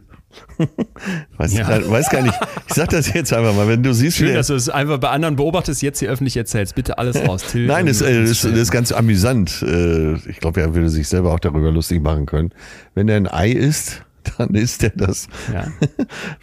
weiß, 1.38 1.54
Ja. 1.58 1.70
äh, 1.78 1.90
weiß 1.90 2.10
gar 2.10 2.22
nicht, 2.22 2.36
ich 2.68 2.74
sag 2.74 2.90
das 2.90 3.14
jetzt 3.14 3.34
einfach 3.34 3.56
mal, 3.56 3.68
wenn 3.68 3.84
du 3.84 3.94
siehst, 3.94 4.18
Schön, 4.18 4.34
dass 4.34 4.48
du 4.48 4.54
es 4.56 4.70
einfach 4.70 4.98
bei 5.00 5.10
anderen 5.10 5.36
beobachtest, 5.36 5.82
jetzt 5.82 6.00
hier 6.00 6.10
öffentlich 6.10 6.38
erzählst. 6.38 6.76
Bitte 6.76 6.98
alles 6.98 7.16
raus. 7.28 7.44
Till, 7.44 7.66
Nein, 7.66 7.86
das, 7.88 8.02
äh, 8.02 8.22
das, 8.24 8.42
das 8.42 8.52
ist 8.54 8.72
ganz 8.72 8.92
amüsant. 8.92 9.62
Äh, 9.62 10.14
Ich 10.30 10.40
glaube, 10.40 10.62
er 10.62 10.74
würde 10.76 10.90
sich 10.90 11.08
selber 11.08 11.34
auch 11.34 11.40
darüber 11.40 11.72
lustig 11.72 12.02
machen 12.02 12.26
können. 12.26 12.52
Wenn 12.96 13.08
er 13.10 13.18
ein 13.18 13.28
Ei 13.28 13.52
isst, 13.52 14.04
dann 14.38 14.50
isst 14.56 14.84
er 14.84 14.92
das 14.92 15.28
Ja. 15.54 15.68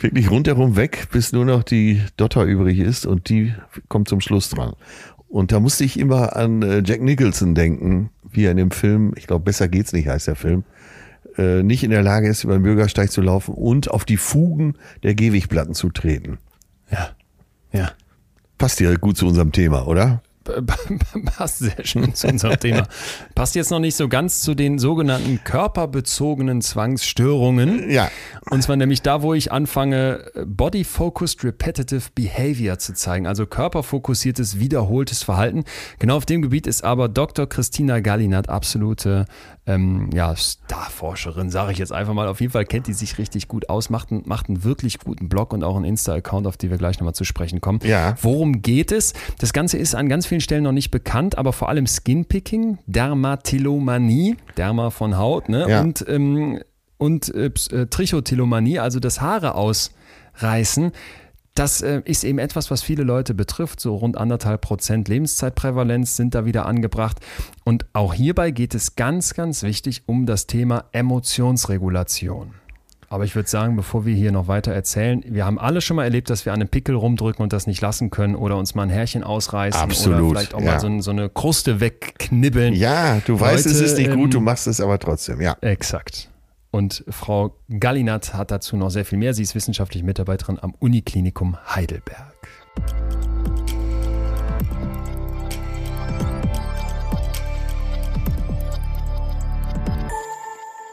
wirklich 0.01 0.31
rundherum 0.31 0.77
weg, 0.77 1.09
bis 1.13 1.33
nur 1.33 1.45
noch 1.45 1.63
die 1.63 2.01
Dotter 2.17 2.45
übrig 2.45 2.79
ist 2.79 3.07
und 3.07 3.29
die 3.29 3.55
kommt 3.89 4.09
zum 4.09 4.21
Schluss 4.21 4.51
dran. 4.51 4.73
Und 5.29 5.53
da 5.53 5.61
musste 5.61 5.85
ich 5.85 5.99
immer 5.99 6.37
an 6.37 6.63
äh, 6.63 6.83
Jack 6.85 7.03
Nicholson 7.03 7.55
denken, 7.55 8.11
wie 8.31 8.45
er 8.45 8.53
in 8.53 8.57
dem 8.57 8.71
Film, 8.71 9.13
ich 9.17 9.27
glaube, 9.27 9.45
besser 9.45 9.69
geht's 9.69 9.93
nicht, 9.93 10.09
heißt 10.09 10.29
der 10.29 10.37
Film, 10.37 10.65
äh, 11.39 11.63
nicht 11.63 11.85
in 11.85 11.91
der 11.91 12.03
Lage 12.03 12.29
ist, 12.29 12.45
über 12.45 12.55
den 12.55 12.63
Bürgersteig 12.63 13.11
zu 13.11 13.21
laufen 13.21 13.55
und 13.55 13.91
auf 13.91 14.05
die 14.05 14.17
Fugen 14.17 14.75
der 15.03 15.15
Gehwegplatten 15.15 15.75
zu 15.75 15.91
treten. 15.91 16.39
Ja. 16.91 17.11
Ja. 17.73 17.93
Passt 18.59 18.81
ja 18.81 18.95
gut 18.95 19.17
zu 19.17 19.27
unserem 19.27 19.53
Thema, 19.53 19.87
oder? 19.87 20.23
Passt 21.37 21.59
sehr 21.59 21.85
schön 21.85 22.15
zu 22.15 22.29
unserem 22.29 22.59
Thema. 22.59 22.87
Passt 23.35 23.55
jetzt 23.55 23.71
noch 23.71 23.79
nicht 23.79 23.97
so 23.97 24.09
ganz 24.09 24.41
zu 24.41 24.55
den 24.55 24.79
sogenannten 24.79 25.41
körperbezogenen 25.45 26.63
Zwangsstörungen. 26.63 27.91
Ja. 27.91 28.11
Und 28.51 28.63
zwar 28.63 28.77
nämlich 28.77 29.03
da, 29.03 29.23
wo 29.23 29.35
ich 29.35 29.53
anfange, 29.53 30.31
Body-Focused 30.47 31.45
Repetitive 31.45 32.11
Behavior 32.15 32.79
zu 32.79 32.95
zeigen, 32.95 33.27
also 33.27 33.47
körperfokussiertes, 33.47 34.59
wiederholtes 34.59 35.23
Verhalten. 35.23 35.65
Genau 35.99 36.17
auf 36.17 36.27
dem 36.27 36.43
Gebiet 36.43 36.67
ist 36.67 36.85
aber 36.85 37.09
Dr. 37.09 37.49
Christina 37.49 38.01
Gallinat 38.01 38.49
absolute 38.49 39.27
ähm, 39.69 40.11
ja, 40.15 40.35
Starforscherin, 40.37 41.51
sage 41.51 41.73
ich 41.73 41.79
jetzt 41.79 41.93
einfach 41.93 42.15
mal. 42.15 42.29
Auf 42.29 42.41
jeden 42.41 42.53
Fall 42.53 42.65
kennt 42.65 42.87
die 42.87 42.93
sich 42.93 43.19
richtig 43.19 43.49
gut 43.49 43.69
aus, 43.69 43.91
macht, 43.91 44.13
einen- 44.13 44.23
macht 44.27 44.49
einen 44.49 44.63
wirklich 44.63 44.99
guten 45.01 45.29
Blog 45.29 45.53
und 45.53 45.65
auch 45.65 45.75
einen 45.77 45.85
Insta-Account, 45.85 46.47
auf 46.47 46.57
die 46.57 46.71
wir 46.71 46.79
gleich 46.79 46.99
nochmal 47.01 47.15
zu 47.15 47.25
sprechen 47.25 47.61
kommen. 47.61 47.81
Ja. 47.83 48.15
Worum 48.23 48.63
geht 48.63 48.93
es? 48.93 49.13
Das 49.39 49.53
Ganze 49.53 49.77
ist 49.79 49.95
an 49.95 50.09
ganz 50.09 50.27
vielen 50.27 50.41
Stellen 50.41 50.63
noch 50.63 50.73
nicht 50.73 50.91
bekannt, 50.91 51.37
aber 51.37 51.53
vor 51.53 51.69
allem 51.69 51.87
Skinpicking, 51.87 52.79
Dermatillomanie, 52.87 54.37
Derma 54.57 54.91
von 54.91 55.19
Haut, 55.19 55.49
ne? 55.49 55.67
Ja. 55.69 55.81
Und, 55.81 56.05
ähm, 56.09 56.61
und 56.99 57.35
äh, 57.35 57.51
Trichotillomanie, 57.89 58.79
also 58.79 59.01
das 59.01 59.21
Haare 59.21 59.55
ausreißen. 59.55 60.93
Das 61.57 61.81
äh, 61.81 62.03
ist 62.05 62.23
eben 62.23 62.39
etwas, 62.39 62.71
was 62.71 62.83
viele 62.83 63.03
Leute 63.03 63.33
betrifft. 63.33 63.81
So 63.81 63.97
rund 63.97 64.19
anderthalb 64.19 64.61
Prozent 64.61 65.09
Lebenszeitprävalenz 65.09 66.15
sind 66.15 66.35
da 66.35 66.45
wieder 66.45 66.67
angebracht. 66.67 67.19
Und 67.65 67.87
auch 67.95 68.13
hierbei 68.13 68.51
geht 68.51 68.75
es 68.75 68.95
ganz, 68.95 69.33
ganz 69.33 69.63
wichtig 69.63 70.03
um 70.05 70.27
das 70.27 70.47
Thema 70.47 70.85
Emotionsregulation. 70.93 72.53
Aber 73.09 73.25
ich 73.25 73.35
würde 73.35 73.49
sagen, 73.49 73.75
bevor 73.75 74.05
wir 74.05 74.15
hier 74.15 74.33
noch 74.33 74.49
weiter 74.49 74.73
erzählen, 74.73 75.25
wir 75.27 75.47
haben 75.47 75.59
alle 75.59 75.81
schon 75.81 75.97
mal 75.97 76.05
erlebt, 76.05 76.29
dass 76.29 76.45
wir 76.45 76.53
an 76.53 76.61
einem 76.61 76.69
Pickel 76.69 76.95
rumdrücken 76.95 77.43
und 77.43 77.55
das 77.55 77.67
nicht 77.67 77.81
lassen 77.81 78.11
können 78.11 78.35
oder 78.35 78.59
uns 78.59 78.75
mal 78.75 78.83
ein 78.83 78.91
Härchen 78.91 79.25
ausreißen 79.25 79.81
Absolut, 79.81 80.21
oder 80.21 80.29
vielleicht 80.29 80.55
auch 80.55 80.61
ja. 80.61 80.73
mal 80.73 80.81
so, 80.81 81.01
so 81.01 81.11
eine 81.13 81.31
Kruste 81.31 81.81
wegknibbeln. 81.81 82.75
Ja, 82.75 83.21
du 83.25 83.41
weißt, 83.41 83.65
es 83.65 83.75
Leute, 83.75 83.85
ist 83.85 83.99
nicht 83.99 84.13
gut, 84.13 84.35
du 84.35 84.39
ähm, 84.39 84.45
machst 84.45 84.67
es 84.67 84.81
aber 84.81 84.99
trotzdem, 84.99 85.41
ja. 85.41 85.57
Exakt. 85.63 86.29
Und 86.77 87.05
Frau 87.09 87.57
Gallinat 87.71 88.35
hat 88.35 88.51
dazu 88.51 88.77
noch 88.77 88.91
sehr 88.91 89.07
viel 89.07 89.17
mehr. 89.17 89.33
Sie 89.33 89.43
ist 89.43 89.55
wissenschaftliche 89.55 90.05
Mitarbeiterin 90.05 90.59
am 90.61 90.75
Uniklinikum 90.79 91.57
Heidelberg. 91.75 92.37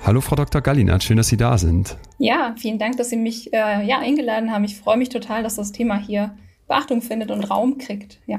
Hallo 0.02 0.22
Frau 0.22 0.38
Dr. 0.38 0.62
Gallinat, 0.62 1.04
schön, 1.04 1.18
dass 1.18 1.28
Sie 1.28 1.36
da 1.36 1.58
sind. 1.58 1.98
Ja, 2.18 2.56
vielen 2.58 2.80
Dank, 2.80 2.96
dass 2.96 3.10
Sie 3.10 3.18
mich 3.18 3.52
äh, 3.52 3.86
ja, 3.86 4.00
eingeladen 4.00 4.54
haben. 4.54 4.64
Ich 4.64 4.78
freue 4.78 4.96
mich 4.96 5.10
total, 5.10 5.44
dass 5.44 5.56
das 5.56 5.74
Thema 5.74 6.00
hier 6.00 6.38
Beachtung 6.70 7.02
findet 7.02 7.30
und 7.30 7.44
Raum 7.44 7.78
kriegt. 7.78 8.22
Ja. 8.26 8.38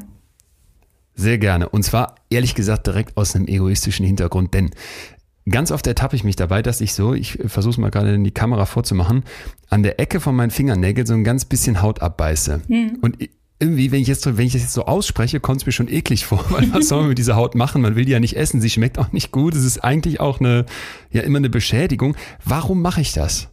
Sehr 1.14 1.36
gerne. 1.36 1.68
Und 1.68 1.84
zwar, 1.84 2.16
ehrlich 2.30 2.54
gesagt, 2.54 2.86
direkt 2.86 3.18
aus 3.18 3.36
einem 3.36 3.46
egoistischen 3.46 4.04
Hintergrund, 4.06 4.54
denn 4.54 4.70
ganz 5.48 5.70
oft 5.70 5.86
ertappe 5.86 6.16
ich 6.16 6.24
mich 6.24 6.36
dabei, 6.36 6.62
dass 6.62 6.80
ich 6.80 6.94
so, 6.94 7.14
ich 7.14 7.38
versuche 7.46 7.72
es 7.72 7.78
mal 7.78 7.90
gerade 7.90 8.14
in 8.14 8.24
die 8.24 8.30
Kamera 8.32 8.64
vorzumachen, 8.66 9.24
an 9.68 9.82
der 9.82 10.00
Ecke 10.00 10.20
von 10.20 10.34
meinen 10.34 10.50
Fingernägeln 10.50 11.06
so 11.06 11.14
ein 11.14 11.24
ganz 11.24 11.44
bisschen 11.44 11.82
Haut 11.82 12.00
abbeiße. 12.02 12.62
Und 13.02 13.20
i- 13.22 13.30
irgendwie, 13.60 13.92
wenn 13.92 14.00
ich, 14.00 14.08
jetzt, 14.08 14.22
so- 14.22 14.36
wenn 14.36 14.46
ich 14.46 14.52
das 14.54 14.62
jetzt 14.62 14.72
so 14.74 14.84
ausspreche, 14.86 15.40
kommt 15.40 15.60
es 15.60 15.66
mir 15.66 15.72
schon 15.72 15.88
eklig 15.88 16.26
vor, 16.26 16.44
weil 16.50 16.72
was 16.72 16.88
soll 16.88 17.00
man 17.00 17.08
mit 17.10 17.18
dieser 17.18 17.36
Haut 17.36 17.54
machen? 17.54 17.82
Man 17.82 17.94
will 17.94 18.04
die 18.04 18.12
ja 18.12 18.20
nicht 18.20 18.36
essen, 18.36 18.60
sie 18.60 18.70
schmeckt 18.70 18.98
auch 18.98 19.12
nicht 19.12 19.30
gut, 19.32 19.54
es 19.54 19.64
ist 19.64 19.78
eigentlich 19.84 20.18
auch 20.20 20.40
eine, 20.40 20.66
ja 21.10 21.22
immer 21.22 21.38
eine 21.38 21.50
Beschädigung. 21.50 22.16
Warum 22.44 22.80
mache 22.82 23.00
ich 23.00 23.12
das? 23.12 23.48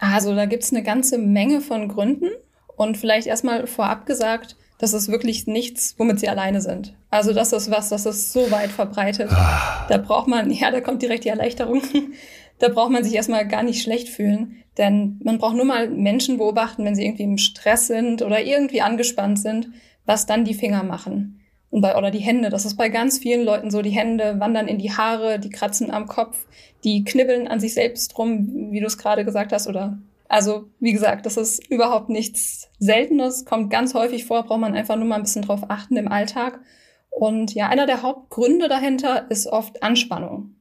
Also 0.00 0.34
da 0.34 0.46
gibt 0.46 0.62
es 0.64 0.72
eine 0.72 0.82
ganze 0.82 1.18
Menge 1.18 1.60
von 1.60 1.88
Gründen 1.88 2.28
und 2.76 2.96
vielleicht 2.96 3.26
erstmal 3.26 3.66
vorab 3.66 4.06
gesagt, 4.06 4.56
das 4.80 4.94
ist 4.94 5.10
wirklich 5.10 5.46
nichts, 5.46 5.94
womit 5.98 6.20
sie 6.20 6.28
alleine 6.30 6.62
sind. 6.62 6.94
Also 7.10 7.34
das 7.34 7.52
ist 7.52 7.70
was, 7.70 7.90
das 7.90 8.06
ist 8.06 8.32
so 8.32 8.50
weit 8.50 8.70
verbreitet. 8.70 9.30
Da 9.30 9.98
braucht 9.98 10.26
man, 10.26 10.50
ja, 10.50 10.70
da 10.70 10.80
kommt 10.80 11.02
direkt 11.02 11.24
die 11.24 11.28
Erleichterung. 11.28 11.82
Da 12.58 12.68
braucht 12.68 12.90
man 12.90 13.04
sich 13.04 13.14
erstmal 13.14 13.46
gar 13.46 13.62
nicht 13.62 13.82
schlecht 13.82 14.08
fühlen, 14.08 14.56
denn 14.78 15.20
man 15.22 15.38
braucht 15.38 15.56
nur 15.56 15.64
mal 15.66 15.88
Menschen 15.88 16.38
beobachten, 16.38 16.84
wenn 16.84 16.94
sie 16.94 17.04
irgendwie 17.04 17.24
im 17.24 17.38
Stress 17.38 17.86
sind 17.86 18.22
oder 18.22 18.42
irgendwie 18.42 18.80
angespannt 18.80 19.38
sind, 19.38 19.68
was 20.06 20.26
dann 20.26 20.44
die 20.44 20.54
Finger 20.54 20.82
machen. 20.82 21.40
Und 21.70 21.82
bei, 21.82 21.96
oder 21.96 22.10
die 22.10 22.18
Hände, 22.18 22.48
das 22.48 22.64
ist 22.64 22.76
bei 22.76 22.88
ganz 22.88 23.18
vielen 23.18 23.44
Leuten 23.44 23.70
so, 23.70 23.80
die 23.80 23.90
Hände 23.90 24.40
wandern 24.40 24.66
in 24.66 24.78
die 24.78 24.92
Haare, 24.92 25.38
die 25.38 25.50
kratzen 25.50 25.90
am 25.90 26.06
Kopf, 26.06 26.46
die 26.84 27.04
knibbeln 27.04 27.48
an 27.48 27.60
sich 27.60 27.74
selbst 27.74 28.16
rum, 28.18 28.70
wie 28.72 28.80
du 28.80 28.86
es 28.86 28.98
gerade 28.98 29.24
gesagt 29.24 29.52
hast, 29.52 29.68
oder 29.68 29.98
also, 30.30 30.70
wie 30.78 30.92
gesagt, 30.92 31.26
das 31.26 31.36
ist 31.36 31.66
überhaupt 31.68 32.08
nichts 32.08 32.70
Seltenes, 32.78 33.44
kommt 33.44 33.68
ganz 33.68 33.94
häufig 33.94 34.26
vor, 34.26 34.44
braucht 34.44 34.60
man 34.60 34.76
einfach 34.76 34.94
nur 34.94 35.06
mal 35.06 35.16
ein 35.16 35.22
bisschen 35.22 35.42
drauf 35.42 35.62
achten 35.68 35.96
im 35.96 36.06
Alltag. 36.06 36.60
Und 37.10 37.52
ja, 37.52 37.68
einer 37.68 37.84
der 37.84 38.02
Hauptgründe 38.02 38.68
dahinter 38.68 39.28
ist 39.28 39.48
oft 39.48 39.82
Anspannung. 39.82 40.54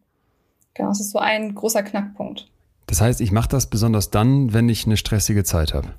Genau, 0.74 0.89
das 0.89 0.99
ist 0.99 1.11
so 1.11 1.20
ein 1.20 1.53
großer 1.53 1.84
Knackpunkt. 1.84 2.47
Das 2.88 2.99
heißt, 2.99 3.22
ich 3.22 3.32
mache 3.32 3.47
das 3.47 3.70
besonders 3.70 4.09
dann, 4.09 4.53
wenn 4.53 4.70
ich 4.70 4.88
eine 4.88 4.97
stressige 4.97 5.43
Zeit 5.43 5.76
habe. 5.76 5.93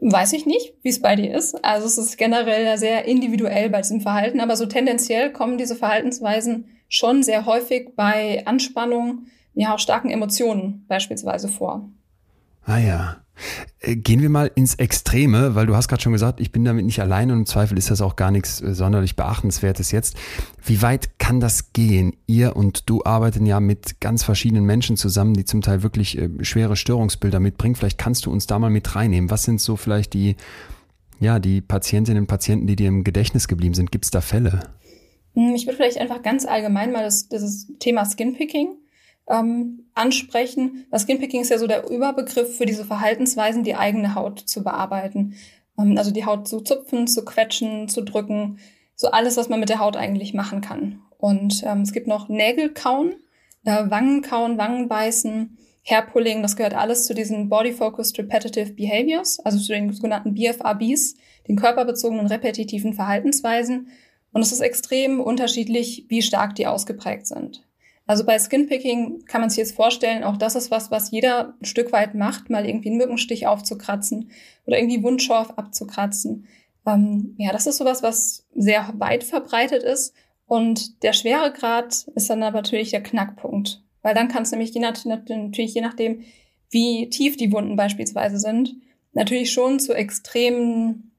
Weiß 0.00 0.34
ich 0.34 0.44
nicht, 0.44 0.74
wie 0.82 0.90
es 0.90 1.00
bei 1.00 1.16
dir 1.16 1.34
ist. 1.34 1.64
Also 1.64 1.86
es 1.86 1.96
ist 1.96 2.18
generell 2.18 2.76
sehr 2.76 3.06
individuell 3.06 3.70
bei 3.70 3.80
diesem 3.80 4.02
Verhalten, 4.02 4.40
aber 4.40 4.56
so 4.56 4.66
tendenziell 4.66 5.32
kommen 5.32 5.56
diese 5.56 5.74
Verhaltensweisen 5.74 6.66
schon 6.90 7.22
sehr 7.22 7.46
häufig 7.46 7.96
bei 7.96 8.44
Anspannung, 8.44 9.28
ja 9.54 9.74
auch 9.74 9.78
starken 9.78 10.10
Emotionen 10.10 10.84
beispielsweise 10.86 11.48
vor. 11.48 11.88
Ah 12.64 12.78
ja. 12.78 13.16
Äh, 13.80 13.96
Gehen 13.96 14.22
wir 14.22 14.30
mal 14.30 14.50
ins 14.54 14.74
Extreme, 14.76 15.54
weil 15.54 15.66
du 15.66 15.74
hast 15.74 15.88
gerade 15.88 16.02
schon 16.02 16.12
gesagt, 16.12 16.40
ich 16.40 16.52
bin 16.52 16.64
damit 16.64 16.84
nicht 16.84 17.00
allein 17.00 17.30
und 17.30 17.38
im 17.38 17.46
Zweifel 17.46 17.76
ist 17.78 17.90
das 17.90 18.00
auch 18.00 18.16
gar 18.16 18.30
nichts 18.30 18.60
äh, 18.60 18.74
sonderlich 18.74 19.16
Beachtenswertes 19.16 19.90
jetzt. 19.90 20.16
Wie 20.64 20.82
weit 20.82 21.18
kann 21.18 21.40
das 21.40 21.72
gehen? 21.72 22.14
Ihr 22.26 22.56
und 22.56 22.88
du 22.88 23.02
arbeiten 23.04 23.46
ja 23.46 23.60
mit 23.60 24.00
ganz 24.00 24.22
verschiedenen 24.22 24.64
Menschen 24.64 24.96
zusammen, 24.96 25.34
die 25.34 25.44
zum 25.44 25.62
Teil 25.62 25.82
wirklich 25.82 26.18
äh, 26.18 26.28
schwere 26.42 26.76
Störungsbilder 26.76 27.40
mitbringen. 27.40 27.74
Vielleicht 27.74 27.98
kannst 27.98 28.26
du 28.26 28.30
uns 28.30 28.46
da 28.46 28.58
mal 28.58 28.70
mit 28.70 28.94
reinnehmen. 28.94 29.30
Was 29.30 29.44
sind 29.44 29.60
so 29.60 29.76
vielleicht 29.76 30.14
die, 30.14 30.36
ja, 31.20 31.38
die 31.38 31.60
Patientinnen 31.60 32.22
und 32.22 32.28
Patienten, 32.28 32.66
die 32.66 32.76
dir 32.76 32.88
im 32.88 33.04
Gedächtnis 33.04 33.48
geblieben 33.48 33.74
sind, 33.74 33.90
gibt 33.90 34.04
es 34.04 34.10
da 34.10 34.20
Fälle? 34.20 34.60
Hm, 35.34 35.54
ich 35.54 35.66
würde 35.66 35.76
vielleicht 35.76 35.98
einfach 35.98 36.22
ganz 36.22 36.44
allgemein 36.44 36.92
mal 36.92 37.02
das, 37.02 37.28
das 37.28 37.66
Thema 37.80 38.04
Skinpicking 38.04 38.76
ähm, 39.28 39.86
ansprechen. 39.94 40.86
Das 40.90 41.02
Skinpicking 41.02 41.40
ist 41.40 41.50
ja 41.50 41.58
so 41.58 41.66
der 41.66 41.88
Überbegriff 41.88 42.56
für 42.56 42.66
diese 42.66 42.84
Verhaltensweisen, 42.84 43.64
die 43.64 43.74
eigene 43.74 44.14
Haut 44.14 44.40
zu 44.40 44.62
bearbeiten. 44.62 45.34
Ähm, 45.78 45.96
also 45.98 46.10
die 46.10 46.24
Haut 46.24 46.48
zu 46.48 46.60
zupfen, 46.60 47.06
zu 47.06 47.24
quetschen, 47.24 47.88
zu 47.88 48.02
drücken, 48.02 48.58
so 48.94 49.10
alles, 49.10 49.36
was 49.36 49.48
man 49.48 49.60
mit 49.60 49.68
der 49.68 49.78
Haut 49.78 49.96
eigentlich 49.96 50.34
machen 50.34 50.60
kann. 50.60 51.00
Und 51.18 51.62
ähm, 51.64 51.82
es 51.82 51.92
gibt 51.92 52.06
noch 52.06 52.28
Nägelkauen, 52.28 53.14
äh, 53.64 53.90
Wangenkauen, 53.90 54.58
Wangenbeißen, 54.58 55.56
Hairpulling, 55.84 56.42
das 56.42 56.56
gehört 56.56 56.74
alles 56.74 57.06
zu 57.06 57.14
diesen 57.14 57.48
Body-Focused 57.48 58.16
Repetitive 58.18 58.72
Behaviors, 58.72 59.40
also 59.40 59.58
zu 59.58 59.72
den 59.72 59.92
sogenannten 59.92 60.34
BFRBs, 60.34 61.16
den 61.48 61.56
körperbezogenen 61.56 62.26
repetitiven 62.26 62.94
Verhaltensweisen. 62.94 63.88
Und 64.32 64.42
es 64.42 64.52
ist 64.52 64.60
extrem 64.60 65.20
unterschiedlich, 65.20 66.06
wie 66.08 66.22
stark 66.22 66.54
die 66.54 66.66
ausgeprägt 66.66 67.26
sind. 67.26 67.64
Also 68.12 68.26
bei 68.26 68.38
Skinpicking 68.38 69.24
kann 69.24 69.40
man 69.40 69.48
sich 69.48 69.56
jetzt 69.56 69.74
vorstellen, 69.74 70.22
auch 70.22 70.36
das 70.36 70.54
ist 70.54 70.70
was, 70.70 70.90
was 70.90 71.10
jeder 71.12 71.54
ein 71.58 71.64
Stück 71.64 71.92
weit 71.92 72.14
macht, 72.14 72.50
mal 72.50 72.66
irgendwie 72.66 72.90
einen 72.90 72.98
Mückenstich 72.98 73.46
aufzukratzen 73.46 74.30
oder 74.66 74.76
irgendwie 74.76 75.02
Wundschorf 75.02 75.52
abzukratzen. 75.56 76.46
Ähm, 76.86 77.34
ja, 77.38 77.52
das 77.52 77.66
ist 77.66 77.78
sowas, 77.78 78.02
was 78.02 78.46
sehr 78.54 78.92
weit 78.98 79.24
verbreitet 79.24 79.82
ist. 79.82 80.12
Und 80.44 81.02
der 81.02 81.14
Schweregrad 81.14 82.06
ist 82.14 82.28
dann 82.28 82.42
aber 82.42 82.58
natürlich 82.58 82.90
der 82.90 83.02
Knackpunkt. 83.02 83.82
Weil 84.02 84.14
dann 84.14 84.28
kann 84.28 84.42
es 84.42 84.50
nämlich 84.50 84.74
je 84.74 84.82
nach, 84.82 85.02
natürlich 85.06 85.72
je 85.72 85.80
nachdem, 85.80 86.22
wie 86.68 87.08
tief 87.08 87.38
die 87.38 87.50
Wunden 87.50 87.76
beispielsweise 87.76 88.38
sind, 88.38 88.74
natürlich 89.14 89.52
schon 89.52 89.80
zu 89.80 89.94
extremen 89.94 91.12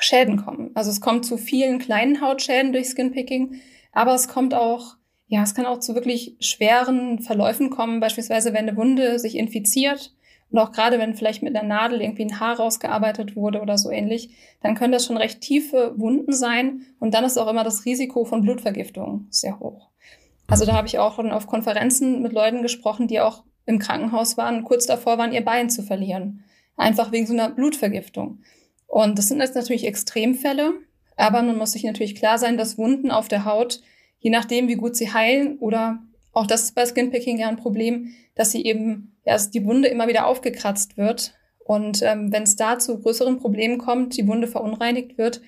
Schäden 0.00 0.42
kommen. 0.42 0.70
Also 0.72 0.90
es 0.90 1.02
kommt 1.02 1.26
zu 1.26 1.36
vielen 1.36 1.78
kleinen 1.78 2.22
Hautschäden 2.22 2.72
durch 2.72 2.88
Skinpicking, 2.88 3.60
aber 3.92 4.14
es 4.14 4.28
kommt 4.28 4.54
auch, 4.54 4.96
ja, 5.32 5.42
es 5.42 5.54
kann 5.54 5.64
auch 5.64 5.78
zu 5.78 5.94
wirklich 5.94 6.36
schweren 6.40 7.20
Verläufen 7.20 7.70
kommen, 7.70 8.00
beispielsweise 8.00 8.52
wenn 8.52 8.68
eine 8.68 8.76
Wunde 8.76 9.18
sich 9.18 9.34
infiziert 9.34 10.12
und 10.50 10.58
auch 10.58 10.72
gerade 10.72 10.98
wenn 10.98 11.14
vielleicht 11.14 11.42
mit 11.42 11.56
einer 11.56 11.66
Nadel 11.66 12.02
irgendwie 12.02 12.26
ein 12.26 12.38
Haar 12.38 12.58
rausgearbeitet 12.58 13.34
wurde 13.34 13.62
oder 13.62 13.78
so 13.78 13.90
ähnlich, 13.90 14.36
dann 14.60 14.74
können 14.74 14.92
das 14.92 15.06
schon 15.06 15.16
recht 15.16 15.40
tiefe 15.40 15.94
Wunden 15.96 16.34
sein 16.34 16.82
und 17.00 17.14
dann 17.14 17.24
ist 17.24 17.38
auch 17.38 17.48
immer 17.48 17.64
das 17.64 17.86
Risiko 17.86 18.26
von 18.26 18.42
Blutvergiftung 18.42 19.26
sehr 19.30 19.58
hoch. 19.58 19.88
Also 20.48 20.66
da 20.66 20.74
habe 20.74 20.86
ich 20.86 20.98
auch 20.98 21.18
auf 21.18 21.46
Konferenzen 21.46 22.20
mit 22.20 22.34
Leuten 22.34 22.60
gesprochen, 22.60 23.08
die 23.08 23.20
auch 23.20 23.42
im 23.64 23.78
Krankenhaus 23.78 24.36
waren, 24.36 24.64
kurz 24.64 24.84
davor 24.84 25.16
waren, 25.16 25.32
ihr 25.32 25.42
Bein 25.42 25.70
zu 25.70 25.82
verlieren. 25.82 26.44
Einfach 26.76 27.10
wegen 27.10 27.26
so 27.26 27.32
einer 27.32 27.48
Blutvergiftung. 27.48 28.40
Und 28.86 29.16
das 29.16 29.28
sind 29.28 29.40
jetzt 29.40 29.54
natürlich 29.54 29.86
Extremfälle, 29.86 30.74
aber 31.16 31.40
man 31.40 31.56
muss 31.56 31.72
sich 31.72 31.84
natürlich 31.84 32.16
klar 32.16 32.36
sein, 32.36 32.58
dass 32.58 32.76
Wunden 32.76 33.10
auf 33.10 33.28
der 33.28 33.46
Haut, 33.46 33.80
je 34.22 34.30
nachdem, 34.30 34.68
wie 34.68 34.76
gut 34.76 34.96
sie 34.96 35.12
heilen, 35.12 35.58
oder 35.58 35.98
auch 36.32 36.46
das 36.46 36.62
ist 36.62 36.74
bei 36.74 36.86
Skinpicking 36.86 37.38
ja 37.38 37.48
ein 37.48 37.56
Problem, 37.56 38.14
dass 38.34 38.52
sie 38.52 38.64
eben, 38.64 39.16
ja, 39.26 39.34
dass 39.34 39.50
die 39.50 39.64
Wunde 39.64 39.88
immer 39.88 40.08
wieder 40.08 40.26
aufgekratzt 40.26 40.96
wird. 40.96 41.34
Und 41.58 42.02
ähm, 42.02 42.32
wenn 42.32 42.44
es 42.44 42.56
da 42.56 42.78
zu 42.78 42.98
größeren 42.98 43.38
Problemen 43.38 43.78
kommt, 43.78 44.16
die 44.16 44.26
Wunde 44.26 44.46
verunreinigt 44.46 45.18
wird, 45.18 45.42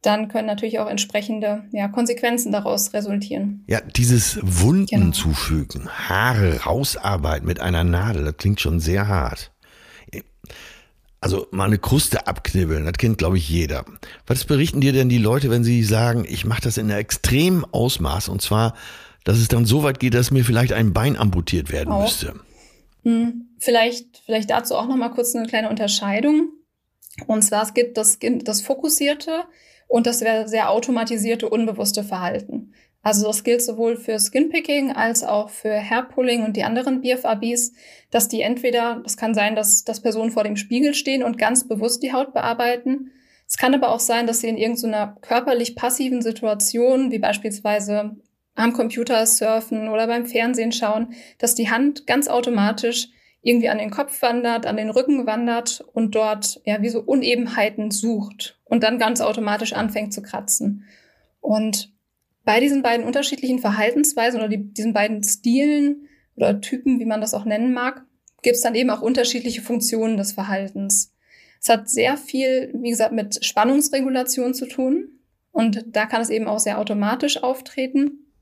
dann 0.00 0.28
können 0.28 0.46
natürlich 0.46 0.80
auch 0.80 0.88
entsprechende 0.88 1.64
ja, 1.70 1.86
Konsequenzen 1.88 2.50
daraus 2.50 2.92
resultieren. 2.92 3.64
Ja, 3.68 3.80
dieses 3.80 4.40
Wunden 4.42 4.86
genau. 4.86 5.12
zufügen, 5.12 5.88
Haare 5.88 6.64
rausarbeiten 6.64 7.46
mit 7.46 7.60
einer 7.60 7.84
Nadel, 7.84 8.24
das 8.24 8.36
klingt 8.36 8.60
schon 8.60 8.80
sehr 8.80 9.06
hart. 9.06 9.51
Also 11.22 11.46
mal 11.52 11.66
eine 11.66 11.78
Kruste 11.78 12.26
abknibbeln, 12.26 12.84
das 12.84 12.94
kennt, 12.94 13.16
glaube 13.16 13.38
ich, 13.38 13.48
jeder. 13.48 13.84
Was 14.26 14.44
berichten 14.44 14.80
dir 14.80 14.92
denn 14.92 15.08
die 15.08 15.18
Leute, 15.18 15.50
wenn 15.50 15.62
sie 15.62 15.84
sagen, 15.84 16.26
ich 16.28 16.44
mache 16.44 16.62
das 16.62 16.78
in 16.78 16.90
einem 16.90 16.98
extremen 16.98 17.64
Ausmaß 17.64 18.28
und 18.28 18.42
zwar, 18.42 18.74
dass 19.22 19.38
es 19.38 19.46
dann 19.46 19.64
so 19.64 19.84
weit 19.84 20.00
geht, 20.00 20.14
dass 20.14 20.32
mir 20.32 20.44
vielleicht 20.44 20.72
ein 20.72 20.92
Bein 20.92 21.16
amputiert 21.16 21.70
werden 21.70 21.92
auch. 21.92 22.02
müsste? 22.02 22.34
Hm, 23.04 23.50
vielleicht, 23.60 24.20
vielleicht 24.26 24.50
dazu 24.50 24.74
auch 24.74 24.88
noch 24.88 24.96
mal 24.96 25.10
kurz 25.10 25.32
eine 25.36 25.46
kleine 25.46 25.70
Unterscheidung. 25.70 26.50
Und 27.28 27.42
zwar 27.42 27.62
es 27.62 27.72
gibt 27.72 27.96
das, 27.98 28.18
das 28.20 28.60
fokussierte 28.60 29.44
und 29.86 30.08
das 30.08 30.18
sehr 30.18 30.70
automatisierte, 30.70 31.48
unbewusste 31.48 32.02
Verhalten. 32.02 32.72
Also 33.02 33.26
das 33.26 33.42
gilt 33.42 33.62
sowohl 33.62 33.96
für 33.96 34.18
Skinpicking 34.18 34.92
als 34.92 35.24
auch 35.24 35.50
für 35.50 35.74
Hairpulling 35.74 36.44
und 36.44 36.56
die 36.56 36.62
anderen 36.62 37.00
BFABs, 37.00 37.72
dass 38.10 38.28
die 38.28 38.42
entweder, 38.42 39.00
das 39.02 39.16
kann 39.16 39.34
sein, 39.34 39.56
dass, 39.56 39.84
dass 39.84 40.00
Personen 40.00 40.30
vor 40.30 40.44
dem 40.44 40.56
Spiegel 40.56 40.94
stehen 40.94 41.24
und 41.24 41.36
ganz 41.36 41.66
bewusst 41.66 42.02
die 42.02 42.12
Haut 42.12 42.32
bearbeiten. 42.32 43.10
Es 43.48 43.56
kann 43.56 43.74
aber 43.74 43.90
auch 43.90 44.00
sein, 44.00 44.26
dass 44.26 44.40
sie 44.40 44.48
in 44.48 44.56
irgendeiner 44.56 45.16
körperlich 45.20 45.74
passiven 45.74 46.22
Situation, 46.22 47.10
wie 47.10 47.18
beispielsweise 47.18 48.16
am 48.54 48.72
Computer 48.72 49.26
surfen 49.26 49.88
oder 49.88 50.06
beim 50.06 50.26
Fernsehen 50.26 50.72
schauen, 50.72 51.14
dass 51.38 51.54
die 51.54 51.70
Hand 51.70 52.06
ganz 52.06 52.28
automatisch 52.28 53.08
irgendwie 53.42 53.68
an 53.68 53.78
den 53.78 53.90
Kopf 53.90 54.22
wandert, 54.22 54.66
an 54.66 54.76
den 54.76 54.90
Rücken 54.90 55.26
wandert 55.26 55.84
und 55.92 56.14
dort 56.14 56.60
ja 56.64 56.80
wie 56.80 56.88
so 56.88 57.00
Unebenheiten 57.00 57.90
sucht 57.90 58.60
und 58.64 58.84
dann 58.84 58.98
ganz 58.98 59.20
automatisch 59.20 59.72
anfängt 59.72 60.14
zu 60.14 60.22
kratzen. 60.22 60.84
Und 61.40 61.91
bei 62.44 62.60
diesen 62.60 62.82
beiden 62.82 63.06
unterschiedlichen 63.06 63.58
Verhaltensweisen 63.58 64.40
oder 64.40 64.48
die, 64.48 64.72
diesen 64.72 64.92
beiden 64.92 65.22
Stilen 65.22 66.08
oder 66.36 66.60
Typen, 66.60 66.98
wie 66.98 67.04
man 67.04 67.20
das 67.20 67.34
auch 67.34 67.44
nennen 67.44 67.72
mag, 67.72 68.04
gibt 68.42 68.56
es 68.56 68.62
dann 68.62 68.74
eben 68.74 68.90
auch 68.90 69.02
unterschiedliche 69.02 69.62
Funktionen 69.62 70.16
des 70.16 70.32
Verhaltens. 70.32 71.12
Es 71.60 71.68
hat 71.68 71.88
sehr 71.88 72.16
viel, 72.16 72.72
wie 72.74 72.90
gesagt, 72.90 73.12
mit 73.12 73.44
Spannungsregulation 73.44 74.54
zu 74.54 74.66
tun. 74.66 75.20
Und 75.52 75.84
da 75.86 76.06
kann 76.06 76.22
es 76.22 76.30
eben 76.30 76.48
auch 76.48 76.58
sehr 76.58 76.78
automatisch 76.78 77.42
auftreten. 77.42 78.32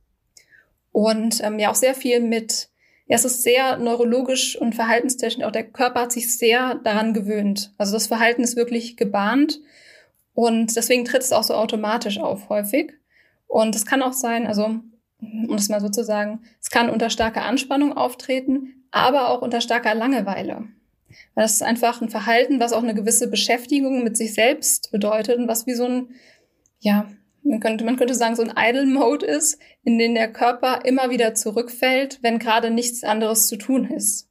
Und 0.92 1.42
ähm, 1.42 1.58
ja 1.58 1.70
auch 1.70 1.74
sehr 1.74 1.94
viel 1.94 2.20
mit 2.20 2.70
ja, 3.10 3.16
es 3.16 3.24
ist 3.24 3.42
sehr 3.42 3.76
neurologisch 3.76 4.56
und 4.56 4.76
verhaltenstechnisch. 4.76 5.44
Auch 5.44 5.50
der 5.50 5.68
Körper 5.68 6.02
hat 6.02 6.12
sich 6.12 6.38
sehr 6.38 6.76
daran 6.76 7.12
gewöhnt. 7.12 7.74
Also 7.76 7.92
das 7.92 8.06
Verhalten 8.06 8.44
ist 8.44 8.54
wirklich 8.54 8.96
gebahnt 8.96 9.60
und 10.32 10.76
deswegen 10.76 11.04
tritt 11.04 11.22
es 11.22 11.32
auch 11.32 11.42
so 11.42 11.54
automatisch 11.54 12.20
auf 12.20 12.48
häufig. 12.48 12.92
Und 13.50 13.74
es 13.74 13.84
kann 13.84 14.00
auch 14.00 14.12
sein, 14.12 14.46
also 14.46 14.64
um 15.18 15.54
es 15.56 15.68
mal 15.68 15.80
so 15.80 15.88
zu 15.88 16.04
sagen, 16.04 16.38
es 16.62 16.70
kann 16.70 16.88
unter 16.88 17.10
starker 17.10 17.42
Anspannung 17.42 17.96
auftreten, 17.96 18.84
aber 18.92 19.28
auch 19.28 19.42
unter 19.42 19.60
starker 19.60 19.92
Langeweile. 19.92 20.68
Weil 21.34 21.44
das 21.44 21.54
ist 21.54 21.62
einfach 21.64 22.00
ein 22.00 22.08
Verhalten, 22.08 22.60
was 22.60 22.72
auch 22.72 22.84
eine 22.84 22.94
gewisse 22.94 23.28
Beschäftigung 23.28 24.04
mit 24.04 24.16
sich 24.16 24.34
selbst 24.34 24.92
bedeutet 24.92 25.36
und 25.36 25.48
was 25.48 25.66
wie 25.66 25.74
so 25.74 25.84
ein, 25.84 26.10
ja, 26.78 27.10
man 27.42 27.58
könnte, 27.58 27.84
man 27.84 27.96
könnte 27.96 28.14
sagen, 28.14 28.36
so 28.36 28.44
ein 28.44 28.54
Idle-Mode 28.56 29.26
ist, 29.26 29.58
in 29.82 29.98
den 29.98 30.14
der 30.14 30.32
Körper 30.32 30.84
immer 30.84 31.10
wieder 31.10 31.34
zurückfällt, 31.34 32.20
wenn 32.22 32.38
gerade 32.38 32.70
nichts 32.70 33.02
anderes 33.02 33.48
zu 33.48 33.56
tun 33.56 33.90
ist. 33.90 34.30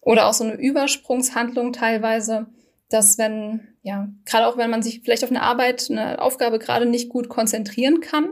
Oder 0.00 0.26
auch 0.26 0.34
so 0.34 0.42
eine 0.42 0.54
Übersprungshandlung 0.54 1.72
teilweise, 1.72 2.48
dass 2.88 3.18
wenn, 3.18 3.68
ja, 3.82 4.08
gerade 4.24 4.48
auch 4.48 4.56
wenn 4.56 4.70
man 4.70 4.82
sich 4.82 5.02
vielleicht 5.04 5.22
auf 5.22 5.30
eine 5.30 5.42
Arbeit, 5.42 5.86
eine 5.90 6.20
Aufgabe 6.20 6.58
gerade 6.58 6.86
nicht 6.86 7.08
gut 7.08 7.28
konzentrieren 7.28 8.00
kann 8.00 8.30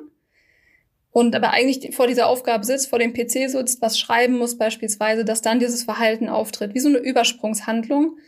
und 1.17 1.35
aber 1.35 1.53
eigentlich 1.53 1.97
vor 1.97 2.07
dieser 2.07 2.27
Aufgabe 2.27 2.67
sitzt, 2.67 2.91
vor 2.91 2.99
dem 2.99 3.15
PC 3.15 3.49
sitzt, 3.49 3.81
was 3.81 3.99
schreiben 3.99 4.37
muss 4.37 4.59
beispielsweise, 4.59 5.25
dass 5.25 5.41
dann 5.41 5.59
dieses 5.59 5.83
Verhalten 5.83 6.29
auftritt, 6.29 6.75
wie 6.75 6.79
so 6.79 6.91
eine 6.91 6.99
Übersprungshandlung. 6.99 8.19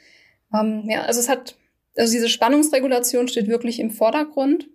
Ähm, 0.55 0.85
ja, 0.89 1.03
also 1.03 1.21
es 1.21 1.29
hat, 1.29 1.59
also 1.99 2.11
diese 2.11 2.31
Spannungsregulation 2.31 3.29
steht 3.29 3.47
wirklich 3.47 3.79
im 3.79 3.91
Vordergrund. 3.91 4.71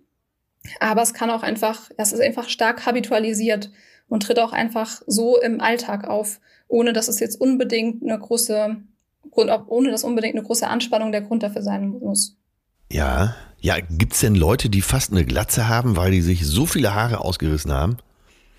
Aber 0.78 1.02
es 1.02 1.12
kann 1.12 1.28
auch 1.28 1.42
einfach, 1.42 1.90
es 1.96 2.12
ist 2.12 2.20
einfach 2.20 2.48
stark 2.48 2.86
habitualisiert 2.86 3.72
und 4.08 4.22
tritt 4.22 4.38
auch 4.38 4.52
einfach 4.52 5.02
so 5.08 5.40
im 5.40 5.60
Alltag 5.60 6.06
auf, 6.06 6.38
ohne 6.68 6.92
dass 6.92 7.08
es 7.08 7.18
jetzt 7.18 7.40
unbedingt 7.40 8.04
eine 8.04 8.16
große, 8.16 8.76
ohne 9.32 9.90
dass 9.90 10.04
unbedingt 10.04 10.36
eine 10.36 10.46
große 10.46 10.68
Anspannung 10.68 11.10
der 11.10 11.22
Grund 11.22 11.42
dafür 11.42 11.62
sein 11.62 11.88
muss. 11.88 12.36
Ja, 12.90 13.34
ja, 13.60 13.76
gibt's 13.80 14.20
denn 14.20 14.34
Leute, 14.34 14.68
die 14.68 14.82
fast 14.82 15.10
eine 15.10 15.24
Glatze 15.24 15.68
haben, 15.68 15.96
weil 15.96 16.10
die 16.10 16.20
sich 16.20 16.46
so 16.46 16.66
viele 16.66 16.94
Haare 16.94 17.20
ausgerissen 17.20 17.72
haben? 17.72 17.96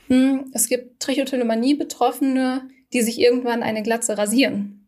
Hm, 0.08 0.52
es 0.54 0.68
gibt 0.68 1.00
Trichotillomanie-Betroffene, 1.00 2.68
die 2.94 3.02
sich 3.02 3.20
irgendwann 3.20 3.64
eine 3.64 3.84
Glatze 3.84 4.18
rasieren, 4.18 4.88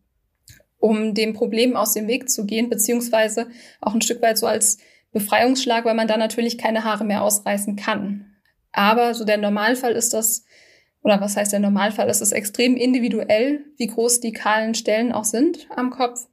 um 0.79 1.13
dem 1.13 1.33
Problem 1.33 1.75
aus 1.75 1.93
dem 1.93 2.07
Weg 2.07 2.29
zu 2.29 2.45
gehen, 2.45 2.69
beziehungsweise 2.69 3.47
auch 3.81 3.93
ein 3.93 4.01
Stück 4.01 4.21
weit 4.21 4.37
so 4.37 4.47
als 4.47 4.77
Befreiungsschlag, 5.11 5.85
weil 5.85 5.95
man 5.95 6.07
da 6.07 6.17
natürlich 6.17 6.57
keine 6.57 6.83
Haare 6.83 7.03
mehr 7.03 7.23
ausreißen 7.23 7.75
kann. 7.75 8.25
Aber 8.71 9.13
so 9.13 9.25
der 9.25 9.37
Normalfall 9.37 9.93
ist 9.93 10.13
das, 10.13 10.45
oder 11.01 11.21
was 11.21 11.37
heißt 11.37 11.53
der 11.53 11.59
Normalfall? 11.59 12.09
Es 12.09 12.21
ist 12.21 12.31
extrem 12.31 12.75
individuell, 12.75 13.65
wie 13.77 13.87
groß 13.87 14.19
die 14.19 14.33
kahlen 14.33 14.75
Stellen 14.75 15.11
auch 15.11 15.25
sind 15.25 15.67
am 15.75 15.89
Kopf. 15.89 16.27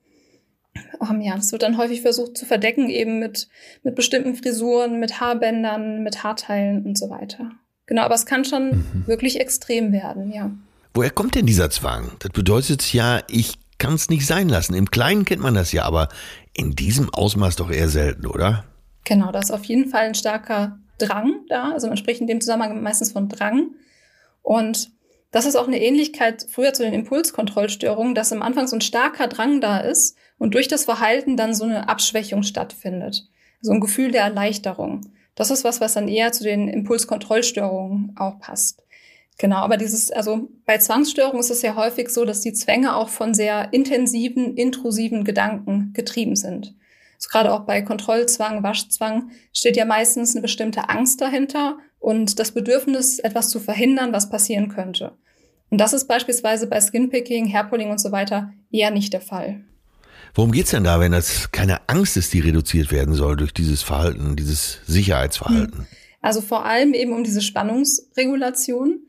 Um, 0.98 1.20
ja, 1.20 1.36
das 1.36 1.52
wird 1.52 1.62
dann 1.62 1.76
häufig 1.76 2.00
versucht 2.00 2.36
zu 2.36 2.46
verdecken, 2.46 2.88
eben 2.88 3.18
mit, 3.18 3.48
mit 3.82 3.94
bestimmten 3.94 4.34
Frisuren, 4.34 4.98
mit 5.00 5.20
Haarbändern, 5.20 6.02
mit 6.02 6.24
Haarteilen 6.24 6.84
und 6.84 6.98
so 6.98 7.10
weiter. 7.10 7.50
Genau, 7.86 8.02
aber 8.02 8.14
es 8.14 8.26
kann 8.26 8.44
schon 8.44 8.68
mhm. 8.70 9.06
wirklich 9.06 9.40
extrem 9.40 9.92
werden, 9.92 10.32
ja. 10.32 10.50
Woher 10.94 11.10
kommt 11.10 11.34
denn 11.34 11.46
dieser 11.46 11.70
Zwang? 11.70 12.12
Das 12.20 12.30
bedeutet 12.30 12.92
ja, 12.92 13.20
ich 13.28 13.54
kann 13.78 13.94
es 13.94 14.08
nicht 14.08 14.26
sein 14.26 14.48
lassen. 14.48 14.74
Im 14.74 14.90
Kleinen 14.90 15.24
kennt 15.24 15.42
man 15.42 15.54
das 15.54 15.72
ja, 15.72 15.84
aber 15.84 16.08
in 16.54 16.74
diesem 16.76 17.12
Ausmaß 17.12 17.56
doch 17.56 17.70
eher 17.70 17.88
selten, 17.88 18.26
oder? 18.26 18.64
Genau, 19.04 19.32
da 19.32 19.40
ist 19.40 19.50
auf 19.50 19.64
jeden 19.64 19.90
Fall 19.90 20.04
ein 20.06 20.14
starker 20.14 20.78
Drang 20.98 21.44
da. 21.48 21.72
Also 21.72 21.88
man 21.88 21.96
spricht 21.96 22.20
in 22.20 22.26
dem 22.26 22.40
Zusammenhang 22.40 22.80
meistens 22.82 23.12
von 23.12 23.28
Drang. 23.28 23.74
Und 24.42 24.90
das 25.32 25.46
ist 25.46 25.56
auch 25.56 25.66
eine 25.66 25.82
Ähnlichkeit 25.82 26.46
früher 26.48 26.72
zu 26.72 26.84
den 26.84 26.94
Impulskontrollstörungen, 26.94 28.14
dass 28.14 28.32
am 28.32 28.42
Anfang 28.42 28.68
so 28.68 28.76
ein 28.76 28.80
starker 28.80 29.26
Drang 29.26 29.60
da 29.60 29.78
ist 29.78 30.16
und 30.38 30.54
durch 30.54 30.68
das 30.68 30.84
Verhalten 30.84 31.36
dann 31.36 31.54
so 31.54 31.64
eine 31.64 31.88
Abschwächung 31.88 32.42
stattfindet. 32.42 33.28
So 33.60 33.72
ein 33.72 33.80
Gefühl 33.80 34.10
der 34.10 34.22
Erleichterung. 34.22 35.00
Das 35.34 35.50
ist 35.50 35.64
was, 35.64 35.80
was 35.80 35.94
dann 35.94 36.08
eher 36.08 36.32
zu 36.32 36.44
den 36.44 36.68
Impulskontrollstörungen 36.68 38.14
auch 38.16 38.38
passt. 38.38 38.82
Genau, 39.38 39.56
aber 39.56 39.76
dieses, 39.76 40.12
also 40.12 40.48
bei 40.64 40.78
Zwangsstörungen 40.78 41.40
ist 41.40 41.50
es 41.50 41.62
ja 41.62 41.74
häufig 41.74 42.08
so, 42.08 42.24
dass 42.24 42.40
die 42.40 42.52
Zwänge 42.52 42.94
auch 42.94 43.08
von 43.08 43.34
sehr 43.34 43.72
intensiven, 43.72 44.56
intrusiven 44.56 45.24
Gedanken 45.24 45.92
getrieben 45.92 46.36
sind. 46.36 46.74
Also 47.16 47.28
gerade 47.30 47.52
auch 47.52 47.60
bei 47.60 47.82
Kontrollzwang, 47.82 48.62
Waschzwang 48.62 49.30
steht 49.52 49.76
ja 49.76 49.84
meistens 49.84 50.34
eine 50.34 50.42
bestimmte 50.42 50.88
Angst 50.88 51.20
dahinter 51.20 51.78
und 51.98 52.38
das 52.38 52.52
Bedürfnis, 52.52 53.18
etwas 53.18 53.48
zu 53.48 53.58
verhindern, 53.58 54.12
was 54.12 54.28
passieren 54.28 54.68
könnte. 54.68 55.12
Und 55.70 55.78
das 55.80 55.92
ist 55.92 56.06
beispielsweise 56.06 56.68
bei 56.68 56.80
Skinpicking, 56.80 57.52
Hairpulling 57.52 57.90
und 57.90 57.98
so 57.98 58.12
weiter 58.12 58.52
eher 58.70 58.92
nicht 58.92 59.12
der 59.12 59.20
Fall. 59.20 59.64
Worum 60.34 60.50
geht's 60.50 60.72
denn 60.72 60.84
da, 60.84 60.98
wenn 60.98 61.12
das 61.12 61.52
keine 61.52 61.88
Angst 61.88 62.16
ist, 62.16 62.32
die 62.32 62.40
reduziert 62.40 62.90
werden 62.90 63.14
soll 63.14 63.36
durch 63.36 63.54
dieses 63.54 63.82
Verhalten, 63.82 64.34
dieses 64.34 64.80
Sicherheitsverhalten? 64.86 65.78
Hm. 65.78 65.86
Also 66.20 66.40
vor 66.40 66.64
allem 66.64 66.94
eben 66.94 67.12
um 67.12 67.22
diese 67.22 67.40
Spannungsregulation. 67.40 69.06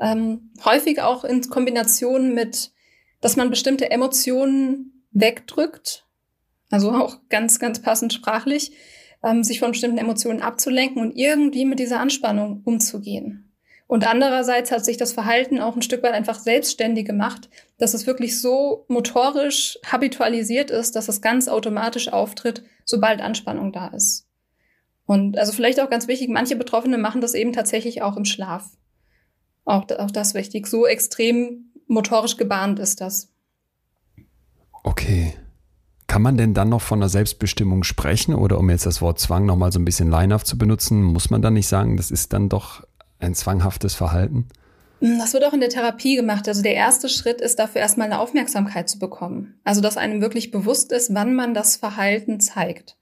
Ähm, 0.00 0.50
häufig 0.64 1.00
auch 1.00 1.24
in 1.24 1.48
Kombination 1.48 2.34
mit, 2.34 2.72
dass 3.20 3.36
man 3.36 3.50
bestimmte 3.50 3.90
Emotionen 3.90 5.04
wegdrückt. 5.12 6.04
Also 6.70 6.90
auch 6.90 7.18
ganz, 7.28 7.58
ganz 7.58 7.80
passend 7.80 8.12
sprachlich, 8.12 8.72
ähm, 9.22 9.44
sich 9.44 9.60
von 9.60 9.70
bestimmten 9.70 9.98
Emotionen 9.98 10.42
abzulenken 10.42 11.00
und 11.00 11.16
irgendwie 11.16 11.64
mit 11.64 11.78
dieser 11.78 12.00
Anspannung 12.00 12.62
umzugehen. 12.64 13.45
Und 13.88 14.06
andererseits 14.06 14.72
hat 14.72 14.84
sich 14.84 14.96
das 14.96 15.12
Verhalten 15.12 15.60
auch 15.60 15.76
ein 15.76 15.82
Stück 15.82 16.02
weit 16.02 16.12
einfach 16.12 16.38
selbstständig 16.38 17.06
gemacht, 17.06 17.48
dass 17.78 17.94
es 17.94 18.06
wirklich 18.06 18.40
so 18.40 18.84
motorisch 18.88 19.78
habitualisiert 19.86 20.70
ist, 20.70 20.96
dass 20.96 21.08
es 21.08 21.20
ganz 21.20 21.46
automatisch 21.46 22.12
auftritt, 22.12 22.64
sobald 22.84 23.20
Anspannung 23.20 23.72
da 23.72 23.88
ist. 23.88 24.26
Und 25.06 25.38
also 25.38 25.52
vielleicht 25.52 25.80
auch 25.80 25.88
ganz 25.88 26.08
wichtig, 26.08 26.28
manche 26.28 26.56
Betroffene 26.56 26.98
machen 26.98 27.20
das 27.20 27.34
eben 27.34 27.52
tatsächlich 27.52 28.02
auch 28.02 28.16
im 28.16 28.24
Schlaf. 28.24 28.68
Auch, 29.64 29.84
auch 29.98 30.10
das 30.10 30.34
wichtig. 30.34 30.66
So 30.66 30.86
extrem 30.86 31.72
motorisch 31.86 32.36
gebahnt 32.36 32.80
ist 32.80 33.00
das. 33.00 33.32
Okay. 34.82 35.34
Kann 36.08 36.22
man 36.22 36.36
denn 36.36 36.54
dann 36.54 36.68
noch 36.68 36.82
von 36.82 37.00
einer 37.00 37.08
Selbstbestimmung 37.08 37.84
sprechen? 37.84 38.34
Oder 38.34 38.58
um 38.58 38.70
jetzt 38.70 38.86
das 38.86 39.00
Wort 39.00 39.20
Zwang 39.20 39.44
nochmal 39.46 39.70
so 39.70 39.78
ein 39.78 39.84
bisschen 39.84 40.10
leinhaft 40.10 40.46
zu 40.46 40.58
benutzen, 40.58 41.02
muss 41.02 41.30
man 41.30 41.42
dann 41.42 41.54
nicht 41.54 41.68
sagen, 41.68 41.96
das 41.96 42.10
ist 42.10 42.32
dann 42.32 42.48
doch 42.48 42.84
ein 43.26 43.34
zwanghaftes 43.34 43.94
Verhalten? 43.94 44.46
Das 45.00 45.34
wird 45.34 45.44
auch 45.44 45.52
in 45.52 45.60
der 45.60 45.68
Therapie 45.68 46.16
gemacht. 46.16 46.48
Also 46.48 46.62
der 46.62 46.74
erste 46.74 47.08
Schritt 47.08 47.40
ist 47.40 47.58
dafür 47.58 47.82
erstmal 47.82 48.06
eine 48.06 48.18
Aufmerksamkeit 48.18 48.88
zu 48.88 48.98
bekommen. 48.98 49.60
Also 49.62 49.82
dass 49.82 49.98
einem 49.98 50.22
wirklich 50.22 50.50
bewusst 50.50 50.90
ist, 50.92 51.12
wann 51.14 51.34
man 51.34 51.52
das 51.52 51.76
Verhalten 51.76 52.40
zeigt. 52.40 52.96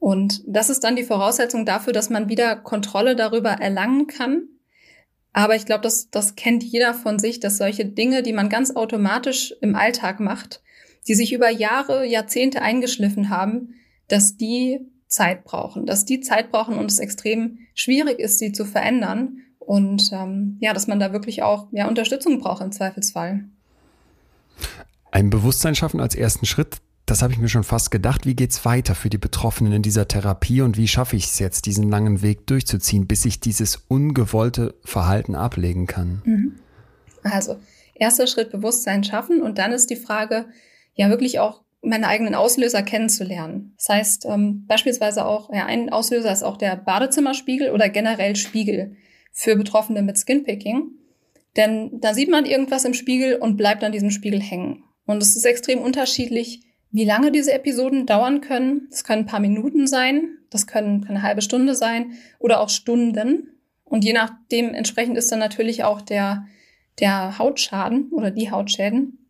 Und 0.00 0.42
das 0.46 0.70
ist 0.70 0.82
dann 0.84 0.96
die 0.96 1.04
Voraussetzung 1.04 1.64
dafür, 1.64 1.92
dass 1.92 2.10
man 2.10 2.28
wieder 2.28 2.56
Kontrolle 2.56 3.14
darüber 3.14 3.50
erlangen 3.50 4.06
kann. 4.06 4.48
Aber 5.32 5.54
ich 5.54 5.66
glaube, 5.66 5.82
das, 5.82 6.10
das 6.10 6.34
kennt 6.34 6.64
jeder 6.64 6.94
von 6.94 7.18
sich, 7.18 7.38
dass 7.38 7.58
solche 7.58 7.84
Dinge, 7.84 8.22
die 8.22 8.32
man 8.32 8.48
ganz 8.48 8.74
automatisch 8.74 9.54
im 9.60 9.76
Alltag 9.76 10.18
macht, 10.18 10.62
die 11.06 11.14
sich 11.14 11.32
über 11.32 11.50
Jahre, 11.50 12.04
Jahrzehnte 12.04 12.62
eingeschliffen 12.62 13.28
haben, 13.28 13.74
dass 14.08 14.36
die 14.36 14.80
Zeit 15.06 15.44
brauchen, 15.44 15.86
dass 15.86 16.04
die 16.04 16.20
Zeit 16.20 16.50
brauchen 16.50 16.76
und 16.76 16.90
es 16.90 16.98
extrem 16.98 17.58
schwierig 17.74 18.18
ist, 18.18 18.38
sie 18.38 18.52
zu 18.52 18.64
verändern 18.64 19.38
und 19.68 20.12
ähm, 20.12 20.56
ja, 20.60 20.72
dass 20.72 20.86
man 20.86 20.98
da 20.98 21.12
wirklich 21.12 21.42
auch 21.42 21.68
ja, 21.72 21.86
Unterstützung 21.88 22.40
braucht 22.40 22.62
im 22.62 22.72
Zweifelsfall. 22.72 23.44
Ein 25.10 25.28
Bewusstsein 25.28 25.74
schaffen 25.74 26.00
als 26.00 26.14
ersten 26.14 26.46
Schritt, 26.46 26.78
das 27.04 27.20
habe 27.20 27.34
ich 27.34 27.38
mir 27.38 27.50
schon 27.50 27.64
fast 27.64 27.90
gedacht. 27.90 28.24
Wie 28.24 28.34
geht's 28.34 28.64
weiter 28.64 28.94
für 28.94 29.10
die 29.10 29.18
Betroffenen 29.18 29.74
in 29.74 29.82
dieser 29.82 30.08
Therapie 30.08 30.62
und 30.62 30.78
wie 30.78 30.88
schaffe 30.88 31.16
ich 31.16 31.26
es 31.26 31.38
jetzt, 31.38 31.66
diesen 31.66 31.90
langen 31.90 32.22
Weg 32.22 32.46
durchzuziehen, 32.46 33.06
bis 33.06 33.26
ich 33.26 33.40
dieses 33.40 33.76
ungewollte 33.88 34.74
Verhalten 34.84 35.34
ablegen 35.34 35.86
kann? 35.86 36.22
Mhm. 36.24 36.52
Also, 37.22 37.56
erster 37.94 38.26
Schritt 38.26 38.50
Bewusstsein 38.50 39.04
schaffen 39.04 39.42
und 39.42 39.58
dann 39.58 39.72
ist 39.72 39.90
die 39.90 39.96
Frage, 39.96 40.46
ja 40.94 41.10
wirklich 41.10 41.40
auch 41.40 41.60
meine 41.82 42.08
eigenen 42.08 42.34
Auslöser 42.34 42.82
kennenzulernen. 42.82 43.74
Das 43.76 43.90
heißt, 43.90 44.24
ähm, 44.24 44.64
beispielsweise 44.66 45.26
auch, 45.26 45.52
ja, 45.52 45.66
ein 45.66 45.90
Auslöser 45.90 46.32
ist 46.32 46.42
auch 46.42 46.56
der 46.56 46.74
Badezimmerspiegel 46.76 47.70
oder 47.70 47.90
generell 47.90 48.34
Spiegel 48.34 48.96
für 49.32 49.56
Betroffene 49.56 50.02
mit 50.02 50.18
Skinpicking. 50.18 50.90
Denn 51.56 52.00
da 52.00 52.14
sieht 52.14 52.30
man 52.30 52.46
irgendwas 52.46 52.84
im 52.84 52.94
Spiegel 52.94 53.36
und 53.36 53.56
bleibt 53.56 53.82
an 53.82 53.92
diesem 53.92 54.10
Spiegel 54.10 54.40
hängen. 54.40 54.84
Und 55.06 55.22
es 55.22 55.36
ist 55.36 55.44
extrem 55.44 55.80
unterschiedlich, 55.80 56.60
wie 56.90 57.04
lange 57.04 57.32
diese 57.32 57.52
Episoden 57.52 58.06
dauern 58.06 58.40
können. 58.40 58.88
Das 58.90 59.04
können 59.04 59.22
ein 59.22 59.26
paar 59.26 59.40
Minuten 59.40 59.86
sein, 59.86 60.38
das 60.50 60.66
können 60.66 61.04
eine 61.08 61.22
halbe 61.22 61.42
Stunde 61.42 61.74
sein 61.74 62.12
oder 62.38 62.60
auch 62.60 62.68
Stunden. 62.68 63.54
Und 63.84 64.04
je 64.04 64.12
nachdem 64.12 64.74
entsprechend 64.74 65.16
ist 65.16 65.32
dann 65.32 65.38
natürlich 65.38 65.84
auch 65.84 66.00
der, 66.00 66.46
der 67.00 67.38
Hautschaden 67.38 68.10
oder 68.12 68.30
die 68.30 68.50
Hautschäden. 68.50 69.26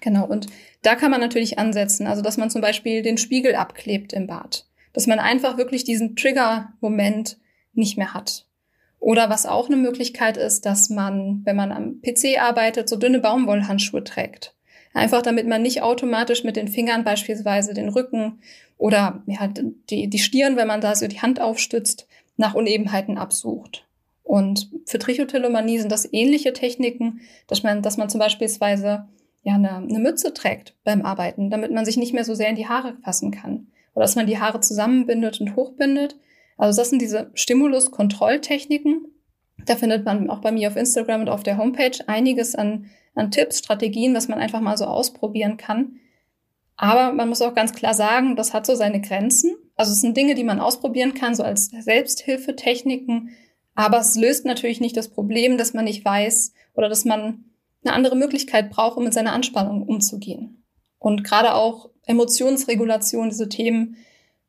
Genau. 0.00 0.26
Und 0.26 0.46
da 0.82 0.94
kann 0.94 1.10
man 1.10 1.20
natürlich 1.20 1.58
ansetzen. 1.58 2.06
Also, 2.06 2.22
dass 2.22 2.36
man 2.36 2.50
zum 2.50 2.60
Beispiel 2.60 3.02
den 3.02 3.18
Spiegel 3.18 3.54
abklebt 3.54 4.12
im 4.12 4.26
Bad. 4.26 4.66
Dass 4.92 5.06
man 5.06 5.18
einfach 5.18 5.56
wirklich 5.58 5.84
diesen 5.84 6.16
Trigger-Moment 6.16 7.38
nicht 7.72 7.98
mehr 7.98 8.14
hat. 8.14 8.45
Oder 9.06 9.30
was 9.30 9.46
auch 9.46 9.68
eine 9.68 9.76
Möglichkeit 9.76 10.36
ist, 10.36 10.66
dass 10.66 10.90
man, 10.90 11.42
wenn 11.44 11.54
man 11.54 11.70
am 11.70 12.00
PC 12.02 12.42
arbeitet, 12.42 12.88
so 12.88 12.96
dünne 12.96 13.20
Baumwollhandschuhe 13.20 14.02
trägt. 14.02 14.56
Einfach 14.94 15.22
damit 15.22 15.46
man 15.46 15.62
nicht 15.62 15.80
automatisch 15.80 16.42
mit 16.42 16.56
den 16.56 16.66
Fingern 16.66 17.04
beispielsweise 17.04 17.72
den 17.72 17.88
Rücken 17.88 18.40
oder 18.78 19.22
ja, 19.28 19.46
die, 19.46 20.08
die 20.08 20.18
Stirn, 20.18 20.56
wenn 20.56 20.66
man 20.66 20.80
da 20.80 20.96
so 20.96 21.06
die 21.06 21.22
Hand 21.22 21.40
aufstützt, 21.40 22.08
nach 22.36 22.54
Unebenheiten 22.54 23.16
absucht. 23.16 23.86
Und 24.24 24.70
für 24.86 24.98
Trichotillomanie 24.98 25.78
sind 25.78 25.92
das 25.92 26.12
ähnliche 26.12 26.52
Techniken, 26.52 27.20
dass 27.46 27.62
man, 27.62 27.82
dass 27.82 27.98
man 27.98 28.08
zum 28.08 28.18
Beispiel 28.18 28.48
ja, 28.58 29.54
eine, 29.54 29.76
eine 29.76 30.00
Mütze 30.00 30.34
trägt 30.34 30.74
beim 30.82 31.02
Arbeiten, 31.02 31.48
damit 31.48 31.70
man 31.70 31.84
sich 31.84 31.96
nicht 31.96 32.12
mehr 32.12 32.24
so 32.24 32.34
sehr 32.34 32.48
in 32.48 32.56
die 32.56 32.66
Haare 32.66 32.96
fassen 33.04 33.30
kann. 33.30 33.68
Oder 33.94 34.02
dass 34.02 34.16
man 34.16 34.26
die 34.26 34.40
Haare 34.40 34.58
zusammenbindet 34.58 35.40
und 35.40 35.54
hochbindet 35.54 36.16
also 36.56 36.80
das 36.80 36.90
sind 36.90 37.00
diese 37.00 37.30
Stimulus-Kontrolltechniken. 37.34 39.06
Da 39.64 39.76
findet 39.76 40.04
man 40.04 40.30
auch 40.30 40.40
bei 40.40 40.52
mir 40.52 40.68
auf 40.68 40.76
Instagram 40.76 41.22
und 41.22 41.28
auf 41.28 41.42
der 41.42 41.58
Homepage 41.58 41.96
einiges 42.06 42.54
an, 42.54 42.86
an 43.14 43.30
Tipps, 43.30 43.58
Strategien, 43.58 44.14
was 44.14 44.28
man 44.28 44.38
einfach 44.38 44.60
mal 44.60 44.76
so 44.76 44.84
ausprobieren 44.84 45.56
kann. 45.56 45.96
Aber 46.76 47.12
man 47.12 47.28
muss 47.28 47.42
auch 47.42 47.54
ganz 47.54 47.72
klar 47.72 47.94
sagen, 47.94 48.36
das 48.36 48.52
hat 48.52 48.66
so 48.66 48.74
seine 48.74 49.00
Grenzen. 49.00 49.56
Also 49.76 49.92
es 49.92 50.00
sind 50.00 50.16
Dinge, 50.16 50.34
die 50.34 50.44
man 50.44 50.60
ausprobieren 50.60 51.14
kann, 51.14 51.34
so 51.34 51.42
als 51.42 51.66
Selbsthilfetechniken. 51.66 53.30
Aber 53.74 53.98
es 53.98 54.16
löst 54.16 54.44
natürlich 54.44 54.80
nicht 54.80 54.96
das 54.96 55.08
Problem, 55.08 55.58
dass 55.58 55.74
man 55.74 55.84
nicht 55.84 56.04
weiß 56.04 56.52
oder 56.74 56.88
dass 56.88 57.04
man 57.04 57.44
eine 57.84 57.94
andere 57.94 58.16
Möglichkeit 58.16 58.70
braucht, 58.70 58.96
um 58.96 59.04
mit 59.04 59.14
seiner 59.14 59.32
Anspannung 59.32 59.82
umzugehen. 59.82 60.62
Und 60.98 61.24
gerade 61.24 61.54
auch 61.54 61.90
Emotionsregulation, 62.06 63.28
diese 63.30 63.48
Themen, 63.48 63.96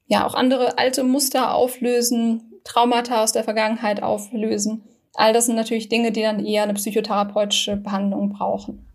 ja 0.08 0.26
auch 0.26 0.34
andere 0.34 0.78
alte 0.78 1.04
Muster 1.04 1.54
auflösen, 1.54 2.54
Traumata 2.64 3.24
aus 3.24 3.32
der 3.32 3.44
Vergangenheit 3.44 4.02
auflösen. 4.02 4.84
All 5.14 5.34
das 5.34 5.46
sind 5.46 5.56
natürlich 5.56 5.90
Dinge, 5.90 6.12
die 6.12 6.22
dann 6.22 6.46
eher 6.46 6.64
eine 6.64 6.74
psychotherapeutische 6.74 7.78
Behandlung 7.78 8.30
brauchen. 8.30 8.87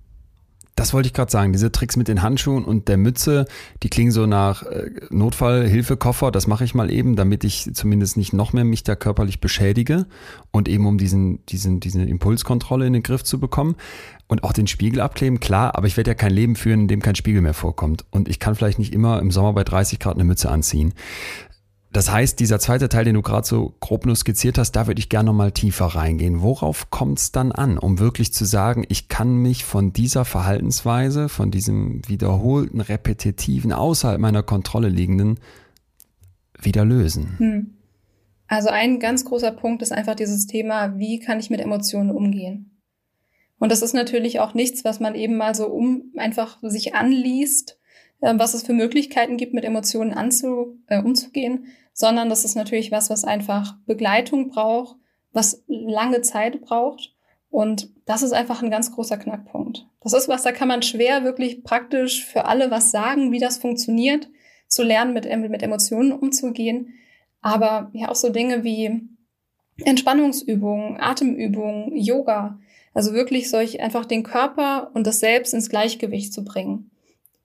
Das 0.75 0.95
wollte 0.95 1.07
ich 1.07 1.13
gerade 1.13 1.31
sagen. 1.31 1.53
Diese 1.53 1.71
Tricks 1.71 1.97
mit 1.97 2.09
den 2.09 2.23
Handschuhen 2.23 2.65
und 2.65 2.89
der 2.89 2.97
Mütze, 2.97 3.47
die 3.83 3.91
klingen 3.91 4.11
so 4.11 4.27
nach 4.27 4.63
äh, 4.63 4.91
Notfallhilfekoffer. 5.11 6.31
Das 6.31 6.47
mache 6.47 6.65
ich 6.65 6.75
mal 6.75 6.91
eben, 6.91 7.15
damit 7.15 7.45
ich 7.45 7.71
zumindest 7.75 8.17
nicht 8.17 8.33
noch 8.33 8.53
mehr 8.53 8.65
mich 8.65 8.83
da 8.83 8.97
körperlich 8.97 9.41
beschädige 9.41 10.07
und 10.51 10.69
eben 10.69 10.87
um 10.87 10.97
diesen, 10.97 11.45
diesen, 11.47 11.81
diese 11.81 12.03
Impulskontrolle 12.03 12.87
in 12.87 12.95
den 12.95 13.03
Griff 13.03 13.23
zu 13.23 13.39
bekommen 13.39 13.77
und 14.29 14.45
auch 14.45 14.53
den 14.53 14.67
Spiegel 14.67 15.01
abkleben, 15.03 15.41
klar, 15.41 15.77
aber 15.77 15.87
ich 15.87 15.99
werde 15.99 16.11
ja 16.11 16.15
kein 16.15 16.33
Leben 16.33 16.57
führen, 16.57 16.81
in 16.81 16.89
dem 16.89 17.03
kein 17.03 17.17
Spiegel 17.17 17.43
mehr 17.43 17.55
vorkommt. 17.55 18.07
Und 18.11 18.29
ich 18.29 18.39
kann 18.39 18.55
vielleicht 18.55 18.79
nicht 18.79 18.95
immer 18.95 19.21
im 19.21 19.31
Sommer 19.31 19.53
bei 19.53 19.65
30 19.65 19.99
Grad 19.99 20.15
eine 20.15 20.25
Mütze 20.25 20.51
anziehen. 20.51 20.95
Das 21.93 22.11
heißt, 22.11 22.41
dieser 22.41 22.59
zweite 22.59 22.89
Teil, 22.89 23.05
den 23.05 23.15
du 23.15 23.23
gerade 23.23 23.47
so 23.47 23.75
grob 23.81 24.07
nur 24.07 24.17
skizziert 24.17 24.57
hast, 24.57 24.73
da 24.73 24.87
würde 24.87 24.99
ich 24.99 25.11
gerne 25.11 25.27
nochmal 25.27 25.53
tiefer 25.53 25.85
reingehen. 25.85 26.41
Worauf 26.41 26.91
kommt 26.91 27.19
es 27.19 27.33
dann 27.33 27.53
an, 27.53 27.77
um 27.77 27.99
wirklich 27.99 28.33
zu 28.33 28.47
sagen, 28.47 28.85
ich 28.89 29.09
kann 29.09 29.37
mich 29.37 29.65
von 29.65 29.93
dieser 29.93 30.25
Verhaltensweise, 30.25 31.29
von 31.29 31.51
diesem 31.51 32.01
wiederholten, 32.09 32.81
repetitiven, 32.81 33.73
außerhalb 33.73 34.19
meiner 34.19 34.43
Kontrolle 34.43 34.89
liegenden, 34.89 35.39
wieder 36.59 36.87
lösen? 36.87 37.35
Hm. 37.39 37.75
Also 38.47 38.71
ein 38.71 38.99
ganz 38.99 39.27
großer 39.27 39.53
Punkt 39.53 39.83
ist 39.83 39.93
einfach 39.93 40.15
dieses 40.15 40.47
Thema, 40.47 40.99
wie 40.99 41.19
kann 41.19 41.41
ich 41.41 41.51
mit 41.51 41.61
Emotionen 41.61 42.11
umgehen? 42.11 42.81
Und 43.59 43.71
das 43.71 43.83
ist 43.83 43.95
natürlich 43.95 44.41
auch 44.41 44.55
nichts, 44.55 44.85
was 44.85 44.99
man 44.99 45.15
eben 45.15 45.37
mal 45.37 45.55
so 45.55 45.67
um 45.67 46.05
einfach 46.17 46.59
sich 46.63 46.95
anliest 46.95 47.79
äh, 48.23 48.35
was 48.39 48.55
es 48.55 48.63
für 48.63 48.73
Möglichkeiten 48.73 49.37
gibt, 49.37 49.53
mit 49.53 49.65
Emotionen 49.65 50.15
anzu, 50.15 50.79
äh, 50.87 51.03
umzugehen, 51.03 51.67
sondern 51.93 52.29
das 52.29 52.45
ist 52.45 52.55
natürlich 52.55 52.91
was, 52.91 53.11
was 53.11 53.25
einfach 53.25 53.77
Begleitung 53.87 54.49
braucht, 54.49 54.97
was 55.33 55.63
lange 55.67 56.23
Zeit 56.23 56.61
braucht. 56.61 57.15
Und 57.51 57.91
das 58.07 58.23
ist 58.23 58.33
einfach 58.33 58.63
ein 58.63 58.71
ganz 58.71 58.93
großer 58.93 59.19
Knackpunkt. 59.19 59.87
Das 60.01 60.15
ist 60.15 60.29
was, 60.29 60.43
da 60.43 60.53
kann 60.53 60.69
man 60.69 60.83
schwer 60.83 61.23
wirklich 61.23 61.63
praktisch 61.65 62.25
für 62.25 62.47
alle 62.47 62.71
was 62.71 62.91
sagen, 62.91 63.31
wie 63.31 63.39
das 63.39 63.59
funktioniert, 63.59 64.29
zu 64.69 64.83
lernen, 64.83 65.13
mit, 65.13 65.27
mit 65.51 65.63
Emotionen 65.63 66.13
umzugehen. 66.13 66.95
Aber 67.43 67.91
ja, 67.93 68.09
auch 68.09 68.17
so 68.17 68.31
Dinge 68.31 68.65
wie 68.65 69.03
Entspannungsübungen, 69.85 70.99
Atemübungen, 70.99 71.97
Yoga. 71.97 72.59
Also 72.95 73.13
wirklich 73.13 73.51
solch 73.51 73.81
einfach 73.81 74.07
den 74.07 74.23
Körper 74.23 74.91
und 74.95 75.07
das 75.07 75.21
Selbst 75.21 75.55
ins 75.55 75.69
Gleichgewicht 75.69 76.33
zu 76.33 76.45
bringen. 76.45 76.91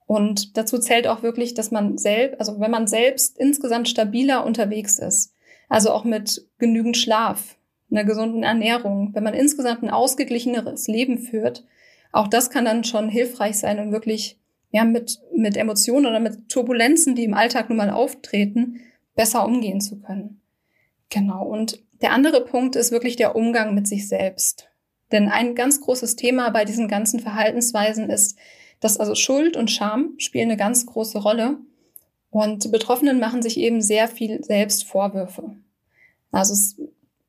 Und 0.08 0.56
dazu 0.56 0.78
zählt 0.78 1.06
auch 1.06 1.22
wirklich, 1.22 1.52
dass 1.52 1.70
man 1.70 1.98
selbst, 1.98 2.40
also 2.40 2.58
wenn 2.60 2.70
man 2.70 2.86
selbst 2.86 3.36
insgesamt 3.36 3.90
stabiler 3.90 4.46
unterwegs 4.46 4.98
ist, 4.98 5.34
also 5.68 5.90
auch 5.90 6.04
mit 6.04 6.48
genügend 6.56 6.96
Schlaf, 6.96 7.58
einer 7.90 8.04
gesunden 8.04 8.42
Ernährung, 8.42 9.10
wenn 9.12 9.22
man 9.22 9.34
insgesamt 9.34 9.82
ein 9.82 9.90
ausgeglicheneres 9.90 10.88
Leben 10.88 11.18
führt, 11.18 11.66
auch 12.10 12.26
das 12.26 12.48
kann 12.48 12.64
dann 12.64 12.84
schon 12.84 13.10
hilfreich 13.10 13.58
sein, 13.58 13.78
um 13.78 13.92
wirklich 13.92 14.40
ja, 14.70 14.84
mit, 14.84 15.20
mit 15.36 15.58
Emotionen 15.58 16.06
oder 16.06 16.20
mit 16.20 16.48
Turbulenzen, 16.48 17.14
die 17.14 17.24
im 17.24 17.34
Alltag 17.34 17.68
nun 17.68 17.76
mal 17.76 17.90
auftreten, 17.90 18.80
besser 19.14 19.44
umgehen 19.44 19.82
zu 19.82 20.00
können. 20.00 20.40
Genau. 21.10 21.44
Und 21.44 21.82
der 22.00 22.12
andere 22.12 22.46
Punkt 22.46 22.76
ist 22.76 22.92
wirklich 22.92 23.16
der 23.16 23.36
Umgang 23.36 23.74
mit 23.74 23.86
sich 23.86 24.08
selbst. 24.08 24.70
Denn 25.12 25.28
ein 25.28 25.54
ganz 25.54 25.82
großes 25.82 26.16
Thema 26.16 26.48
bei 26.48 26.64
diesen 26.64 26.88
ganzen 26.88 27.20
Verhaltensweisen 27.20 28.08
ist, 28.08 28.38
dass 28.80 28.98
also 28.98 29.14
Schuld 29.14 29.56
und 29.56 29.70
Scham 29.70 30.14
spielen 30.18 30.48
eine 30.48 30.56
ganz 30.56 30.86
große 30.86 31.18
Rolle. 31.18 31.58
Und 32.30 32.70
Betroffenen 32.70 33.18
machen 33.18 33.42
sich 33.42 33.58
eben 33.58 33.80
sehr 33.80 34.08
viel 34.08 34.44
selbst 34.44 34.84
Vorwürfe. 34.84 35.56
Also 36.30 36.52
es, 36.52 36.76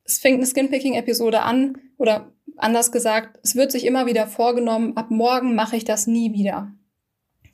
es 0.03 0.19
fängt 0.19 0.37
eine 0.37 0.45
Skinpicking-Episode 0.45 1.41
an 1.41 1.77
oder 1.97 2.31
anders 2.57 2.91
gesagt, 2.91 3.39
es 3.43 3.55
wird 3.55 3.71
sich 3.71 3.85
immer 3.85 4.05
wieder 4.05 4.27
vorgenommen, 4.27 4.97
ab 4.97 5.09
morgen 5.09 5.55
mache 5.55 5.77
ich 5.77 5.85
das 5.85 6.07
nie 6.07 6.33
wieder. 6.33 6.73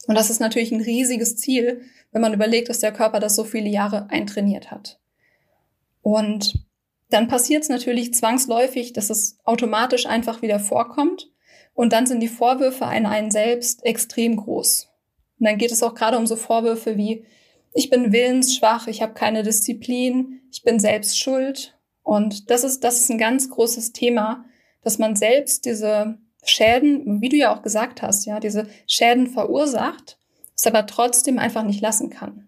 Und 0.07 0.15
das 0.15 0.29
ist 0.29 0.39
natürlich 0.39 0.71
ein 0.71 0.81
riesiges 0.81 1.37
Ziel, 1.37 1.81
wenn 2.11 2.21
man 2.21 2.33
überlegt, 2.33 2.69
dass 2.69 2.79
der 2.79 2.91
Körper 2.91 3.19
das 3.19 3.35
so 3.35 3.43
viele 3.43 3.69
Jahre 3.69 4.09
eintrainiert 4.09 4.71
hat. 4.71 4.99
Und 6.01 6.65
dann 7.09 7.27
passiert 7.27 7.63
es 7.63 7.69
natürlich 7.69 8.13
zwangsläufig, 8.13 8.93
dass 8.93 9.09
es 9.09 9.37
automatisch 9.43 10.05
einfach 10.05 10.41
wieder 10.41 10.59
vorkommt. 10.59 11.31
Und 11.75 11.93
dann 11.93 12.07
sind 12.07 12.21
die 12.21 12.27
Vorwürfe 12.27 12.85
an 12.85 13.05
einen 13.05 13.29
selbst 13.29 13.85
extrem 13.85 14.37
groß. 14.37 14.89
Und 15.39 15.45
dann 15.45 15.57
geht 15.57 15.71
es 15.71 15.83
auch 15.83 15.93
gerade 15.93 16.17
um 16.17 16.25
so 16.25 16.35
Vorwürfe 16.35 16.97
wie, 16.97 17.25
ich 17.73 17.89
bin 17.89 18.13
willensschwach, 18.13 18.87
ich 18.87 19.01
habe 19.01 19.13
keine 19.13 19.43
Disziplin, 19.43 20.41
ich 20.51 20.63
bin 20.63 20.79
selbst 20.79 21.19
schuld. 21.19 21.77
Und 22.01 22.49
das 22.49 22.63
ist, 22.63 22.83
das 22.83 23.01
ist 23.01 23.11
ein 23.11 23.17
ganz 23.17 23.49
großes 23.49 23.91
Thema, 23.91 24.45
dass 24.81 24.97
man 24.97 25.17
selbst 25.17 25.65
diese 25.65 26.17
Schäden, 26.45 27.21
wie 27.21 27.29
du 27.29 27.35
ja 27.35 27.53
auch 27.53 27.61
gesagt 27.61 28.01
hast, 28.01 28.25
ja, 28.25 28.39
diese 28.39 28.67
Schäden 28.87 29.27
verursacht, 29.27 30.17
es 30.55 30.65
aber 30.65 30.85
trotzdem 30.85 31.37
einfach 31.37 31.63
nicht 31.63 31.81
lassen 31.81 32.09
kann. 32.09 32.47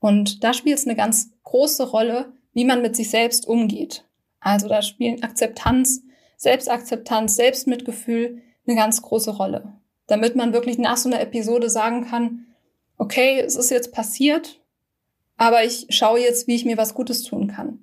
Und 0.00 0.42
da 0.42 0.52
spielt 0.52 0.78
es 0.78 0.86
eine 0.86 0.96
ganz 0.96 1.30
große 1.44 1.88
Rolle, 1.88 2.32
wie 2.52 2.64
man 2.64 2.82
mit 2.82 2.96
sich 2.96 3.10
selbst 3.10 3.46
umgeht. 3.46 4.04
Also 4.40 4.68
da 4.68 4.82
spielen 4.82 5.22
Akzeptanz, 5.22 6.02
Selbstakzeptanz, 6.36 7.36
Selbstmitgefühl 7.36 8.42
eine 8.66 8.76
ganz 8.76 9.02
große 9.02 9.30
Rolle. 9.30 9.72
Damit 10.06 10.36
man 10.36 10.52
wirklich 10.52 10.78
nach 10.78 10.96
so 10.96 11.08
einer 11.08 11.20
Episode 11.20 11.70
sagen 11.70 12.06
kann, 12.08 12.46
okay, 12.98 13.40
es 13.40 13.56
ist 13.56 13.70
jetzt 13.70 13.92
passiert, 13.92 14.60
aber 15.36 15.64
ich 15.64 15.86
schaue 15.90 16.20
jetzt, 16.20 16.46
wie 16.46 16.54
ich 16.54 16.64
mir 16.64 16.76
was 16.76 16.94
Gutes 16.94 17.22
tun 17.22 17.48
kann. 17.48 17.80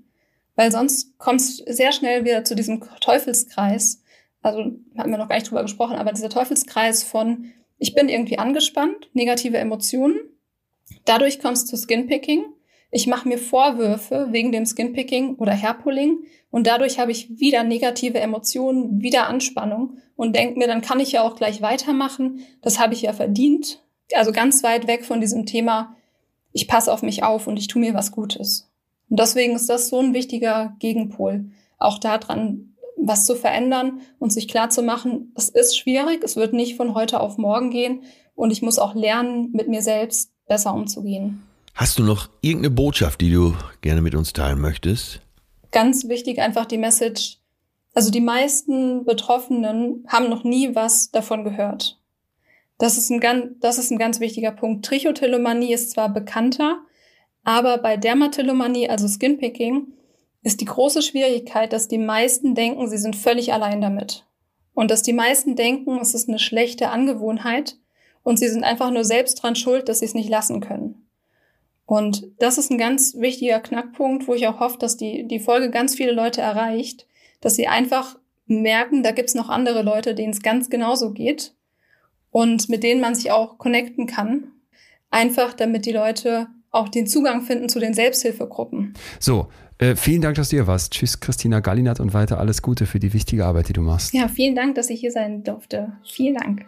Weil 0.56 0.72
sonst 0.72 1.18
kommt 1.18 1.42
es 1.42 1.58
sehr 1.58 1.92
schnell 1.92 2.26
wieder 2.26 2.44
zu 2.44 2.56
diesem 2.56 2.82
Teufelskreis. 3.00 4.02
Also 4.42 4.60
haben 4.98 5.12
wir 5.12 5.18
noch 5.18 5.30
gar 5.30 5.36
nicht 5.36 5.50
drüber 5.50 5.64
gesprochen, 5.64 5.96
aber 5.96 6.12
dieser 6.12 6.30
Teufelskreis 6.30 7.04
von, 7.04 7.52
ich 7.78 7.96
bin 7.96 8.10
irgendwie 8.10 8.38
angespannt, 8.38 9.10
negative 9.14 9.58
Emotionen. 9.58 10.20
Dadurch 11.06 11.40
kommt 11.40 11.58
es 11.58 11.66
zu 11.66 11.78
Skinpicking. 11.78 12.46
Ich 12.96 13.08
mache 13.08 13.28
mir 13.28 13.40
Vorwürfe 13.40 14.28
wegen 14.30 14.52
dem 14.52 14.68
Skinpicking 14.68 15.38
oder 15.38 15.60
Hairpulling 15.60 16.26
und 16.52 16.68
dadurch 16.68 17.00
habe 17.00 17.12
ich 17.12 17.40
wieder 17.40 17.64
negative 17.64 18.20
Emotionen, 18.20 19.02
wieder 19.02 19.28
Anspannung 19.28 19.98
und 20.16 20.36
denke 20.36 20.60
mir, 20.60 20.68
dann 20.68 20.82
kann 20.82 21.00
ich 21.00 21.14
ja 21.14 21.24
auch 21.24 21.36
gleich 21.36 21.64
weitermachen. 21.64 22.42
Das 22.62 22.78
habe 22.78 22.94
ich 22.94 23.02
ja 23.02 23.12
verdient. 23.12 23.84
Also 24.14 24.32
ganz 24.32 24.62
weit 24.62 24.86
weg 24.86 25.06
von 25.06 25.22
diesem 25.22 25.48
Thema, 25.48 25.96
ich 26.52 26.68
passe 26.68 26.94
auf 26.94 27.02
mich 27.02 27.24
auf 27.24 27.48
und 27.48 27.58
ich 27.58 27.68
tue 27.68 27.82
mir 27.82 27.96
was 27.96 28.12
Gutes. 28.12 28.70
Und 29.10 29.20
deswegen 29.20 29.56
ist 29.56 29.72
das 29.72 29.90
so 29.90 30.00
ein 30.00 30.14
wichtiger 30.14 30.76
Gegenpol, 30.78 31.46
auch 31.80 31.98
daran 31.98 32.76
was 32.96 33.26
zu 33.26 33.36
verändern 33.36 34.02
und 34.20 34.32
sich 34.32 34.48
klar 34.48 34.70
zu 34.70 34.84
machen, 34.84 35.34
es 35.36 35.50
ist 35.50 35.76
schwierig, 35.76 36.24
es 36.24 36.36
wird 36.36 36.54
nicht 36.54 36.78
von 36.78 36.94
heute 36.94 37.22
auf 37.22 37.40
morgen 37.40 37.72
gehen 37.72 38.04
und 38.36 38.52
ich 38.52 38.62
muss 38.62 38.78
auch 38.78 38.94
lernen, 38.94 39.50
mit 39.52 39.68
mir 39.68 39.82
selbst 39.82 40.32
besser 40.46 40.76
umzugehen. 40.76 41.42
Hast 41.76 41.98
du 41.98 42.04
noch 42.04 42.30
irgendeine 42.42 42.76
Botschaft, 42.76 43.20
die 43.22 43.32
du 43.32 43.56
gerne 43.82 44.02
mit 44.02 44.14
uns 44.14 44.32
teilen 44.32 44.62
möchtest? 44.62 45.22
Ganz 45.72 46.08
wichtig 46.08 46.40
einfach 46.40 46.66
die 46.66 46.78
Message. 46.78 47.40
Also 47.96 48.12
die 48.12 48.22
meisten 48.22 49.06
Betroffenen 49.06 50.06
haben 50.08 50.30
noch 50.30 50.44
nie 50.44 50.76
was 50.76 51.10
davon 51.10 51.44
gehört. 51.44 52.00
Das 52.78 52.98
ist 52.98 53.10
ein 53.10 53.20
ganz, 53.20 53.56
das 53.60 53.80
ist 53.80 53.92
ein 53.92 53.98
ganz 53.98 54.20
wichtiger 54.20 54.52
Punkt. 54.52 54.86
Trichotillomanie 54.86 55.74
ist 55.74 55.92
zwar 55.92 56.10
bekannter, 56.10 56.80
aber 57.44 57.80
bei 57.80 57.98
Dermatillomanie, 57.98 58.90
also 58.90 59.08
Skinpicking, 59.08 59.94
ist 60.44 60.62
die 60.62 60.66
große 60.66 61.02
Schwierigkeit, 61.02 61.74
dass 61.74 61.88
die 61.88 61.98
meisten 61.98 62.54
denken, 62.54 62.88
sie 62.88 62.98
sind 62.98 63.16
völlig 63.16 63.52
allein 63.52 63.82
damit. 63.82 64.26
Und 64.76 64.92
dass 64.92 65.02
die 65.02 65.14
meisten 65.14 65.56
denken, 65.56 65.98
es 66.00 66.14
ist 66.14 66.30
eine 66.30 66.40
schlechte 66.40 66.90
Angewohnheit 66.90 67.78
und 68.22 68.38
sie 68.38 68.48
sind 68.48 68.64
einfach 68.64 68.92
nur 68.92 69.06
selbst 69.06 69.42
dran 69.42 69.56
schuld, 69.56 69.90
dass 69.90 70.00
sie 70.00 70.06
es 70.06 70.14
nicht 70.14 70.30
lassen 70.30 70.60
können. 70.62 71.03
Und 71.86 72.28
das 72.40 72.58
ist 72.58 72.72
ein 72.72 72.78
ganz 72.78 73.16
wichtiger 73.16 73.60
Knackpunkt, 73.60 74.28
wo 74.28 74.34
ich 74.34 74.48
auch 74.48 74.60
hoffe, 74.60 74.78
dass 74.80 74.98
die, 74.98 75.28
die 75.28 75.40
Folge 75.40 75.70
ganz 75.70 75.96
viele 75.96 76.14
Leute 76.14 76.42
erreicht, 76.42 77.08
dass 77.42 77.56
sie 77.56 77.68
einfach 77.68 78.18
merken, 78.46 79.04
da 79.04 79.12
gibt's 79.12 79.36
noch 79.36 79.50
andere 79.50 79.84
Leute, 79.84 80.16
denen 80.16 80.32
es 80.32 80.42
ganz 80.42 80.70
genauso 80.70 81.12
geht 81.12 81.54
und 82.32 82.70
mit 82.70 82.84
denen 82.84 83.02
man 83.02 83.16
sich 83.16 83.32
auch 83.32 83.58
connecten 83.58 84.08
kann. 84.08 84.52
Einfach, 85.10 85.54
damit 85.54 85.86
die 85.86 85.92
Leute 85.92 86.48
auch 86.72 86.90
den 86.90 87.06
Zugang 87.06 87.42
finden 87.42 87.70
zu 87.70 87.80
den 87.80 87.94
Selbsthilfegruppen. 87.94 88.94
So, 89.20 89.48
äh, 89.78 89.96
vielen 89.96 90.22
Dank, 90.22 90.36
dass 90.36 90.50
du 90.50 90.56
hier 90.58 90.68
warst. 90.68 90.94
Tschüss, 90.94 91.20
Christina 91.20 91.60
Gallinat 91.60 92.00
und 92.00 92.14
weiter 92.14 92.40
alles 92.40 92.62
Gute 92.62 92.86
für 92.86 93.00
die 93.00 93.14
wichtige 93.14 93.46
Arbeit, 93.46 93.70
die 93.70 93.74
du 93.74 93.82
machst. 93.82 94.14
Ja, 94.14 94.28
vielen 94.28 94.56
Dank, 94.56 94.76
dass 94.76 94.90
ich 94.90 95.00
hier 95.00 95.12
sein 95.12 95.44
durfte. 95.44 95.94
Vielen 96.04 96.36
Dank. 96.36 96.66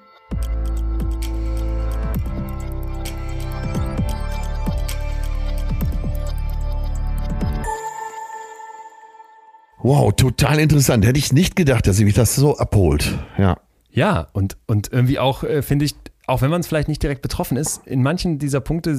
Wow, 9.85 10.11
total 10.15 10.57
interessant. 10.57 11.05
Hätte 11.05 11.19
ich 11.19 11.31
nicht 11.31 11.55
gedacht, 11.55 11.85
dass 11.85 11.97
sie 11.97 12.05
mich 12.05 12.15
das 12.15 12.35
so 12.35 12.57
abholt. 12.57 13.19
Ja. 13.37 13.59
Ja, 13.91 14.29
und, 14.33 14.57
und 14.65 14.91
irgendwie 14.91 15.19
auch, 15.19 15.43
äh, 15.43 15.61
finde 15.61 15.85
ich, 15.85 15.93
auch 16.25 16.41
wenn 16.41 16.49
man 16.49 16.61
es 16.61 16.67
vielleicht 16.67 16.87
nicht 16.87 17.03
direkt 17.03 17.21
betroffen 17.21 17.55
ist, 17.55 17.85
in 17.85 18.01
manchen 18.01 18.39
dieser 18.39 18.61
Punkte 18.61 18.97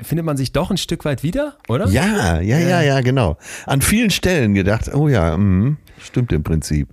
findet 0.00 0.26
man 0.26 0.36
sich 0.36 0.50
doch 0.50 0.72
ein 0.72 0.78
Stück 0.78 1.04
weit 1.04 1.22
wieder, 1.22 1.56
oder? 1.68 1.86
Ja, 1.90 2.40
ja, 2.40 2.58
ja, 2.58 2.82
ja, 2.82 3.00
genau. 3.02 3.36
An 3.66 3.82
vielen 3.82 4.10
Stellen 4.10 4.54
gedacht, 4.54 4.92
oh 4.92 5.08
ja, 5.08 5.36
mh, 5.36 5.76
stimmt 6.00 6.32
im 6.32 6.42
Prinzip. 6.42 6.88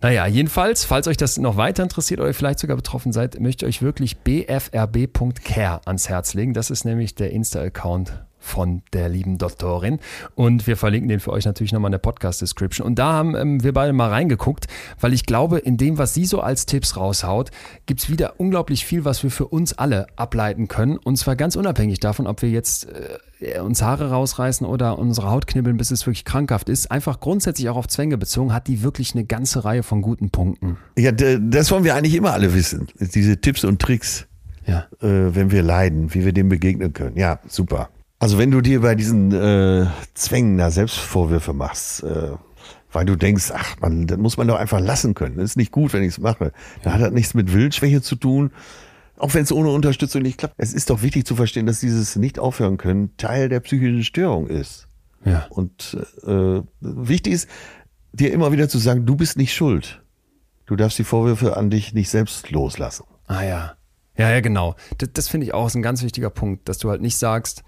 Naja, 0.00 0.28
jedenfalls, 0.28 0.84
falls 0.84 1.08
euch 1.08 1.16
das 1.16 1.38
noch 1.38 1.56
weiter 1.56 1.82
interessiert 1.82 2.20
oder 2.20 2.32
vielleicht 2.32 2.60
sogar 2.60 2.76
betroffen 2.76 3.12
seid, 3.12 3.40
möchte 3.40 3.66
ich 3.66 3.78
euch 3.78 3.82
wirklich 3.82 4.18
bfrb.care 4.18 5.80
ans 5.84 6.08
Herz 6.08 6.34
legen. 6.34 6.54
Das 6.54 6.70
ist 6.70 6.84
nämlich 6.84 7.16
der 7.16 7.32
Insta-Account 7.32 8.24
von 8.42 8.82
der 8.92 9.08
lieben 9.08 9.38
Doktorin. 9.38 9.98
Und 10.34 10.66
wir 10.66 10.76
verlinken 10.76 11.08
den 11.08 11.20
für 11.20 11.30
euch 11.32 11.44
natürlich 11.44 11.72
nochmal 11.72 11.88
in 11.88 11.92
der 11.92 11.98
Podcast-Description. 11.98 12.86
Und 12.86 12.98
da 12.98 13.12
haben 13.12 13.34
ähm, 13.34 13.62
wir 13.62 13.72
beide 13.72 13.92
mal 13.92 14.10
reingeguckt, 14.10 14.66
weil 15.00 15.12
ich 15.12 15.24
glaube, 15.24 15.58
in 15.58 15.76
dem, 15.76 15.96
was 15.96 16.12
sie 16.12 16.26
so 16.26 16.40
als 16.40 16.66
Tipps 16.66 16.96
raushaut, 16.96 17.50
gibt's 17.86 18.10
wieder 18.10 18.38
unglaublich 18.38 18.84
viel, 18.84 19.04
was 19.04 19.22
wir 19.22 19.30
für 19.30 19.46
uns 19.46 19.72
alle 19.72 20.06
ableiten 20.16 20.68
können. 20.68 20.96
Und 20.96 21.16
zwar 21.16 21.36
ganz 21.36 21.56
unabhängig 21.56 22.00
davon, 22.00 22.26
ob 22.26 22.42
wir 22.42 22.50
jetzt 22.50 22.88
äh, 23.40 23.60
uns 23.60 23.82
Haare 23.82 24.10
rausreißen 24.10 24.66
oder 24.66 24.98
unsere 24.98 25.30
Haut 25.30 25.46
knibbeln, 25.46 25.76
bis 25.76 25.90
es 25.90 26.06
wirklich 26.06 26.24
krankhaft 26.24 26.68
ist. 26.68 26.90
Einfach 26.90 27.20
grundsätzlich 27.20 27.68
auch 27.68 27.76
auf 27.76 27.88
Zwänge 27.88 28.18
bezogen, 28.18 28.52
hat 28.52 28.66
die 28.68 28.82
wirklich 28.82 29.14
eine 29.14 29.24
ganze 29.24 29.64
Reihe 29.64 29.82
von 29.82 30.02
guten 30.02 30.30
Punkten. 30.30 30.78
Ja, 30.98 31.12
das 31.12 31.70
wollen 31.70 31.84
wir 31.84 31.94
eigentlich 31.94 32.14
immer 32.14 32.32
alle 32.32 32.54
wissen. 32.54 32.88
Diese 32.98 33.40
Tipps 33.40 33.64
und 33.64 33.80
Tricks. 33.80 34.26
Ja. 34.66 34.86
Äh, 35.00 35.34
wenn 35.34 35.50
wir 35.50 35.62
leiden, 35.62 36.14
wie 36.14 36.24
wir 36.24 36.32
dem 36.32 36.48
begegnen 36.48 36.92
können. 36.92 37.16
Ja, 37.16 37.40
super. 37.48 37.88
Also 38.22 38.38
wenn 38.38 38.52
du 38.52 38.60
dir 38.60 38.82
bei 38.82 38.94
diesen 38.94 39.32
äh, 39.32 39.88
Zwängen 40.14 40.56
da 40.56 40.70
Selbstvorwürfe 40.70 41.52
machst, 41.52 42.04
äh, 42.04 42.30
weil 42.92 43.04
du 43.04 43.16
denkst, 43.16 43.50
ach 43.52 43.80
man, 43.80 44.06
das 44.06 44.16
muss 44.16 44.36
man 44.36 44.46
doch 44.46 44.54
einfach 44.54 44.78
lassen 44.78 45.14
können. 45.14 45.38
Das 45.38 45.46
ist 45.46 45.56
nicht 45.56 45.72
gut, 45.72 45.92
wenn 45.92 46.04
ich 46.04 46.10
es 46.10 46.18
mache. 46.20 46.52
Da 46.84 46.92
hat 46.92 47.00
das 47.00 47.10
nichts 47.10 47.34
mit 47.34 47.52
Willensschwäche 47.52 48.00
zu 48.00 48.14
tun, 48.14 48.52
Auch 49.16 49.34
wenn 49.34 49.42
es 49.42 49.50
ohne 49.50 49.70
Unterstützung 49.70 50.22
nicht 50.22 50.38
klappt. 50.38 50.54
Es 50.56 50.72
ist 50.72 50.90
doch 50.90 51.02
wichtig 51.02 51.26
zu 51.26 51.34
verstehen, 51.34 51.66
dass 51.66 51.80
dieses 51.80 52.14
nicht 52.14 52.38
aufhören 52.38 52.76
können 52.76 53.16
Teil 53.16 53.48
der 53.48 53.58
psychischen 53.58 54.04
Störung 54.04 54.46
ist. 54.46 54.86
Ja. 55.24 55.46
Und 55.50 55.98
äh, 56.24 56.60
wichtig 56.80 57.32
ist, 57.32 57.48
dir 58.12 58.32
immer 58.32 58.52
wieder 58.52 58.68
zu 58.68 58.78
sagen, 58.78 59.04
du 59.04 59.16
bist 59.16 59.36
nicht 59.36 59.52
schuld. 59.52 60.00
Du 60.66 60.76
darfst 60.76 60.96
die 60.96 61.04
Vorwürfe 61.04 61.56
an 61.56 61.70
dich 61.70 61.92
nicht 61.92 62.08
selbst 62.08 62.52
loslassen. 62.52 63.04
Ah 63.26 63.42
ja. 63.42 63.72
Ja, 64.16 64.30
ja, 64.30 64.40
genau. 64.40 64.76
Das, 64.98 65.08
das 65.12 65.28
finde 65.28 65.46
ich 65.46 65.54
auch 65.54 65.66
ist 65.66 65.74
ein 65.74 65.82
ganz 65.82 66.04
wichtiger 66.04 66.30
Punkt, 66.30 66.68
dass 66.68 66.78
du 66.78 66.88
halt 66.88 67.02
nicht 67.02 67.16
sagst, 67.16 67.64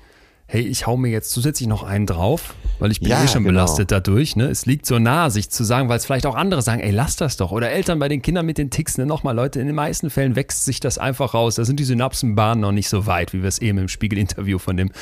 hey, 0.54 0.62
ich 0.62 0.86
hau 0.86 0.96
mir 0.96 1.08
jetzt 1.08 1.32
zusätzlich 1.32 1.68
noch 1.68 1.82
einen 1.82 2.06
drauf, 2.06 2.54
weil 2.78 2.92
ich 2.92 3.00
bin 3.00 3.10
Ja, 3.10 3.24
eh 3.24 3.26
schon 3.26 3.42
genau. 3.42 3.54
belastet 3.54 3.90
dadurch. 3.90 4.36
Ne? 4.36 4.44
Es 4.44 4.66
liegt 4.66 4.86
so 4.86 5.00
nah, 5.00 5.28
sich 5.28 5.50
zu 5.50 5.64
sagen, 5.64 5.88
weil 5.88 5.96
es 5.96 6.06
vielleicht 6.06 6.26
auch 6.26 6.36
andere 6.36 6.62
sagen, 6.62 6.80
ey, 6.80 6.92
lass 6.92 7.16
das 7.16 7.36
doch. 7.36 7.50
Oder 7.50 7.70
Eltern 7.72 7.98
bei 7.98 8.06
den 8.08 8.22
Kindern 8.22 8.46
mit 8.46 8.56
den 8.56 8.70
Ticks, 8.70 8.96
ne? 8.96 9.04
nochmal 9.04 9.34
Leute, 9.34 9.58
in 9.58 9.66
den 9.66 9.74
meisten 9.74 10.10
Fällen 10.10 10.36
wächst 10.36 10.64
sich 10.64 10.78
das 10.78 10.96
einfach 10.96 11.34
raus. 11.34 11.56
Da 11.56 11.64
sind 11.64 11.80
die 11.80 11.84
Synapsenbahnen 11.84 12.60
noch 12.60 12.70
nicht 12.70 12.88
so 12.88 13.06
weit, 13.06 13.32
wie 13.32 13.42
wir 13.42 13.48
es 13.48 13.58
eben 13.58 13.78
im 13.78 13.88
Spiegel-Interview 13.88 14.60
von 14.60 14.76
dem 14.76 14.92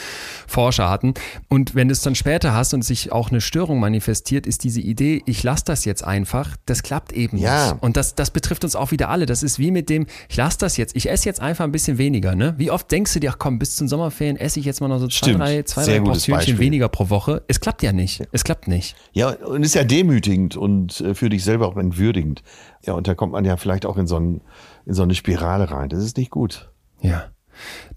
Forscher 0.46 0.88
hatten. 0.88 1.12
Und 1.50 1.74
wenn 1.74 1.88
du 1.88 1.92
es 1.92 2.00
dann 2.00 2.14
später 2.14 2.54
hast 2.54 2.72
und 2.72 2.80
sich 2.82 3.12
auch 3.12 3.30
eine 3.30 3.42
Störung 3.42 3.78
manifestiert, 3.78 4.46
ist 4.46 4.64
diese 4.64 4.80
Idee, 4.80 5.22
ich 5.26 5.42
lass 5.42 5.64
das 5.64 5.84
jetzt 5.84 6.02
einfach, 6.02 6.56
das 6.64 6.82
klappt 6.82 7.12
eben 7.12 7.36
Ja. 7.36 7.72
nicht. 7.72 7.82
Und 7.82 7.98
das, 7.98 8.14
das 8.14 8.30
betrifft 8.30 8.64
uns 8.64 8.74
auch 8.74 8.90
wieder 8.90 9.10
alle. 9.10 9.26
Das 9.26 9.42
ist 9.42 9.58
wie 9.58 9.70
mit 9.70 9.90
dem, 9.90 10.06
ich 10.30 10.36
lass 10.38 10.56
das 10.56 10.78
jetzt, 10.78 10.96
ich 10.96 11.10
esse 11.10 11.26
jetzt 11.26 11.40
einfach 11.40 11.64
ein 11.66 11.72
bisschen 11.72 11.98
weniger. 11.98 12.34
Ne? 12.34 12.54
Wie 12.56 12.70
oft 12.70 12.90
denkst 12.90 13.12
du 13.12 13.20
dir, 13.20 13.32
ach 13.32 13.38
komm, 13.38 13.58
bis 13.58 13.76
zum 13.76 13.86
Sommerferien 13.86 14.38
esse 14.38 14.58
ich 14.58 14.64
jetzt 14.64 14.80
mal 14.80 14.88
noch 14.88 14.98
so 14.98 15.08
zwei, 15.08 15.26
Stimmt. 15.28 15.41
Drei, 15.44 15.62
zwei, 15.62 15.82
Sehr 15.84 15.98
drei 15.98 16.04
Portionchen 16.04 16.58
weniger 16.58 16.88
pro 16.88 17.10
Woche? 17.10 17.42
Es 17.48 17.60
klappt 17.60 17.82
ja 17.82 17.92
nicht. 17.92 18.22
Es 18.32 18.44
klappt 18.44 18.68
nicht. 18.68 18.96
Ja, 19.12 19.30
und 19.30 19.62
ist 19.62 19.74
ja 19.74 19.84
demütigend 19.84 20.56
und 20.56 21.00
äh, 21.00 21.14
für 21.14 21.28
dich 21.28 21.44
selber 21.44 21.68
auch 21.68 21.76
entwürdigend. 21.76 22.42
Ja, 22.84 22.94
und 22.94 23.06
da 23.08 23.14
kommt 23.14 23.32
man 23.32 23.44
ja 23.44 23.56
vielleicht 23.56 23.86
auch 23.86 23.96
in 23.96 24.06
so, 24.06 24.18
ein, 24.18 24.40
in 24.86 24.94
so 24.94 25.02
eine 25.02 25.14
Spirale 25.14 25.70
rein. 25.70 25.88
Das 25.88 26.02
ist 26.02 26.16
nicht 26.16 26.30
gut. 26.30 26.70
Ja. 27.00 27.30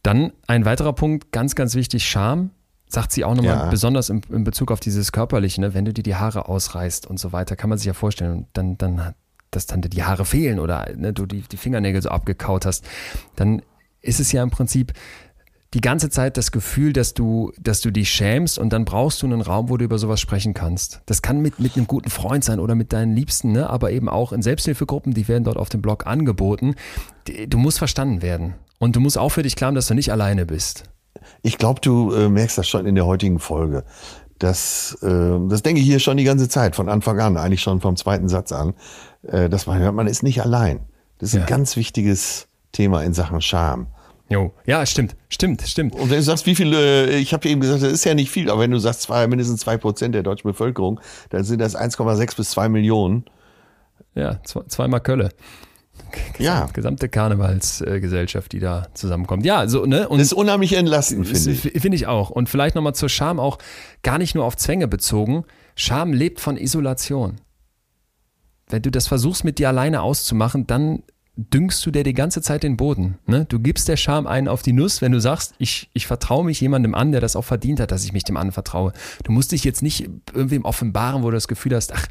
Dann 0.04 0.34
ein 0.48 0.66
weiterer 0.66 0.94
Punkt, 0.94 1.32
ganz, 1.32 1.56
ganz 1.56 1.76
wichtig, 1.76 2.08
Scham. 2.08 2.52
Sagt 2.88 3.12
sie 3.12 3.26
auch 3.26 3.34
nochmal, 3.34 3.56
Ja. 3.56 3.70
besonders 3.70 4.10
in, 4.10 4.22
in 4.30 4.44
Bezug 4.44 4.72
auf 4.72 4.80
dieses 4.80 5.12
Körperliche, 5.12 5.60
ne? 5.60 5.74
wenn 5.74 5.86
du 5.86 5.94
dir 5.94 6.04
die 6.04 6.16
Haare 6.16 6.48
ausreißt 6.48 7.08
und 7.08 7.20
so 7.20 7.34
weiter, 7.34 7.56
kann 7.56 7.70
man 7.70 7.80
sich 7.80 7.88
ja 7.88 7.94
vorstellen, 7.94 8.46
dann, 8.54 8.78
dann, 8.78 9.16
dass 9.50 9.66
dann 9.66 9.82
dir 9.82 9.90
die 9.90 10.04
Haare 10.04 10.24
fehlen 10.24 10.60
oder 10.60 10.88
ne, 10.96 11.12
du 11.12 11.26
die, 11.26 11.42
die 11.42 11.58
Fingernägel 11.58 12.02
so 12.02 12.10
abgekaut 12.10 12.66
hast, 12.66 12.86
dann 13.36 13.64
ist 14.02 14.20
es 14.20 14.32
ja 14.32 14.44
im 14.44 14.52
Prinzip 14.52 14.94
die 15.76 15.82
ganze 15.82 16.10
Zeit 16.10 16.38
das 16.38 16.52
Gefühl, 16.52 16.94
dass 16.94 17.14
du, 17.14 17.52
dass 17.60 17.82
du 17.82 17.92
dich 17.92 18.10
schämst 18.10 18.58
und 18.58 18.72
dann 18.72 18.86
brauchst 18.86 19.22
du 19.22 19.26
einen 19.28 19.42
Raum, 19.42 19.70
wo 19.70 19.76
du 19.76 19.84
über 19.84 20.00
sowas 20.00 20.22
sprechen 20.22 20.54
kannst. 20.54 21.02
Das 21.06 21.22
kann 21.22 21.42
mit, 21.42 21.60
mit 21.60 21.76
einem 21.76 21.86
guten 21.86 22.10
Freund 22.10 22.46
sein 22.46 22.60
oder 22.62 22.76
mit 22.76 22.94
deinen 22.94 23.14
Liebsten, 23.14 23.52
ne? 23.52 23.70
aber 23.70 23.92
eben 23.92 24.08
auch 24.08 24.32
in 24.32 24.42
Selbsthilfegruppen, 24.42 25.14
die 25.14 25.28
werden 25.28 25.44
dort 25.44 25.58
auf 25.58 25.68
dem 25.68 25.82
Blog 25.82 26.08
angeboten. 26.08 26.76
Du 27.48 27.58
musst 27.58 27.78
verstanden 27.78 28.22
werden. 28.22 28.56
Und 28.80 28.96
du 28.96 29.02
musst 29.02 29.18
auch 29.18 29.30
für 29.30 29.44
dich 29.44 29.56
klar 29.58 29.68
haben, 29.68 29.76
dass 29.76 29.88
du 29.88 29.94
nicht 29.94 30.12
alleine 30.12 30.46
bist. 30.46 30.84
Ich 31.42 31.58
glaube, 31.58 31.82
du 31.82 32.14
äh, 32.14 32.30
merkst 32.30 32.58
das 32.58 32.68
schon 32.68 32.86
in 32.86 32.96
der 32.96 33.06
heutigen 33.06 33.40
Folge. 33.40 33.84
Das, 34.40 34.98
äh, 35.02 35.38
das 35.50 35.62
denke 35.62 35.82
ich 35.82 35.88
hier 35.88 36.00
schon 36.00 36.16
die 36.18 36.24
ganze 36.24 36.48
Zeit, 36.48 36.76
von 36.76 36.88
Anfang 36.90 37.20
an, 37.20 37.36
eigentlich 37.38 37.62
schon 37.62 37.82
vom 37.82 37.98
zweiten 37.98 38.30
Satz 38.30 38.52
an, 38.52 38.74
äh, 39.24 39.50
dass 39.50 39.66
man 39.66 39.80
hört, 39.80 39.94
man 39.94 40.08
ist 40.08 40.24
nicht 40.24 40.42
allein. 40.42 40.80
Das 41.20 41.30
ist 41.30 41.36
Ja. 41.36 41.42
ein 41.42 41.48
ganz 41.48 41.76
wichtiges 41.76 42.48
Thema 42.72 43.04
in 43.04 43.14
Sachen 43.14 43.42
Scham. 43.42 43.88
Jo. 44.30 44.54
Ja, 44.66 44.86
stimmt, 44.86 45.16
stimmt, 45.30 45.62
stimmt. 45.62 45.94
Und 45.94 46.10
wenn 46.10 46.18
du 46.18 46.24
sagst, 46.24 46.46
wie 46.48 46.56
viele, 46.56 47.08
äh, 47.12 47.18
ich 47.18 47.34
habe 47.34 47.48
eben 47.48 47.62
gesagt, 47.62 47.84
das 47.84 47.92
ist 47.92 48.06
ja 48.06 48.16
nicht 48.16 48.32
viel, 48.32 48.50
aber 48.50 48.62
wenn 48.62 48.72
du 48.72 48.80
sagst, 48.80 49.04
zwei, 49.04 49.28
mindestens 49.28 49.62
zwei 49.62 49.78
Prozent 49.78 50.16
der 50.16 50.24
deutschen 50.24 50.48
Bevölkerung, 50.50 51.00
dann 51.30 51.44
sind 51.44 51.60
das 51.60 51.76
1,6 51.76 52.36
bis 52.36 52.50
2 52.52 52.70
Millionen. 52.70 53.26
Ja, 54.16 54.40
zwe- 54.46 54.68
zweimal 54.68 55.02
Kölle. 55.02 55.30
Ja. 56.40 56.68
Gesamte 56.74 57.08
Karnevalsgesellschaft, 57.08 58.52
die 58.52 58.60
da 58.60 58.88
zusammenkommt. 58.94 59.46
Ja, 59.46 59.68
so, 59.68 59.86
ne? 59.86 60.10
Und 60.10 60.18
Das 60.20 60.28
ist 60.28 60.34
unheimlich 60.34 60.74
entlastend, 60.74 61.26
finde 61.28 61.52
ich. 61.52 61.62
Finde 61.82 61.96
ich 61.96 62.08
auch. 62.08 62.30
Und 62.30 62.50
vielleicht 62.50 62.76
nochmal 62.76 62.96
zur 62.96 63.08
Scham 63.10 63.40
auch 63.40 63.58
gar 64.04 64.18
nicht 64.18 64.36
nur 64.36 64.44
auf 64.44 64.58
Zwänge 64.58 64.88
bezogen. 64.90 65.46
Scham 65.76 66.12
lebt 66.12 66.40
von 66.42 66.58
Isolation. 66.58 67.38
Wenn 68.68 68.82
du 68.82 68.92
das 68.92 69.08
versuchst, 69.08 69.44
mit 69.46 69.58
dir 69.60 69.70
alleine 69.70 70.02
auszumachen, 70.02 70.68
dann 70.68 71.04
düngst 71.38 71.86
du 71.86 71.92
dir 71.92 72.04
die 72.04 72.14
ganze 72.14 72.42
Zeit 72.42 72.64
den 72.64 72.78
Boden. 72.78 73.18
Ne? 73.28 73.46
Du 73.46 73.60
gibst 73.60 73.88
der 73.88 73.98
Scham 73.98 74.26
einen 74.28 74.48
auf 74.48 74.62
die 74.62 74.74
Nuss, 74.74 75.02
wenn 75.02 75.12
du 75.12 75.20
sagst, 75.20 75.54
ich, 75.58 75.90
ich 75.94 76.08
vertraue 76.08 76.46
mich 76.46 76.62
jemandem 76.62 76.96
an, 76.96 77.12
der 77.12 77.22
das 77.22 77.36
auch 77.36 77.44
verdient 77.44 77.80
hat, 77.80 77.92
dass 77.92 78.06
ich 78.06 78.14
mich 78.14 78.24
dem 78.24 78.38
anvertraue. 78.38 78.94
Du 79.24 79.32
musst 79.32 79.52
dich 79.52 79.64
jetzt 79.64 79.82
nicht 79.84 80.10
irgendwem 80.34 80.64
offenbaren, 80.66 81.24
wo 81.24 81.28
du 81.32 81.36
das 81.36 81.48
Gefühl 81.48 81.76
hast, 81.76 81.94
ach, 81.94 82.08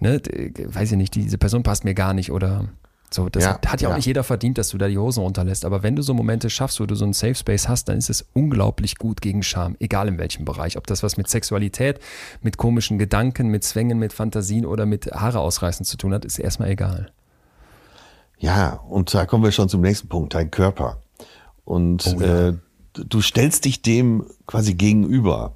ne, 0.00 0.20
d- 0.20 0.52
weiß 0.66 0.92
ich 0.92 0.96
nicht, 0.98 1.14
diese 1.14 1.38
Person 1.38 1.62
passt 1.62 1.84
mir 1.84 1.94
gar 1.94 2.14
nicht 2.14 2.32
oder 2.32 2.68
so. 3.10 3.28
Das 3.28 3.44
Ja, 3.44 3.50
hat, 3.54 3.70
hat 3.70 3.80
ja 3.80 3.88
auch 3.88 3.92
ja. 3.92 3.96
nicht 3.98 4.06
jeder 4.06 4.24
verdient, 4.24 4.58
dass 4.58 4.70
du 4.70 4.78
da 4.78 4.88
die 4.88 4.98
Hosen 4.98 5.22
runterlässt. 5.22 5.64
Aber 5.64 5.84
wenn 5.84 5.94
du 5.94 6.02
so 6.02 6.12
Momente 6.14 6.50
schaffst, 6.50 6.80
wo 6.80 6.86
du 6.86 6.96
so 6.96 7.04
einen 7.04 7.12
Safe 7.12 7.36
Space 7.36 7.68
hast, 7.68 7.88
dann 7.88 7.96
ist 7.98 8.10
es 8.10 8.26
unglaublich 8.32 8.96
gut 8.98 9.20
gegen 9.20 9.44
Scham, 9.44 9.76
egal 9.78 10.08
in 10.08 10.18
welchem 10.18 10.44
Bereich. 10.44 10.76
Ob 10.76 10.88
das 10.88 11.04
was 11.04 11.16
mit 11.16 11.28
Sexualität, 11.28 12.00
mit 12.42 12.56
komischen 12.56 12.98
Gedanken, 12.98 13.48
mit 13.48 13.62
Zwängen, 13.62 14.00
mit 14.00 14.12
Fantasien 14.12 14.66
oder 14.66 14.84
mit 14.84 15.12
Haare 15.12 15.38
ausreißen 15.38 15.86
zu 15.86 15.96
tun 15.96 16.12
hat, 16.12 16.24
ist 16.24 16.40
erstmal 16.40 16.70
egal. 16.70 17.12
Ja, 18.38 18.80
und 18.88 19.14
da 19.14 19.26
kommen 19.26 19.44
wir 19.44 19.52
schon 19.52 19.68
zum 19.68 19.80
nächsten 19.80 20.08
Punkt, 20.08 20.34
dein 20.34 20.50
Körper. 20.50 21.00
Und 21.64 22.06
äh, 22.20 22.52
du 22.92 23.20
stellst 23.20 23.64
dich 23.64 23.82
dem 23.82 24.26
quasi 24.46 24.74
gegenüber. 24.74 25.54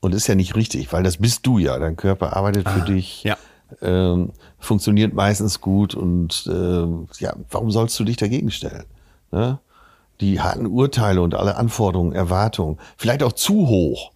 Und 0.00 0.14
ist 0.14 0.28
ja 0.28 0.36
nicht 0.36 0.54
richtig, 0.54 0.92
weil 0.92 1.02
das 1.02 1.16
bist 1.16 1.44
du 1.46 1.58
ja. 1.58 1.78
Dein 1.78 1.96
Körper 1.96 2.36
arbeitet 2.36 2.68
für 2.68 2.82
dich, 2.82 3.24
ja. 3.24 3.36
ähm, 3.82 4.30
funktioniert 4.58 5.12
meistens 5.12 5.60
gut 5.60 5.94
und 5.94 6.48
ähm, 6.52 7.08
ja, 7.18 7.34
warum 7.50 7.72
sollst 7.72 7.98
du 7.98 8.04
dich 8.04 8.16
dagegen 8.16 8.52
stellen? 8.52 8.84
Ne? 9.32 9.58
Die 10.20 10.40
harten 10.40 10.66
Urteile 10.66 11.20
und 11.20 11.34
alle 11.34 11.56
Anforderungen, 11.56 12.12
Erwartungen, 12.12 12.78
vielleicht 12.96 13.24
auch 13.24 13.32
zu 13.32 13.66
hoch. 13.66 14.12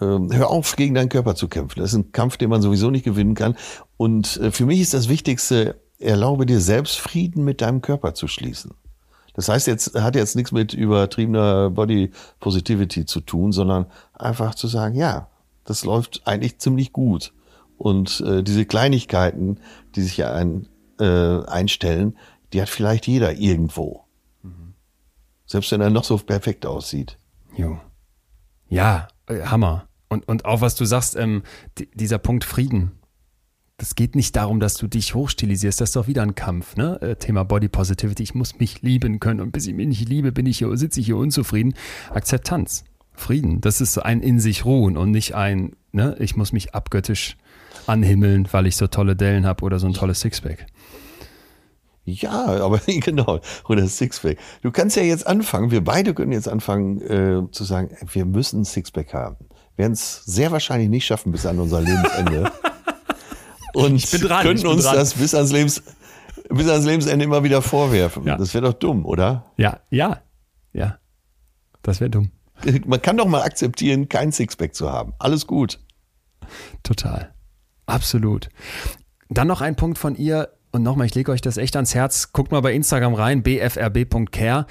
Ähm, 0.00 0.32
hör 0.32 0.48
auf, 0.50 0.76
gegen 0.76 0.94
deinen 0.94 1.08
Körper 1.08 1.34
zu 1.34 1.48
kämpfen. 1.48 1.80
Das 1.80 1.92
ist 1.92 1.98
ein 1.98 2.12
Kampf, 2.12 2.36
den 2.36 2.50
man 2.50 2.62
sowieso 2.62 2.90
nicht 2.90 3.04
gewinnen 3.04 3.34
kann. 3.34 3.56
Und 3.96 4.36
äh, 4.38 4.50
für 4.50 4.64
mich 4.64 4.80
ist 4.80 4.94
das 4.94 5.08
Wichtigste, 5.08 5.76
erlaube 5.98 6.46
dir 6.46 6.60
selbst 6.60 6.98
Frieden 6.98 7.44
mit 7.44 7.60
deinem 7.60 7.80
Körper 7.82 8.14
zu 8.14 8.28
schließen. 8.28 8.74
Das 9.34 9.48
heißt 9.48 9.66
jetzt, 9.66 9.94
hat 9.94 10.16
jetzt 10.16 10.34
nichts 10.36 10.50
mit 10.52 10.74
übertriebener 10.74 11.70
Body 11.70 12.10
Positivity 12.40 13.06
zu 13.06 13.20
tun, 13.20 13.52
sondern 13.52 13.86
einfach 14.14 14.54
zu 14.54 14.66
sagen, 14.66 14.94
ja, 14.96 15.28
das 15.64 15.84
läuft 15.84 16.22
eigentlich 16.26 16.58
ziemlich 16.58 16.92
gut. 16.92 17.32
Und 17.76 18.20
äh, 18.26 18.42
diese 18.42 18.64
Kleinigkeiten, 18.66 19.60
die 19.94 20.02
sich 20.02 20.16
ja 20.16 20.32
ein, 20.32 20.68
äh, 20.98 21.44
einstellen, 21.44 22.16
die 22.52 22.60
hat 22.60 22.68
vielleicht 22.68 23.06
jeder 23.06 23.34
irgendwo. 23.34 24.04
Selbst 25.46 25.70
wenn 25.72 25.80
er 25.80 25.90
noch 25.90 26.04
so 26.04 26.18
perfekt 26.18 26.66
aussieht. 26.66 27.16
Jo. 27.56 27.78
Ja, 28.68 29.08
äh, 29.28 29.42
Hammer. 29.42 29.86
Und, 30.08 30.26
und 30.28 30.44
auch 30.44 30.60
was 30.60 30.74
du 30.74 30.84
sagst, 30.84 31.16
ähm, 31.16 31.42
di- 31.78 31.88
dieser 31.94 32.18
Punkt 32.18 32.44
Frieden. 32.44 32.97
Das 33.80 33.94
geht 33.94 34.16
nicht 34.16 34.34
darum, 34.34 34.58
dass 34.58 34.74
du 34.74 34.88
dich 34.88 35.14
hochstilisierst. 35.14 35.80
Das 35.80 35.90
ist 35.90 35.96
doch 35.96 36.08
wieder 36.08 36.22
ein 36.22 36.34
Kampf, 36.34 36.74
ne? 36.74 37.00
Äh, 37.00 37.14
Thema 37.14 37.44
Body 37.44 37.68
Positivity. 37.68 38.24
Ich 38.24 38.34
muss 38.34 38.58
mich 38.58 38.82
lieben 38.82 39.20
können. 39.20 39.40
Und 39.40 39.52
bis 39.52 39.68
ich 39.68 39.74
mich 39.74 39.86
nicht 39.86 40.08
liebe, 40.08 40.32
bin 40.32 40.46
ich 40.46 40.58
hier, 40.58 40.76
sitze 40.76 40.98
ich 40.98 41.06
hier 41.06 41.16
unzufrieden. 41.16 41.74
Akzeptanz. 42.10 42.82
Frieden. 43.12 43.60
Das 43.60 43.80
ist 43.80 43.92
so 43.92 44.02
ein 44.02 44.20
in 44.20 44.40
sich 44.40 44.64
ruhen 44.64 44.96
und 44.96 45.12
nicht 45.12 45.36
ein, 45.36 45.76
ne? 45.92 46.16
Ich 46.18 46.34
muss 46.36 46.52
mich 46.52 46.74
abgöttisch 46.74 47.36
anhimmeln, 47.86 48.48
weil 48.50 48.66
ich 48.66 48.76
so 48.76 48.88
tolle 48.88 49.14
Dellen 49.14 49.46
habe 49.46 49.64
oder 49.64 49.78
so 49.78 49.86
ein 49.86 49.92
tolles 49.92 50.20
Sixpack. 50.20 50.66
Ja, 52.04 52.46
aber 52.46 52.78
genau. 52.86 53.38
Oder 53.68 53.86
Sixpack. 53.86 54.38
Du 54.62 54.72
kannst 54.72 54.96
ja 54.96 55.04
jetzt 55.04 55.24
anfangen, 55.24 55.70
wir 55.70 55.84
beide 55.84 56.14
können 56.14 56.32
jetzt 56.32 56.48
anfangen 56.48 57.00
äh, 57.00 57.48
zu 57.52 57.62
sagen, 57.62 57.90
wir 58.12 58.24
müssen 58.24 58.62
ein 58.62 58.64
Sixpack 58.64 59.14
haben. 59.14 59.36
Werden 59.76 59.92
es 59.92 60.24
sehr 60.24 60.50
wahrscheinlich 60.50 60.88
nicht 60.88 61.06
schaffen 61.06 61.30
bis 61.30 61.46
an 61.46 61.60
unser 61.60 61.80
Lebensende. 61.80 62.50
Und 63.74 63.96
Ich 63.96 64.10
bin 64.10 64.20
dran, 64.22 64.46
bin 64.46 64.66
uns 64.66 64.84
dran. 64.84 64.94
das 64.96 65.14
bis 65.14 65.34
ans, 65.34 65.52
Lebens, 65.52 65.82
bis 66.48 66.68
ans 66.68 66.84
Lebensende 66.86 67.24
immer 67.24 67.42
wieder 67.44 67.62
vorwerfen. 67.62 68.24
Ja. 68.24 68.36
Das 68.36 68.54
wäre 68.54 68.64
doch 68.64 68.74
dumm, 68.74 69.04
oder? 69.04 69.44
Ja, 69.56 69.80
ja, 69.90 70.20
ja. 70.72 70.98
Das 71.82 72.00
wäre 72.00 72.10
dumm. 72.10 72.30
Man 72.86 73.00
kann 73.00 73.16
doch 73.16 73.26
mal 73.26 73.42
akzeptieren, 73.42 74.08
kein 74.08 74.32
Sixpack 74.32 74.74
zu 74.74 74.90
haben. 74.90 75.12
Alles 75.18 75.46
gut. 75.46 75.78
Total. 76.82 77.32
Absolut. 77.86 78.48
Dann 79.28 79.46
noch 79.46 79.60
ein 79.60 79.76
Punkt 79.76 79.98
von 79.98 80.16
ihr. 80.16 80.50
Und 80.70 80.82
nochmal, 80.82 81.06
ich 81.06 81.14
lege 81.14 81.32
euch 81.32 81.40
das 81.40 81.56
echt 81.56 81.76
ans 81.76 81.94
Herz. 81.94 82.32
Guckt 82.32 82.52
mal 82.52 82.60
bei 82.60 82.74
Instagram 82.74 83.14
rein, 83.14 83.42
bfrb.care. 83.42 84.66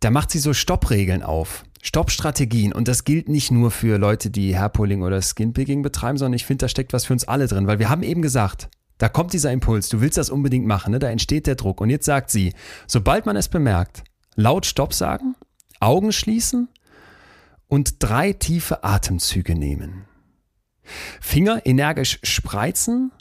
Da 0.00 0.10
macht 0.10 0.30
sie 0.30 0.38
so 0.38 0.52
Stoppregeln 0.52 1.22
auf. 1.22 1.64
Stoppstrategien. 1.82 2.72
Und 2.72 2.88
das 2.88 3.04
gilt 3.04 3.28
nicht 3.28 3.50
nur 3.50 3.70
für 3.70 3.98
Leute, 3.98 4.30
die 4.30 4.58
Hairpulling 4.58 5.02
oder 5.02 5.20
Skinpicking 5.22 5.82
betreiben, 5.82 6.18
sondern 6.18 6.34
ich 6.34 6.44
finde, 6.44 6.64
da 6.64 6.68
steckt 6.68 6.92
was 6.92 7.06
für 7.06 7.12
uns 7.12 7.26
alle 7.26 7.46
drin. 7.46 7.66
Weil 7.66 7.78
wir 7.78 7.88
haben 7.88 8.02
eben 8.02 8.22
gesagt, 8.22 8.68
da 8.98 9.08
kommt 9.08 9.32
dieser 9.32 9.52
Impuls, 9.52 9.88
du 9.88 10.00
willst 10.00 10.18
das 10.18 10.30
unbedingt 10.30 10.66
machen, 10.66 10.90
ne? 10.90 10.98
da 10.98 11.08
entsteht 11.08 11.46
der 11.46 11.54
Druck. 11.54 11.80
Und 11.80 11.90
jetzt 11.90 12.04
sagt 12.04 12.30
sie, 12.30 12.52
sobald 12.86 13.26
man 13.26 13.36
es 13.36 13.48
bemerkt, 13.48 14.02
laut 14.34 14.66
Stopp 14.66 14.92
sagen, 14.92 15.36
Augen 15.80 16.12
schließen 16.12 16.68
und 17.68 17.96
drei 18.00 18.32
tiefe 18.32 18.82
Atemzüge 18.82 19.54
nehmen. 19.54 20.04
Finger 21.20 21.64
energisch 21.64 22.18
spreizen 22.22 23.12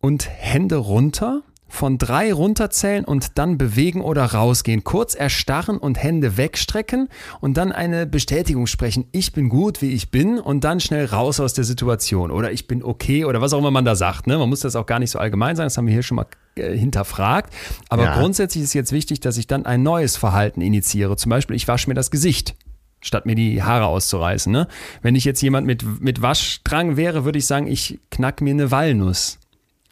und 0.00 0.28
Hände 0.28 0.76
runter 0.76 1.42
von 1.68 1.98
drei 1.98 2.32
runterzählen 2.32 3.04
und 3.04 3.38
dann 3.38 3.58
bewegen 3.58 4.00
oder 4.00 4.24
rausgehen. 4.24 4.84
Kurz 4.84 5.14
erstarren 5.14 5.78
und 5.78 6.02
Hände 6.02 6.36
wegstrecken 6.36 7.08
und 7.40 7.56
dann 7.56 7.72
eine 7.72 8.06
Bestätigung 8.06 8.66
sprechen. 8.66 9.06
Ich 9.12 9.32
bin 9.32 9.48
gut, 9.48 9.82
wie 9.82 9.92
ich 9.92 10.10
bin 10.10 10.38
und 10.38 10.64
dann 10.64 10.80
schnell 10.80 11.06
raus 11.06 11.40
aus 11.40 11.54
der 11.54 11.64
Situation 11.64 12.30
oder 12.30 12.52
ich 12.52 12.66
bin 12.66 12.82
okay 12.84 13.24
oder 13.24 13.40
was 13.40 13.52
auch 13.52 13.58
immer 13.58 13.70
man 13.70 13.84
da 13.84 13.96
sagt. 13.96 14.26
Ne? 14.26 14.38
Man 14.38 14.48
muss 14.48 14.60
das 14.60 14.76
auch 14.76 14.86
gar 14.86 14.98
nicht 14.98 15.10
so 15.10 15.18
allgemein 15.18 15.56
sagen, 15.56 15.66
das 15.66 15.76
haben 15.76 15.86
wir 15.86 15.94
hier 15.94 16.02
schon 16.02 16.16
mal 16.16 16.26
äh, 16.56 16.76
hinterfragt. 16.76 17.52
Aber 17.88 18.04
ja. 18.04 18.18
grundsätzlich 18.18 18.64
ist 18.64 18.74
jetzt 18.74 18.92
wichtig, 18.92 19.20
dass 19.20 19.36
ich 19.36 19.46
dann 19.46 19.66
ein 19.66 19.82
neues 19.82 20.16
Verhalten 20.16 20.60
initiiere. 20.60 21.16
Zum 21.16 21.30
Beispiel, 21.30 21.56
ich 21.56 21.66
wasche 21.68 21.88
mir 21.90 21.94
das 21.94 22.10
Gesicht 22.10 22.54
statt 23.02 23.26
mir 23.26 23.34
die 23.34 23.62
Haare 23.62 23.86
auszureißen. 23.86 24.50
Ne? 24.50 24.66
Wenn 25.02 25.14
ich 25.14 25.24
jetzt 25.24 25.40
jemand 25.40 25.66
mit, 25.66 26.00
mit 26.00 26.22
Waschdrang 26.22 26.96
wäre, 26.96 27.24
würde 27.24 27.38
ich 27.38 27.46
sagen, 27.46 27.66
ich 27.66 28.00
knack 28.10 28.40
mir 28.40 28.50
eine 28.50 28.70
Walnuss. 28.70 29.38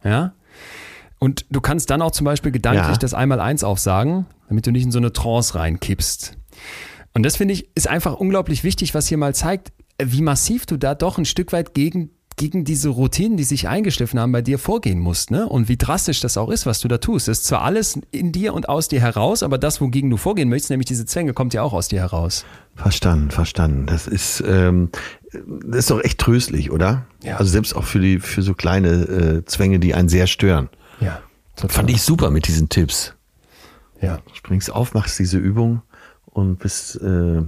Ja? 0.02 0.32
Und 1.24 1.46
du 1.50 1.60
kannst 1.60 1.88
dann 1.88 2.02
auch 2.02 2.10
zum 2.10 2.26
Beispiel 2.26 2.52
gedanklich 2.52 2.86
ja. 2.86 2.96
das 2.96 3.14
Einmal-Eins 3.14 3.64
aufsagen, 3.64 4.26
damit 4.48 4.66
du 4.66 4.70
nicht 4.70 4.84
in 4.84 4.92
so 4.92 4.98
eine 4.98 5.12
Trance 5.12 5.54
reinkippst. 5.54 6.36
Und 7.14 7.22
das 7.24 7.36
finde 7.36 7.54
ich 7.54 7.70
ist 7.74 7.88
einfach 7.88 8.14
unglaublich 8.14 8.62
wichtig, 8.62 8.94
was 8.94 9.06
hier 9.06 9.16
mal 9.16 9.34
zeigt, 9.34 9.72
wie 10.02 10.20
massiv 10.20 10.66
du 10.66 10.76
da 10.76 10.94
doch 10.94 11.16
ein 11.16 11.24
Stück 11.24 11.52
weit 11.52 11.72
gegen 11.74 12.10
gegen 12.36 12.64
diese 12.64 12.88
Routinen, 12.88 13.36
die 13.36 13.44
sich 13.44 13.68
eingeschliffen 13.68 14.18
haben, 14.18 14.32
bei 14.32 14.42
dir 14.42 14.58
vorgehen 14.58 14.98
musst, 14.98 15.30
ne? 15.30 15.48
Und 15.48 15.68
wie 15.68 15.76
drastisch 15.76 16.20
das 16.20 16.36
auch 16.36 16.50
ist, 16.50 16.66
was 16.66 16.80
du 16.80 16.88
da 16.88 16.98
tust. 16.98 17.28
Das 17.28 17.38
ist 17.38 17.44
zwar 17.46 17.62
alles 17.62 18.00
in 18.10 18.32
dir 18.32 18.54
und 18.54 18.68
aus 18.68 18.88
dir 18.88 19.00
heraus, 19.00 19.44
aber 19.44 19.56
das, 19.56 19.80
wogegen 19.80 20.10
du 20.10 20.16
vorgehen 20.16 20.48
möchtest, 20.48 20.70
nämlich 20.70 20.88
diese 20.88 21.06
Zwänge, 21.06 21.32
kommt 21.32 21.54
ja 21.54 21.62
auch 21.62 21.72
aus 21.72 21.86
dir 21.86 22.00
heraus. 22.00 22.44
Verstanden, 22.74 23.30
verstanden. 23.30 23.86
Das 23.86 24.08
ist, 24.08 24.42
ähm, 24.44 24.90
das 25.32 25.78
ist 25.78 25.90
doch 25.92 26.02
echt 26.02 26.18
tröstlich, 26.18 26.72
oder? 26.72 27.06
Ja. 27.22 27.36
Also 27.36 27.52
selbst 27.52 27.76
auch 27.76 27.84
für 27.84 28.00
die, 28.00 28.18
für 28.18 28.42
so 28.42 28.54
kleine 28.54 28.88
äh, 28.88 29.44
Zwänge, 29.44 29.78
die 29.78 29.94
einen 29.94 30.08
sehr 30.08 30.26
stören. 30.26 30.68
Ja. 31.00 31.20
Total. 31.56 31.74
Fand 31.74 31.90
ich 31.90 32.02
super 32.02 32.30
mit 32.30 32.48
diesen 32.48 32.68
Tipps. 32.68 33.14
Ja. 34.00 34.18
Springst 34.32 34.72
auf, 34.72 34.94
machst 34.94 35.18
diese 35.18 35.38
Übung 35.38 35.82
und 36.26 36.58
bist 36.58 37.00
äh, 37.00 37.42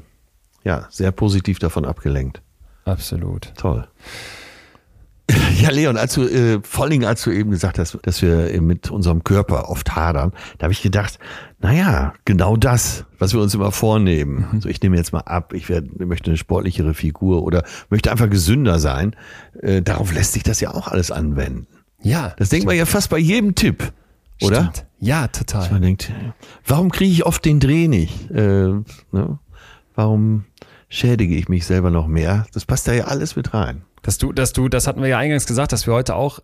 ja 0.65 0.87
sehr 0.91 1.13
positiv 1.13 1.59
davon 1.59 1.85
abgelenkt. 1.85 2.41
Absolut. 2.85 3.53
Toll. 3.57 3.87
Ja, 5.61 5.71
Leon, 5.71 5.97
als 5.97 6.15
du, 6.15 6.23
äh, 6.23 6.61
vor 6.63 6.85
allen 6.85 6.91
Dingen, 6.91 7.05
als 7.07 7.23
du 7.23 7.31
eben 7.31 7.51
gesagt 7.51 7.79
hast, 7.79 7.99
dass 8.03 8.21
wir 8.21 8.61
mit 8.61 8.91
unserem 8.91 9.25
Körper 9.25 9.71
oft 9.71 9.97
hadern, 9.97 10.33
da 10.59 10.65
habe 10.65 10.73
ich 10.73 10.83
gedacht, 10.83 11.19
naja, 11.61 12.13
genau 12.27 12.57
das, 12.57 13.07
was 13.19 13.33
wir 13.33 13.41
uns 13.41 13.55
immer 13.55 13.73
vornehmen. 13.73 14.47
Mhm. 14.53 14.61
So, 14.61 14.69
ich 14.69 14.83
nehme 14.83 14.97
jetzt 14.97 15.13
mal 15.13 15.21
ab, 15.21 15.55
ich 15.55 15.69
werd, 15.69 15.99
möchte 15.99 16.31
eine 16.31 16.37
sportlichere 16.37 16.95
Figur 16.95 17.43
oder 17.43 17.65
möchte 17.89 18.13
einfach 18.13 18.29
gesünder 18.29 18.79
sein. 18.79 19.17
Äh, 19.61 19.81
darauf 19.81 20.13
lässt 20.13 20.35
sich 20.35 20.43
das 20.43 20.61
ja 20.61 20.75
auch 20.75 20.89
alles 20.89 21.11
anwenden. 21.11 21.67
Ja. 22.03 22.35
Das 22.39 22.51
denkt 22.51 22.67
man 22.67 22.77
ja 22.77 22.87
fast 22.87 23.11
bei 23.11 23.19
jedem 23.19 23.55
Tipp, 23.55 23.93
oder? 24.43 24.57
Stimmt. 24.57 24.87
Ja, 24.99 25.29
total. 25.29 25.63
Dass 25.63 25.71
man 25.71 25.83
denkt, 25.83 26.13
warum 26.67 26.91
kriege 26.91 27.13
ich 27.13 27.27
oft 27.27 27.45
den 27.45 27.61
Dreh 27.61 27.89
nicht? 27.89 28.31
Äh, 28.31 28.69
ne? 29.13 29.39
Warum 29.95 30.45
schädige 30.89 31.35
ich 31.37 31.49
mich 31.49 31.67
selber 31.67 31.91
noch 31.91 32.07
mehr? 32.07 32.47
Das 32.53 32.65
passt 32.65 32.89
da 32.89 32.93
ja 32.93 33.05
alles 33.05 33.37
mit 33.37 33.55
rein. 33.55 33.83
Dass 34.03 34.19
du, 34.19 34.33
dass 34.33 34.53
du, 34.53 34.69
das 34.69 34.87
hatten 34.87 35.03
wir 35.03 35.09
ja 35.09 35.19
eingangs 35.19 35.47
gesagt, 35.47 35.73
dass 35.73 35.87
wir 35.87 35.95
heute 35.95 36.15
auch 36.15 36.41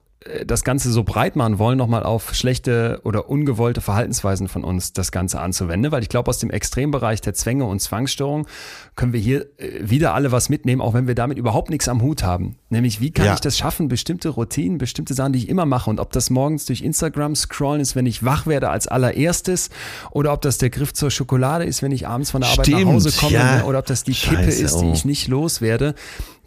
das 0.46 0.64
Ganze 0.64 0.90
so 0.90 1.02
breit 1.04 1.36
machen 1.36 1.58
wollen, 1.58 1.78
nochmal 1.78 2.02
auf 2.02 2.34
schlechte 2.34 3.00
oder 3.04 3.28
ungewollte 3.28 3.80
Verhaltensweisen 3.80 4.48
von 4.48 4.64
uns 4.64 4.92
das 4.92 5.12
Ganze 5.12 5.40
anzuwenden, 5.40 5.92
weil 5.92 6.02
ich 6.02 6.08
glaube, 6.08 6.28
aus 6.28 6.38
dem 6.38 6.50
Extrembereich 6.50 7.20
der 7.20 7.34
Zwänge 7.34 7.64
und 7.64 7.80
Zwangsstörung 7.80 8.46
können 8.94 9.12
wir 9.12 9.20
hier 9.20 9.46
äh, 9.58 9.80
wieder 9.80 10.14
alle 10.14 10.32
was 10.32 10.48
mitnehmen, 10.48 10.80
auch 10.80 10.94
wenn 10.94 11.06
wir 11.06 11.14
damit 11.14 11.38
überhaupt 11.38 11.70
nichts 11.70 11.88
am 11.88 12.02
Hut 12.02 12.22
haben. 12.22 12.56
Nämlich, 12.68 13.00
wie 13.00 13.10
kann 13.10 13.26
ja. 13.26 13.34
ich 13.34 13.40
das 13.40 13.56
schaffen, 13.56 13.88
bestimmte 13.88 14.28
Routinen, 14.28 14.78
bestimmte 14.78 15.14
Sachen, 15.14 15.32
die 15.32 15.40
ich 15.40 15.48
immer 15.48 15.66
mache 15.66 15.90
und 15.90 16.00
ob 16.00 16.12
das 16.12 16.30
morgens 16.30 16.66
durch 16.66 16.82
Instagram 16.82 17.34
scrollen 17.34 17.80
ist, 17.80 17.96
wenn 17.96 18.06
ich 18.06 18.24
wach 18.24 18.46
werde 18.46 18.70
als 18.70 18.88
allererstes 18.88 19.70
oder 20.10 20.32
ob 20.32 20.42
das 20.42 20.58
der 20.58 20.70
Griff 20.70 20.92
zur 20.92 21.10
Schokolade 21.10 21.64
ist, 21.64 21.82
wenn 21.82 21.92
ich 21.92 22.06
abends 22.06 22.30
von 22.30 22.42
der 22.42 22.50
Arbeit 22.50 22.66
Stimmt, 22.66 22.84
nach 22.84 22.92
Hause 22.92 23.12
komme 23.12 23.32
ja. 23.34 23.64
oder 23.64 23.80
ob 23.80 23.86
das 23.86 24.04
die 24.04 24.14
Scheiße, 24.14 24.36
Kippe 24.36 24.50
ist, 24.50 24.80
die 24.80 24.86
oh. 24.86 24.92
ich 24.92 25.04
nicht 25.04 25.28
loswerde 25.28 25.94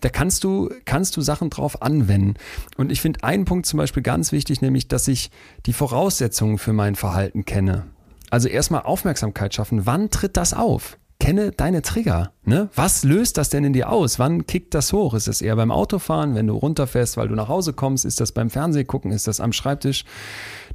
da 0.06 0.10
kannst 0.10 0.44
du, 0.44 0.70
kannst 0.86 1.18
du 1.18 1.22
Sachen 1.22 1.50
drauf 1.50 1.82
anwenden. 1.82 2.36
Und 2.78 2.92
ich 2.92 3.02
finde 3.02 3.24
einen 3.24 3.46
Punkt 3.46 3.65
zum 3.66 3.78
Beispiel 3.78 4.04
ganz 4.04 4.32
wichtig, 4.32 4.62
nämlich, 4.62 4.88
dass 4.88 5.08
ich 5.08 5.32
die 5.66 5.74
Voraussetzungen 5.74 6.58
für 6.58 6.74
mein 6.74 6.96
Verhalten 6.96 7.46
kenne. 7.46 7.86
Also 8.30 8.48
erstmal 8.48 8.84
Aufmerksamkeit 8.84 9.54
schaffen. 9.54 9.86
Wann 9.86 10.10
tritt 10.10 10.38
das 10.38 10.54
auf? 10.54 10.98
Kenne 11.20 11.52
deine 11.52 11.82
Trigger. 11.82 12.34
Ne? 12.44 12.70
Was 12.76 13.04
löst 13.04 13.38
das 13.38 13.50
denn 13.50 13.64
in 13.64 13.74
dir 13.74 13.90
aus? 13.90 14.20
Wann 14.20 14.46
kickt 14.46 14.74
das 14.74 14.92
hoch? 14.92 15.14
Ist 15.14 15.28
es 15.28 15.42
eher 15.42 15.56
beim 15.56 15.72
Autofahren, 15.72 16.36
wenn 16.36 16.48
du 16.48 16.56
runterfährst, 16.56 17.16
weil 17.16 17.30
du 17.30 17.36
nach 17.36 17.48
Hause 17.48 17.74
kommst? 17.74 18.04
Ist 18.04 18.20
das 18.20 18.32
beim 18.34 18.50
Fernsehgucken? 18.50 19.12
Ist 19.12 19.28
das 19.28 19.40
am 19.40 19.54
Schreibtisch? 19.54 20.04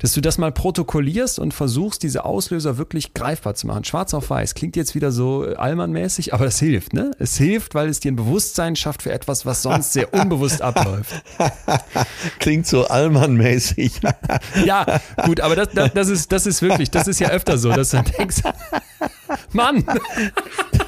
Dass 0.01 0.13
du 0.13 0.21
das 0.21 0.39
mal 0.39 0.51
protokollierst 0.51 1.39
und 1.39 1.55
versuchst, 1.55 2.03
diese 2.03 2.25
Auslöser 2.25 2.79
wirklich 2.79 3.15
greifbar 3.15 3.55
zu 3.55 3.67
machen. 3.67 3.85
Schwarz 3.85 4.15
auf 4.15 4.31
weiß. 4.31 4.55
Klingt 4.55 4.77
jetzt 4.77 4.95
wieder 4.95 5.13
so 5.13 5.43
allmannmäßig, 5.43 6.35
aber 6.35 6.47
es 6.47 6.59
hilft. 6.59 6.93
Ne? 6.93 7.11
Es 7.19 7.37
hilft, 7.37 7.75
weil 7.75 7.89
es 7.89 8.01
dir 8.01 8.13
ein 8.13 8.17
Bewusstsein 8.17 8.77
schafft 8.77 9.03
für 9.03 9.13
etwas, 9.13 9.47
was 9.47 9.63
sonst 9.63 9.93
sehr 9.93 10.13
unbewusst 10.21 10.63
abläuft. 10.63 11.23
Klingt 12.39 12.67
so 12.67 12.87
allmannmäßig. 12.87 14.01
ja, 14.65 15.01
gut, 15.25 15.41
aber 15.41 15.57
das, 15.57 15.69
das, 15.75 15.93
das, 15.93 16.09
ist, 16.09 16.33
das 16.33 16.47
ist 16.47 16.63
wirklich, 16.63 16.91
das 16.91 17.07
ist 17.07 17.21
ja 17.21 17.29
öfter 17.29 17.59
so, 17.59 17.71
dass 17.71 17.91
du 17.91 18.03
denkst, 18.03 18.43
Mann! 19.53 19.85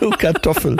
Du 0.01 0.10
Kartoffel. 0.10 0.76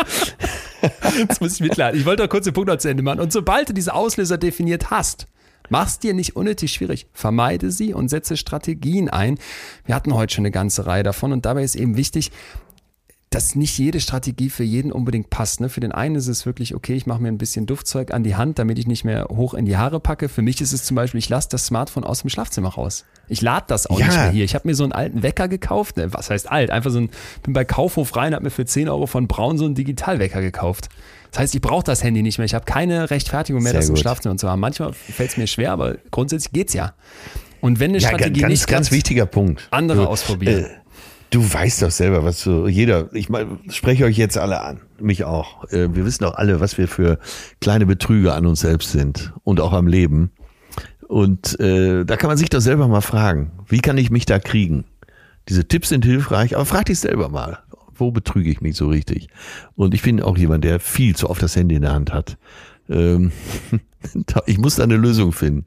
Jetzt 1.17 1.41
muss 1.41 1.55
ich 1.55 1.61
mitleiden. 1.61 2.01
Ich 2.01 2.07
wollte 2.07 2.23
doch 2.23 2.29
kurz 2.29 2.45
den 2.45 2.55
Punkt 2.55 2.69
noch 2.69 2.79
zu 2.79 2.89
Ende 2.89 3.03
machen. 3.03 3.21
Und 3.21 3.33
sobald 3.33 3.69
du 3.69 3.73
diese 3.73 3.95
Auslöser 3.95 4.39
definiert 4.39 4.91
hast, 4.91 5.27
Mach's 5.73 5.99
dir 5.99 6.13
nicht 6.13 6.37
unnötig 6.37 6.71
schwierig. 6.71 7.07
Vermeide 7.15 7.71
sie 7.71 7.95
und 7.95 8.11
setze 8.11 8.37
Strategien 8.37 9.09
ein. 9.09 9.39
Wir 9.87 9.95
hatten 9.95 10.13
heute 10.13 10.35
schon 10.35 10.43
eine 10.43 10.51
ganze 10.51 10.85
Reihe 10.85 11.03
davon 11.03 11.33
und 11.33 11.47
dabei 11.47 11.65
ist 11.65 11.77
eben 11.77 11.97
wichtig, 11.97 12.31
dass 13.31 13.55
nicht 13.55 13.79
jede 13.79 13.99
Strategie 13.99 14.51
für 14.51 14.65
jeden 14.65 14.93
unbedingt 14.93 15.31
passt. 15.31 15.63
Ne? 15.63 15.71
Für 15.71 15.81
den 15.81 15.93
einen 15.93 16.17
ist 16.17 16.29
es 16.29 16.45
wirklich, 16.45 16.75
okay, 16.75 16.93
ich 16.93 17.07
mache 17.07 17.23
mir 17.23 17.29
ein 17.29 17.39
bisschen 17.39 17.65
Duftzeug 17.65 18.13
an 18.13 18.23
die 18.23 18.37
Hand, 18.37 18.59
damit 18.59 18.79
ich 18.79 18.87
nicht 18.87 19.05
mehr 19.05 19.29
hoch 19.31 19.55
in 19.55 19.65
die 19.65 19.79
Haare 19.79 19.99
packe. 19.99 20.29
Für 20.29 20.43
mich 20.43 20.61
ist 20.61 20.75
es 20.75 20.85
zum 20.85 20.95
Beispiel, 20.95 21.17
ich 21.17 21.31
lasse 21.31 21.49
das 21.51 21.65
Smartphone 21.65 22.05
aus 22.05 22.21
dem 22.21 22.29
Schlafzimmer 22.29 22.69
raus. 22.69 23.07
Ich 23.29 23.41
lade 23.41 23.65
das 23.69 23.87
auch 23.87 23.99
ja. 23.99 24.09
nicht 24.09 24.17
mehr 24.19 24.31
hier. 24.31 24.45
Ich 24.45 24.55
habe 24.55 24.69
mir 24.69 24.75
so 24.75 24.83
einen 24.83 24.93
alten 24.93 25.23
Wecker 25.23 25.49
gekauft. 25.49 25.97
Ne? 25.97 26.13
Was 26.13 26.29
heißt 26.29 26.51
alt? 26.51 26.71
Einfach 26.71 26.91
so 26.91 26.99
ein, 26.99 27.09
bin 27.45 27.55
bei 27.55 27.65
Kaufhof 27.65 28.15
rein, 28.15 28.35
habe 28.35 28.45
mir 28.45 28.51
für 28.51 28.67
10 28.67 28.91
Euro 28.91 29.07
von 29.07 29.27
Braun 29.27 29.57
so 29.57 29.65
einen 29.65 29.75
Digitalwecker 29.75 30.43
gekauft. 30.43 30.91
Das 31.33 31.41
heißt, 31.41 31.55
ich 31.55 31.61
brauche 31.61 31.83
das 31.83 32.05
Handy 32.05 32.23
nicht 32.23 32.39
mehr. 32.39 32.45
Ich 32.45 32.55
habe 32.55 32.67
keine 32.67 33.11
Rechtfertigung 33.11 33.63
mehr, 33.63 33.73
Sehr 33.73 33.81
das 33.81 33.89
gut. 33.89 33.97
im 33.97 34.01
Schlafzimmer 34.01 34.37
zu 34.37 34.49
haben. 34.49 34.61
Manchmal 34.61 34.93
fällt 34.93 35.31
es 35.31 35.37
mir 35.37 35.47
schwer, 35.47 35.73
aber 35.73 35.97
grundsätzlich 36.11 36.53
geht's 36.53 36.75
ja. 36.75 36.93
Und 37.61 37.81
wenn 37.81 37.91
eine 37.91 37.99
ja, 37.99 38.09
Strategie 38.09 38.41
ganz, 38.43 38.51
nicht 38.51 38.67
ganz 38.67 38.93
wichtiger 38.93 39.27
Punkt. 39.27 39.67
Andere 39.71 40.03
du, 40.03 40.07
ausprobieren. 40.07 40.65
Äh, 40.65 40.69
Du 41.31 41.43
weißt 41.51 41.81
doch 41.81 41.91
selber, 41.91 42.25
was 42.25 42.43
so 42.43 42.69
jeder, 42.69 43.09
ich 43.15 43.31
meine, 43.31 43.59
spreche 43.71 44.05
euch 44.05 44.19
jetzt 44.19 44.37
alle 44.37 44.61
an, 44.61 44.83
mich 45.01 45.25
auch. 45.25 45.65
Äh, 45.73 45.95
wir 45.95 46.05
wissen 46.05 46.25
doch 46.25 46.35
alle, 46.35 46.61
was 46.61 46.77
wir 46.77 46.89
für 46.89 47.19
kleine 47.59 47.87
Betrüger 47.87 48.35
an 48.35 48.45
uns 48.45 48.61
selbst 48.61 48.93
sind 48.93 49.33
und 49.43 49.59
auch 49.59 49.73
am 49.73 49.87
Leben. 49.87 50.33
Und 51.09 51.59
äh, 51.59 52.05
da 52.05 52.19
kann 52.19 52.29
man 52.29 52.37
sich 52.37 52.51
doch 52.51 52.61
selber 52.61 52.87
mal 52.87 53.01
fragen, 53.01 53.53
wie 53.67 53.81
kann 53.81 53.97
ich 53.97 54.11
mich 54.11 54.27
da 54.27 54.39
kriegen? 54.41 54.85
Diese 55.49 55.67
Tipps 55.67 55.89
sind 55.89 56.05
hilfreich, 56.05 56.55
aber 56.55 56.67
frag 56.67 56.85
dich 56.85 57.01
selber 57.01 57.31
mal, 57.31 57.61
wo 58.03 58.11
betrüge 58.11 58.51
ich 58.51 58.61
mich 58.61 58.77
so 58.77 58.89
richtig? 58.89 59.29
Und 59.77 59.95
ich 59.95 60.03
bin 60.03 60.21
auch 60.21 60.37
jemand, 60.37 60.65
der 60.65 60.81
viel 60.81 61.17
zu 61.17 61.31
oft 61.31 61.43
das 61.43 61.57
Handy 61.57 61.77
in 61.77 61.83
der 61.83 61.93
Hand 61.93 62.13
hat. 62.13 62.37
Ähm, 62.89 63.33
ich 64.47 64.59
muss 64.59 64.77
da 64.77 64.83
eine 64.83 64.97
Lösung 64.97 65.33
finden. 65.33 65.65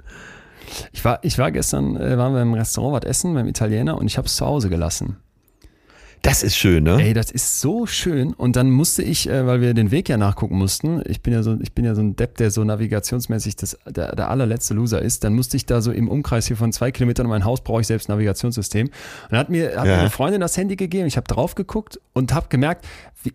Ich 0.91 1.05
war, 1.05 1.19
ich 1.23 1.37
war 1.37 1.51
gestern, 1.51 1.95
äh, 1.95 2.17
waren 2.17 2.33
wir 2.33 2.41
im 2.41 2.53
Restaurant 2.53 3.03
was 3.03 3.09
essen 3.09 3.33
beim 3.33 3.47
Italiener 3.47 3.97
und 3.97 4.07
ich 4.07 4.17
habe 4.17 4.27
es 4.27 4.35
zu 4.35 4.45
Hause 4.45 4.69
gelassen. 4.69 5.17
Das 6.21 6.43
ist 6.43 6.55
schön, 6.55 6.83
ne? 6.83 7.01
Ey, 7.01 7.13
das 7.13 7.31
ist 7.31 7.61
so 7.61 7.85
schön. 7.85 8.33
Und 8.33 8.55
dann 8.55 8.71
musste 8.71 9.03
ich, 9.03 9.29
äh, 9.29 9.45
weil 9.45 9.61
wir 9.61 9.73
den 9.73 9.91
Weg 9.91 10.09
ja 10.09 10.17
nachgucken 10.17 10.57
mussten, 10.57 11.01
ich 11.05 11.21
bin 11.21 11.33
ja 11.33 11.43
so, 11.43 11.57
ich 11.61 11.73
bin 11.73 11.85
ja 11.85 11.95
so 11.95 12.01
ein 12.01 12.15
Depp, 12.15 12.37
der 12.37 12.51
so 12.51 12.63
navigationsmäßig 12.63 13.55
das, 13.55 13.77
der, 13.85 14.15
der 14.15 14.29
allerletzte 14.29 14.73
Loser 14.73 15.01
ist, 15.01 15.23
dann 15.23 15.33
musste 15.33 15.57
ich 15.57 15.65
da 15.65 15.81
so 15.81 15.91
im 15.91 16.07
Umkreis 16.07 16.47
hier 16.47 16.57
von 16.57 16.73
zwei 16.73 16.91
Kilometern 16.91 17.25
um 17.25 17.29
mein 17.29 17.45
Haus 17.45 17.61
brauche 17.61 17.81
ich 17.81 17.87
selbst 17.87 18.09
ein 18.09 18.13
Navigationssystem. 18.13 18.87
Und 18.87 18.93
dann 19.29 19.39
hat 19.39 19.49
mir, 19.49 19.77
hat 19.77 19.85
ja. 19.85 19.95
mir 19.95 19.99
eine 19.99 20.09
Freundin 20.09 20.41
das 20.41 20.57
Handy 20.57 20.75
gegeben, 20.75 21.07
ich 21.07 21.17
habe 21.17 21.27
drauf 21.27 21.55
geguckt 21.55 21.99
und 22.13 22.33
habe 22.33 22.47
gemerkt, 22.49 22.85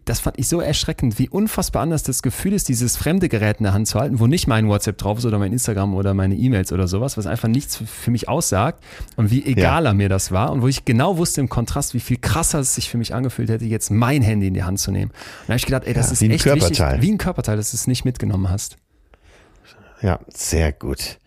das 0.05 0.21
fand 0.21 0.39
ich 0.39 0.49
so 0.49 0.61
erschreckend, 0.61 1.19
wie 1.19 1.29
unfassbar 1.29 1.83
anders 1.83 2.03
das 2.03 2.23
Gefühl 2.23 2.53
ist, 2.53 2.69
dieses 2.69 2.97
fremde 2.97 3.29
Gerät 3.29 3.59
in 3.59 3.65
der 3.65 3.73
Hand 3.73 3.89
zu 3.89 3.99
halten, 3.99 4.21
wo 4.21 4.27
nicht 4.27 4.47
mein 4.47 4.69
WhatsApp 4.69 4.99
drauf 4.99 5.19
ist 5.19 5.25
oder 5.25 5.39
mein 5.39 5.53
Instagram 5.53 5.95
oder 5.95 6.15
meine 6.15 6.35
E-Mails 6.35 6.73
oder 6.73 6.89
sowas, 6.89 7.17
was 7.17 7.27
einfach 7.27 7.49
nichts 7.49 7.77
für 7.77 8.11
mich 8.11 8.29
aussagt 8.29 8.83
und 9.17 9.31
wie 9.31 9.45
egaler 9.45 9.91
ja. 9.91 9.95
mir 9.95 10.09
das 10.09 10.33
war 10.33 10.53
und 10.53 10.63
wo 10.63 10.69
ich 10.69 10.85
genau 10.85 11.17
wusste 11.17 11.41
im 11.41 11.49
Kontrast, 11.49 11.95
wie 11.95 12.01
viel 12.01 12.19
krasser 12.19 12.61
es 12.61 12.75
sich 12.75 12.89
für 12.89 12.99
mich 12.99 13.15
angefühlt 13.15 13.49
hätte, 13.49 13.65
jetzt 13.65 13.91
mein 13.91 14.23
Handy 14.23 14.49
in 14.49 14.55
die 14.55 14.65
Hand 14.65 14.81
zu 14.81 14.91
nehmen. 14.91 15.11
Und 15.11 15.17
da 15.47 15.53
habe 15.53 15.57
ich 15.59 15.67
gedacht, 15.67 15.85
ey, 15.85 15.95
das 15.95 16.07
ja, 16.09 16.13
ist 16.13 16.23
echt 16.23 16.45
wichtig, 16.47 16.81
wie 17.01 17.13
ein 17.13 17.19
Körperteil, 17.19 17.57
dass 17.57 17.71
du 17.71 17.77
es 17.77 17.87
nicht 17.87 18.05
mitgenommen 18.05 18.51
hast. 18.51 18.77
Ja, 20.03 20.19
sehr 20.29 20.73
gut. 20.73 21.20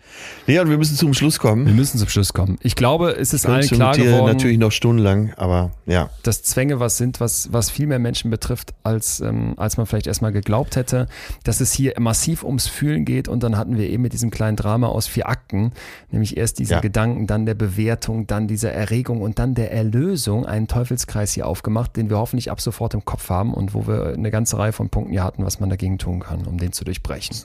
Leon, 0.46 0.70
wir 0.70 0.78
müssen 0.78 0.98
zum 0.98 1.14
Schluss 1.14 1.40
kommen. 1.40 1.66
Wir 1.66 1.74
müssen 1.74 1.98
zum 1.98 2.10
Schluss 2.10 2.34
kommen. 2.34 2.58
Ich 2.62 2.76
glaube, 2.76 3.12
es 3.12 3.34
ist 3.34 3.46
allen 3.46 3.68
klar 3.68 3.96
geworden, 3.96 4.26
natürlich 4.26 4.58
noch 4.58 4.72
stundenlang, 4.72 5.34
aber 5.38 5.72
ja. 5.86 6.10
dass 6.24 6.44
Zwänge 6.44 6.80
was 6.80 6.98
sind, 6.98 7.20
was, 7.22 7.54
was 7.54 7.70
viel 7.70 7.88
mehr 7.88 8.00
Menschen 8.00 8.30
betrifft, 8.30 8.74
als, 8.84 9.22
ähm, 9.22 9.54
als 9.58 9.78
man 9.78 9.86
vielleicht 9.86 10.08
erstmal 10.08 10.34
geglaubt 10.34 10.76
hätte. 10.76 11.08
Dass 11.46 11.62
es 11.62 11.72
hier 11.72 11.94
massiv 12.00 12.44
ums 12.44 12.68
Fühlen 12.68 13.06
geht 13.06 13.28
und 13.28 13.42
dann 13.44 13.58
hatten 13.58 13.78
wir 13.78 13.90
eben 13.90 14.04
mit 14.04 14.12
diesem 14.12 14.32
kleinen 14.32 14.58
Drama 14.58 14.88
aus 14.88 15.08
vier 15.08 15.30
Akten, 15.30 15.72
nämlich 16.12 16.36
erst 16.36 16.60
diese 16.60 16.74
Ja. 16.74 16.80
Gedanken, 16.82 17.26
dann 17.28 17.46
der 17.46 17.56
Bewertung, 17.56 18.28
dann 18.28 18.48
dieser 18.48 18.74
Erregung 18.74 19.22
und 19.22 19.40
dann 19.40 19.56
der 19.56 19.72
Erlösung, 19.72 20.46
einen 20.46 20.68
Teufelskreis 20.68 21.32
hier 21.32 21.48
aufgemacht, 21.48 21.96
den 21.96 22.10
wir 22.10 22.18
hoffentlich 22.18 22.52
ab 22.52 22.60
sofort 22.60 22.94
im 22.94 23.06
Kopf 23.06 23.30
haben 23.30 23.54
und 23.54 23.74
wo 23.74 23.88
wir 23.88 24.14
eine 24.14 24.32
ganze 24.32 24.58
Reihe 24.58 24.74
von 24.74 24.90
Punkten 24.90 25.14
hier 25.14 25.24
hatten, 25.24 25.46
was 25.46 25.60
man 25.62 25.70
dagegen 25.70 25.98
tun 25.98 26.20
kann, 26.20 26.46
um 26.46 26.58
den 26.58 26.74
zu 26.74 26.84
durchbrechen. 26.84 27.38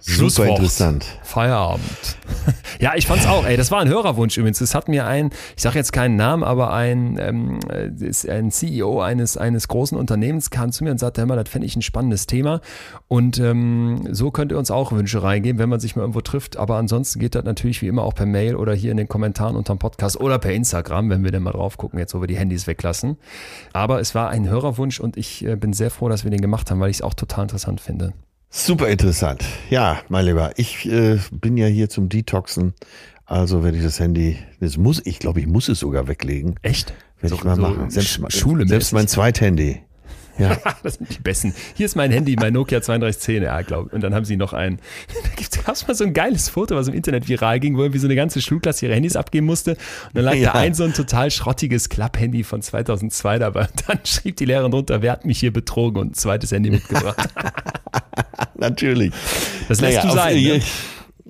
Super 0.00 0.16
Schlusswort. 0.16 0.48
interessant. 0.50 1.06
Feierabend. 1.22 2.16
ja, 2.80 2.92
ich 2.96 3.06
fand's 3.06 3.26
auch, 3.26 3.44
ey. 3.44 3.56
Das 3.56 3.70
war 3.70 3.80
ein 3.80 3.88
Hörerwunsch 3.88 4.36
übrigens. 4.36 4.58
Das 4.58 4.74
hat 4.74 4.88
mir 4.88 5.06
ein, 5.06 5.30
ich 5.56 5.62
sage 5.62 5.76
jetzt 5.76 5.92
keinen 5.92 6.16
Namen, 6.16 6.44
aber 6.44 6.72
ein, 6.72 7.18
ähm, 7.20 7.58
äh, 7.68 8.30
ein 8.30 8.50
CEO 8.50 9.00
eines, 9.00 9.36
eines 9.36 9.68
großen 9.68 9.98
Unternehmens 9.98 10.50
kam 10.50 10.72
zu 10.72 10.84
mir 10.84 10.90
und 10.90 10.98
sagte, 10.98 11.20
hör 11.20 11.26
mal, 11.26 11.36
das 11.36 11.48
fände 11.48 11.66
ich 11.66 11.76
ein 11.76 11.82
spannendes 11.82 12.26
Thema. 12.26 12.60
Und 13.08 13.38
ähm, 13.38 14.08
so 14.10 14.30
könnt 14.30 14.52
ihr 14.52 14.58
uns 14.58 14.70
auch 14.70 14.92
Wünsche 14.92 15.22
reingeben, 15.22 15.58
wenn 15.58 15.68
man 15.68 15.80
sich 15.80 15.96
mal 15.96 16.02
irgendwo 16.02 16.20
trifft. 16.20 16.56
Aber 16.56 16.76
ansonsten 16.76 17.18
geht 17.18 17.34
das 17.34 17.44
natürlich 17.44 17.82
wie 17.82 17.88
immer 17.88 18.02
auch 18.02 18.14
per 18.14 18.26
Mail 18.26 18.56
oder 18.56 18.74
hier 18.74 18.90
in 18.90 18.96
den 18.96 19.08
Kommentaren 19.08 19.56
unterm 19.56 19.78
Podcast 19.78 20.20
oder 20.20 20.38
per 20.38 20.52
Instagram, 20.52 21.10
wenn 21.10 21.24
wir 21.24 21.32
dann 21.32 21.42
mal 21.42 21.52
drauf 21.52 21.76
gucken, 21.76 21.98
jetzt 21.98 22.14
wo 22.14 22.20
wir 22.20 22.28
die 22.28 22.36
Handys 22.36 22.66
weglassen. 22.66 23.16
Aber 23.72 24.00
es 24.00 24.14
war 24.14 24.28
ein 24.28 24.48
Hörerwunsch 24.48 25.00
und 25.00 25.16
ich 25.16 25.44
äh, 25.44 25.56
bin 25.56 25.72
sehr 25.72 25.90
froh, 25.90 26.08
dass 26.08 26.24
wir 26.24 26.30
den 26.30 26.40
gemacht 26.40 26.70
haben, 26.70 26.80
weil 26.80 26.90
ich 26.90 26.98
es 26.98 27.02
auch 27.02 27.14
total 27.14 27.44
interessant 27.44 27.80
finde. 27.80 28.12
Super 28.50 28.88
interessant. 28.88 29.44
Ja, 29.70 30.00
mein 30.08 30.24
Lieber, 30.24 30.52
ich 30.56 30.86
äh, 30.90 31.18
bin 31.30 31.56
ja 31.56 31.66
hier 31.66 31.88
zum 31.88 32.08
Detoxen. 32.08 32.74
Also 33.26 33.62
werde 33.62 33.76
ich 33.76 33.84
das 33.84 34.00
Handy, 34.00 34.38
das 34.60 34.78
muss, 34.78 35.02
ich 35.04 35.18
glaube, 35.18 35.40
ich 35.40 35.46
muss 35.46 35.68
es 35.68 35.80
sogar 35.80 36.08
weglegen. 36.08 36.54
Echt? 36.62 36.94
Werde 37.20 37.34
ich 37.36 37.44
mal 37.44 37.56
machen. 37.56 37.90
Selbst, 37.90 38.18
Sch- 38.18 38.30
Schule 38.38 38.66
selbst 38.66 38.92
mein 38.94 39.06
Zweithandy. 39.06 39.82
Ja. 40.48 40.56
Das 40.84 40.94
sind 40.94 41.10
die 41.12 41.18
besten. 41.20 41.52
Hier 41.74 41.86
ist 41.86 41.96
mein 41.96 42.12
Handy, 42.12 42.36
mein 42.36 42.52
Nokia 42.52 42.78
3210, 42.80 43.42
ja, 43.42 43.60
glaube 43.62 43.90
Und 43.94 44.02
dann 44.02 44.14
haben 44.14 44.24
sie 44.24 44.36
noch 44.36 44.52
ein. 44.52 44.78
Da 45.22 45.28
gibt's 45.36 45.64
gab's 45.64 45.86
mal 45.88 45.94
so 45.94 46.04
ein 46.04 46.14
geiles 46.14 46.48
Foto, 46.48 46.76
was 46.76 46.86
im 46.88 46.94
Internet 46.94 47.28
viral 47.28 47.58
ging, 47.60 47.76
wo 47.76 47.82
irgendwie 47.82 47.98
so 47.98 48.06
eine 48.06 48.14
ganze 48.14 48.40
Schulklasse 48.40 48.86
ihre 48.86 48.94
Handys 48.94 49.16
abgeben 49.16 49.46
musste. 49.46 49.72
Und 49.72 49.78
dann 50.14 50.24
lag 50.24 50.34
Ja. 50.38 50.52
da 50.52 50.58
ein 50.60 50.74
so 50.74 50.84
ein 50.84 50.94
total 50.94 51.30
schrottiges 51.30 51.88
Klapp-Handy 51.88 52.44
von 52.44 52.62
2002 52.62 53.38
dabei. 53.40 53.62
Und 53.62 53.88
dann 53.88 53.98
schrieb 54.04 54.36
die 54.36 54.44
Lehrerin 54.44 54.70
drunter, 54.70 55.02
wer 55.02 55.12
hat 55.12 55.24
mich 55.24 55.38
hier 55.40 55.52
betrogen 55.52 56.00
und 56.00 56.10
ein 56.12 56.14
zweites 56.14 56.52
Handy 56.52 56.70
mitgebracht. 56.70 57.28
Natürlich. 58.56 59.12
Das 59.68 59.80
lässt 59.80 60.04
du 60.04 60.08
auf- 60.08 60.14
sein. 60.14 60.34
Ne? 60.42 60.60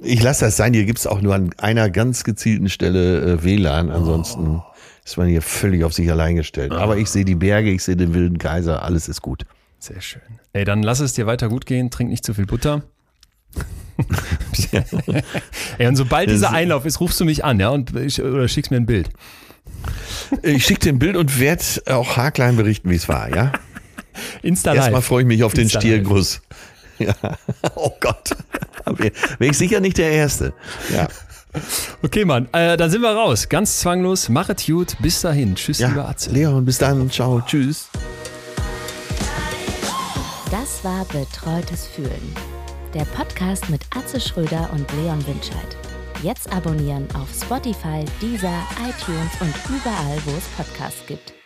Ich 0.03 0.23
lasse 0.23 0.45
das 0.45 0.57
sein. 0.57 0.75
Hier 0.75 0.85
gibt's 0.85 1.07
auch 1.07 1.21
nur 1.21 1.35
an 1.35 1.51
einer 1.59 1.91
ganz 1.91 2.23
gezielten 2.25 2.69
Stelle 2.69 3.21
äh, 3.33 3.43
WLAN. 3.45 3.91
Ansonsten 3.91 4.63
ist 5.09 5.17
man 5.17 5.27
hier 5.29 5.43
völlig 5.43 5.85
auf 5.85 5.93
sich 5.95 6.11
allein 6.11 6.37
gestellt. 6.37 6.73
Aber 6.73 6.99
ich 6.99 7.09
sehe 7.09 7.25
die 7.25 7.35
Berge, 7.35 7.71
ich 7.71 7.83
sehe 7.83 7.97
den 7.97 8.15
wilden 8.15 8.39
Kaiser, 8.39 8.83
alles 8.83 9.09
ist 9.09 9.23
gut. 9.23 9.47
Sehr 9.79 10.01
schön. 10.01 10.23
Ey, 10.53 10.65
dann 10.65 10.83
lass 10.83 11.01
es 11.01 11.15
dir 11.15 11.27
weiter 11.27 11.49
gut 11.49 11.67
gehen, 11.67 11.91
trink 11.91 12.11
nicht 12.11 12.25
zu 12.25 12.35
viel 12.35 12.47
Butter. 12.47 12.83
Ey, 15.79 15.87
und 15.87 15.97
sobald 15.97 16.31
dieser 16.31 16.53
Einlauf 16.53 16.85
ist, 16.85 17.01
rufst 17.01 17.19
du 17.21 17.25
mich 17.25 17.45
an, 17.45 17.59
ja, 17.59 17.71
und 17.71 17.93
oder 17.95 18.49
schickst 18.49 18.71
mir 18.71 18.77
ein 18.77 18.87
Bild. 18.87 19.09
Ich 20.43 20.65
schicke 20.65 20.81
dir 20.81 20.93
ein 20.93 20.99
Bild 20.99 21.17
und 21.17 21.41
werde 21.41 21.65
auch 21.87 22.17
haarklein 22.17 22.57
berichten, 22.57 22.91
wie 22.91 22.97
es 22.97 23.09
war, 23.09 23.35
ja? 23.35 23.53
Insta 24.43 24.75
Erstmal 24.75 24.93
live. 24.95 25.07
freue 25.07 25.23
ich 25.23 25.29
mich 25.29 25.43
auf 25.43 25.55
den. 25.55 25.69
Stiergruß. 25.71 26.43
Ja. 26.99 27.15
Oh 27.77 27.93
Gott. 28.01 28.37
Wäre 28.85 29.13
ich 29.51 29.57
sicher 29.57 29.79
nicht 29.81 29.99
der 29.99 30.11
Erste. 30.11 30.53
Ja. 30.93 31.09
Okay, 32.03 32.25
Mann, 32.25 32.49
äh, 32.53 32.77
dann 32.77 32.91
sind 32.91 33.03
wir 33.03 33.11
raus. 33.11 33.49
Ganz 33.49 33.81
zwanglos. 33.81 34.29
Machet 34.29 34.67
gut. 34.67 34.97
Bis 35.01 35.21
dahin. 35.21 35.55
Tschüss, 35.55 35.79
lieber 35.79 35.97
ja. 35.97 36.09
Atze. 36.09 36.31
Leon, 36.31 36.65
bis 36.65 36.79
dann. 36.79 37.11
Ciao. 37.11 37.41
Tschüss. 37.41 37.89
Das 40.51 40.83
war 40.83 41.05
Betreutes 41.07 41.87
Fühlen. 41.87 42.35
Der 42.95 43.05
Podcast 43.05 43.69
mit 43.69 43.83
Atze 43.95 44.21
Schröder 44.21 44.71
und 44.73 44.91
Leon 44.95 45.25
Winscheid. 45.27 45.77
Jetzt 46.23 46.51
abonnieren 46.53 47.07
auf 47.15 47.29
Spotify, 47.33 48.05
Deezer, 48.21 48.63
iTunes 48.81 49.33
und 49.41 49.55
überall, 49.69 50.19
wo 50.25 50.31
es 50.37 50.45
Podcasts 50.57 51.07
gibt. 51.07 51.38